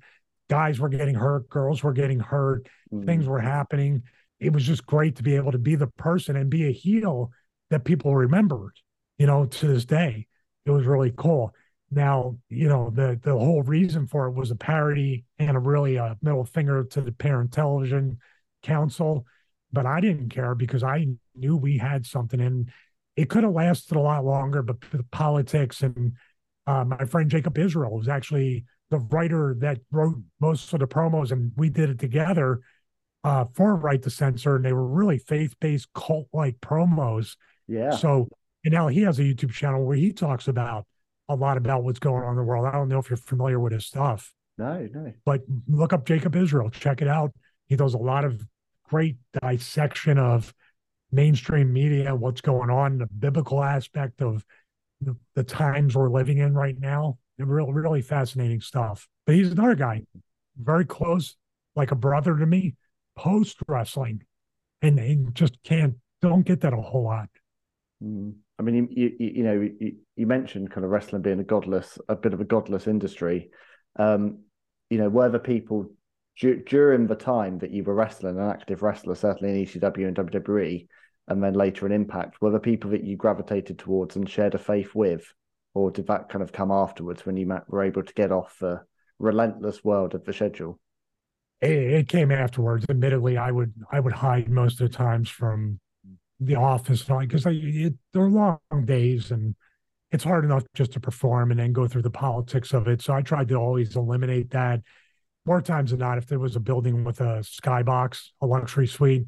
guys 0.49 0.79
were 0.79 0.89
getting 0.89 1.15
hurt, 1.15 1.49
girls 1.49 1.81
were 1.81 1.93
getting 1.93 2.19
hurt, 2.19 2.67
mm-hmm. 2.93 3.05
things 3.05 3.25
were 3.25 3.39
happening. 3.39 4.03
It 4.39 4.53
was 4.53 4.63
just 4.63 4.85
great 4.85 5.15
to 5.15 5.23
be 5.23 5.35
able 5.35 5.53
to 5.53 5.57
be 5.57 5.75
the 5.75 5.87
person 5.87 6.35
and 6.35 6.49
be 6.49 6.67
a 6.67 6.71
heel 6.71 7.31
that 7.69 7.85
people 7.85 8.15
remembered. 8.15 8.73
You 9.17 9.27
know, 9.27 9.45
to 9.45 9.67
this 9.67 9.85
day, 9.85 10.27
it 10.65 10.71
was 10.71 10.85
really 10.85 11.13
cool. 11.15 11.53
Now, 11.93 12.37
you 12.49 12.67
know, 12.67 12.89
the 12.89 13.19
the 13.21 13.31
whole 13.31 13.63
reason 13.63 14.07
for 14.07 14.27
it 14.27 14.33
was 14.33 14.51
a 14.51 14.55
parody 14.55 15.25
and 15.39 15.55
a 15.55 15.59
really 15.59 15.95
a 15.95 16.17
middle 16.21 16.45
finger 16.45 16.83
to 16.83 17.01
the 17.01 17.11
parent 17.11 17.51
television 17.51 18.19
council. 18.61 19.25
But 19.71 19.85
I 19.85 20.01
didn't 20.01 20.29
care 20.29 20.55
because 20.55 20.83
I 20.83 21.07
knew 21.35 21.57
we 21.57 21.77
had 21.77 22.05
something 22.05 22.39
and 22.39 22.69
it 23.15 23.29
could 23.29 23.43
have 23.43 23.53
lasted 23.53 23.95
a 23.95 24.01
lot 24.01 24.25
longer, 24.25 24.61
but 24.61 24.81
the 24.91 25.03
politics 25.11 25.81
and 25.81 26.13
uh, 26.65 26.83
my 26.83 27.05
friend 27.05 27.29
Jacob 27.29 27.57
Israel 27.57 27.97
was 27.97 28.07
actually 28.07 28.65
the 28.89 28.99
writer 28.99 29.55
that 29.59 29.79
wrote 29.91 30.17
most 30.39 30.71
of 30.73 30.79
the 30.79 30.87
promos, 30.87 31.31
and 31.31 31.51
we 31.55 31.69
did 31.69 31.89
it 31.89 31.99
together 31.99 32.61
uh, 33.23 33.45
for 33.53 33.75
Right 33.75 34.01
to 34.01 34.09
Censor, 34.09 34.55
and 34.55 34.65
they 34.65 34.73
were 34.73 34.87
really 34.87 35.17
faith-based 35.17 35.91
cult-like 35.93 36.59
promos. 36.59 37.35
Yeah. 37.67 37.91
So, 37.91 38.29
and 38.63 38.73
now 38.73 38.87
he 38.87 39.01
has 39.01 39.19
a 39.19 39.23
YouTube 39.23 39.51
channel 39.51 39.83
where 39.85 39.97
he 39.97 40.11
talks 40.11 40.47
about 40.47 40.85
a 41.30 41.36
lot 41.36 41.57
about 41.57 41.84
what's 41.84 41.99
going 41.99 42.24
on 42.24 42.32
in 42.32 42.38
the 42.38 42.43
world. 42.43 42.65
I 42.65 42.71
don't 42.71 42.89
know 42.89 42.99
if 42.99 43.09
you're 43.09 43.17
familiar 43.17 43.59
with 43.59 43.74
his 43.74 43.86
stuff. 43.86 44.34
No, 44.57 44.88
no. 44.93 45.13
But 45.26 45.41
look 45.67 45.93
up 45.93 46.05
Jacob 46.05 46.36
Israel. 46.36 46.69
Check 46.69 47.01
it 47.01 47.07
out. 47.07 47.32
He 47.67 47.76
does 47.76 47.93
a 47.93 47.99
lot 47.99 48.26
of 48.26 48.45
great 48.89 49.17
dissection 49.41 50.17
of 50.17 50.53
mainstream 51.11 51.71
media, 51.71 52.15
what's 52.15 52.41
going 52.41 52.69
on, 52.69 52.97
the 52.97 53.07
biblical 53.07 53.63
aspect 53.63 54.21
of 54.21 54.45
the, 55.01 55.15
the 55.36 55.43
times 55.43 55.95
we're 55.95 56.09
living 56.09 56.39
in 56.39 56.53
right 56.53 56.80
now. 56.80 57.17
Real, 57.38 57.74
really 57.74 58.01
fascinating 58.01 58.61
stuff. 58.61 59.07
But 59.26 59.36
he's 59.36 59.51
another 59.51 59.76
guy, 59.76 60.03
very 60.61 60.86
close, 60.86 61.36
like 61.76 61.91
a 61.91 61.95
brother 61.95 62.38
to 62.38 62.45
me, 62.45 62.76
post 63.15 63.57
wrestling, 63.67 64.24
and, 64.82 64.99
and 64.99 65.34
just 65.34 65.61
can't 65.63 65.95
don't 66.21 66.45
get 66.45 66.61
that 66.61 66.74
a 66.74 66.78
whole 66.78 67.03
lot. 67.03 67.30
Mm. 68.01 68.36
I 68.60 68.64
mean, 68.64 68.88
you, 68.91 69.12
you, 69.20 69.32
you 69.36 69.43
know, 69.43 69.70
you, 69.80 69.95
you, 70.16 70.28
mentioned 70.28 70.72
kind 70.72 70.86
of 70.86 70.91
wrestling 70.91 71.22
being 71.22 71.39
a 71.39 71.43
godless, 71.43 71.97
a 72.08 72.16
bit 72.16 72.34
of 72.34 72.41
a 72.41 72.45
godless 72.45 72.88
industry. 72.88 73.49
Um, 73.97 74.43
you 74.89 74.97
know, 74.97 75.10
were 75.10 75.30
the 75.30 75.39
people 75.39 75.89
du- 76.39 76.64
during 76.64 77.08
the 77.08 77.16
time 77.16 77.60
that 77.60 77.72
you 77.72 77.84
were 77.84 77.95
wrestling, 77.95 78.38
an 78.38 78.49
active 78.49 78.84
wrestler, 78.84 79.16
certainly 79.16 79.54
in 79.54 79.66
ECW 79.66 80.08
and 80.08 80.16
WWE, 80.16 80.88
and 81.28 81.43
then 81.43 81.54
later 81.54 81.86
in 81.86 81.91
Impact, 81.91 82.41
were 82.41 82.51
the 82.51 82.60
people 82.60 82.91
that 82.91 83.04
you 83.04 83.16
gravitated 83.16 83.80
towards 83.80 84.16
and 84.16 84.30
shared 84.30 84.56
a 84.56 84.60
faith 84.60 84.93
with, 84.93 85.26
or 85.74 85.89
did 85.89 86.08
that 86.08 86.30
kind 86.30 86.43
of 86.43 86.51
come 86.51 86.72
afterwards 86.72 87.26
when 87.26 87.38
you 87.38 87.51
were 87.68 87.84
able 87.84 88.04
to 88.04 88.14
get 88.14 88.32
off 88.32 88.58
the 88.60 88.82
relentless 89.20 89.84
world 89.84 90.14
of 90.14 90.26
the 90.26 90.34
schedule? 90.34 90.80
It, 91.62 91.72
it 91.72 92.08
came 92.10 92.32
afterwards. 92.32 92.86
Admittedly, 92.89 93.38
I 93.38 93.51
would 93.51 93.74
I 93.91 93.99
would 93.99 94.14
hide 94.14 94.49
most 94.49 94.82
of 94.82 94.91
the 94.91 94.97
times 94.97 95.30
from 95.30 95.80
the 96.45 96.55
office 96.55 97.03
because 97.03 97.43
they're 97.43 98.29
long 98.29 98.59
days 98.85 99.31
and 99.31 99.55
it's 100.11 100.23
hard 100.23 100.45
enough 100.45 100.63
just 100.75 100.93
to 100.93 100.99
perform 100.99 101.51
and 101.51 101.59
then 101.59 101.73
go 101.73 101.87
through 101.87 102.03
the 102.03 102.09
politics 102.09 102.73
of 102.73 102.87
it. 102.87 103.01
So 103.01 103.13
I 103.13 103.21
tried 103.21 103.47
to 103.49 103.55
always 103.55 103.95
eliminate 103.95 104.51
that. 104.51 104.81
More 105.45 105.61
times 105.61 105.91
than 105.91 105.99
not, 105.99 106.17
if 106.17 106.27
there 106.27 106.39
was 106.39 106.55
a 106.55 106.59
building 106.59 107.03
with 107.03 107.19
a 107.19 107.43
skybox, 107.43 108.29
a 108.41 108.45
luxury 108.45 108.87
suite, 108.87 109.25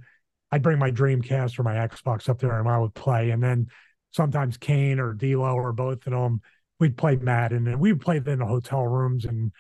I'd 0.52 0.62
bring 0.62 0.80
my 0.80 0.92
Dreamcast 0.92 1.60
or 1.60 1.64
my 1.64 1.76
Xbox 1.76 2.30
up 2.30 2.40
there 2.40 2.60
and 2.60 2.70
I 2.70 2.78
would 2.78 2.94
play. 2.94 3.32
And 3.32 3.44
then 3.44 3.68
sometimes 4.12 4.58
Kane 4.58 5.00
or 5.00 5.14
D'Lo 5.14 5.54
or 5.54 5.74
both 5.74 6.06
of 6.08 6.14
them, 6.14 6.42
we'd 6.80 6.98
play 6.98 7.16
Madden 7.16 7.68
and 7.68 7.80
we'd 7.80 8.00
play 8.00 8.18
in 8.18 8.40
the 8.40 8.46
hotel 8.46 8.86
rooms. 8.86 9.26
And 9.26 9.52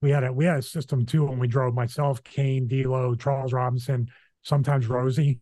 we 0.00 0.10
had 0.10 0.24
a 0.24 0.32
we 0.32 0.46
had 0.46 0.58
a 0.58 0.62
system 0.62 1.06
too 1.06 1.26
when 1.26 1.38
we 1.38 1.46
drove 1.46 1.74
myself, 1.74 2.24
Kane, 2.24 2.66
D'Lo, 2.66 3.14
Charles 3.14 3.52
Robinson, 3.52 4.08
sometimes 4.42 4.88
Rosie 4.88 5.38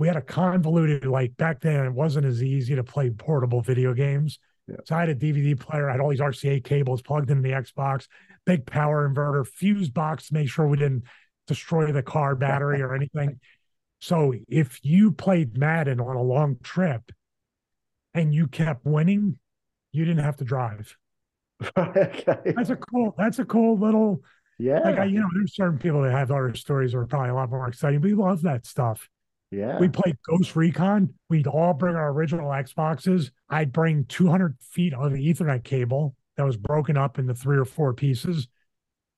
we 0.00 0.08
had 0.08 0.16
a 0.16 0.22
convoluted 0.22 1.06
like 1.06 1.36
back 1.36 1.60
then 1.60 1.86
it 1.86 1.92
wasn't 1.92 2.26
as 2.26 2.42
easy 2.42 2.74
to 2.74 2.82
play 2.82 3.10
portable 3.10 3.60
video 3.60 3.94
games. 3.94 4.40
Yeah. 4.66 4.76
so 4.84 4.94
i 4.94 5.00
had 5.00 5.08
a 5.08 5.14
dvd 5.14 5.58
player 5.58 5.88
i 5.88 5.92
had 5.92 6.00
all 6.00 6.10
these 6.10 6.20
rca 6.20 6.62
cables 6.62 7.02
plugged 7.02 7.28
into 7.28 7.42
the 7.42 7.54
xbox 7.54 8.06
big 8.46 8.66
power 8.66 9.08
inverter 9.08 9.44
fuse 9.44 9.90
box 9.90 10.28
to 10.28 10.34
make 10.34 10.48
sure 10.48 10.66
we 10.66 10.76
didn't 10.76 11.04
destroy 11.46 11.90
the 11.90 12.02
car 12.02 12.36
battery 12.36 12.80
or 12.80 12.94
anything. 12.94 13.40
So 13.98 14.34
if 14.48 14.78
you 14.82 15.10
played 15.10 15.58
madden 15.58 16.00
on 16.00 16.14
a 16.14 16.22
long 16.22 16.56
trip 16.62 17.10
and 18.14 18.32
you 18.32 18.46
kept 18.46 18.86
winning 18.86 19.38
you 19.92 20.04
didn't 20.04 20.22
have 20.22 20.36
to 20.36 20.44
drive. 20.44 20.96
Okay 21.76 22.36
that's 22.56 22.70
a 22.70 22.76
cool 22.76 23.14
that's 23.18 23.38
a 23.40 23.44
cool 23.44 23.76
little 23.76 24.22
yeah 24.58 24.78
like 24.78 24.98
I, 24.98 25.04
you 25.06 25.20
know 25.20 25.28
there's 25.34 25.54
certain 25.54 25.78
people 25.78 26.02
that 26.02 26.12
have 26.12 26.30
other 26.30 26.54
stories 26.54 26.92
that 26.92 26.98
are 26.98 27.06
probably 27.06 27.30
a 27.30 27.34
lot 27.34 27.50
more 27.50 27.68
exciting 27.68 28.00
we 28.00 28.14
love 28.14 28.42
that 28.42 28.64
stuff 28.64 29.08
yeah. 29.50 29.78
We 29.78 29.88
played 29.88 30.16
Ghost 30.28 30.54
Recon. 30.54 31.14
We'd 31.28 31.46
all 31.46 31.74
bring 31.74 31.96
our 31.96 32.10
original 32.10 32.50
Xboxes. 32.50 33.30
I'd 33.48 33.72
bring 33.72 34.04
200 34.04 34.56
feet 34.60 34.94
of 34.94 35.12
Ethernet 35.12 35.64
cable 35.64 36.14
that 36.36 36.46
was 36.46 36.56
broken 36.56 36.96
up 36.96 37.18
into 37.18 37.34
three 37.34 37.58
or 37.58 37.64
four 37.64 37.92
pieces. 37.92 38.48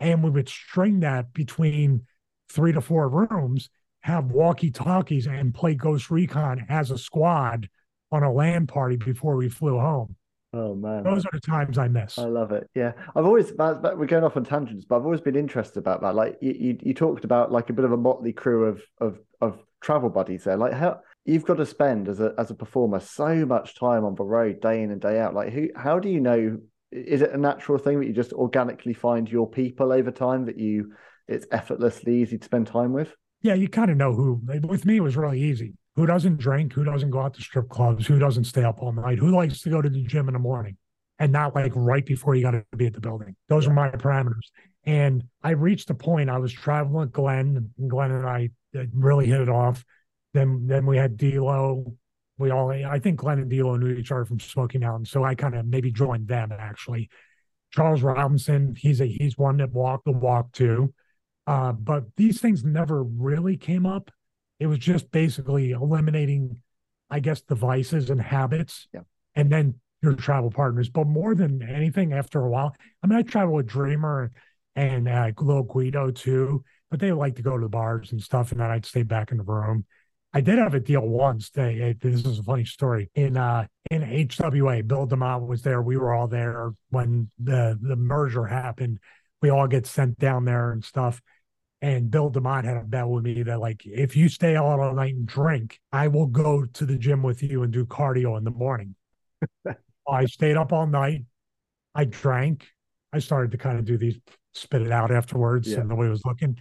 And 0.00 0.24
we 0.24 0.30
would 0.30 0.48
string 0.48 1.00
that 1.00 1.32
between 1.32 2.06
three 2.48 2.72
to 2.72 2.80
four 2.80 3.08
rooms, 3.08 3.70
have 4.00 4.32
walkie 4.32 4.70
talkies, 4.70 5.26
and 5.26 5.54
play 5.54 5.74
Ghost 5.74 6.10
Recon 6.10 6.66
as 6.68 6.90
a 6.90 6.98
squad 6.98 7.68
on 8.10 8.22
a 8.22 8.32
LAN 8.32 8.66
party 8.66 8.96
before 8.96 9.36
we 9.36 9.48
flew 9.48 9.78
home. 9.78 10.16
Oh 10.54 10.74
man, 10.74 11.02
those 11.02 11.24
are 11.24 11.30
the 11.32 11.40
times 11.40 11.78
I 11.78 11.88
miss. 11.88 12.18
I 12.18 12.24
love 12.24 12.52
it. 12.52 12.68
Yeah, 12.74 12.92
I've 13.14 13.24
always 13.24 13.52
we're 13.56 14.06
going 14.06 14.22
off 14.24 14.36
on 14.36 14.44
tangents, 14.44 14.84
but 14.84 14.96
I've 14.96 15.04
always 15.04 15.22
been 15.22 15.36
interested 15.36 15.78
about 15.78 16.02
that. 16.02 16.14
Like 16.14 16.36
you, 16.42 16.52
you, 16.52 16.78
you 16.82 16.94
talked 16.94 17.24
about 17.24 17.50
like 17.50 17.70
a 17.70 17.72
bit 17.72 17.86
of 17.86 17.92
a 17.92 17.96
motley 17.96 18.34
crew 18.34 18.66
of 18.66 18.82
of 18.98 19.18
of 19.40 19.58
travel 19.82 20.08
buddies 20.08 20.44
there. 20.44 20.56
Like 20.56 20.72
how 20.72 21.00
you've 21.24 21.44
got 21.44 21.56
to 21.56 21.66
spend 21.66 22.08
as 22.08 22.20
a 22.20 22.34
as 22.38 22.50
a 22.50 22.54
performer 22.54 23.00
so 23.00 23.44
much 23.44 23.78
time 23.78 24.04
on 24.04 24.14
the 24.14 24.24
road 24.24 24.60
day 24.60 24.82
in 24.82 24.90
and 24.90 25.00
day 25.00 25.18
out. 25.18 25.34
Like 25.34 25.52
who 25.52 25.68
how 25.76 25.98
do 25.98 26.08
you 26.08 26.20
know 26.20 26.58
is 26.90 27.22
it 27.22 27.32
a 27.32 27.38
natural 27.38 27.78
thing 27.78 28.00
that 28.00 28.06
you 28.06 28.12
just 28.12 28.32
organically 28.32 28.94
find 28.94 29.28
your 29.30 29.48
people 29.48 29.92
over 29.92 30.10
time 30.10 30.46
that 30.46 30.58
you 30.58 30.92
it's 31.28 31.46
effortlessly 31.50 32.22
easy 32.22 32.38
to 32.38 32.44
spend 32.44 32.66
time 32.66 32.92
with? 32.92 33.14
Yeah, 33.42 33.54
you 33.54 33.68
kind 33.68 33.90
of 33.90 33.96
know 33.96 34.14
who 34.14 34.40
with 34.62 34.86
me 34.86 34.96
it 34.96 35.02
was 35.02 35.16
really 35.16 35.40
easy. 35.40 35.74
Who 35.96 36.06
doesn't 36.06 36.38
drink, 36.38 36.72
who 36.72 36.84
doesn't 36.84 37.10
go 37.10 37.20
out 37.20 37.34
to 37.34 37.42
strip 37.42 37.68
clubs, 37.68 38.06
who 38.06 38.18
doesn't 38.18 38.44
stay 38.44 38.64
up 38.64 38.78
all 38.78 38.92
night, 38.92 39.18
who 39.18 39.30
likes 39.30 39.60
to 39.62 39.70
go 39.70 39.82
to 39.82 39.90
the 39.90 40.02
gym 40.04 40.28
in 40.28 40.32
the 40.32 40.40
morning 40.40 40.78
and 41.18 41.32
not 41.32 41.54
like 41.54 41.72
right 41.74 42.04
before 42.04 42.34
you 42.34 42.42
got 42.42 42.52
to 42.52 42.64
be 42.76 42.86
at 42.86 42.94
the 42.94 43.00
building. 43.00 43.36
Those 43.48 43.66
are 43.66 43.72
my 43.72 43.90
parameters. 43.90 44.48
And 44.84 45.24
I 45.42 45.50
reached 45.50 45.90
a 45.90 45.94
point 45.94 46.30
I 46.30 46.38
was 46.38 46.52
traveling 46.52 46.94
with 46.94 47.12
Glenn, 47.12 47.70
and 47.78 47.90
Glenn 47.90 48.10
and 48.10 48.26
I 48.26 48.50
really 48.92 49.26
hit 49.26 49.40
it 49.40 49.48
off. 49.48 49.84
Then 50.34 50.66
then 50.66 50.86
we 50.86 50.96
had 50.96 51.16
D'Lo. 51.16 51.94
We 52.38 52.50
all 52.50 52.70
I 52.70 52.98
think 52.98 53.20
Glenn 53.20 53.38
and 53.38 53.50
D'Lo 53.50 53.76
knew 53.76 53.94
each 53.94 54.10
other 54.10 54.24
from 54.24 54.40
Smoky 54.40 54.78
Mountain, 54.78 55.06
so 55.06 55.24
I 55.24 55.34
kind 55.34 55.54
of 55.54 55.66
maybe 55.66 55.92
joined 55.92 56.28
them 56.28 56.52
actually. 56.52 57.10
Charles 57.70 58.02
Robinson, 58.02 58.74
he's 58.76 59.00
a 59.00 59.06
he's 59.06 59.38
one 59.38 59.58
that 59.58 59.72
walked 59.72 60.04
the 60.04 60.12
walk 60.12 60.52
too. 60.52 60.92
Uh, 61.46 61.72
but 61.72 62.04
these 62.16 62.40
things 62.40 62.64
never 62.64 63.02
really 63.02 63.56
came 63.56 63.86
up. 63.86 64.10
It 64.60 64.66
was 64.66 64.78
just 64.78 65.10
basically 65.10 65.72
eliminating, 65.72 66.62
I 67.10 67.20
guess, 67.20 67.40
devices 67.42 68.10
and 68.10 68.20
habits, 68.20 68.86
yeah. 68.94 69.00
and 69.34 69.50
then 69.50 69.74
your 70.02 70.14
travel 70.14 70.50
partners. 70.50 70.88
But 70.88 71.06
more 71.06 71.34
than 71.34 71.62
anything, 71.62 72.12
after 72.12 72.40
a 72.40 72.48
while, 72.48 72.74
I 73.02 73.06
mean, 73.06 73.18
I 73.18 73.22
travel 73.22 73.54
with 73.54 73.66
Dreamer 73.66 74.30
and 74.76 75.08
uh, 75.08 75.30
little 75.38 75.64
Guido 75.64 76.10
too. 76.10 76.64
But 76.92 77.00
they 77.00 77.10
like 77.10 77.36
to 77.36 77.42
go 77.42 77.56
to 77.56 77.62
the 77.62 77.70
bars 77.70 78.12
and 78.12 78.22
stuff, 78.22 78.52
and 78.52 78.60
then 78.60 78.70
I'd 78.70 78.84
stay 78.84 79.02
back 79.02 79.30
in 79.30 79.38
the 79.38 79.44
room. 79.44 79.86
I 80.34 80.42
did 80.42 80.58
have 80.58 80.74
a 80.74 80.80
deal 80.80 81.00
once. 81.00 81.48
They, 81.48 81.96
this 81.98 82.26
is 82.26 82.38
a 82.38 82.42
funny 82.42 82.66
story. 82.66 83.10
In 83.14 83.38
uh 83.38 83.66
in 83.90 84.02
HWA, 84.02 84.86
Bill 84.86 85.06
DeMott 85.06 85.46
was 85.46 85.62
there. 85.62 85.80
We 85.80 85.96
were 85.96 86.12
all 86.12 86.28
there 86.28 86.72
when 86.90 87.30
the 87.42 87.78
the 87.80 87.96
merger 87.96 88.44
happened. 88.44 88.98
We 89.40 89.48
all 89.48 89.66
get 89.66 89.86
sent 89.86 90.18
down 90.18 90.44
there 90.44 90.70
and 90.70 90.84
stuff. 90.84 91.22
And 91.80 92.10
Bill 92.10 92.30
DeMott 92.30 92.64
had 92.64 92.76
a 92.76 92.82
bet 92.82 93.08
with 93.08 93.24
me 93.24 93.42
that 93.42 93.58
like 93.58 93.86
if 93.86 94.14
you 94.14 94.28
stay 94.28 94.54
out 94.54 94.78
all 94.78 94.94
night 94.94 95.14
and 95.14 95.26
drink, 95.26 95.80
I 95.92 96.08
will 96.08 96.26
go 96.26 96.66
to 96.66 96.84
the 96.84 96.98
gym 96.98 97.22
with 97.22 97.42
you 97.42 97.62
and 97.62 97.72
do 97.72 97.86
cardio 97.86 98.36
in 98.36 98.44
the 98.44 98.50
morning. 98.50 98.96
I 100.06 100.26
stayed 100.26 100.58
up 100.58 100.74
all 100.74 100.86
night. 100.86 101.24
I 101.94 102.04
drank. 102.04 102.68
I 103.14 103.18
started 103.18 103.50
to 103.52 103.56
kind 103.56 103.78
of 103.78 103.86
do 103.86 103.96
these 103.96 104.18
spit 104.52 104.82
it 104.82 104.92
out 104.92 105.10
afterwards, 105.10 105.68
yeah. 105.68 105.78
and 105.78 105.90
the 105.90 105.94
way 105.94 106.06
it 106.06 106.10
was 106.10 106.24
looking. 106.26 106.58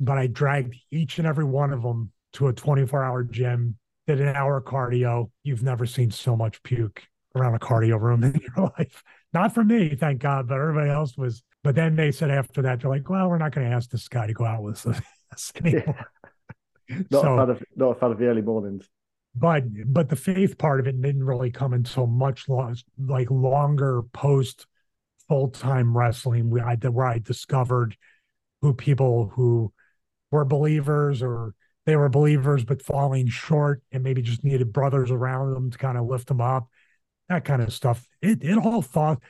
But 0.00 0.18
I 0.18 0.26
dragged 0.26 0.74
each 0.90 1.18
and 1.18 1.26
every 1.26 1.44
one 1.44 1.72
of 1.72 1.82
them 1.82 2.10
to 2.34 2.48
a 2.48 2.52
24 2.52 3.04
hour 3.04 3.22
gym, 3.22 3.76
did 4.06 4.20
an 4.20 4.34
hour 4.34 4.60
cardio. 4.60 5.30
You've 5.44 5.62
never 5.62 5.86
seen 5.86 6.10
so 6.10 6.36
much 6.36 6.62
puke 6.62 7.02
around 7.36 7.54
a 7.54 7.58
cardio 7.58 8.00
room 8.00 8.24
in 8.24 8.40
your 8.40 8.72
life. 8.78 9.02
Not 9.32 9.54
for 9.54 9.62
me, 9.62 9.94
thank 9.94 10.20
God, 10.20 10.48
but 10.48 10.58
everybody 10.58 10.90
else 10.90 11.16
was. 11.16 11.42
But 11.62 11.74
then 11.74 11.94
they 11.94 12.10
said 12.10 12.30
after 12.30 12.62
that, 12.62 12.80
they're 12.80 12.90
like, 12.90 13.10
well, 13.10 13.28
we're 13.28 13.38
not 13.38 13.52
going 13.52 13.68
to 13.68 13.74
ask 13.74 13.90
this 13.90 14.08
guy 14.08 14.26
to 14.26 14.32
go 14.32 14.46
out 14.46 14.62
with 14.62 14.86
us 14.86 15.52
anymore. 15.64 16.08
Yeah. 16.88 17.02
not, 17.10 17.22
so, 17.22 17.34
a 17.34 17.36
fan 17.36 17.50
of, 17.50 17.62
not 17.76 17.90
a 17.90 17.94
fan 17.96 18.10
of 18.12 18.18
the 18.18 18.26
early 18.26 18.42
mornings. 18.42 18.88
But 19.34 19.64
but 19.86 20.08
the 20.08 20.16
faith 20.16 20.58
part 20.58 20.80
of 20.80 20.88
it 20.88 21.00
didn't 21.00 21.22
really 21.22 21.52
come 21.52 21.72
until 21.72 22.06
much 22.06 22.48
long, 22.48 22.76
like 22.98 23.30
longer 23.30 24.02
post 24.12 24.66
full 25.28 25.50
time 25.50 25.96
wrestling. 25.96 26.50
We 26.50 26.60
I 26.60 26.74
where 26.74 27.06
I 27.06 27.18
discovered 27.18 27.96
who 28.60 28.74
people 28.74 29.30
who 29.32 29.72
were 30.30 30.44
believers 30.44 31.22
or 31.22 31.54
they 31.86 31.96
were 31.96 32.08
believers 32.08 32.64
but 32.64 32.82
falling 32.82 33.26
short 33.28 33.82
and 33.92 34.02
maybe 34.02 34.22
just 34.22 34.44
needed 34.44 34.72
brothers 34.72 35.10
around 35.10 35.52
them 35.52 35.70
to 35.70 35.78
kind 35.78 35.98
of 35.98 36.06
lift 36.06 36.28
them 36.28 36.40
up 36.40 36.68
that 37.28 37.44
kind 37.44 37.62
of 37.62 37.72
stuff 37.72 38.06
it, 38.22 38.42
it 38.42 38.58
all 38.58 38.82
thought 38.82 39.20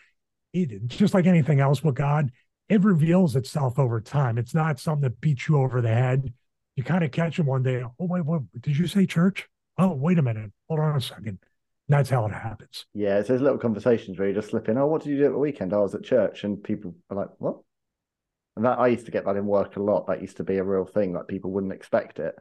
it, 0.53 0.87
just 0.87 1.15
like 1.15 1.27
anything 1.27 1.61
else 1.61 1.83
with 1.83 1.95
god 1.95 2.31
it 2.69 2.83
reveals 2.85 3.37
itself 3.37 3.79
over 3.79 4.01
time 4.01 4.39
it's 4.39 4.55
not 4.55 4.81
something 4.81 5.03
that 5.03 5.21
beats 5.21 5.49
you 5.49 5.57
over 5.57 5.81
the 5.81 5.89
head 5.89 6.33
you 6.77 6.83
kind 6.83 7.05
of 7.05 7.11
catch 7.11 7.39
it 7.39 7.45
one 7.45 7.63
day 7.63 7.83
oh 7.83 7.95
wait 7.99 8.25
what 8.25 8.43
did 8.61 8.77
you 8.77 8.87
say 8.87 9.07
church 9.07 9.49
oh 9.79 9.93
wait 9.93 10.19
a 10.19 10.23
minute 10.23 10.51
hold 10.69 10.81
on 10.81 10.97
a 10.97 11.01
second 11.01 11.39
that's 11.91 12.09
how 12.09 12.25
it 12.25 12.33
happens. 12.33 12.87
Yeah, 12.95 13.19
it's 13.19 13.29
those 13.29 13.41
little 13.41 13.59
conversations 13.59 14.17
where 14.17 14.29
you 14.29 14.35
just 14.35 14.51
slip 14.51 14.69
in. 14.69 14.79
Oh, 14.79 14.87
what 14.87 15.03
did 15.03 15.11
you 15.11 15.19
do 15.19 15.27
at 15.27 15.33
the 15.33 15.39
weekend? 15.39 15.73
I 15.73 15.79
was 15.79 15.93
at 15.93 16.05
church, 16.05 16.45
and 16.45 16.63
people 16.63 16.95
are 17.11 17.17
like, 17.17 17.31
"What?" 17.39 17.63
And 18.57 18.65
that 18.65 18.79
I 18.79 18.89
used 18.89 19.07
to 19.07 19.13
get 19.13 19.25
that 19.25 19.37
in 19.37 19.47
work 19.47 19.77
a 19.77 19.83
lot. 19.83 20.07
That 20.07 20.21
used 20.21 20.39
to 20.39 20.45
be 20.45 20.57
a 20.57 20.65
real 20.65 20.85
thing. 20.85 21.13
Like 21.13 21.29
people 21.29 21.51
wouldn't 21.51 21.73
expect 21.73 22.19
it. 22.19 22.35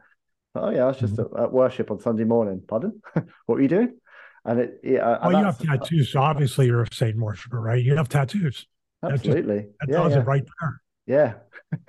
Oh 0.54 0.70
yeah, 0.70 0.84
I 0.84 0.86
was 0.88 0.98
just 0.98 1.14
mm-hmm. 1.14 1.36
at, 1.36 1.44
at, 1.44 1.52
worship 1.52 1.90
on 1.90 2.00
Sunday 2.00 2.24
morning. 2.24 2.62
Pardon? 2.66 3.00
what 3.14 3.26
were 3.46 3.60
you 3.60 3.68
doing? 3.68 3.96
And 4.44 4.60
it, 4.60 4.80
yeah. 4.82 5.18
Well, 5.22 5.38
you 5.38 5.44
have 5.44 5.58
tattoos, 5.58 6.12
so 6.12 6.20
obviously 6.20 6.66
you're 6.66 6.82
a 6.82 6.92
Satan 6.92 7.20
worshiper, 7.20 7.60
right? 7.60 7.82
You 7.82 7.96
have 7.96 8.08
tattoos. 8.08 8.66
Absolutely. 9.02 9.56
That, 9.56 9.62
just, 9.62 9.78
that 9.80 9.88
yeah, 9.88 9.96
does 9.96 10.12
yeah. 10.12 10.18
it 10.18 10.26
right 10.26 10.44
there. 10.60 10.82
Yeah. 11.06 11.34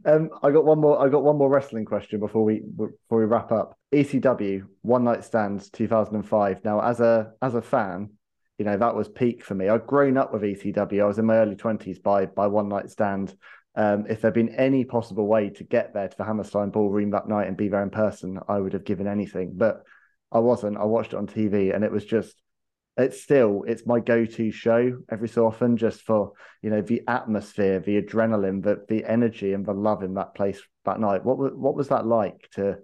um, 0.04 0.30
I 0.42 0.50
got 0.50 0.64
one 0.64 0.80
more. 0.80 1.04
I 1.04 1.08
got 1.08 1.22
one 1.22 1.36
more 1.36 1.48
wrestling 1.48 1.84
question 1.84 2.20
before 2.20 2.44
we 2.44 2.60
before 2.60 3.18
we 3.18 3.24
wrap 3.24 3.52
up. 3.52 3.78
ECW 3.92 4.64
One 4.82 5.04
Night 5.04 5.24
Stands 5.24 5.70
2005. 5.70 6.64
Now, 6.64 6.80
as 6.80 7.00
a 7.00 7.32
as 7.42 7.54
a 7.54 7.62
fan, 7.62 8.10
you 8.58 8.64
know 8.64 8.76
that 8.76 8.94
was 8.94 9.08
peak 9.08 9.44
for 9.44 9.54
me. 9.54 9.68
I'd 9.68 9.86
grown 9.86 10.16
up 10.16 10.32
with 10.32 10.42
ECW. 10.42 11.02
I 11.02 11.06
was 11.06 11.18
in 11.18 11.26
my 11.26 11.36
early 11.36 11.56
twenties 11.56 12.00
by 12.00 12.26
by 12.26 12.48
One 12.48 12.68
Night 12.68 12.90
Stand. 12.90 13.34
Um, 13.76 14.06
if 14.08 14.20
there'd 14.20 14.34
been 14.34 14.54
any 14.56 14.84
possible 14.84 15.26
way 15.28 15.50
to 15.50 15.64
get 15.64 15.94
there 15.94 16.08
to 16.08 16.16
the 16.16 16.24
Hammerstein 16.24 16.70
Ballroom 16.70 17.10
that 17.12 17.28
night 17.28 17.46
and 17.46 17.56
be 17.56 17.68
there 17.68 17.82
in 17.82 17.90
person, 17.90 18.40
I 18.48 18.58
would 18.58 18.72
have 18.72 18.84
given 18.84 19.06
anything. 19.06 19.52
But 19.54 19.84
I 20.32 20.40
wasn't. 20.40 20.76
I 20.76 20.84
watched 20.84 21.12
it 21.12 21.16
on 21.16 21.28
TV, 21.28 21.74
and 21.74 21.84
it 21.84 21.92
was 21.92 22.04
just. 22.04 22.34
It's 22.96 23.22
still 23.22 23.62
it's 23.68 23.86
my 23.86 24.00
go-to 24.00 24.50
show 24.50 24.98
every 25.08 25.28
so 25.28 25.46
often, 25.46 25.76
just 25.76 26.02
for 26.02 26.32
you 26.60 26.70
know 26.70 26.82
the 26.82 27.02
atmosphere, 27.06 27.78
the 27.78 28.02
adrenaline, 28.02 28.60
the 28.60 28.84
the 28.88 29.04
energy, 29.04 29.52
and 29.52 29.64
the 29.64 29.72
love 29.72 30.02
in 30.02 30.14
that 30.14 30.34
place 30.34 30.60
that 30.84 30.98
night. 30.98 31.24
What 31.24 31.38
was 31.38 31.52
what 31.54 31.76
was 31.76 31.88
that 31.88 32.06
like 32.06 32.48
to 32.54 32.78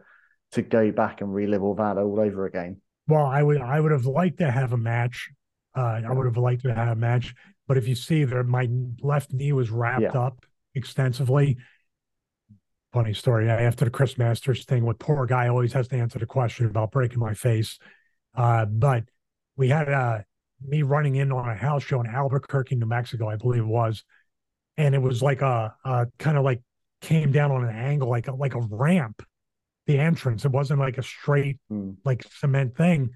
to 0.53 0.63
go 0.63 0.93
back 0.93 1.21
and 1.21 1.35
relive 1.35 1.65
all 1.65 1.75
that 1.75 1.99
all 1.99 2.21
over 2.21 2.47
again? 2.47 2.81
Well, 3.09 3.27
I 3.27 3.43
would 3.43 3.61
I 3.61 3.81
would 3.81 3.91
have 3.91 4.07
liked 4.07 4.39
to 4.39 4.53
have 4.53 4.73
a 4.73 4.77
match 4.77 5.33
uh, 5.75 6.01
I 6.07 6.13
would 6.13 6.27
have 6.27 6.37
liked 6.37 6.63
to 6.63 6.75
have 6.75 6.89
a 6.89 6.97
match, 6.97 7.35
but 7.67 7.77
if 7.77 7.89
you 7.89 7.95
see 7.95 8.25
there, 8.25 8.45
my 8.45 8.69
left 9.03 9.33
knee 9.33 9.53
was 9.53 9.71
wrapped 9.71 10.03
yeah. 10.03 10.19
up 10.19 10.45
extensively. 10.75 11.57
Funny 12.93 13.15
story. 13.15 13.51
After 13.51 13.85
the 13.85 13.91
Chris 13.91 14.17
Masters 14.17 14.65
thing, 14.65 14.85
with 14.85 14.99
poor 14.99 15.27
guy 15.27 15.49
always 15.49 15.73
has 15.73 15.89
to 15.89 15.97
answer 15.97 16.19
the 16.19 16.27
question 16.27 16.67
about 16.67 16.93
breaking 16.93 17.19
my 17.19 17.35
face. 17.35 17.79
Uh, 18.37 18.67
but 18.67 19.05
we 19.57 19.69
had 19.69 19.89
uh, 19.89 20.21
me 20.65 20.83
running 20.83 21.17
in 21.17 21.33
on 21.33 21.49
a 21.49 21.57
house 21.57 21.83
show 21.83 22.01
in 22.01 22.07
Albuquerque, 22.07 22.77
New 22.77 22.87
Mexico, 22.87 23.29
I 23.29 23.37
believe 23.37 23.63
it 23.63 23.67
was, 23.67 24.05
and 24.77 24.95
it 24.95 25.03
was 25.03 25.23
like 25.23 25.43
a, 25.43 25.75
a 25.85 26.07
kind 26.19 26.39
of 26.39 26.45
like 26.45 26.63
came 27.01 27.33
down 27.33 27.51
on 27.51 27.65
an 27.65 27.75
angle, 27.75 28.09
like 28.09 28.29
a, 28.29 28.35
like 28.35 28.55
a 28.55 28.61
ramp. 28.61 29.23
The 29.87 29.99
entrance. 29.99 30.47
It 30.47 30.51
wasn't 30.51 30.81
like 30.81 30.97
a 30.97 31.03
straight 31.03 31.59
mm. 31.71 31.97
like 32.07 32.25
cement 32.39 32.75
thing 32.75 33.11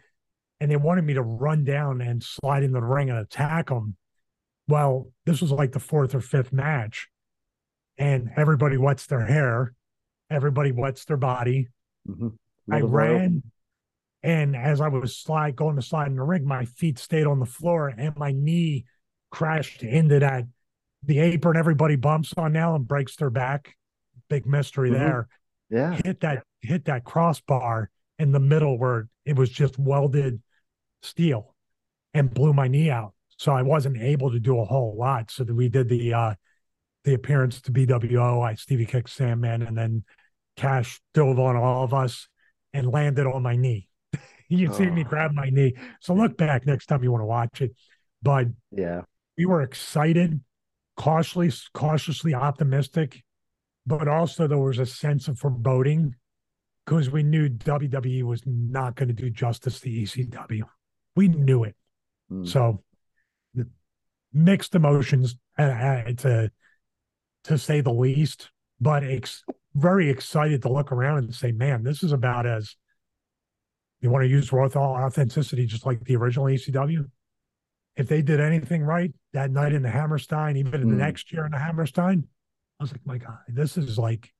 and 0.60 0.70
they 0.70 0.76
wanted 0.76 1.04
me 1.04 1.14
to 1.14 1.22
run 1.22 1.64
down 1.64 2.00
and 2.00 2.22
slide 2.22 2.62
in 2.62 2.72
the 2.72 2.82
ring 2.82 3.10
and 3.10 3.18
attack 3.18 3.68
them. 3.68 3.96
Well, 4.66 5.10
this 5.24 5.40
was 5.40 5.50
like 5.50 5.72
the 5.72 5.80
fourth 5.80 6.14
or 6.14 6.20
fifth 6.20 6.52
match, 6.52 7.08
and 7.96 8.30
everybody 8.36 8.76
wets 8.76 9.06
their 9.06 9.24
hair, 9.24 9.74
everybody 10.30 10.72
wets 10.72 11.04
their 11.04 11.16
body. 11.16 11.68
Mm-hmm. 12.08 12.28
I 12.70 12.80
ran, 12.80 13.44
and 14.22 14.54
as 14.54 14.80
I 14.80 14.88
was 14.88 15.16
slide 15.16 15.56
going 15.56 15.76
to 15.76 15.82
slide 15.82 16.08
in 16.08 16.16
the 16.16 16.22
ring, 16.22 16.44
my 16.44 16.66
feet 16.66 16.98
stayed 16.98 17.26
on 17.26 17.38
the 17.38 17.46
floor, 17.46 17.88
and 17.88 18.14
my 18.16 18.32
knee 18.32 18.84
crashed 19.30 19.82
into 19.82 20.18
that 20.18 20.44
the 21.02 21.18
apron. 21.18 21.56
Everybody 21.56 21.96
bumps 21.96 22.34
on 22.36 22.52
now 22.52 22.74
and 22.74 22.86
breaks 22.86 23.16
their 23.16 23.30
back. 23.30 23.74
Big 24.28 24.44
mystery 24.44 24.90
mm-hmm. 24.90 24.98
there. 24.98 25.28
Yeah, 25.70 25.98
hit 26.04 26.20
that 26.20 26.44
hit 26.60 26.84
that 26.86 27.04
crossbar 27.04 27.90
in 28.18 28.32
the 28.32 28.40
middle 28.40 28.78
where 28.78 29.08
it 29.24 29.36
was 29.36 29.48
just 29.48 29.78
welded 29.78 30.42
steel 31.02 31.54
and 32.14 32.32
blew 32.32 32.52
my 32.52 32.68
knee 32.68 32.90
out. 32.90 33.14
So 33.36 33.52
I 33.52 33.62
wasn't 33.62 33.98
able 33.98 34.32
to 34.32 34.40
do 34.40 34.58
a 34.58 34.64
whole 34.64 34.96
lot. 34.98 35.30
So 35.30 35.44
we 35.44 35.68
did 35.68 35.88
the 35.88 36.14
uh 36.14 36.34
the 37.04 37.14
appearance 37.14 37.60
to 37.62 37.72
BWO. 37.72 38.44
I 38.44 38.54
Stevie 38.54 38.86
kicked 38.86 39.10
Sandman 39.10 39.62
and 39.62 39.76
then 39.76 40.04
Cash 40.56 41.00
dove 41.14 41.38
on 41.38 41.56
all 41.56 41.84
of 41.84 41.94
us 41.94 42.28
and 42.72 42.90
landed 42.90 43.26
on 43.26 43.42
my 43.42 43.56
knee. 43.56 43.88
you 44.48 44.68
oh. 44.70 44.72
see 44.72 44.86
me 44.86 45.04
grab 45.04 45.32
my 45.32 45.50
knee. 45.50 45.74
So 46.00 46.14
look 46.14 46.36
back 46.36 46.66
next 46.66 46.86
time 46.86 47.02
you 47.02 47.12
want 47.12 47.22
to 47.22 47.26
watch 47.26 47.62
it. 47.62 47.72
But 48.22 48.48
yeah, 48.72 49.02
we 49.36 49.46
were 49.46 49.62
excited, 49.62 50.40
cautiously, 50.96 51.52
cautiously 51.72 52.34
optimistic, 52.34 53.22
but 53.86 54.08
also 54.08 54.48
there 54.48 54.58
was 54.58 54.80
a 54.80 54.86
sense 54.86 55.28
of 55.28 55.38
foreboding 55.38 56.16
because 56.84 57.08
we 57.10 57.22
knew 57.22 57.48
WWE 57.48 58.24
was 58.24 58.42
not 58.44 58.96
going 58.96 59.08
to 59.08 59.14
do 59.14 59.30
justice 59.30 59.78
to 59.80 59.88
ECW. 59.88 60.64
We 61.18 61.26
knew 61.26 61.64
it. 61.64 61.74
Mm. 62.30 62.46
So 62.46 62.84
mixed 64.32 64.76
emotions 64.76 65.36
uh, 65.58 65.62
uh, 65.62 66.12
to 66.18 66.52
to 67.42 67.58
say 67.58 67.80
the 67.80 67.92
least, 67.92 68.52
but 68.80 69.02
ex- 69.02 69.42
very 69.74 70.10
excited 70.10 70.62
to 70.62 70.72
look 70.72 70.92
around 70.92 71.18
and 71.18 71.34
say, 71.34 71.50
man, 71.50 71.82
this 71.82 72.04
is 72.04 72.12
about 72.12 72.46
as 72.46 72.76
you 74.00 74.10
want 74.10 74.22
to 74.22 74.28
use 74.28 74.52
authenticity, 74.52 75.66
just 75.66 75.84
like 75.84 76.04
the 76.04 76.14
original 76.14 76.46
ECW. 76.46 77.10
If 77.96 78.06
they 78.06 78.22
did 78.22 78.38
anything 78.40 78.84
right 78.84 79.12
that 79.32 79.50
night 79.50 79.72
in 79.72 79.82
the 79.82 79.90
Hammerstein, 79.90 80.56
even 80.56 80.82
in 80.82 80.86
the 80.86 80.94
hmm. 80.94 81.00
next 81.00 81.32
year 81.32 81.44
in 81.46 81.50
the 81.50 81.58
Hammerstein, 81.58 82.28
I 82.78 82.84
was 82.84 82.92
like, 82.92 83.04
my 83.04 83.18
God, 83.18 83.38
this 83.48 83.76
is 83.76 83.98
like 83.98 84.32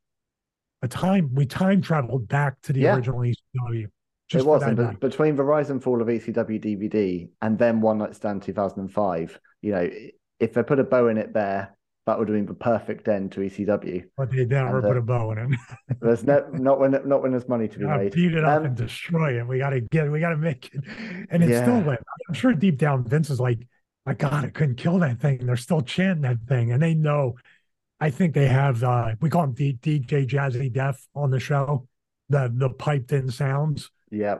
a 0.83 0.87
time 0.87 1.31
we 1.35 1.45
time 1.45 1.83
traveled 1.83 2.29
back 2.29 2.61
to 2.63 2.73
the 2.73 2.83
yeah. 2.83 2.95
original 2.95 3.19
ECW. 3.19 3.89
Just 4.29 4.45
it 4.45 4.49
wasn't 4.49 4.77
but 4.77 5.01
between 5.01 5.37
the 5.37 5.43
rise 5.43 5.71
and 5.71 5.83
fall 5.83 6.03
of 6.03 6.09
ECW 6.09 6.63
DVD 6.63 7.29
and 7.41 7.59
then 7.59 7.81
One 7.81 7.99
Night 7.99 8.15
Stand 8.15 8.43
2005. 8.43 9.41
You 9.63 9.73
know, 9.73 9.91
if 10.39 10.53
they 10.53 10.63
put 10.63 10.79
a 10.79 10.85
bow 10.85 11.09
in 11.09 11.17
it 11.17 11.33
there, 11.33 11.75
that 12.05 12.19
would 12.19 12.29
have 12.29 12.37
been 12.37 12.47
the 12.47 12.55
perfect 12.55 13.09
end 13.09 13.33
to 13.33 13.41
ECW. 13.41 14.05
But 14.17 14.31
they 14.31 14.45
never 14.45 14.79
and, 14.79 14.85
uh, 14.85 14.89
put 14.89 14.97
a 14.99 15.03
bow 15.03 15.33
in 15.33 15.39
it. 15.39 15.59
there's 16.01 16.25
no, 16.25 16.47
not 16.53 16.79
when 16.79 16.91
not 16.91 17.23
when 17.23 17.33
there's 17.33 17.49
money 17.49 17.69
to 17.69 17.79
be 17.79 17.87
made. 17.87 18.13
Beat 18.13 18.35
it 18.35 18.45
up 18.45 18.61
um, 18.61 18.67
and 18.67 18.77
destroy 18.77 19.39
it. 19.39 19.47
We 19.47 19.59
got 19.59 19.71
to 19.71 19.81
get. 19.81 20.11
We 20.11 20.21
got 20.21 20.31
to 20.31 20.37
make 20.37 20.71
it. 20.75 20.85
And 21.31 21.43
it's 21.43 21.53
yeah. 21.53 21.63
still 21.63 21.81
lit. 21.81 22.03
I'm 22.29 22.35
sure 22.35 22.53
deep 22.53 22.79
down 22.79 23.05
Vince 23.05 23.31
is 23.31 23.41
like, 23.41 23.67
my 24.05 24.15
God, 24.15 24.45
I 24.45 24.49
couldn't 24.51 24.77
kill 24.77 24.99
that 24.99 25.21
thing. 25.21 25.45
They're 25.45 25.57
still 25.57 25.83
chanting 25.83 26.23
that 26.23 26.41
thing, 26.49 26.73
and 26.73 26.83
they 26.83 26.95
know. 26.95 27.37
I 28.01 28.11
think 28.11 28.35
they 28.35 28.47
have. 28.47 28.85
uh 28.85 29.15
We 29.21 29.31
call 29.31 29.45
him 29.45 29.53
D- 29.53 29.79
DJ 29.81 30.27
Jazzy 30.29 30.73
Def 30.73 31.07
on 31.15 31.31
the 31.31 31.41
show. 31.41 31.89
The 32.29 32.53
the 32.55 32.71
piped 32.71 33.13
in 33.13 33.31
sounds 33.31 33.91
yeah. 34.11 34.37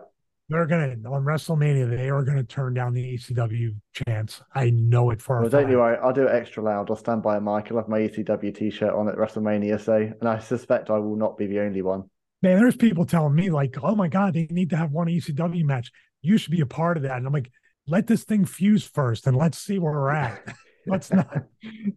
they're 0.49 0.67
gonna 0.67 0.97
on 1.11 1.25
WrestleMania. 1.25 1.89
They 1.91 2.09
are 2.11 2.23
gonna 2.25 2.45
turn 2.45 2.75
down 2.75 2.95
the 2.95 3.15
ECW 3.15 3.75
chance. 3.93 4.43
I 4.55 4.71
know 4.71 5.11
it 5.11 5.21
for 5.21 5.37
Well, 5.39 5.47
a 5.47 5.51
don't 5.51 5.63
fact. 5.63 5.71
you 5.71 5.79
worry. 5.79 5.99
I'll 6.03 6.13
do 6.13 6.27
it 6.27 6.35
extra 6.35 6.63
loud. 6.63 6.91
I'll 6.91 6.97
stand 6.97 7.23
by 7.23 7.37
a 7.37 7.41
mic. 7.41 7.71
I'll 7.71 7.77
have 7.79 7.89
my 7.89 8.01
ECW 8.01 8.55
t-shirt 8.55 8.93
on 8.95 9.09
at 9.09 9.17
WrestleMania. 9.17 9.81
So, 9.81 9.95
and 10.21 10.29
I 10.29 10.39
suspect 10.39 10.91
I 10.91 10.99
will 10.99 11.17
not 11.17 11.37
be 11.37 11.47
the 11.47 11.61
only 11.61 11.83
one. 11.83 12.05
Man, 12.43 12.59
there's 12.59 12.77
people 12.77 13.05
telling 13.05 13.35
me 13.35 13.51
like, 13.51 13.77
"Oh 13.83 13.95
my 13.95 14.09
God, 14.09 14.35
they 14.35 14.47
need 14.51 14.71
to 14.71 14.77
have 14.77 14.93
one 14.93 15.09
ECW 15.09 15.65
match. 15.65 15.91
You 16.23 16.39
should 16.39 16.53
be 16.53 16.61
a 16.61 16.67
part 16.67 16.97
of 16.97 17.03
that." 17.03 17.17
And 17.17 17.27
I'm 17.27 17.33
like, 17.33 17.51
"Let 17.87 18.07
this 18.07 18.25
thing 18.25 18.45
fuse 18.45 18.85
first, 18.85 19.27
and 19.27 19.37
let's 19.37 19.59
see 19.59 19.79
where 19.79 19.93
we're 19.93 20.11
at." 20.11 20.41
Let's 20.87 21.13
not. 21.13 21.29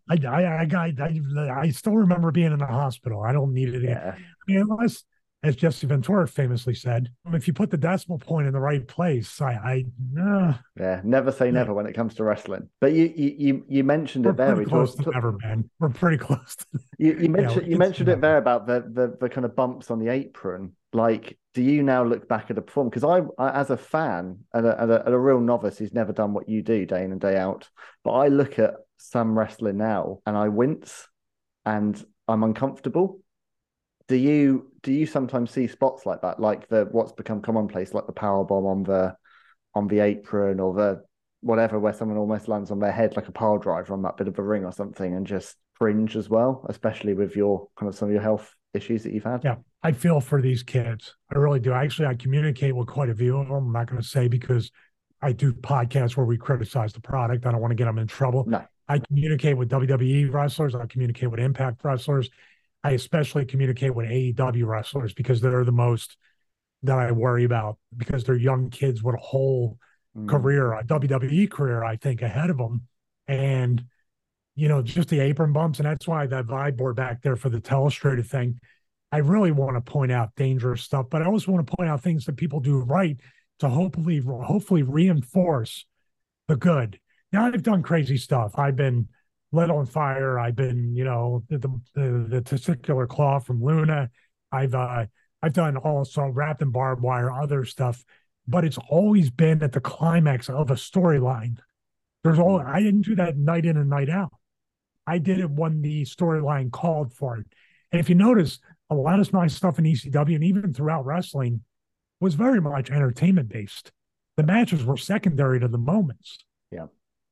I 0.10 0.18
I 0.28 0.44
I, 0.66 0.94
I 1.00 1.62
I 1.62 1.70
still 1.70 1.96
remember 1.96 2.30
being 2.32 2.52
in 2.52 2.60
the 2.60 2.66
hospital. 2.66 3.22
I 3.24 3.32
don't 3.32 3.54
need 3.54 3.70
it 3.70 3.76
again. 3.76 3.90
Yeah. 3.92 4.16
I 4.18 4.52
mean, 4.52 4.66
unless, 4.70 5.04
as 5.44 5.56
Jesse 5.56 5.88
Ventura 5.88 6.28
famously 6.28 6.76
said, 6.76 7.10
if 7.34 7.48
you 7.48 7.54
put 7.54 7.72
the 7.72 7.78
decimal 7.78 8.20
point 8.20 8.46
in 8.48 8.54
the 8.54 8.60
right 8.60 8.88
place, 8.88 9.42
I 9.42 9.54
I 9.54 10.22
uh, 10.22 10.54
Yeah. 10.80 11.02
Never 11.04 11.32
say 11.32 11.46
Yeah. 11.48 11.52
never 11.52 11.74
when 11.74 11.88
it 11.88 11.94
comes 11.94 12.16
to 12.16 12.24
wrestling. 12.24 12.70
But 12.80 12.94
you 12.94 13.12
you 13.16 13.36
you, 13.38 13.66
you 13.68 13.84
mentioned 13.84 14.26
we're 14.26 14.32
it 14.32 14.38
there. 14.38 14.54
pretty 14.56 14.70
close 14.70 14.96
to 14.96 15.10
never, 15.10 15.32
man. 15.44 15.70
We're 15.80 15.90
pretty 15.90 16.18
close. 16.18 16.56
To, 16.58 16.80
You, 17.00 17.18
you 17.18 17.30
mentioned 17.30 17.68
you 17.68 17.78
mentioned 17.78 18.10
it 18.10 18.22
there 18.22 18.38
about 18.38 18.68
the, 18.68 18.82
the 18.82 19.18
the 19.20 19.30
kind 19.30 19.46
of 19.46 19.56
bumps 19.56 19.90
on 19.90 19.98
the 20.00 20.10
apron. 20.10 20.76
Like, 20.94 21.38
do 21.54 21.62
you 21.64 21.82
now 21.84 22.04
look 22.04 22.28
back 22.28 22.50
at 22.50 22.56
the 22.56 22.62
performance? 22.62 22.94
Because 22.94 23.24
I, 23.40 23.44
I, 23.44 23.60
as 23.62 23.70
a 23.70 23.78
fan 23.78 24.40
and 24.54 24.66
a, 24.68 24.84
and 24.84 24.92
a, 24.92 25.06
and 25.06 25.16
a 25.16 25.20
real 25.20 25.40
novice 25.40 25.78
who's 25.78 25.94
never 25.94 26.12
done 26.12 26.34
what 26.34 26.50
you 26.50 26.62
do 26.62 26.86
day 26.86 27.04
in 27.06 27.12
and 27.14 27.22
day 27.22 27.38
out, 27.38 27.70
but 28.04 28.12
I 28.12 28.28
look 28.28 28.60
at 28.60 28.76
some 28.98 29.38
wrestling 29.40 29.78
now 29.78 30.20
and 30.26 30.38
I 30.38 30.50
wince 30.50 31.08
and 31.66 32.04
I'm 32.28 32.44
uncomfortable. 32.44 33.22
Do 34.08 34.16
you 34.18 34.71
do 34.84 34.92
you 34.92 35.06
sometimes 35.06 35.52
see 35.52 35.68
spots 35.68 36.06
like 36.06 36.22
that, 36.22 36.40
like 36.40 36.68
the 36.70 36.88
what's 36.92 37.12
become 37.12 37.42
commonplace, 37.42 37.94
like 37.94 38.08
the 38.08 38.14
power 38.14 38.44
bomb 38.44 38.66
on 38.66 38.84
the 38.84 39.16
on 39.74 39.88
the 39.88 40.00
apron 40.00 40.60
or 40.60 40.74
the 40.74 41.04
whatever, 41.42 41.80
where 41.80 41.94
someone 41.94 42.18
almost 42.18 42.48
lands 42.48 42.72
on 42.72 42.80
their 42.80 42.92
head 42.92 43.16
like 43.16 43.28
a 43.28 43.32
pile 43.32 43.58
driver 43.58 43.94
on 43.94 44.02
that 44.04 44.18
bit 44.18 44.28
of 44.28 44.38
a 44.38 44.44
ring 44.44 44.66
or 44.66 44.72
something, 44.72 45.16
and 45.16 45.26
just 45.26 45.56
cringe 45.78 46.16
as 46.16 46.30
well, 46.30 46.66
especially 46.70 47.14
with 47.14 47.36
your 47.36 47.68
kind 47.78 47.90
of 47.90 47.96
some 47.96 48.10
of 48.10 48.14
your 48.14 48.22
health 48.22 48.56
issues 48.74 49.04
that 49.04 49.14
you've 49.14 49.24
had. 49.24 49.44
Yeah. 49.44 49.56
I 49.84 49.92
feel 49.92 50.22
for 50.22 50.42
these 50.42 50.64
kids. 50.64 51.16
I 51.34 51.38
really 51.38 51.60
do. 51.60 51.74
Actually, 51.74 52.08
I 52.08 52.14
communicate 52.16 52.76
with 52.76 52.88
quite 52.88 53.10
a 53.10 53.16
few 53.16 53.38
of 53.38 53.48
them. 53.48 53.56
I'm 53.56 53.72
not 53.72 53.90
going 53.90 54.02
to 54.02 54.08
say 54.08 54.28
because 54.28 54.72
I 55.22 55.32
do 55.32 55.54
podcasts 55.54 56.16
where 56.16 56.26
we 56.26 56.38
criticize 56.38 56.94
the 56.94 57.02
product. 57.02 57.46
I 57.46 57.52
don't 57.52 57.62
want 57.62 57.72
to 57.72 57.76
get 57.76 57.86
them 57.86 57.98
in 57.98 58.08
trouble. 58.08 58.46
No. 58.48 58.64
I 58.88 59.00
communicate 59.00 59.58
with 59.58 59.70
WWE 59.70 60.32
wrestlers. 60.32 60.76
I 60.76 60.86
communicate 60.86 61.32
with 61.32 61.40
Impact 61.40 61.84
wrestlers. 61.84 62.30
I 62.84 62.92
especially 62.92 63.46
communicate 63.46 63.94
with 63.96 64.08
AEW 64.08 64.66
wrestlers 64.66 65.14
because 65.14 65.42
they're 65.42 65.64
the 65.64 65.72
most 65.72 66.18
that 66.84 66.98
I 66.98 67.12
worry 67.12 67.44
about 67.44 67.78
because 67.96 68.24
they're 68.24 68.36
young 68.36 68.70
kids 68.70 69.04
with 69.04 69.16
a 69.16 69.20
whole 69.20 69.78
Mm. 70.16 70.28
career, 70.28 70.74
a 70.74 70.84
WWE 70.84 71.48
career, 71.48 71.86
I 71.86 71.96
think, 71.96 72.22
ahead 72.22 72.50
of 72.50 72.58
them. 72.58 72.82
And, 73.28 73.86
you 74.56 74.68
know, 74.68 74.82
just 74.82 75.08
the 75.08 75.22
apron 75.22 75.54
bumps. 75.54 75.80
And 75.80 75.86
that's 75.86 76.06
why 76.06 76.26
that 76.26 76.48
vibe 76.48 76.76
board 76.76 76.98
back 76.98 77.22
there 77.22 77.38
for 77.38 77.48
the 77.48 77.62
telestrated 77.62 78.28
thing. 78.28 78.60
I 79.14 79.20
really 79.20 79.52
want 79.52 79.78
to 79.78 79.92
point 79.92 80.12
out 80.12 80.36
dangerous 80.36 80.82
stuff, 80.82 81.06
but 81.10 81.22
I 81.22 81.28
also 81.28 81.52
want 81.52 81.66
to 81.66 81.76
point 81.78 81.90
out 81.90 82.02
things 82.02 82.26
that 82.26 82.36
people 82.36 82.60
do 82.60 82.80
right 82.80 83.18
to 83.60 83.70
hopefully, 83.70 84.20
hopefully 84.20 84.84
reinforce 84.84 85.86
the 86.50 86.58
good. 86.58 87.00
Now 87.32 87.46
I've 87.46 87.64
done 87.64 87.84
crazy 87.84 88.18
stuff. 88.18 88.60
I've 88.60 88.76
been 88.76 89.08
lit 89.52 89.70
on 89.70 89.86
fire. 89.86 90.40
I've 90.40 90.56
been, 90.56 90.96
you 90.96 91.04
know, 91.04 91.44
the 91.50 91.58
the, 91.58 92.26
the, 92.30 92.42
testicular 92.42 93.08
claw 93.08 93.40
from 93.40 93.64
Luna. 93.64 94.10
I've 94.52 94.74
uh 94.74 95.06
I've 95.42 95.54
done 95.54 95.78
also 95.78 96.28
wrapped 96.28 96.62
in 96.62 96.72
barbed 96.72 97.02
wire, 97.02 97.32
other 97.32 97.66
stuff, 97.66 98.04
but 98.48 98.64
it's 98.64 98.78
always 98.90 99.30
been 99.30 99.64
at 99.64 99.72
the 99.72 99.82
climax 99.82 100.50
of 100.50 100.72
a 100.72 100.76
storyline. 100.76 101.58
There's 102.24 102.40
all 102.40 102.60
I 102.60 102.82
didn't 102.82 103.06
do 103.06 103.16
that 103.16 103.38
night 103.38 103.66
in 103.66 103.78
and 103.78 103.90
night 103.90 104.10
out. 104.10 104.32
I 105.08 105.18
did 105.18 105.40
it 105.40 105.50
when 105.50 105.82
the 105.82 106.04
storyline 106.04 106.72
called 106.72 107.14
for 107.14 107.38
it. 107.38 107.48
And 107.92 108.00
if 108.00 108.08
you 108.08 108.16
notice, 108.16 108.60
a 108.90 108.96
lot 108.96 109.20
of 109.20 109.34
my 109.34 109.48
stuff 109.48 109.80
in 109.80 109.86
ECW 109.86 110.36
and 110.36 110.44
even 110.44 110.74
throughout 110.74 111.06
wrestling 111.06 111.62
was 112.20 112.36
very 112.36 112.62
much 112.62 112.92
entertainment 112.92 113.50
based. 113.50 113.92
The 114.38 114.44
matches 114.44 114.84
were 114.84 114.98
secondary 114.98 115.60
to 115.60 115.68
the 115.68 115.78
moments. 115.78 116.38
Yeah. 116.72 116.88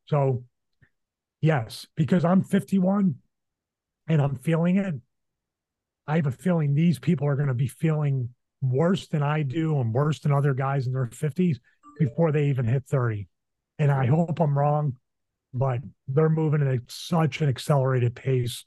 So, 0.08 0.44
yes, 1.42 1.86
because 1.96 2.26
I'm 2.26 2.44
51 2.44 3.16
and 4.08 4.22
I'm 4.22 4.36
feeling 4.36 4.78
it, 4.78 4.96
I 6.08 6.16
have 6.18 6.28
a 6.28 6.32
feeling 6.32 6.74
these 6.74 7.00
people 7.00 7.28
are 7.28 7.36
going 7.36 7.48
to 7.50 7.54
be 7.54 7.68
feeling 7.68 8.30
worse 8.62 9.08
than 9.08 9.22
I 9.24 9.44
do 9.44 9.80
and 9.80 9.94
worse 9.94 10.20
than 10.20 10.32
other 10.32 10.54
guys 10.54 10.88
in 10.88 10.94
their 10.94 11.06
50s 11.08 11.58
before 12.00 12.32
they 12.32 12.48
even 12.48 12.66
hit 12.66 12.86
30. 12.86 13.28
And 13.78 13.92
I 13.92 14.06
hope 14.08 14.40
I'm 14.40 14.58
wrong, 14.58 14.96
but 15.54 15.80
they're 16.08 16.30
moving 16.30 16.68
at 16.68 16.80
such 16.88 17.42
an 17.42 17.50
accelerated 17.50 18.16
pace. 18.16 18.66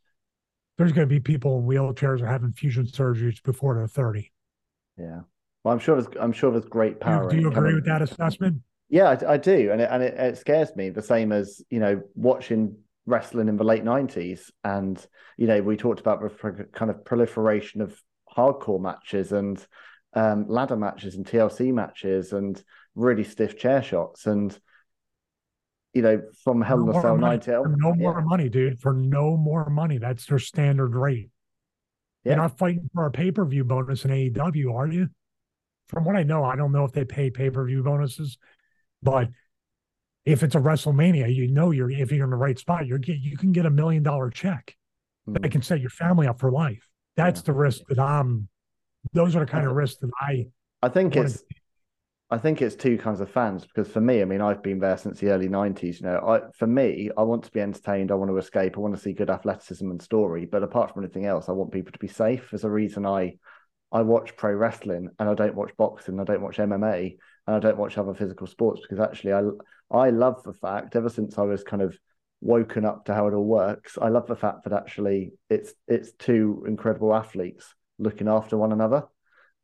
There's 0.78 0.92
going 0.92 1.06
to 1.08 1.12
be 1.14 1.20
people 1.20 1.58
in 1.58 1.64
wheelchairs 1.66 2.22
or 2.22 2.26
having 2.26 2.52
fusion 2.52 2.86
surgeries 2.86 3.42
before 3.42 3.74
they're 3.74 3.86
30. 3.88 4.30
Yeah. 4.96 5.20
Well, 5.64 5.74
I'm 5.74 5.78
sure 5.80 6.00
there's 6.00 6.16
I'm 6.20 6.32
sure 6.32 6.50
there's 6.50 6.64
great 6.64 6.94
Do 7.00 7.04
power. 7.04 7.28
do 7.30 7.36
in 7.36 7.42
you 7.42 7.48
agree 7.48 7.54
coming- 7.56 7.74
with 7.76 7.84
that 7.86 8.02
assessment? 8.02 8.62
Yeah, 8.92 9.08
I, 9.08 9.32
I 9.32 9.36
do, 9.38 9.70
and 9.72 9.80
it, 9.80 9.88
and 9.90 10.02
it, 10.02 10.14
it 10.18 10.36
scares 10.36 10.76
me 10.76 10.90
the 10.90 11.00
same 11.00 11.32
as 11.32 11.62
you 11.70 11.80
know 11.80 12.02
watching 12.14 12.76
wrestling 13.06 13.48
in 13.48 13.56
the 13.56 13.64
late 13.64 13.84
'90s, 13.84 14.50
and 14.64 15.04
you 15.38 15.46
know 15.46 15.62
we 15.62 15.78
talked 15.78 15.98
about 15.98 16.20
the 16.20 16.68
kind 16.74 16.90
of 16.90 17.02
proliferation 17.02 17.80
of 17.80 17.98
hardcore 18.36 18.82
matches 18.82 19.32
and 19.32 19.66
um, 20.12 20.44
ladder 20.46 20.76
matches 20.76 21.14
and 21.14 21.24
TLC 21.24 21.72
matches 21.72 22.34
and 22.34 22.62
really 22.94 23.24
stiff 23.24 23.58
chair 23.58 23.82
shots, 23.82 24.26
and 24.26 24.60
you 25.94 26.02
know 26.02 26.20
from 26.44 26.60
Hell 26.60 26.82
in 26.82 26.94
a 26.94 27.00
Cell 27.00 27.16
money. 27.16 27.38
90. 27.38 27.50
For 27.50 27.74
no 27.78 27.88
yeah, 27.88 27.94
more 27.94 28.20
money, 28.20 28.50
dude. 28.50 28.78
For 28.78 28.92
no 28.92 29.38
more 29.38 29.70
money. 29.70 29.96
That's 29.96 30.26
their 30.26 30.38
standard 30.38 30.94
rate. 30.94 31.30
Yeah. 32.24 32.32
You're 32.32 32.42
not 32.42 32.58
fighting 32.58 32.90
for 32.92 33.06
a 33.06 33.10
pay 33.10 33.30
per 33.30 33.46
view 33.46 33.64
bonus 33.64 34.04
in 34.04 34.10
AEW, 34.10 34.74
are 34.74 34.86
you? 34.86 35.08
From 35.88 36.04
what 36.04 36.14
I 36.14 36.24
know, 36.24 36.44
I 36.44 36.56
don't 36.56 36.72
know 36.72 36.84
if 36.84 36.92
they 36.92 37.06
pay 37.06 37.30
pay 37.30 37.48
per 37.48 37.64
view 37.64 37.82
bonuses, 37.82 38.36
but 39.02 39.28
if 40.24 40.42
it's 40.42 40.54
a 40.54 40.60
WrestleMania, 40.60 41.34
you 41.34 41.48
know 41.48 41.70
you're 41.72 41.90
if 41.90 42.12
you're 42.12 42.24
in 42.24 42.30
the 42.30 42.36
right 42.36 42.58
spot, 42.58 42.86
you're 42.86 42.98
get 42.98 43.18
you 43.18 43.36
can 43.36 43.52
get 43.52 43.66
a 43.66 43.70
million 43.70 44.02
dollar 44.02 44.30
check 44.30 44.76
that 45.26 45.42
Mm. 45.42 45.50
can 45.52 45.62
set 45.62 45.80
your 45.80 45.90
family 45.90 46.26
up 46.26 46.40
for 46.40 46.50
life. 46.50 46.88
That's 47.16 47.42
the 47.42 47.52
risk 47.52 47.82
that 47.88 47.98
I'm. 47.98 48.48
Those 49.12 49.36
are 49.36 49.40
the 49.40 49.50
kind 49.50 49.66
of 49.66 49.72
risks 49.72 50.00
that 50.00 50.10
I. 50.20 50.46
I 50.82 50.88
think 50.88 51.16
it's 51.16 51.42
I 52.30 52.38
think 52.38 52.62
it's 52.62 52.74
two 52.74 52.96
kinds 52.96 53.20
of 53.20 53.30
fans 53.30 53.66
because 53.66 53.92
for 53.92 54.00
me, 54.00 54.22
I 54.22 54.24
mean, 54.24 54.40
I've 54.40 54.62
been 54.62 54.78
there 54.78 54.96
since 54.96 55.20
the 55.20 55.30
early 55.30 55.48
'90s. 55.48 56.00
You 56.00 56.06
know, 56.06 56.18
I 56.26 56.40
for 56.56 56.66
me, 56.66 57.10
I 57.16 57.22
want 57.22 57.44
to 57.44 57.50
be 57.50 57.60
entertained. 57.60 58.10
I 58.10 58.14
want 58.14 58.30
to 58.30 58.38
escape. 58.38 58.76
I 58.76 58.80
want 58.80 58.94
to 58.94 59.00
see 59.00 59.12
good 59.12 59.28
athleticism 59.30 59.90
and 59.90 60.00
story. 60.00 60.46
But 60.46 60.62
apart 60.62 60.92
from 60.94 61.04
anything 61.04 61.26
else, 61.26 61.48
I 61.48 61.52
want 61.52 61.72
people 61.72 61.92
to 61.92 61.98
be 61.98 62.08
safe. 62.08 62.48
There's 62.50 62.64
a 62.64 62.70
reason 62.70 63.04
I 63.04 63.34
I 63.90 64.02
watch 64.02 64.36
pro 64.36 64.54
wrestling 64.54 65.10
and 65.18 65.28
I 65.28 65.34
don't 65.34 65.54
watch 65.54 65.76
boxing. 65.76 66.18
I 66.18 66.24
don't 66.24 66.40
watch 66.42 66.56
MMA 66.56 67.16
and 67.46 67.56
I 67.56 67.58
don't 67.58 67.78
watch 67.78 67.98
other 67.98 68.14
physical 68.14 68.46
sports 68.46 68.80
because 68.82 69.00
actually, 69.00 69.32
I 69.32 69.42
I 69.90 70.10
love 70.10 70.42
the 70.42 70.52
fact 70.54 70.96
ever 70.96 71.08
since 71.08 71.38
I 71.38 71.42
was 71.42 71.64
kind 71.64 71.82
of 71.82 71.96
woken 72.40 72.84
up 72.84 73.04
to 73.04 73.14
how 73.14 73.28
it 73.28 73.34
all 73.34 73.44
works. 73.44 73.98
I 74.00 74.08
love 74.08 74.26
the 74.26 74.36
fact 74.36 74.64
that 74.64 74.72
actually 74.72 75.32
it's 75.48 75.72
it's 75.86 76.12
two 76.12 76.64
incredible 76.66 77.14
athletes 77.14 77.74
looking 77.98 78.28
after 78.28 78.56
one 78.56 78.72
another 78.72 79.04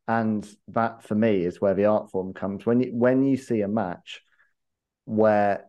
and 0.09 0.49
that 0.69 1.03
for 1.03 1.13
me 1.13 1.45
is 1.45 1.61
where 1.61 1.75
the 1.75 1.85
art 1.85 2.09
form 2.09 2.33
comes 2.33 2.65
when 2.65 2.79
you 2.81 2.89
when 2.91 3.23
you 3.23 3.37
see 3.37 3.61
a 3.61 3.67
match 3.67 4.21
where 5.05 5.65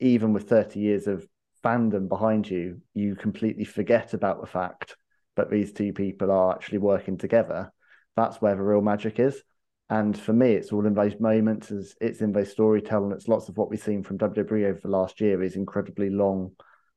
even 0.00 0.32
with 0.32 0.48
30 0.48 0.80
years 0.80 1.06
of 1.06 1.26
fandom 1.64 2.08
behind 2.08 2.50
you 2.50 2.80
you 2.94 3.14
completely 3.14 3.64
forget 3.64 4.14
about 4.14 4.40
the 4.40 4.46
fact 4.46 4.96
that 5.36 5.48
these 5.48 5.72
two 5.72 5.92
people 5.92 6.30
are 6.30 6.54
actually 6.54 6.78
working 6.78 7.16
together 7.16 7.72
that's 8.16 8.40
where 8.42 8.56
the 8.56 8.62
real 8.62 8.80
magic 8.82 9.20
is 9.20 9.40
and 9.90 10.18
for 10.18 10.32
me 10.32 10.52
it's 10.52 10.72
all 10.72 10.86
in 10.86 10.94
those 10.94 11.18
moments 11.18 11.70
it's, 11.70 11.94
it's 12.00 12.20
in 12.20 12.32
those 12.32 12.50
storytelling. 12.50 13.12
It's 13.12 13.28
lots 13.28 13.48
of 13.48 13.56
what 13.56 13.70
we've 13.70 13.82
seen 13.82 14.02
from 14.02 14.18
WWE 14.18 14.68
over 14.68 14.80
the 14.80 14.88
last 14.88 15.20
year 15.20 15.42
is 15.42 15.56
incredibly 15.56 16.10
long 16.10 16.52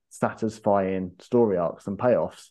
satisfying 0.09 1.13
story 1.19 1.57
arcs 1.57 1.88
and 1.88 1.97
payoffs. 1.97 2.49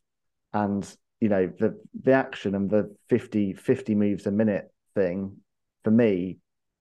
And 0.53 0.89
you 1.21 1.29
know 1.29 1.53
the 1.59 1.79
the 2.03 2.13
action 2.13 2.55
and 2.55 2.71
the 2.71 2.95
50 3.09 3.53
50 3.53 3.95
moves 3.95 4.27
a 4.27 4.31
minute 4.31 4.73
thing 4.95 5.37
for 5.85 5.91
me 5.91 6.39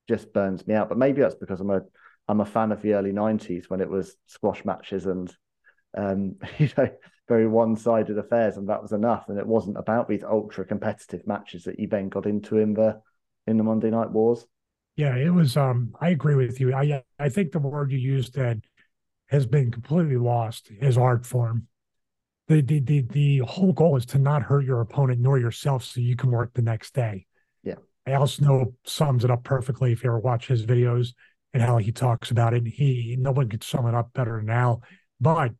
just 0.07 0.33
burns 0.33 0.65
me 0.65 0.73
out. 0.73 0.89
But 0.89 0.97
maybe 0.97 1.21
that's 1.21 1.35
because 1.35 1.59
i'm 1.59 1.69
a 1.69 1.81
i'm 2.27 2.41
a 2.41 2.45
fan 2.45 2.71
of 2.71 2.81
the 2.81 2.93
early 2.93 3.11
90s 3.11 3.69
when 3.69 3.81
it 3.81 3.89
was 3.89 4.15
squash 4.27 4.63
matches 4.63 5.05
and 5.05 5.31
um 5.97 6.35
you 6.57 6.69
know 6.77 6.89
very 7.27 7.47
one-sided 7.47 8.17
affairs 8.17 8.57
and 8.57 8.69
that 8.69 8.81
was 8.81 8.91
enough. 8.91 9.25
And 9.27 9.37
it 9.37 9.45
wasn't 9.45 9.77
about 9.77 10.07
these 10.07 10.23
ultra 10.23 10.65
competitive 10.65 11.27
matches 11.27 11.65
that 11.65 11.79
you 11.79 11.87
then 11.87 12.09
got 12.09 12.25
into 12.25 12.57
in 12.57 12.73
the 12.73 13.01
in 13.49 13.57
the 13.57 13.63
monday 13.63 13.89
night 13.89 14.11
wars 14.11 14.45
Yeah, 14.99 15.15
it 15.15 15.29
was. 15.29 15.55
Um, 15.55 15.95
I 16.01 16.09
agree 16.09 16.35
with 16.35 16.59
you. 16.59 16.73
I 16.73 17.01
I 17.17 17.29
think 17.29 17.53
the 17.53 17.59
word 17.59 17.89
you 17.93 17.97
used 17.97 18.35
that 18.35 18.57
has 19.27 19.45
been 19.45 19.71
completely 19.71 20.17
lost 20.17 20.71
is 20.81 20.97
art 20.97 21.25
form. 21.25 21.67
The, 22.49 22.61
the 22.61 22.81
the 22.81 23.01
the 23.03 23.37
whole 23.39 23.71
goal 23.71 23.95
is 23.95 24.05
to 24.07 24.19
not 24.19 24.43
hurt 24.43 24.65
your 24.65 24.81
opponent 24.81 25.21
nor 25.21 25.39
yourself, 25.39 25.85
so 25.85 26.01
you 26.01 26.17
can 26.17 26.31
work 26.31 26.53
the 26.53 26.61
next 26.61 26.93
day. 26.93 27.27
Yeah. 27.63 27.75
Al 28.07 28.27
Snow 28.27 28.73
sums 28.83 29.23
it 29.23 29.31
up 29.31 29.45
perfectly 29.45 29.93
if 29.93 30.03
you 30.03 30.09
ever 30.09 30.19
watch 30.19 30.47
his 30.47 30.65
videos 30.65 31.13
and 31.53 31.63
how 31.63 31.77
he 31.77 31.93
talks 31.93 32.29
about 32.29 32.53
it. 32.53 32.67
He 32.67 33.15
no 33.17 33.31
one 33.31 33.47
could 33.47 33.63
sum 33.63 33.87
it 33.87 33.95
up 33.95 34.11
better 34.11 34.37
than 34.37 34.49
Al. 34.49 34.83
But 35.21 35.53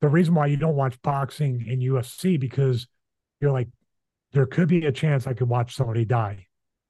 the 0.00 0.08
reason 0.08 0.34
why 0.34 0.46
you 0.46 0.56
don't 0.56 0.74
watch 0.74 1.00
boxing 1.02 1.66
and 1.68 1.80
UFC 1.80 2.40
because 2.40 2.88
you're 3.40 3.52
like, 3.52 3.68
there 4.32 4.46
could 4.46 4.66
be 4.66 4.86
a 4.86 4.92
chance 4.92 5.28
I 5.28 5.34
could 5.34 5.48
watch 5.48 5.76
somebody 5.76 6.04
die. 6.04 6.45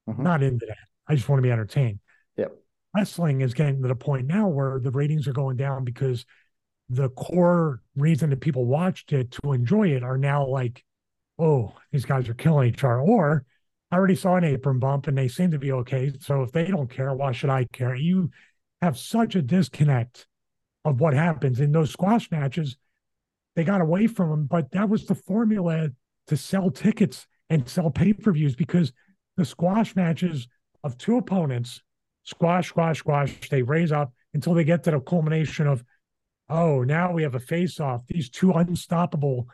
Mm-hmm. 0.09 0.23
Not 0.23 0.43
into 0.43 0.67
that. 0.67 0.77
I 1.09 1.15
just 1.15 1.29
want 1.29 1.39
to 1.39 1.43
be 1.43 1.53
entertained. 1.53 2.01
Yep. 2.37 2.53
Wrestling 2.95 3.41
is 3.41 3.55
getting 3.55 3.83
to 3.83 3.89
the 3.89 3.95
point 3.95 4.27
now 4.27 4.49
where 4.49 4.79
the 4.79 4.91
ratings 4.91 5.29
are 5.29 5.33
going 5.33 5.57
down 5.57 5.85
because 5.85 6.25
the 6.89 7.09
core 7.11 7.83
reason 7.97 8.31
that 8.31 8.41
people 8.41 8.65
watched 8.65 9.13
it 9.13 9.33
to 9.33 9.53
enjoy 9.53 9.89
it 9.89 10.03
are 10.03 10.19
now 10.19 10.47
like, 10.47 10.85
oh, 11.39 11.73
these 11.93 12.05
guys 12.05 12.29
are 12.29 12.35
killing 12.35 12.69
each 12.69 12.85
other. 12.85 13.01
Or 13.01 13.45
I 13.91 13.97
already 13.97 14.17
saw 14.17 14.37
an 14.37 14.45
apron 14.45 14.79
bump 14.79 15.07
and 15.07 15.19
they 15.19 15.29
seem 15.29 15.51
to 15.51 15.59
be 15.59 15.73
okay. 15.73 16.13
So 16.21 16.43
if 16.43 16.53
they 16.53 16.67
don't 16.67 16.91
care, 16.91 17.13
why 17.13 17.33
should 17.33 17.51
I 17.51 17.65
care? 17.73 17.95
You 17.95 18.31
have 18.83 18.99
such 18.99 19.35
a 19.35 19.43
disconnect 19.43 20.27
of 20.85 21.01
what 21.01 21.15
happens 21.15 21.61
in 21.61 21.73
those 21.73 21.91
squash 21.91 22.31
matches. 22.31 22.77
They 23.57 23.65
got 23.65 23.81
away 23.81 24.07
from 24.07 24.31
them, 24.31 24.47
but 24.47 24.71
that 24.73 24.89
was 24.89 25.07
the 25.07 25.15
formula 25.15 25.91
to 26.29 26.37
sell 26.37 26.71
tickets 26.71 27.27
and 27.49 27.69
sell 27.69 27.91
pay 27.91 28.13
per 28.13 28.33
views 28.33 28.55
because 28.55 28.93
the 29.37 29.45
squash 29.45 29.95
matches 29.97 30.49
of 30.83 30.97
two 30.99 31.17
opponents, 31.17 31.83
squash, 32.25 32.69
squash, 32.69 32.99
squash, 32.99 33.49
they 33.51 33.63
raise 33.63 33.93
up 33.93 34.13
until 34.35 34.55
they 34.55 34.65
get 34.65 34.85
to 34.85 34.91
the 34.91 35.01
culmination 35.01 35.67
of 35.67 35.85
oh, 36.49 36.83
now 36.83 37.13
we 37.13 37.23
have 37.23 37.35
a 37.35 37.41
face 37.41 37.81
off. 37.81 38.07
These 38.07 38.31
two 38.31 38.53
unstoppable 38.53 39.49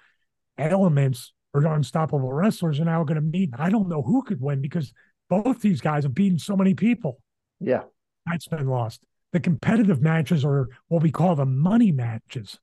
elements 0.59 1.33
or 1.55 1.67
unstoppable 1.67 2.33
wrestlers 2.33 2.81
are 2.81 2.85
now 2.85 3.05
going 3.05 3.17
to 3.17 3.23
meet. 3.23 3.51
I 3.59 3.71
don't 3.71 3.89
know 3.89 4.03
who 4.03 4.23
could 4.23 4.41
win 4.41 4.61
because 4.61 4.93
both 5.29 5.61
these 5.61 5.81
guys 5.81 6.05
have 6.05 6.15
beaten 6.15 6.39
so 6.39 6.57
many 6.57 6.75
people. 6.75 7.21
Yeah. 7.61 7.83
That's 8.27 8.49
been 8.49 8.67
lost. 8.67 9.01
The 9.33 9.41
competitive 9.41 10.03
matches 10.03 10.45
are 10.45 10.69
what 10.89 11.03
we 11.03 11.11
call 11.11 11.35
the 11.35 11.47
money 11.47 11.93
matches. 11.93 12.59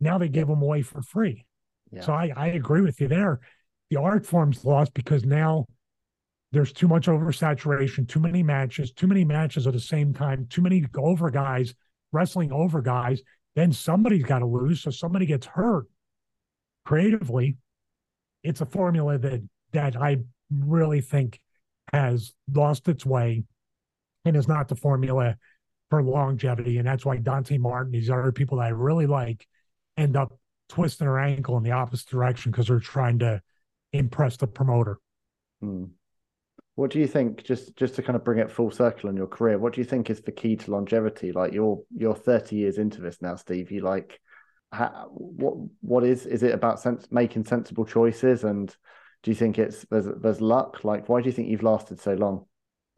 Now 0.00 0.18
they 0.18 0.28
give 0.28 0.48
them 0.48 0.62
away 0.62 0.82
for 0.82 1.02
free. 1.02 1.46
Yeah. 1.92 2.02
So 2.02 2.12
I, 2.12 2.32
I 2.36 2.46
agree 2.48 2.80
with 2.80 3.00
you 3.00 3.08
there. 3.08 3.40
The 3.90 4.00
art 4.00 4.26
form's 4.26 4.64
lost 4.64 4.92
because 4.94 5.24
now 5.24 5.66
there's 6.54 6.72
too 6.72 6.88
much 6.88 7.06
oversaturation, 7.06 8.08
too 8.08 8.20
many 8.20 8.42
matches, 8.42 8.92
too 8.92 9.06
many 9.06 9.24
matches 9.24 9.66
at 9.66 9.74
the 9.74 9.80
same 9.80 10.14
time, 10.14 10.46
too 10.48 10.62
many 10.62 10.84
over 10.96 11.30
guys 11.30 11.74
wrestling 12.12 12.52
over 12.52 12.80
guys 12.80 13.20
then 13.54 13.72
somebody's 13.72 14.24
got 14.24 14.40
to 14.40 14.46
lose. 14.46 14.82
So 14.82 14.90
somebody 14.90 15.26
gets 15.26 15.46
hurt. 15.46 15.86
Creatively, 16.84 17.56
it's 18.42 18.60
a 18.60 18.66
formula 18.66 19.18
that 19.18 19.42
that 19.72 19.96
I 19.96 20.18
really 20.50 21.00
think 21.00 21.40
has 21.92 22.34
lost 22.52 22.88
its 22.88 23.06
way 23.06 23.44
and 24.24 24.36
is 24.36 24.48
not 24.48 24.68
the 24.68 24.76
formula 24.76 25.36
for 25.90 26.02
longevity. 26.02 26.78
And 26.78 26.86
that's 26.86 27.04
why 27.04 27.16
Dante 27.16 27.58
Martin, 27.58 27.92
these 27.92 28.10
other 28.10 28.32
people 28.32 28.58
that 28.58 28.64
I 28.64 28.68
really 28.70 29.06
like, 29.06 29.46
end 29.96 30.16
up 30.16 30.38
twisting 30.68 31.06
their 31.06 31.18
ankle 31.18 31.56
in 31.56 31.62
the 31.62 31.72
opposite 31.72 32.08
direction 32.08 32.52
because 32.52 32.68
they're 32.68 32.80
trying 32.80 33.18
to 33.20 33.40
impress 33.92 34.36
the 34.36 34.46
promoter. 34.46 34.98
Hmm. 35.60 35.84
What 36.76 36.90
do 36.90 36.98
you 36.98 37.06
think? 37.06 37.44
Just 37.44 37.76
just 37.76 37.94
to 37.96 38.02
kind 38.02 38.16
of 38.16 38.24
bring 38.24 38.38
it 38.38 38.50
full 38.50 38.70
circle 38.70 39.08
in 39.10 39.16
your 39.16 39.26
career, 39.26 39.58
what 39.58 39.74
do 39.74 39.80
you 39.80 39.84
think 39.84 40.10
is 40.10 40.20
the 40.20 40.32
key 40.32 40.56
to 40.56 40.70
longevity? 40.70 41.32
Like 41.32 41.52
you're 41.52 41.82
you're 41.94 42.14
30 42.14 42.56
years 42.56 42.78
into 42.78 43.00
this 43.00 43.22
now, 43.22 43.36
Steve. 43.36 43.70
You 43.70 43.80
like 43.80 44.20
what 45.08 45.54
what 45.80 46.04
is 46.04 46.26
is 46.26 46.42
it 46.42 46.52
about 46.52 46.80
sense 46.80 47.06
making 47.10 47.44
sensible 47.44 47.84
choices? 47.84 48.44
And 48.44 48.74
do 49.22 49.30
you 49.30 49.34
think 49.36 49.58
it's 49.58 49.84
there's 49.90 50.06
there's 50.20 50.40
luck? 50.40 50.84
Like 50.84 51.08
why 51.08 51.20
do 51.20 51.26
you 51.26 51.32
think 51.32 51.48
you've 51.48 51.62
lasted 51.62 52.00
so 52.00 52.14
long? 52.14 52.46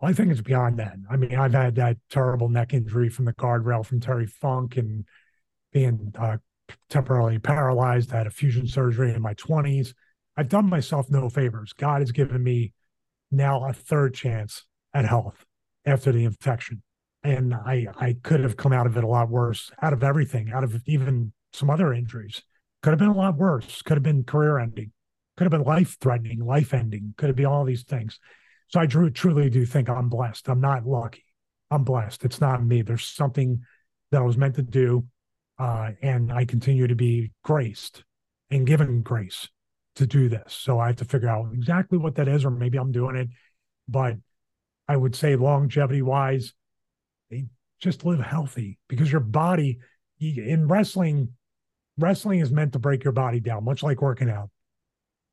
I 0.01 0.13
think 0.13 0.31
it's 0.31 0.43
beyond 0.43 0.79
that. 0.79 0.97
I 1.11 1.17
mean, 1.17 1.35
I've 1.35 1.55
had 1.55 1.75
that 1.77 1.97
terrible 2.11 2.49
neck 2.49 2.75
injury 2.75 3.09
from 3.09 3.25
the 3.25 3.33
guardrail 3.33 3.85
from 3.85 4.01
Terry 4.01 4.27
Funk 4.27 4.77
and 4.77 5.07
being 5.73 6.13
uh, 6.19 6.37
temporarily 6.91 7.39
paralyzed. 7.39 8.13
I 8.13 8.19
had 8.19 8.27
a 8.27 8.31
fusion 8.31 8.67
surgery 8.67 9.15
in 9.15 9.23
my 9.23 9.35
20s. 9.35 9.95
I've 10.37 10.51
done 10.51 10.69
myself 10.69 11.09
no 11.09 11.31
favors. 11.31 11.73
God 11.73 12.03
has 12.03 12.13
given 12.13 12.43
me 12.43 12.73
now 13.31 13.65
a 13.69 13.73
third 13.73 14.15
chance 14.15 14.65
at 14.95 15.05
health 15.05 15.45
after 15.85 16.13
the 16.13 16.25
infection. 16.25 16.83
And 17.23 17.55
I, 17.55 17.87
I 17.99 18.17
could 18.23 18.41
have 18.41 18.57
come 18.57 18.73
out 18.73 18.87
of 18.87 18.97
it 18.97 19.05
a 19.05 19.09
lot 19.09 19.29
worse, 19.29 19.71
out 19.83 19.93
of 19.93 20.05
everything, 20.05 20.53
out 20.53 20.65
of 20.65 20.83
even 20.87 21.33
some 21.53 21.71
other 21.71 21.93
injuries. 21.93 22.43
Could 22.83 22.91
have 22.91 22.99
been 22.99 23.09
a 23.09 23.17
lot 23.17 23.37
worse. 23.37 23.83
Could 23.83 23.97
have 23.97 24.03
been 24.03 24.25
career 24.25 24.59
ending. 24.59 24.93
Could 25.37 25.45
have 25.45 25.51
been 25.51 25.65
life 25.65 25.97
threatening, 26.01 26.45
life 26.45 26.73
ending. 26.73 27.15
Could 27.17 27.29
have 27.29 27.37
been 27.37 27.47
all 27.47 27.65
these 27.65 27.83
things. 27.83 28.21
So 28.69 28.81
I 28.81 28.87
drew, 28.87 29.11
truly 29.11 29.51
do 29.51 29.67
think 29.67 29.89
I'm 29.89 30.09
blessed. 30.09 30.49
I'm 30.49 30.61
not 30.61 30.87
lucky. 30.87 31.25
I'm 31.71 31.85
blessed. 31.85 32.25
It's 32.25 32.41
not 32.41 32.65
me. 32.65 32.83
There's 32.83 33.05
something 33.05 33.61
that 34.11 34.23
I 34.23 34.25
was 34.25 34.37
meant 34.37 34.55
to 34.57 34.63
do. 34.63 35.07
Uh, 35.59 35.93
and 36.03 36.33
I 36.33 36.45
continue 36.45 36.87
to 36.87 36.95
be 36.95 37.33
graced 37.43 38.05
and 38.51 38.67
given 38.67 39.03
grace 39.03 39.49
to 39.97 40.07
do 40.07 40.29
this. 40.29 40.55
So 40.55 40.79
I 40.79 40.89
have 40.89 40.97
to 40.97 41.05
figure 41.05 41.29
out 41.29 41.53
exactly 41.53 41.99
what 41.99 42.15
that 42.15 42.29
is, 42.29 42.45
or 42.45 42.51
maybe 42.51 42.79
I'm 42.79 42.93
doing 42.93 43.17
it. 43.17 43.29
But 43.89 44.17
I 44.89 44.97
would 44.97 45.17
say 45.17 45.37
longevity 45.37 46.03
wise, 46.03 46.53
just 47.81 48.05
live 48.05 48.21
healthy 48.21 48.79
because 48.89 49.11
your 49.11 49.21
body 49.21 49.79
in 50.19 50.67
wrestling, 50.67 51.29
wrestling 51.99 52.41
is 52.41 52.51
meant 52.51 52.73
to 52.73 52.79
break 52.79 53.05
your 53.05 53.13
body 53.13 53.41
down, 53.41 53.65
much 53.65 53.83
like 53.83 54.01
working 54.01 54.31
out. 54.31 54.51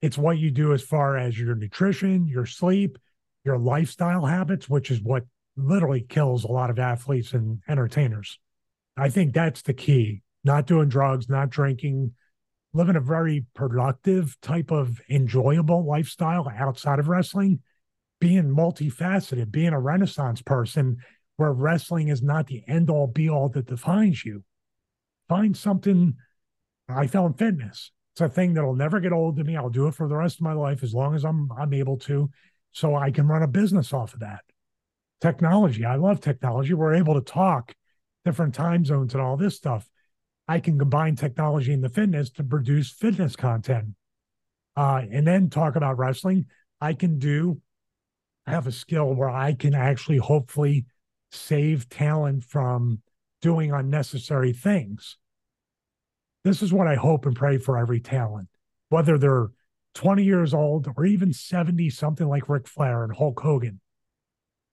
It's 0.02 0.18
what 0.18 0.38
you 0.38 0.52
do 0.52 0.74
as 0.74 0.82
far 0.82 1.18
as 1.18 1.40
your 1.40 1.56
nutrition, 1.56 2.28
your 2.28 2.46
sleep, 2.46 2.98
your 3.46 3.58
lifestyle 3.58 4.26
habits, 4.26 4.68
which 4.68 4.92
is 4.92 5.02
what 5.02 5.24
literally 5.56 6.02
kills 6.02 6.44
a 6.44 6.52
lot 6.52 6.70
of 6.70 6.80
athletes 6.80 7.34
and 7.34 7.60
entertainers. 7.70 8.40
I 8.98 9.10
think 9.10 9.34
that's 9.34 9.62
the 9.62 9.74
key. 9.74 10.24
Not 10.44 10.68
doing 10.68 10.90
drugs, 10.90 11.30
not 11.30 11.50
drinking, 11.50 12.14
living 12.74 12.96
a 12.96 13.02
very 13.02 13.46
productive 13.54 14.36
type 14.42 14.72
of 14.72 15.00
enjoyable 15.10 15.86
lifestyle 15.86 16.52
outside 16.58 17.00
of 17.00 17.08
wrestling, 17.08 17.60
being 18.20 18.46
multifaceted, 18.46 19.52
being 19.52 19.74
a 19.74 19.80
renaissance 19.80 20.42
person 20.42 20.98
where 21.38 21.52
wrestling 21.52 22.08
is 22.08 22.22
not 22.22 22.48
the 22.48 22.64
end 22.68 22.90
all 22.90 23.08
be 23.08 23.30
all 23.30 23.50
that 23.50 23.68
defines 23.68 24.24
you. 24.26 24.44
Find 25.30 25.56
something. 25.56 26.16
I 26.90 27.08
found 27.08 27.38
fitness. 27.38 27.92
It's 28.14 28.22
a 28.22 28.30
thing 28.30 28.54
that'll 28.54 28.76
never 28.76 29.00
get 29.00 29.12
old 29.12 29.38
to 29.38 29.44
me. 29.44 29.56
I'll 29.56 29.70
do 29.70 29.88
it 29.88 29.96
for 29.96 30.08
the 30.08 30.16
rest 30.16 30.38
of 30.38 30.42
my 30.42 30.54
life 30.54 30.84
as 30.84 30.94
long 30.94 31.16
as 31.16 31.26
I'm 31.26 31.50
I'm 31.58 31.74
able 31.74 31.98
to, 32.00 32.30
so 32.72 32.96
I 32.96 33.12
can 33.12 33.28
run 33.28 33.42
a 33.42 33.48
business 33.48 33.94
off 33.94 34.14
of 34.14 34.20
that. 34.20 34.42
Technology. 35.22 35.86
I 35.86 35.96
love 35.96 36.22
technology. 36.22 36.74
We're 36.74 36.96
able 36.96 37.16
to 37.16 37.22
talk 37.22 37.74
different 38.26 38.54
time 38.54 38.86
zones 38.86 39.14
and 39.14 39.24
all 39.24 39.38
this 39.38 39.56
stuff. 39.56 39.90
I 40.48 40.60
can 40.60 40.78
combine 40.78 41.16
technology 41.16 41.74
and 41.74 41.84
the 41.84 41.90
fitness 41.90 42.30
to 42.32 42.44
produce 42.44 42.92
fitness 42.92 43.36
content. 43.36 43.96
Uh, 44.76 45.04
and 45.12 45.26
then 45.26 45.50
talk 45.50 45.76
about 45.76 45.98
wrestling. 45.98 46.48
I 46.82 46.94
can 46.94 47.20
do, 47.20 47.62
I 48.46 48.52
have 48.52 48.68
a 48.68 48.72
skill 48.72 49.14
where 49.14 49.30
I 49.30 49.54
can 49.54 49.74
actually 49.74 50.18
hopefully 50.18 50.86
save 51.32 51.90
talent 51.90 52.44
from 52.44 53.02
doing 53.42 53.72
unnecessary 53.72 54.54
things. 54.54 55.18
This 56.44 56.62
is 56.62 56.74
what 56.74 56.88
I 56.88 56.96
hope 56.96 57.26
and 57.26 57.36
pray 57.36 57.58
for 57.58 57.78
every 57.78 58.00
talent, 58.00 58.50
whether 58.90 59.18
they're 59.18 59.50
20 59.96 60.24
years 60.24 60.54
old 60.54 60.88
or 60.96 61.06
even 61.06 61.32
70, 61.32 61.90
something 61.90 62.28
like 62.28 62.50
Ric 62.50 62.68
Flair 62.68 63.04
and 63.04 63.16
Hulk 63.16 63.40
Hogan. 63.40 63.80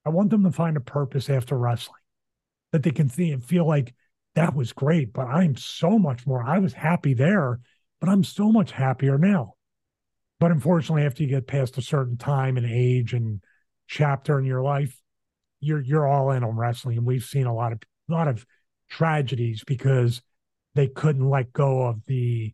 I 0.05 0.09
want 0.09 0.31
them 0.31 0.43
to 0.43 0.51
find 0.51 0.75
a 0.75 0.81
purpose 0.81 1.29
after 1.29 1.57
wrestling 1.57 2.01
that 2.71 2.83
they 2.83 2.91
can 2.91 3.09
and 3.17 3.43
feel 3.43 3.67
like 3.67 3.93
that 4.35 4.55
was 4.55 4.73
great, 4.73 5.13
but 5.13 5.27
I'm 5.27 5.55
so 5.55 5.99
much 5.99 6.25
more. 6.25 6.43
I 6.43 6.59
was 6.59 6.73
happy 6.73 7.13
there, 7.13 7.59
but 7.99 8.09
I'm 8.09 8.23
so 8.23 8.51
much 8.51 8.71
happier 8.71 9.17
now. 9.17 9.55
But 10.39 10.51
unfortunately, 10.51 11.03
after 11.03 11.23
you 11.23 11.29
get 11.29 11.47
past 11.47 11.77
a 11.77 11.81
certain 11.81 12.17
time 12.17 12.57
and 12.57 12.65
age 12.65 13.13
and 13.13 13.41
chapter 13.87 14.39
in 14.39 14.45
your 14.45 14.63
life, 14.63 14.99
you're 15.59 15.81
you're 15.81 16.07
all 16.07 16.31
in 16.31 16.43
on 16.43 16.55
wrestling. 16.55 16.97
And 16.97 17.05
we've 17.05 17.23
seen 17.23 17.45
a 17.45 17.53
lot 17.53 17.73
of 17.73 17.79
a 18.09 18.11
lot 18.11 18.27
of 18.27 18.45
tragedies 18.89 19.63
because 19.65 20.21
they 20.73 20.87
couldn't 20.87 21.29
let 21.29 21.53
go 21.53 21.83
of 21.83 22.01
the 22.07 22.53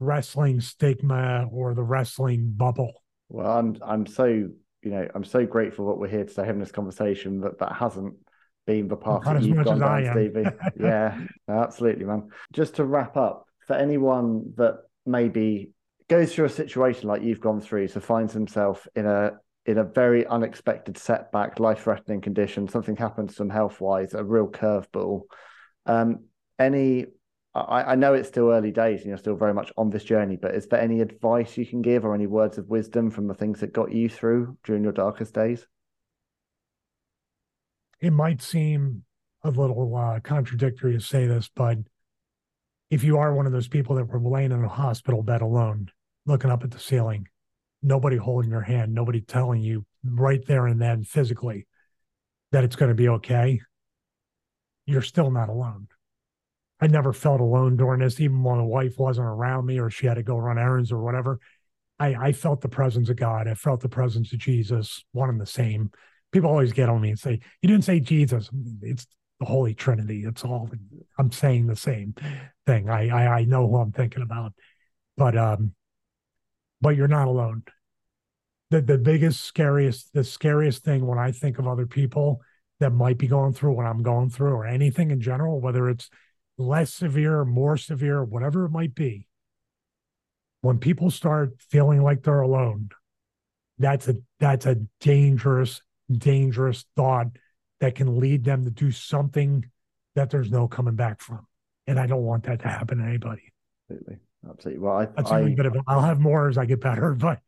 wrestling 0.00 0.60
stigma 0.60 1.46
or 1.52 1.74
the 1.74 1.82
wrestling 1.82 2.52
bubble. 2.56 3.02
Well, 3.28 3.58
I'm 3.58 3.76
I'm 3.82 4.06
so 4.06 4.24
you 4.24 4.50
know 4.82 5.06
I'm 5.14 5.24
so 5.24 5.46
grateful 5.46 5.88
that 5.88 5.98
we're 5.98 6.08
here 6.08 6.24
today 6.24 6.46
having 6.46 6.60
this 6.60 6.72
conversation 6.72 7.40
that 7.42 7.58
that 7.58 7.72
hasn't 7.72 8.14
being 8.68 8.86
the 8.86 8.96
path 8.96 9.24
that 9.24 9.42
you've 9.42 9.64
gone 9.64 9.80
down, 9.80 10.12
Stevie. 10.12 10.44
yeah, 10.78 11.18
absolutely, 11.48 12.04
man. 12.04 12.28
Just 12.52 12.76
to 12.76 12.84
wrap 12.84 13.16
up, 13.16 13.46
for 13.66 13.74
anyone 13.74 14.52
that 14.56 14.82
maybe 15.06 15.70
goes 16.08 16.34
through 16.34 16.44
a 16.44 16.50
situation 16.50 17.08
like 17.08 17.22
you've 17.22 17.40
gone 17.40 17.62
through, 17.62 17.88
so 17.88 17.98
finds 17.98 18.34
himself 18.34 18.86
in 18.94 19.06
a 19.06 19.32
in 19.64 19.78
a 19.78 19.84
very 19.84 20.26
unexpected 20.26 20.98
setback, 20.98 21.58
life 21.58 21.82
threatening 21.82 22.20
condition, 22.20 22.68
something 22.68 22.96
happens 22.96 23.32
to 23.32 23.38
them 23.38 23.50
health 23.50 23.80
wise, 23.80 24.12
a 24.14 24.22
real 24.22 24.46
curveball. 24.48 25.22
Um, 25.84 26.24
any, 26.58 27.06
I, 27.54 27.92
I 27.92 27.94
know 27.94 28.14
it's 28.14 28.28
still 28.28 28.50
early 28.50 28.70
days 28.70 29.00
and 29.00 29.08
you're 29.08 29.18
still 29.18 29.36
very 29.36 29.52
much 29.52 29.70
on 29.76 29.90
this 29.90 30.04
journey, 30.04 30.38
but 30.40 30.54
is 30.54 30.66
there 30.68 30.80
any 30.80 31.02
advice 31.02 31.58
you 31.58 31.66
can 31.66 31.82
give 31.82 32.06
or 32.06 32.14
any 32.14 32.26
words 32.26 32.56
of 32.56 32.68
wisdom 32.68 33.10
from 33.10 33.26
the 33.26 33.34
things 33.34 33.60
that 33.60 33.74
got 33.74 33.92
you 33.92 34.08
through 34.08 34.56
during 34.64 34.82
your 34.82 34.92
darkest 34.92 35.34
days? 35.34 35.66
It 38.00 38.12
might 38.12 38.42
seem 38.42 39.04
a 39.42 39.50
little 39.50 39.94
uh, 39.96 40.20
contradictory 40.20 40.92
to 40.92 41.00
say 41.00 41.26
this, 41.26 41.50
but 41.54 41.78
if 42.90 43.04
you 43.04 43.18
are 43.18 43.34
one 43.34 43.46
of 43.46 43.52
those 43.52 43.68
people 43.68 43.96
that 43.96 44.06
were 44.06 44.20
laying 44.20 44.52
in 44.52 44.64
a 44.64 44.68
hospital 44.68 45.22
bed 45.22 45.42
alone, 45.42 45.90
looking 46.26 46.50
up 46.50 46.64
at 46.64 46.70
the 46.70 46.78
ceiling, 46.78 47.26
nobody 47.82 48.16
holding 48.16 48.50
your 48.50 48.62
hand, 48.62 48.94
nobody 48.94 49.20
telling 49.20 49.62
you 49.62 49.84
right 50.04 50.44
there 50.46 50.66
and 50.66 50.80
then 50.80 51.04
physically 51.04 51.66
that 52.52 52.64
it's 52.64 52.76
going 52.76 52.88
to 52.88 52.94
be 52.94 53.08
okay, 53.08 53.60
you're 54.86 55.02
still 55.02 55.30
not 55.30 55.48
alone. 55.48 55.88
I 56.80 56.86
never 56.86 57.12
felt 57.12 57.40
alone 57.40 57.76
during 57.76 58.00
this, 58.00 58.20
even 58.20 58.42
when 58.42 58.58
my 58.58 58.64
wife 58.64 58.94
wasn't 58.98 59.26
around 59.26 59.66
me 59.66 59.80
or 59.80 59.90
she 59.90 60.06
had 60.06 60.14
to 60.14 60.22
go 60.22 60.36
run 60.36 60.58
errands 60.58 60.92
or 60.92 61.02
whatever. 61.02 61.40
I, 61.98 62.14
I 62.14 62.32
felt 62.32 62.60
the 62.60 62.68
presence 62.68 63.08
of 63.08 63.16
God. 63.16 63.48
I 63.48 63.54
felt 63.54 63.80
the 63.80 63.88
presence 63.88 64.32
of 64.32 64.38
Jesus, 64.38 65.04
one 65.12 65.28
and 65.28 65.40
the 65.40 65.46
same. 65.46 65.90
People 66.32 66.50
always 66.50 66.72
get 66.72 66.88
on 66.88 67.00
me 67.00 67.10
and 67.10 67.18
say, 67.18 67.40
You 67.62 67.68
didn't 67.68 67.84
say 67.84 68.00
Jesus. 68.00 68.50
It's 68.82 69.06
the 69.40 69.46
Holy 69.46 69.74
Trinity. 69.74 70.24
It's 70.24 70.44
all 70.44 70.70
I'm 71.18 71.32
saying 71.32 71.66
the 71.66 71.76
same 71.76 72.14
thing. 72.66 72.90
I 72.90 73.08
I, 73.08 73.38
I 73.40 73.44
know 73.44 73.68
who 73.68 73.76
I'm 73.76 73.92
thinking 73.92 74.22
about. 74.22 74.52
But 75.16 75.36
um, 75.36 75.72
but 76.80 76.96
you're 76.96 77.08
not 77.08 77.28
alone. 77.28 77.64
The 78.70 78.82
the 78.82 78.98
biggest, 78.98 79.44
scariest, 79.44 80.12
the 80.12 80.24
scariest 80.24 80.84
thing 80.84 81.06
when 81.06 81.18
I 81.18 81.32
think 81.32 81.58
of 81.58 81.66
other 81.66 81.86
people 81.86 82.40
that 82.80 82.90
might 82.90 83.18
be 83.18 83.26
going 83.26 83.52
through 83.52 83.72
what 83.72 83.86
I'm 83.86 84.02
going 84.02 84.30
through 84.30 84.52
or 84.52 84.66
anything 84.66 85.10
in 85.10 85.20
general, 85.20 85.60
whether 85.60 85.88
it's 85.88 86.10
less 86.56 86.92
severe, 86.92 87.44
more 87.44 87.76
severe, 87.76 88.22
whatever 88.22 88.64
it 88.64 88.70
might 88.70 88.94
be, 88.94 89.26
when 90.60 90.78
people 90.78 91.10
start 91.10 91.54
feeling 91.58 92.02
like 92.02 92.22
they're 92.22 92.40
alone, 92.40 92.90
that's 93.78 94.08
a 94.08 94.16
that's 94.40 94.66
a 94.66 94.76
dangerous, 95.00 95.82
dangerous 96.10 96.84
thought 96.96 97.28
that 97.80 97.94
can 97.94 98.18
lead 98.18 98.44
them 98.44 98.64
to 98.64 98.70
do 98.70 98.90
something 98.90 99.64
that 100.14 100.30
there's 100.30 100.50
no 100.50 100.66
coming 100.68 100.96
back 100.96 101.20
from. 101.20 101.46
And 101.86 101.98
I 101.98 102.06
don't 102.06 102.24
want 102.24 102.44
that 102.44 102.60
to 102.60 102.68
happen 102.68 102.98
to 102.98 103.04
anybody. 103.04 103.52
Absolutely. 103.90 104.18
Absolutely. 104.48 104.80
Well, 104.80 104.96
I, 104.98 105.06
that's 105.06 105.30
I, 105.30 105.40
a 105.40 105.48
bit 105.54 105.66
of. 105.66 105.76
I'll 105.86 106.02
have 106.02 106.20
more 106.20 106.48
as 106.48 106.58
I 106.58 106.64
get 106.64 106.80
better, 106.80 107.14
but 107.18 107.40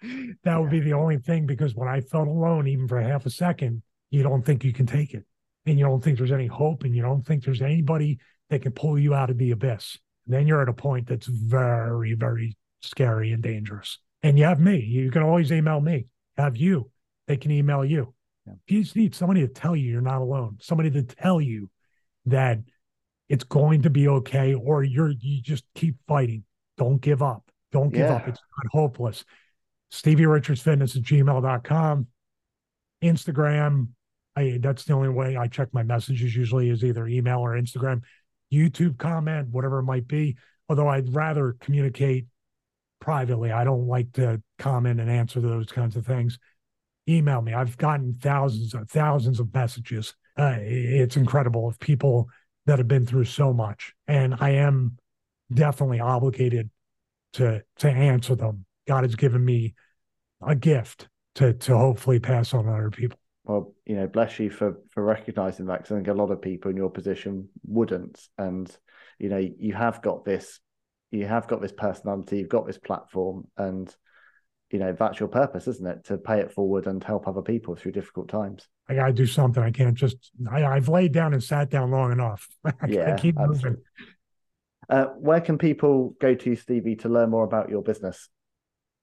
that 0.44 0.60
would 0.60 0.70
be 0.70 0.80
the 0.80 0.94
only 0.94 1.18
thing 1.18 1.46
because 1.46 1.74
when 1.74 1.88
I 1.88 2.00
felt 2.00 2.28
alone, 2.28 2.66
even 2.66 2.88
for 2.88 3.00
half 3.00 3.26
a 3.26 3.30
second, 3.30 3.82
you 4.10 4.22
don't 4.22 4.44
think 4.44 4.64
you 4.64 4.72
can 4.72 4.86
take 4.86 5.14
it. 5.14 5.24
And 5.66 5.78
you 5.78 5.84
don't 5.84 6.02
think 6.02 6.18
there's 6.18 6.32
any 6.32 6.46
hope 6.46 6.84
and 6.84 6.96
you 6.96 7.02
don't 7.02 7.24
think 7.24 7.44
there's 7.44 7.62
anybody 7.62 8.18
that 8.48 8.62
can 8.62 8.72
pull 8.72 8.98
you 8.98 9.14
out 9.14 9.30
of 9.30 9.38
the 9.38 9.50
abyss. 9.50 9.98
And 10.26 10.34
then 10.34 10.46
you're 10.46 10.62
at 10.62 10.68
a 10.68 10.72
point 10.72 11.06
that's 11.06 11.26
very, 11.26 12.14
very 12.14 12.56
scary 12.80 13.32
and 13.32 13.42
dangerous. 13.42 13.98
And 14.22 14.38
you 14.38 14.44
have 14.44 14.58
me. 14.58 14.80
You 14.80 15.10
can 15.10 15.22
always 15.22 15.52
email 15.52 15.80
me. 15.80 16.06
Have 16.36 16.56
you. 16.56 16.90
They 17.26 17.36
can 17.36 17.50
email 17.50 17.84
you. 17.84 18.14
Yeah. 18.46 18.54
You 18.68 18.82
just 18.82 18.96
need 18.96 19.14
somebody 19.14 19.40
to 19.40 19.48
tell 19.48 19.76
you 19.76 19.90
you're 19.90 20.00
not 20.00 20.20
alone. 20.20 20.58
Somebody 20.60 20.90
to 20.92 21.02
tell 21.02 21.40
you 21.40 21.70
that 22.26 22.58
it's 23.28 23.44
going 23.44 23.82
to 23.82 23.90
be 23.90 24.08
okay, 24.08 24.54
or 24.54 24.82
you're 24.82 25.10
you 25.10 25.40
just 25.40 25.64
keep 25.74 25.96
fighting. 26.08 26.44
Don't 26.76 27.00
give 27.00 27.22
up. 27.22 27.50
Don't 27.72 27.90
give 27.90 28.00
yeah. 28.00 28.14
up. 28.14 28.28
It's 28.28 28.40
not 28.56 28.72
hopeless. 28.72 29.24
Stevie 29.90 30.26
Richards 30.26 30.62
Fitness 30.62 30.96
at 30.96 31.02
gmail.com. 31.02 32.06
Instagram. 33.02 33.88
I 34.36 34.58
that's 34.60 34.84
the 34.84 34.94
only 34.94 35.08
way 35.08 35.36
I 35.36 35.46
check 35.46 35.68
my 35.72 35.82
messages 35.82 36.34
usually 36.34 36.70
is 36.70 36.84
either 36.84 37.06
email 37.06 37.40
or 37.40 37.52
Instagram. 37.52 38.02
YouTube 38.52 38.98
comment, 38.98 39.48
whatever 39.50 39.78
it 39.78 39.84
might 39.84 40.06
be. 40.06 40.36
Although 40.68 40.88
I'd 40.88 41.14
rather 41.14 41.56
communicate 41.60 42.26
privately. 43.00 43.50
I 43.50 43.64
don't 43.64 43.86
like 43.86 44.12
to 44.12 44.40
comment 44.58 45.00
and 45.00 45.10
answer 45.10 45.40
those 45.40 45.66
kinds 45.66 45.96
of 45.96 46.06
things. 46.06 46.38
Email 47.08 47.42
me. 47.42 47.54
I've 47.54 47.76
gotten 47.76 48.14
thousands 48.20 48.74
of 48.74 48.88
thousands 48.88 49.40
of 49.40 49.52
messages. 49.52 50.14
Uh, 50.36 50.56
it's 50.58 51.16
incredible 51.16 51.68
of 51.68 51.78
people 51.78 52.28
that 52.66 52.78
have 52.78 52.88
been 52.88 53.06
through 53.06 53.24
so 53.24 53.52
much, 53.52 53.94
and 54.06 54.36
I 54.40 54.50
am 54.50 54.96
definitely 55.52 56.00
obligated 56.00 56.70
to 57.34 57.62
to 57.78 57.88
answer 57.88 58.34
them. 58.34 58.64
God 58.86 59.04
has 59.04 59.16
given 59.16 59.44
me 59.44 59.74
a 60.46 60.54
gift 60.54 61.08
to 61.36 61.54
to 61.54 61.76
hopefully 61.76 62.20
pass 62.20 62.54
on 62.54 62.64
to 62.64 62.70
other 62.70 62.90
people. 62.90 63.18
Well, 63.44 63.74
you 63.86 63.96
know, 63.96 64.06
bless 64.06 64.38
you 64.38 64.50
for 64.50 64.76
for 64.90 65.02
recognizing 65.02 65.66
that 65.66 65.78
because 65.78 65.92
I 65.92 65.96
think 65.96 66.08
a 66.08 66.14
lot 66.14 66.30
of 66.30 66.42
people 66.42 66.70
in 66.70 66.76
your 66.76 66.90
position 66.90 67.48
wouldn't, 67.66 68.20
and 68.38 68.70
you 69.18 69.28
know, 69.28 69.38
you 69.38 69.74
have 69.74 70.02
got 70.02 70.24
this 70.24 70.60
you 71.10 71.26
have 71.26 71.48
got 71.48 71.60
this 71.60 71.72
personality, 71.72 72.38
you've 72.38 72.48
got 72.48 72.66
this 72.66 72.78
platform, 72.78 73.46
and 73.56 73.94
you 74.70 74.78
know 74.78 74.94
that's 74.98 75.20
your 75.20 75.28
purpose, 75.28 75.66
isn't 75.66 75.86
it? 75.86 76.04
To 76.04 76.18
pay 76.18 76.40
it 76.40 76.52
forward 76.52 76.86
and 76.86 77.02
help 77.02 77.26
other 77.26 77.42
people 77.42 77.74
through 77.74 77.92
difficult 77.92 78.28
times. 78.28 78.68
I 78.88 78.94
got 78.94 79.06
to 79.06 79.12
do 79.12 79.26
something. 79.26 79.62
I 79.62 79.70
can't 79.70 79.94
just. 79.94 80.30
I, 80.50 80.60
have 80.60 80.88
laid 80.88 81.12
down 81.12 81.32
and 81.32 81.42
sat 81.42 81.70
down 81.70 81.90
long 81.90 82.12
enough. 82.12 82.46
I 82.64 82.72
yeah, 82.88 83.16
keep 83.16 83.36
moving. 83.36 83.78
Uh, 84.88 85.06
where 85.18 85.40
can 85.40 85.58
people 85.58 86.14
go 86.20 86.34
to, 86.34 86.56
Stevie, 86.56 86.96
to 86.96 87.08
learn 87.08 87.30
more 87.30 87.44
about 87.44 87.68
your 87.68 87.82
business? 87.82 88.28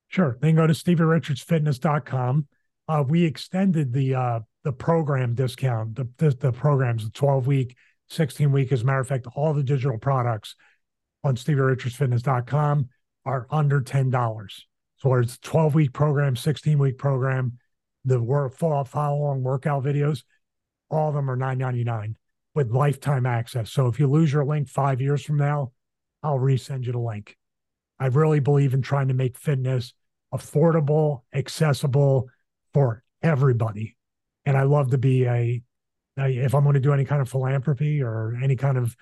Sure, 0.09 0.37
they 0.41 0.49
can 0.49 0.55
go 0.55 0.67
to 0.67 0.73
stevierichardsfitness.com. 0.73 2.47
Uh, 2.89 3.03
we 3.07 3.23
extended 3.25 3.93
the 3.93 4.15
uh, 4.15 4.39
the 4.63 4.71
program 4.71 5.35
discount. 5.35 5.95
The 5.95 6.07
the, 6.17 6.29
the 6.31 6.51
programs, 6.51 7.05
the 7.05 7.11
twelve 7.11 7.47
week, 7.47 7.75
sixteen 8.09 8.51
week. 8.51 8.71
As 8.71 8.81
a 8.81 8.85
matter 8.85 8.99
of 8.99 9.07
fact, 9.07 9.27
all 9.35 9.53
the 9.53 9.63
digital 9.63 9.97
products 9.97 10.55
on 11.23 11.35
StevieRichardsFitness.com 11.35 12.89
are 13.25 13.47
under 13.51 13.81
$10. 13.81 14.61
So 14.97 15.13
it's 15.15 15.37
12 15.39 15.75
week 15.75 15.93
program, 15.93 16.35
16 16.35 16.77
week 16.79 16.97
program, 16.97 17.59
the 18.05 18.21
work 18.21 18.59
along 18.61 19.43
workout 19.43 19.83
videos, 19.83 20.23
all 20.89 21.09
of 21.09 21.15
them 21.15 21.29
are 21.29 21.37
$9.99 21.37 22.15
with 22.55 22.71
lifetime 22.71 23.25
access. 23.25 23.71
So 23.71 23.87
if 23.87 23.99
you 23.99 24.07
lose 24.07 24.33
your 24.33 24.45
link 24.45 24.69
five 24.69 25.01
years 25.01 25.23
from 25.23 25.37
now, 25.37 25.71
I'll 26.23 26.39
resend 26.39 26.85
you 26.85 26.93
the 26.93 26.99
link. 26.99 27.37
I 27.99 28.07
really 28.07 28.39
believe 28.39 28.73
in 28.73 28.81
trying 28.81 29.09
to 29.09 29.13
make 29.13 29.37
fitness 29.37 29.93
affordable, 30.33 31.21
accessible 31.33 32.29
for 32.73 33.03
everybody. 33.21 33.95
And 34.45 34.57
I 34.57 34.63
love 34.63 34.91
to 34.91 34.97
be 34.97 35.25
a 35.25 35.61
if 36.19 36.55
I'm 36.55 36.63
going 36.63 36.73
to 36.73 36.79
do 36.79 36.93
any 36.93 37.05
kind 37.05 37.21
of 37.21 37.29
philanthropy 37.29 38.01
or 38.01 38.35
any 38.41 38.55
kind 38.55 38.77
of 38.77 38.95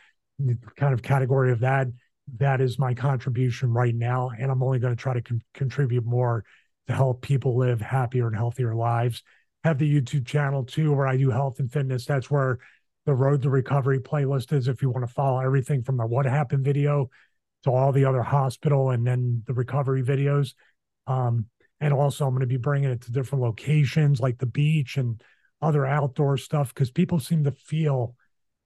kind 0.76 0.94
of 0.94 1.02
category 1.02 1.52
of 1.52 1.62
that, 1.62 1.88
that 2.38 2.62
is 2.62 2.80
my 2.80 2.94
contribution 2.94 3.72
right 3.72 3.96
now. 3.96 4.32
And 4.38 4.52
I'm 4.52 4.64
only 4.64 4.80
going 4.80 4.96
to 4.96 5.02
try 5.02 5.14
to 5.14 5.22
con- 5.22 5.42
contribute 5.54 6.06
more 6.06 6.44
to 6.88 6.94
help 6.94 7.22
people 7.22 7.58
live 7.58 7.82
happier 7.82 8.28
and 8.28 8.36
healthier 8.36 8.76
lives. 8.76 9.24
Have 9.64 9.78
the 9.78 10.02
YouTube 10.02 10.26
channel 10.26 10.64
too, 10.64 10.94
where 10.94 11.08
I 11.08 11.18
do 11.18 11.30
health 11.30 11.60
and 11.60 11.72
fitness. 11.72 12.06
That's 12.06 12.30
where 12.30 12.60
the 13.06 13.14
Road 13.14 13.42
to 13.44 13.50
Recovery 13.50 14.00
playlist 14.00 14.54
is. 14.54 14.68
If 14.68 14.82
you 14.82 14.90
want 14.90 15.08
to 15.08 15.14
follow 15.14 15.40
everything 15.40 15.84
from 15.84 15.98
the 15.98 16.06
What 16.06 16.26
Happened 16.26 16.66
video 16.66 17.10
to 17.64 17.72
all 17.72 17.92
the 17.92 18.06
other 18.06 18.22
hospital 18.22 18.92
and 18.92 19.06
then 19.06 19.44
the 19.48 19.54
recovery 19.54 20.04
videos. 20.04 20.54
Um, 21.08 21.48
and 21.82 21.94
also, 21.94 22.26
I'm 22.26 22.32
going 22.32 22.42
to 22.42 22.48
be 22.48 22.58
bringing 22.58 22.92
it 22.92 23.02
to 23.02 23.12
different 23.12 23.44
locations 23.44 24.20
like 24.20 24.38
the 24.38 24.46
beach 24.46 24.98
and 24.98 25.22
other 25.62 25.86
outdoor 25.86 26.38
stuff 26.38 26.74
because 26.74 26.92
people 26.92 27.20
seem 27.20 27.44
to 27.44 27.52
feel 27.52 28.16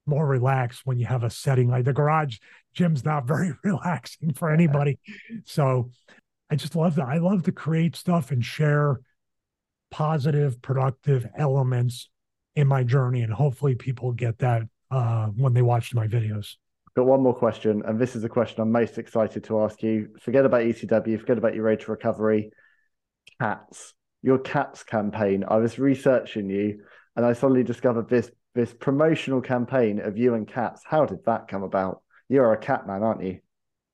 more 0.06 0.26
relaxed 0.26 0.82
when 0.84 0.98
you 0.98 1.06
have 1.06 1.22
a 1.22 1.30
setting 1.30 1.68
like 1.68 1.84
the 1.84 1.92
garage 1.92 2.38
gym's 2.74 3.04
not 3.04 3.26
very 3.26 3.52
relaxing 3.64 4.32
for 4.32 4.50
anybody. 4.52 4.98
So 5.44 5.90
I 6.50 6.56
just 6.56 6.76
love 6.76 6.96
that. 6.96 7.08
I 7.08 7.18
love 7.18 7.44
to 7.44 7.52
create 7.52 7.96
stuff 7.96 8.30
and 8.30 8.44
share 8.44 9.00
positive, 9.90 10.60
productive 10.62 11.26
elements 11.36 12.08
in 12.56 12.66
my 12.66 12.82
journey. 12.82 13.22
And 13.22 13.32
hopefully 13.32 13.74
people 13.74 14.12
get 14.12 14.38
that 14.38 14.62
uh, 14.90 15.26
when 15.26 15.54
they 15.54 15.62
watch 15.62 15.94
my 15.94 16.06
videos. 16.06 16.56
Got 16.96 17.06
one 17.06 17.22
more 17.22 17.34
question, 17.34 17.82
and 17.86 18.00
this 18.00 18.16
is 18.16 18.22
the 18.22 18.28
question 18.28 18.60
I'm 18.60 18.72
most 18.72 18.98
excited 18.98 19.44
to 19.44 19.62
ask 19.62 19.80
you. 19.80 20.08
Forget 20.20 20.44
about 20.44 20.62
ECW, 20.62 21.20
forget 21.20 21.38
about 21.38 21.54
your 21.54 21.64
road 21.64 21.78
to 21.80 21.90
recovery. 21.92 22.50
Cats, 23.40 23.94
your 24.22 24.38
cats 24.38 24.82
campaign. 24.82 25.44
I 25.46 25.58
was 25.58 25.78
researching 25.78 26.50
you, 26.50 26.82
and 27.14 27.24
I 27.24 27.34
suddenly 27.34 27.62
discovered 27.62 28.08
this 28.08 28.28
this 28.54 28.72
promotional 28.72 29.40
campaign 29.40 30.00
of 30.00 30.18
you 30.18 30.34
and 30.34 30.46
cats. 30.46 30.82
How 30.84 31.06
did 31.06 31.24
that 31.26 31.48
come 31.48 31.62
about? 31.62 32.02
You're 32.28 32.52
a 32.52 32.58
cat 32.58 32.86
man, 32.86 33.02
aren't 33.02 33.22
you? 33.22 33.40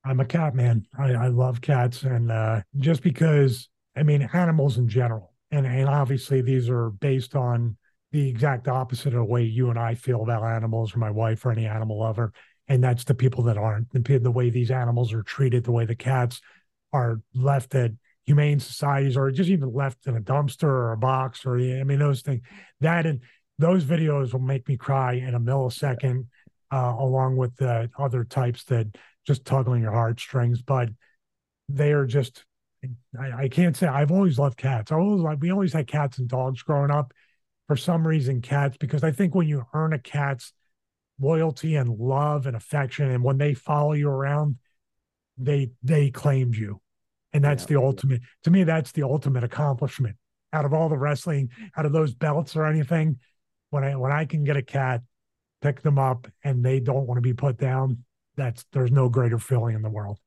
I'm 0.05 0.21
a 0.21 0.25
cat 0.25 0.55
man. 0.55 0.87
I, 0.99 1.13
I 1.15 1.27
love 1.29 1.61
cats, 1.61 2.03
and 2.03 2.31
uh, 2.31 2.63
just 2.79 3.03
because 3.03 3.69
I 3.97 4.03
mean 4.03 4.29
animals 4.33 4.79
in 4.79 4.89
general, 4.89 5.33
and 5.51 5.67
and 5.67 5.89
obviously 5.89 6.43
these 6.43 6.69
are 6.69 6.91
based 6.91 7.35
on 7.35 7.77
the 8.13 8.29
exact 8.29 8.69
opposite 8.69 9.09
of 9.09 9.15
the 9.15 9.25
way 9.25 9.43
you 9.43 9.69
and 9.69 9.79
I 9.79 9.95
feel 9.95 10.23
about 10.23 10.45
animals, 10.45 10.95
or 10.95 10.99
my 10.99 11.11
wife, 11.11 11.45
or 11.45 11.51
any 11.51 11.67
animal 11.67 11.99
lover, 11.99 12.33
and 12.69 12.83
that's 12.85 13.05
the 13.05 13.15
people 13.15 13.45
that 13.45 13.59
aren't 13.59 13.91
the, 13.91 14.19
the 14.19 14.31
way 14.31 14.49
these 14.49 14.71
animals 14.71 15.13
are 15.13 15.23
treated, 15.23 15.65
the 15.65 15.73
way 15.73 15.87
the 15.87 15.97
cats 15.97 16.41
are 16.93 17.21
left 17.35 17.75
at 17.75 17.91
humane 18.25 18.61
societies, 18.61 19.17
or 19.17 19.31
just 19.31 19.51
even 19.51 19.73
left 19.73 20.07
in 20.07 20.17
a 20.17 20.21
dumpster 20.21 20.65
or 20.65 20.93
a 20.93 20.97
box, 20.97 21.45
or 21.45 21.59
I 21.59 21.83
mean 21.83 21.99
those 21.99 22.23
things. 22.23 22.43
That 22.81 23.07
and 23.07 23.23
those 23.59 23.85
videos 23.85 24.33
will 24.33 24.41
make 24.41 24.69
me 24.69 24.77
cry 24.77 25.15
in 25.15 25.35
a 25.35 25.41
millisecond, 25.41 26.27
uh, 26.73 26.95
along 26.99 27.37
with 27.37 27.57
the 27.57 27.91
other 27.99 28.25
types 28.25 28.65
that 28.65 28.87
just 29.27 29.45
tug 29.45 29.69
on 29.69 29.81
your 29.81 29.93
heartstrings. 29.93 30.63
But 30.63 30.91
they 31.69 31.93
are 31.93 32.07
just, 32.07 32.45
I, 33.19 33.45
I, 33.45 33.49
can't 33.49 33.77
say 33.77 33.87
I've 33.87 34.13
always 34.13 34.39
loved 34.39 34.59
cats. 34.59 34.93
I 34.93 34.97
always 34.97 35.23
like 35.23 35.39
we 35.41 35.51
always 35.51 35.73
had 35.73 35.87
cats 35.87 36.19
and 36.19 36.29
dogs 36.29 36.63
growing 36.63 36.91
up, 36.91 37.13
for 37.67 37.77
some 37.77 38.07
reason 38.07 38.41
cats 38.41 38.77
because 38.77 39.03
I 39.03 39.11
think 39.11 39.35
when 39.35 39.49
you 39.49 39.65
earn 39.75 39.93
a 39.93 39.99
cat's 39.99 40.53
loyalty 41.21 41.77
and 41.77 41.99
love 41.99 42.47
and 42.47 42.57
affection, 42.57 43.11
and 43.11 43.25
when 43.25 43.39
they 43.39 43.55
follow 43.55 43.93
you 43.93 44.09
around, 44.09 44.57
they 45.37 45.71
they 45.83 46.11
claimed 46.11 46.57
you, 46.57 46.81
and 47.33 47.43
that's 47.43 47.65
yeah. 47.65 47.69
the 47.69 47.83
ultimate. 47.83 48.23
To 48.45 48.51
me, 48.51 48.65
that's 48.65 48.93
the 48.93 49.03
ultimate 49.03 49.45
accomplishment. 49.45 50.17
Out 50.53 50.65
of 50.65 50.73
all 50.73 50.89
the 50.89 50.99
wrestling, 50.99 51.51
out 51.77 51.87
of 51.87 51.93
those 51.93 52.15
belts 52.15 52.57
or 52.57 52.67
anything, 52.67 53.19
when 53.71 53.85
I 53.85 53.97
when 53.97 54.13
I 54.13 54.25
can 54.25 54.45
get 54.45 54.57
a 54.57 54.63
cat, 54.63 55.03
pick 55.63 55.83
them 55.83 55.99
up, 55.99 56.27
and 56.45 56.65
they 56.65 56.81
don't 56.81 57.07
want 57.07 57.19
to 57.19 57.23
be 57.23 57.35
put 57.35 57.59
down, 57.59 58.05
that's 58.37 58.65
there's 58.73 58.93
no 58.93 59.09
greater 59.09 59.39
feeling 59.39 59.75
in 59.75 59.83
the 59.83 59.91
world. 59.91 60.19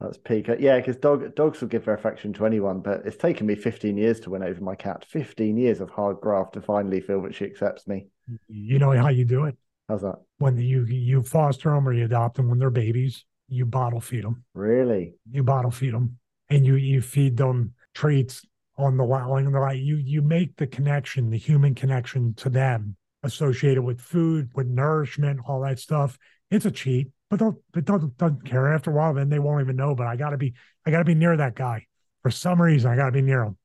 That's 0.00 0.18
peak. 0.18 0.48
Uh, 0.48 0.56
yeah, 0.58 0.78
because 0.78 0.96
dog 0.96 1.34
dogs 1.34 1.60
will 1.60 1.68
give 1.68 1.84
their 1.84 1.94
affection 1.94 2.32
to 2.34 2.46
anyone, 2.46 2.80
but 2.80 3.02
it's 3.04 3.16
taken 3.16 3.46
me 3.46 3.54
15 3.54 3.96
years 3.96 4.18
to 4.20 4.30
win 4.30 4.42
over 4.42 4.60
my 4.60 4.74
cat. 4.74 5.04
15 5.08 5.56
years 5.56 5.80
of 5.80 5.90
hard 5.90 6.20
graft 6.20 6.54
to 6.54 6.60
finally 6.60 7.00
feel 7.00 7.22
that 7.22 7.34
she 7.34 7.44
accepts 7.44 7.86
me. 7.86 8.06
You 8.48 8.78
know 8.78 8.90
how 8.92 9.08
you 9.08 9.24
do 9.24 9.44
it? 9.44 9.56
How's 9.88 10.02
that? 10.02 10.16
When 10.38 10.58
you 10.58 10.84
you 10.84 11.22
foster 11.22 11.70
them 11.70 11.88
or 11.88 11.92
you 11.92 12.06
adopt 12.06 12.36
them 12.36 12.48
when 12.48 12.58
they're 12.58 12.70
babies, 12.70 13.24
you 13.48 13.64
bottle 13.64 14.00
feed 14.00 14.24
them. 14.24 14.44
Really? 14.54 15.14
You 15.30 15.44
bottle 15.44 15.70
feed 15.70 15.94
them, 15.94 16.18
and 16.50 16.66
you 16.66 16.74
you 16.74 17.00
feed 17.00 17.36
them 17.36 17.74
treats 17.94 18.44
on 18.82 18.96
the 18.96 19.04
line. 19.04 19.52
Line, 19.52 19.78
you 19.78 19.96
you 19.96 20.22
make 20.22 20.56
the 20.56 20.66
connection, 20.66 21.30
the 21.30 21.38
human 21.38 21.74
connection 21.74 22.34
to 22.34 22.50
them, 22.50 22.96
associated 23.22 23.82
with 23.82 24.00
food, 24.00 24.50
with 24.54 24.66
nourishment, 24.66 25.40
all 25.46 25.60
that 25.62 25.78
stuff. 25.78 26.18
It's 26.50 26.66
a 26.66 26.70
cheat 26.70 27.10
but 27.32 27.38
they'll 27.38 27.58
it 27.74 27.86
doesn't, 27.86 28.18
doesn't 28.18 28.44
care 28.44 28.74
after 28.74 28.90
a 28.90 28.94
while. 28.94 29.14
Then 29.14 29.30
they 29.30 29.38
won't 29.38 29.62
even 29.62 29.74
know. 29.74 29.94
But 29.94 30.06
I 30.06 30.16
gotta 30.16 30.36
be 30.36 30.52
I 30.84 30.90
gotta 30.90 31.06
be 31.06 31.14
near 31.14 31.34
that 31.34 31.54
guy 31.54 31.86
for 32.22 32.30
some 32.30 32.60
reason. 32.60 32.90
I 32.90 32.94
gotta 32.94 33.10
be 33.10 33.22
near 33.22 33.44
him. 33.44 33.56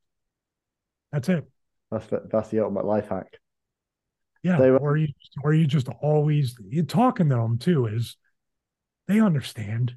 That's 1.12 1.28
it. 1.28 1.46
That's 1.92 2.08
the, 2.08 2.22
that's 2.32 2.48
the 2.48 2.62
ultimate 2.62 2.86
life 2.86 3.10
hack. 3.10 3.28
Yeah, 4.42 4.58
they, 4.58 4.70
or 4.70 4.96
you 4.96 5.10
or 5.44 5.54
you 5.54 5.68
just 5.68 5.90
always 6.02 6.56
you 6.66 6.84
talking 6.84 7.28
to 7.28 7.36
them 7.36 7.58
too 7.58 7.88
is 7.88 8.16
they 9.10 9.20
understand 9.20 9.96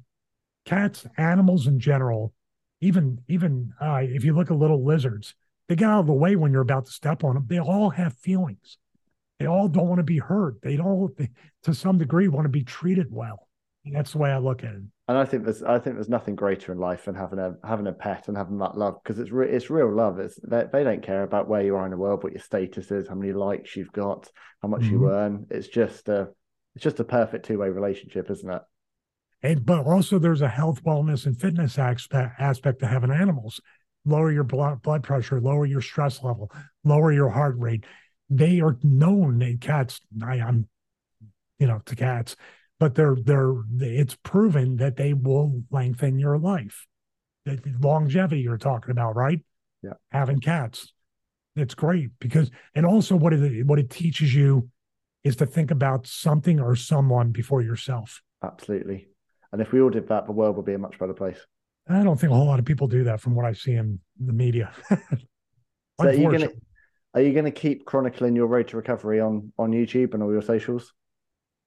cats, 0.65 1.05
animals 1.15 1.65
in 1.65 1.79
general. 1.79 2.33
Even 2.81 3.21
even 3.27 3.73
uh, 3.79 4.01
if 4.01 4.23
you 4.23 4.33
look 4.33 4.51
at 4.51 4.57
little 4.57 4.83
lizards, 4.83 5.35
they 5.69 5.75
get 5.75 5.89
out 5.89 6.01
of 6.01 6.07
the 6.07 6.13
way 6.13 6.35
when 6.35 6.51
you're 6.51 6.61
about 6.61 6.85
to 6.87 6.91
step 6.91 7.23
on 7.23 7.35
them. 7.35 7.45
They 7.47 7.59
all 7.59 7.91
have 7.91 8.13
feelings. 8.17 8.77
They 9.39 9.47
all 9.47 9.67
don't 9.67 9.87
want 9.87 9.99
to 9.99 10.03
be 10.03 10.19
hurt. 10.19 10.61
They 10.61 10.75
don't, 10.75 11.15
they, 11.17 11.29
to 11.63 11.73
some 11.73 11.97
degree, 11.97 12.27
want 12.27 12.45
to 12.45 12.49
be 12.49 12.63
treated 12.63 13.07
well. 13.09 13.47
And 13.85 13.95
that's 13.95 14.11
the 14.11 14.19
way 14.19 14.29
I 14.29 14.37
look 14.37 14.63
at 14.63 14.73
it. 14.73 14.81
And 15.07 15.17
I 15.17 15.25
think 15.25 15.45
there's, 15.45 15.63
I 15.63 15.79
think 15.79 15.95
there's 15.95 16.09
nothing 16.09 16.35
greater 16.35 16.71
in 16.71 16.77
life 16.77 17.05
than 17.05 17.15
having 17.15 17.39
a 17.39 17.55
having 17.63 17.87
a 17.87 17.91
pet 17.91 18.27
and 18.27 18.37
having 18.37 18.59
that 18.59 18.77
love 18.77 18.97
because 19.01 19.19
it's 19.19 19.31
re- 19.31 19.49
it's 19.49 19.69
real 19.69 19.91
love. 19.91 20.19
It's 20.19 20.39
they, 20.43 20.65
they 20.71 20.83
don't 20.83 21.01
care 21.01 21.23
about 21.23 21.47
where 21.47 21.63
you 21.63 21.75
are 21.75 21.85
in 21.85 21.91
the 21.91 21.97
world, 21.97 22.23
what 22.23 22.33
your 22.33 22.41
status 22.41 22.91
is, 22.91 23.07
how 23.07 23.15
many 23.15 23.33
likes 23.33 23.75
you've 23.75 23.91
got, 23.91 24.29
how 24.61 24.67
much 24.67 24.81
mm-hmm. 24.81 24.91
you 24.91 25.09
earn. 25.09 25.47
It's 25.49 25.67
just 25.67 26.07
a 26.07 26.29
it's 26.75 26.83
just 26.83 26.99
a 26.99 27.03
perfect 27.03 27.45
two 27.45 27.57
way 27.57 27.69
relationship, 27.69 28.29
isn't 28.29 28.49
it? 28.49 28.61
And 29.43 29.65
but 29.65 29.85
also 29.85 30.19
there's 30.19 30.41
a 30.41 30.47
health, 30.47 30.83
wellness, 30.83 31.25
and 31.25 31.39
fitness 31.39 31.77
aspect 31.79 32.39
aspect 32.39 32.79
to 32.79 32.87
having 32.87 33.11
animals. 33.11 33.59
Lower 34.05 34.31
your 34.31 34.43
blood 34.43 34.81
blood 34.81 35.03
pressure, 35.03 35.39
lower 35.39 35.65
your 35.65 35.81
stress 35.81 36.23
level, 36.23 36.51
lower 36.83 37.11
your 37.11 37.29
heart 37.29 37.55
rate. 37.57 37.85
They 38.29 38.61
are 38.61 38.77
known. 38.83 39.41
In 39.41 39.57
cats, 39.57 40.01
I, 40.23 40.39
I'm, 40.39 40.67
you 41.59 41.67
know, 41.67 41.81
to 41.85 41.95
cats 41.95 42.35
but 42.81 42.95
they're 42.95 43.15
they're 43.23 43.53
it's 43.79 44.17
proven 44.23 44.77
that 44.77 44.95
they 44.95 45.13
will 45.13 45.61
lengthen 45.69 46.17
your 46.17 46.39
life. 46.39 46.87
Longevity 47.79 48.41
you're 48.41 48.57
talking 48.57 48.89
about, 48.89 49.15
right? 49.15 49.39
Yeah. 49.83 49.93
Having 50.11 50.39
cats. 50.39 50.91
It's 51.55 51.75
great 51.75 52.09
because 52.19 52.49
and 52.73 52.83
also 52.83 53.15
what 53.15 53.33
it 53.33 53.67
what 53.67 53.77
it 53.77 53.91
teaches 53.91 54.33
you 54.33 54.69
is 55.23 55.35
to 55.35 55.45
think 55.45 55.69
about 55.69 56.07
something 56.07 56.59
or 56.59 56.75
someone 56.75 57.29
before 57.29 57.61
yourself. 57.61 58.23
Absolutely. 58.43 59.09
And 59.51 59.61
if 59.61 59.71
we 59.71 59.81
all 59.81 59.89
did 59.89 60.07
that, 60.07 60.25
the 60.25 60.31
world 60.31 60.55
would 60.55 60.65
be 60.65 60.73
a 60.73 60.79
much 60.79 60.97
better 60.97 61.13
place. 61.13 61.37
I 61.89 62.03
don't 62.03 62.19
think 62.19 62.31
a 62.31 62.35
whole 62.35 62.45
lot 62.45 62.59
of 62.59 62.65
people 62.65 62.87
do 62.87 63.03
that 63.05 63.19
from 63.19 63.35
what 63.35 63.45
I 63.45 63.53
see 63.53 63.73
in 63.73 63.99
the 64.19 64.33
media. 64.33 64.71
so 64.89 64.97
are 65.99 66.13
you 66.13 66.31
gonna 66.31 66.49
are 67.13 67.21
you 67.21 67.33
gonna 67.33 67.51
keep 67.51 67.85
chronicling 67.85 68.35
your 68.35 68.47
road 68.47 68.67
to 68.69 68.77
recovery 68.77 69.19
on 69.19 69.51
on 69.57 69.71
YouTube 69.71 70.13
and 70.13 70.23
all 70.23 70.31
your 70.31 70.41
socials? 70.41 70.93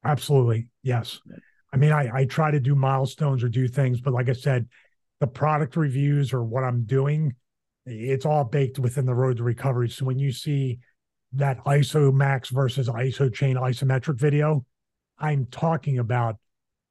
Absolutely. 0.04 0.68
Yes. 0.82 1.20
I 1.72 1.76
mean, 1.76 1.92
I, 1.92 2.10
I 2.14 2.24
try 2.24 2.50
to 2.50 2.60
do 2.60 2.74
milestones 2.74 3.42
or 3.42 3.48
do 3.48 3.66
things, 3.66 4.00
but 4.00 4.12
like 4.12 4.28
I 4.28 4.34
said, 4.34 4.68
the 5.20 5.26
product 5.26 5.76
reviews 5.76 6.32
or 6.32 6.44
what 6.44 6.62
I'm 6.62 6.84
doing, 6.84 7.34
it's 7.84 8.26
all 8.26 8.44
baked 8.44 8.78
within 8.78 9.06
the 9.06 9.14
road 9.14 9.38
to 9.38 9.42
recovery. 9.42 9.88
So 9.88 10.04
when 10.04 10.18
you 10.18 10.30
see 10.30 10.78
that 11.32 11.64
IsoMax 11.64 12.50
versus 12.50 12.88
Isochain 12.88 13.56
isometric 13.56 14.20
video, 14.20 14.64
I'm 15.18 15.46
talking 15.46 15.98
about 15.98 16.36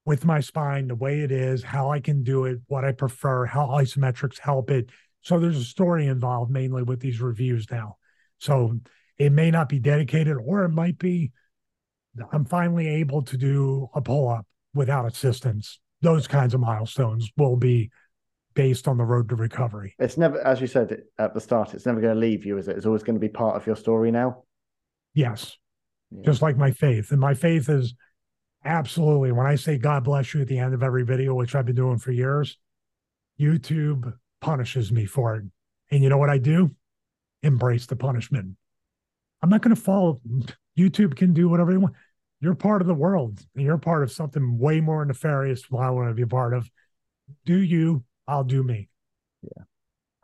with 0.05 0.25
my 0.25 0.39
spine, 0.39 0.87
the 0.87 0.95
way 0.95 1.21
it 1.21 1.31
is, 1.31 1.63
how 1.63 1.91
I 1.91 1.99
can 1.99 2.23
do 2.23 2.45
it, 2.45 2.59
what 2.67 2.83
I 2.83 2.91
prefer, 2.91 3.45
how 3.45 3.67
isometrics 3.67 4.39
help 4.39 4.69
it. 4.69 4.89
So 5.21 5.39
there's 5.39 5.57
a 5.57 5.63
story 5.63 6.07
involved 6.07 6.51
mainly 6.51 6.83
with 6.83 6.99
these 6.99 7.21
reviews 7.21 7.67
now. 7.71 7.97
So 8.39 8.79
it 9.17 9.31
may 9.31 9.51
not 9.51 9.69
be 9.69 9.79
dedicated 9.79 10.37
or 10.43 10.63
it 10.65 10.69
might 10.69 10.97
be 10.97 11.31
I'm 12.31 12.45
finally 12.45 12.87
able 12.87 13.23
to 13.23 13.37
do 13.37 13.87
a 13.95 14.01
pull 14.01 14.29
up 14.29 14.45
without 14.73 15.05
assistance. 15.05 15.79
Those 16.01 16.27
kinds 16.27 16.53
of 16.53 16.59
milestones 16.59 17.31
will 17.37 17.55
be 17.55 17.89
based 18.53 18.87
on 18.87 18.97
the 18.97 19.03
road 19.03 19.29
to 19.29 19.35
recovery. 19.35 19.95
It's 19.97 20.17
never, 20.17 20.39
as 20.45 20.61
you 20.61 20.67
said 20.67 20.95
at 21.17 21.33
the 21.33 21.41
start, 21.41 21.73
it's 21.73 21.85
never 21.85 22.01
going 22.01 22.13
to 22.13 22.19
leave 22.19 22.45
you, 22.45 22.57
is 22.57 22.67
it? 22.67 22.77
It's 22.77 22.85
always 22.85 23.01
going 23.01 23.15
to 23.15 23.19
be 23.19 23.29
part 23.29 23.55
of 23.55 23.65
your 23.65 23.75
story 23.75 24.11
now. 24.11 24.43
Yes. 25.13 25.57
Yeah. 26.11 26.21
Just 26.23 26.41
like 26.41 26.57
my 26.57 26.71
faith. 26.71 27.11
And 27.11 27.19
my 27.19 27.33
faith 27.33 27.69
is 27.69 27.95
absolutely, 28.65 29.31
when 29.31 29.47
I 29.47 29.55
say 29.55 29.77
God 29.77 30.03
bless 30.03 30.33
you 30.33 30.41
at 30.41 30.47
the 30.47 30.59
end 30.59 30.73
of 30.73 30.83
every 30.83 31.03
video, 31.03 31.33
which 31.33 31.55
I've 31.55 31.65
been 31.65 31.75
doing 31.75 31.97
for 31.97 32.11
years, 32.11 32.57
YouTube 33.39 34.13
punishes 34.41 34.91
me 34.91 35.05
for 35.05 35.35
it. 35.35 35.43
And 35.91 36.03
you 36.03 36.09
know 36.09 36.17
what 36.17 36.29
I 36.29 36.37
do? 36.37 36.71
Embrace 37.41 37.85
the 37.85 37.95
punishment. 37.95 38.55
I'm 39.41 39.49
not 39.49 39.61
going 39.61 39.75
to 39.75 39.81
follow 39.81 40.21
YouTube 40.77 41.15
can 41.15 41.33
do 41.33 41.49
whatever 41.49 41.71
they 41.71 41.77
want. 41.77 41.95
You're 42.39 42.55
part 42.55 42.81
of 42.81 42.87
the 42.87 42.93
world 42.93 43.39
and 43.55 43.63
you're 43.63 43.77
part 43.77 44.03
of 44.03 44.11
something 44.11 44.57
way 44.57 44.81
more 44.81 45.05
nefarious 45.05 45.63
than 45.69 45.79
I 45.79 45.89
want 45.91 46.09
to 46.09 46.13
be 46.13 46.25
part 46.25 46.53
of. 46.53 46.69
Do 47.45 47.57
you, 47.57 48.03
I'll 48.27 48.43
do 48.43 48.63
me. 48.63 48.89
Yeah, 49.41 49.63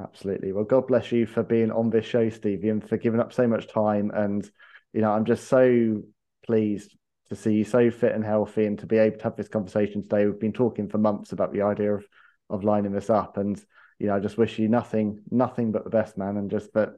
absolutely. 0.02 0.52
Well, 0.52 0.66
God 0.66 0.88
bless 0.88 1.12
you 1.12 1.26
for 1.26 1.44
being 1.44 1.72
on 1.72 1.90
this 1.90 2.06
show, 2.06 2.30
Stevie, 2.30 2.70
and 2.70 2.88
for 2.88 2.98
giving 2.98 3.20
up 3.20 3.34
so 3.34 3.48
much 3.48 3.68
time. 3.68 4.12
And, 4.14 4.50
you 4.94 5.02
know, 5.02 5.12
I'm 5.12 5.26
just 5.26 5.48
so 5.48 6.02
pleased 6.46 6.96
to 7.30 7.36
see 7.36 7.54
you 7.54 7.64
so 7.64 7.90
fit 7.92 8.14
and 8.14 8.24
healthy 8.24 8.66
and 8.66 8.80
to 8.80 8.86
be 8.86 8.98
able 8.98 9.18
to 9.18 9.24
have 9.24 9.36
this 9.36 9.48
conversation 9.48 10.02
today. 10.02 10.26
We've 10.26 10.40
been 10.40 10.54
talking 10.54 10.90
for 10.90 10.98
months 10.98 11.32
about 11.32 11.54
the 11.54 11.62
idea 11.62 11.96
of 11.96 12.06
of 12.50 12.64
lining 12.64 12.92
this 12.92 13.10
up. 13.10 13.38
And, 13.38 13.62
you 14.00 14.08
know, 14.08 14.16
I 14.16 14.20
just 14.20 14.38
wish 14.38 14.58
you 14.58 14.68
nothing, 14.68 15.22
nothing 15.30 15.72
but 15.72 15.84
the 15.84 15.90
best, 15.90 16.18
man. 16.18 16.38
And 16.38 16.50
just 16.50 16.74
that 16.74 16.94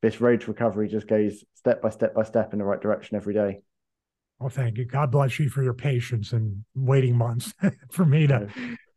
this 0.00 0.20
road 0.20 0.40
to 0.42 0.46
recovery 0.48 0.88
just 0.88 1.06
goes 1.06 1.44
step 1.54 1.82
by 1.82 1.90
step 1.90 2.14
by 2.14 2.22
step 2.22 2.52
in 2.52 2.58
the 2.58 2.64
right 2.64 2.80
direction 2.80 3.16
every 3.16 3.34
day. 3.34 3.60
Well, 4.38 4.50
thank 4.50 4.78
you. 4.78 4.84
God 4.84 5.10
bless 5.10 5.38
you 5.38 5.48
for 5.48 5.62
your 5.62 5.74
patience 5.74 6.32
and 6.32 6.64
waiting 6.74 7.16
months 7.16 7.52
for 7.90 8.04
me 8.04 8.26
to 8.26 8.48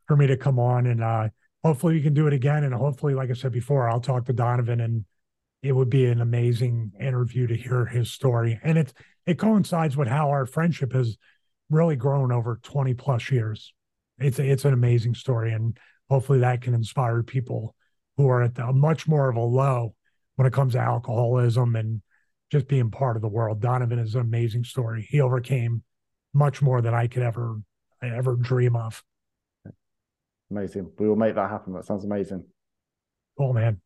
for 0.07 0.15
me 0.15 0.27
to 0.27 0.37
come 0.37 0.59
on 0.59 0.87
and 0.87 1.03
uh 1.03 1.27
hopefully 1.63 1.95
we 1.95 2.01
can 2.01 2.13
do 2.13 2.27
it 2.27 2.33
again. 2.33 2.63
And 2.63 2.73
hopefully, 2.73 3.13
like 3.13 3.29
I 3.29 3.33
said 3.33 3.51
before, 3.51 3.89
I'll 3.89 3.99
talk 3.99 4.25
to 4.25 4.33
Donovan 4.33 4.79
and 4.79 5.05
it 5.63 5.71
would 5.71 5.89
be 5.89 6.05
an 6.05 6.21
amazing 6.21 6.93
interview 6.99 7.47
to 7.47 7.55
hear 7.55 7.85
his 7.85 8.11
story. 8.11 8.59
And 8.63 8.77
it 8.77 8.93
it 9.27 9.37
coincides 9.37 9.97
with 9.97 10.07
how 10.07 10.29
our 10.29 10.45
friendship 10.45 10.93
has 10.93 11.17
really 11.69 11.97
grown 11.97 12.31
over 12.31 12.59
20 12.63 12.93
plus 12.93 13.29
years. 13.29 13.73
It's 14.17 14.39
it's 14.39 14.65
an 14.65 14.73
amazing 14.73 15.13
story. 15.13 15.51
And 15.51 15.77
hopefully 16.09 16.39
that 16.39 16.61
can 16.61 16.73
inspire 16.73 17.21
people 17.21 17.75
who 18.15 18.29
are 18.29 18.43
at 18.43 18.57
a 18.57 18.73
much 18.73 19.07
more 19.07 19.29
of 19.29 19.35
a 19.35 19.41
low 19.41 19.93
when 20.37 20.47
it 20.47 20.53
comes 20.53 20.73
to 20.73 20.79
alcoholism 20.79 21.75
and 21.75 22.01
just 22.49 22.67
being 22.67 22.89
part 22.89 23.17
of 23.17 23.21
the 23.21 23.27
world. 23.27 23.61
Donovan 23.61 23.99
is 23.99 24.15
an 24.15 24.21
amazing 24.21 24.63
story. 24.63 25.05
He 25.07 25.19
overcame 25.19 25.83
much 26.33 26.61
more 26.61 26.81
than 26.81 26.93
I 26.93 27.07
could 27.07 27.23
ever 27.23 27.57
ever 28.01 28.35
dream 28.37 28.75
of. 28.75 29.03
Amazing. 30.49 30.91
We 30.97 31.09
will 31.09 31.17
make 31.17 31.35
that 31.35 31.49
happen. 31.49 31.73
That 31.73 31.85
sounds 31.85 32.05
amazing. 32.05 32.45
Cool, 33.37 33.53
man. 33.53 33.81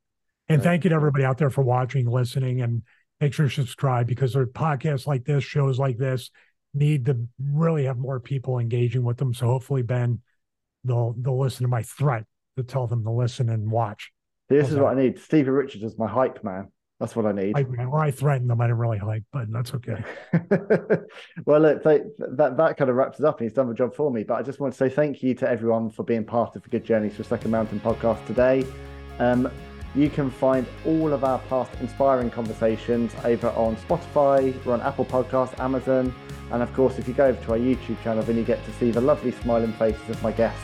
And 0.47 0.61
thank 0.61 0.83
you 0.83 0.89
to 0.89 0.95
everybody 0.95 1.23
out 1.23 1.37
there 1.37 1.49
for 1.49 1.63
watching, 1.63 2.07
listening, 2.07 2.61
and 2.61 2.83
make 3.21 3.33
sure 3.33 3.45
you 3.45 3.51
subscribe 3.51 4.07
because 4.07 4.33
there 4.33 4.41
are 4.41 4.47
podcasts 4.47 5.07
like 5.07 5.23
this, 5.23 5.43
shows 5.43 5.79
like 5.79 5.97
this, 5.97 6.31
need 6.73 7.05
to 7.05 7.27
really 7.39 7.85
have 7.85 7.97
more 7.97 8.19
people 8.19 8.59
engaging 8.59 9.03
with 9.03 9.17
them. 9.17 9.33
So 9.33 9.45
hopefully, 9.45 9.83
Ben, 9.83 10.19
they'll 10.83 11.15
they'll 11.17 11.39
listen 11.39 11.63
to 11.63 11.69
my 11.69 11.83
threat 11.83 12.25
to 12.57 12.63
tell 12.63 12.87
them 12.87 13.03
to 13.03 13.11
listen 13.11 13.49
and 13.49 13.71
watch. 13.71 14.11
This 14.49 14.69
is 14.69 14.75
what 14.75 14.97
I 14.97 15.01
need. 15.01 15.19
Stevie 15.19 15.49
Richards 15.49 15.83
is 15.83 15.97
my 15.97 16.07
hype 16.07 16.43
man. 16.43 16.69
That's 16.99 17.15
what 17.15 17.25
I 17.25 17.31
need. 17.31 17.57
I, 17.57 17.63
well, 17.63 17.95
I 17.95 18.11
threatened 18.11 18.49
them. 18.49 18.61
I 18.61 18.65
didn't 18.65 18.77
really 18.77 18.99
hype, 18.99 19.23
but 19.31 19.51
that's 19.51 19.73
okay. 19.73 20.03
well, 21.45 21.59
look, 21.59 21.83
they, 21.83 22.01
that 22.19 22.57
that 22.57 22.77
kind 22.77 22.89
of 22.89 22.95
wraps 22.95 23.19
it 23.19 23.25
up, 23.25 23.39
and 23.39 23.49
he's 23.49 23.55
done 23.55 23.67
the 23.67 23.73
job 23.73 23.95
for 23.95 24.11
me. 24.11 24.23
But 24.23 24.35
I 24.35 24.43
just 24.43 24.59
want 24.59 24.73
to 24.73 24.77
say 24.77 24.89
thank 24.89 25.23
you 25.23 25.33
to 25.35 25.49
everyone 25.49 25.89
for 25.89 26.03
being 26.03 26.25
part 26.25 26.55
of 26.55 26.63
the 26.63 26.69
Good 26.69 26.85
Journeys 26.85 27.15
for 27.15 27.23
Second 27.23 27.51
Mountain 27.51 27.79
podcast 27.79 28.23
today. 28.27 28.65
Um, 29.17 29.49
You 29.93 30.09
can 30.09 30.31
find 30.31 30.65
all 30.85 31.11
of 31.11 31.25
our 31.25 31.39
past 31.49 31.71
inspiring 31.81 32.29
conversations 32.29 33.13
over 33.25 33.49
on 33.49 33.75
Spotify, 33.75 34.53
we're 34.63 34.73
on 34.73 34.81
Apple 34.81 35.03
Podcasts, 35.03 35.59
Amazon, 35.59 36.15
and 36.51 36.63
of 36.63 36.73
course, 36.73 36.97
if 36.97 37.09
you 37.09 37.13
go 37.13 37.25
over 37.25 37.43
to 37.43 37.51
our 37.51 37.57
YouTube 37.57 38.01
channel, 38.01 38.23
then 38.23 38.37
you 38.37 38.43
get 38.43 38.63
to 38.65 38.71
see 38.73 38.91
the 38.91 39.01
lovely 39.01 39.31
smiling 39.31 39.73
faces 39.73 40.09
of 40.09 40.23
my 40.23 40.31
guests, 40.31 40.63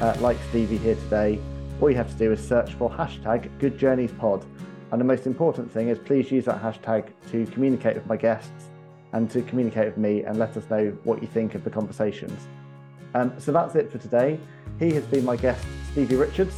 uh, 0.00 0.14
like 0.20 0.36
Stevie 0.50 0.76
here 0.76 0.94
today. 0.94 1.38
All 1.80 1.90
you 1.90 1.96
have 1.96 2.10
to 2.10 2.16
do 2.16 2.32
is 2.32 2.46
search 2.46 2.74
for 2.74 2.90
hashtag 2.90 3.50
Good 3.58 3.78
Journeys 3.78 4.12
Pod. 4.12 4.44
And 4.92 5.00
the 5.00 5.06
most 5.06 5.26
important 5.26 5.72
thing 5.72 5.88
is 5.88 5.98
please 5.98 6.30
use 6.30 6.44
that 6.44 6.60
hashtag 6.60 7.08
to 7.30 7.46
communicate 7.46 7.94
with 7.94 8.06
my 8.06 8.16
guests 8.16 8.66
and 9.12 9.30
to 9.30 9.40
communicate 9.42 9.86
with 9.86 9.96
me 9.96 10.22
and 10.24 10.38
let 10.38 10.56
us 10.56 10.68
know 10.68 10.96
what 11.04 11.22
you 11.22 11.28
think 11.28 11.54
of 11.54 11.64
the 11.64 11.70
conversations. 11.70 12.46
Um, 13.14 13.32
so 13.38 13.52
that's 13.52 13.74
it 13.74 13.90
for 13.90 13.98
today. 13.98 14.38
He 14.78 14.92
has 14.92 15.04
been 15.06 15.24
my 15.24 15.36
guest, 15.36 15.64
Stevie 15.92 16.16
Richards. 16.16 16.54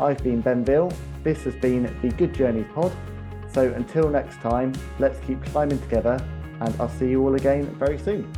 I've 0.00 0.22
been 0.22 0.40
Ben 0.40 0.64
Veal. 0.64 0.92
This 1.22 1.42
has 1.44 1.54
been 1.56 1.84
the 2.02 2.08
Good 2.10 2.34
Journeys 2.34 2.66
Pod. 2.74 2.92
So 3.52 3.72
until 3.72 4.08
next 4.08 4.36
time, 4.36 4.72
let's 4.98 5.18
keep 5.26 5.42
climbing 5.46 5.80
together, 5.80 6.18
and 6.60 6.74
I'll 6.80 6.88
see 6.88 7.08
you 7.08 7.22
all 7.22 7.34
again 7.34 7.66
very 7.78 7.98
soon. 7.98 8.32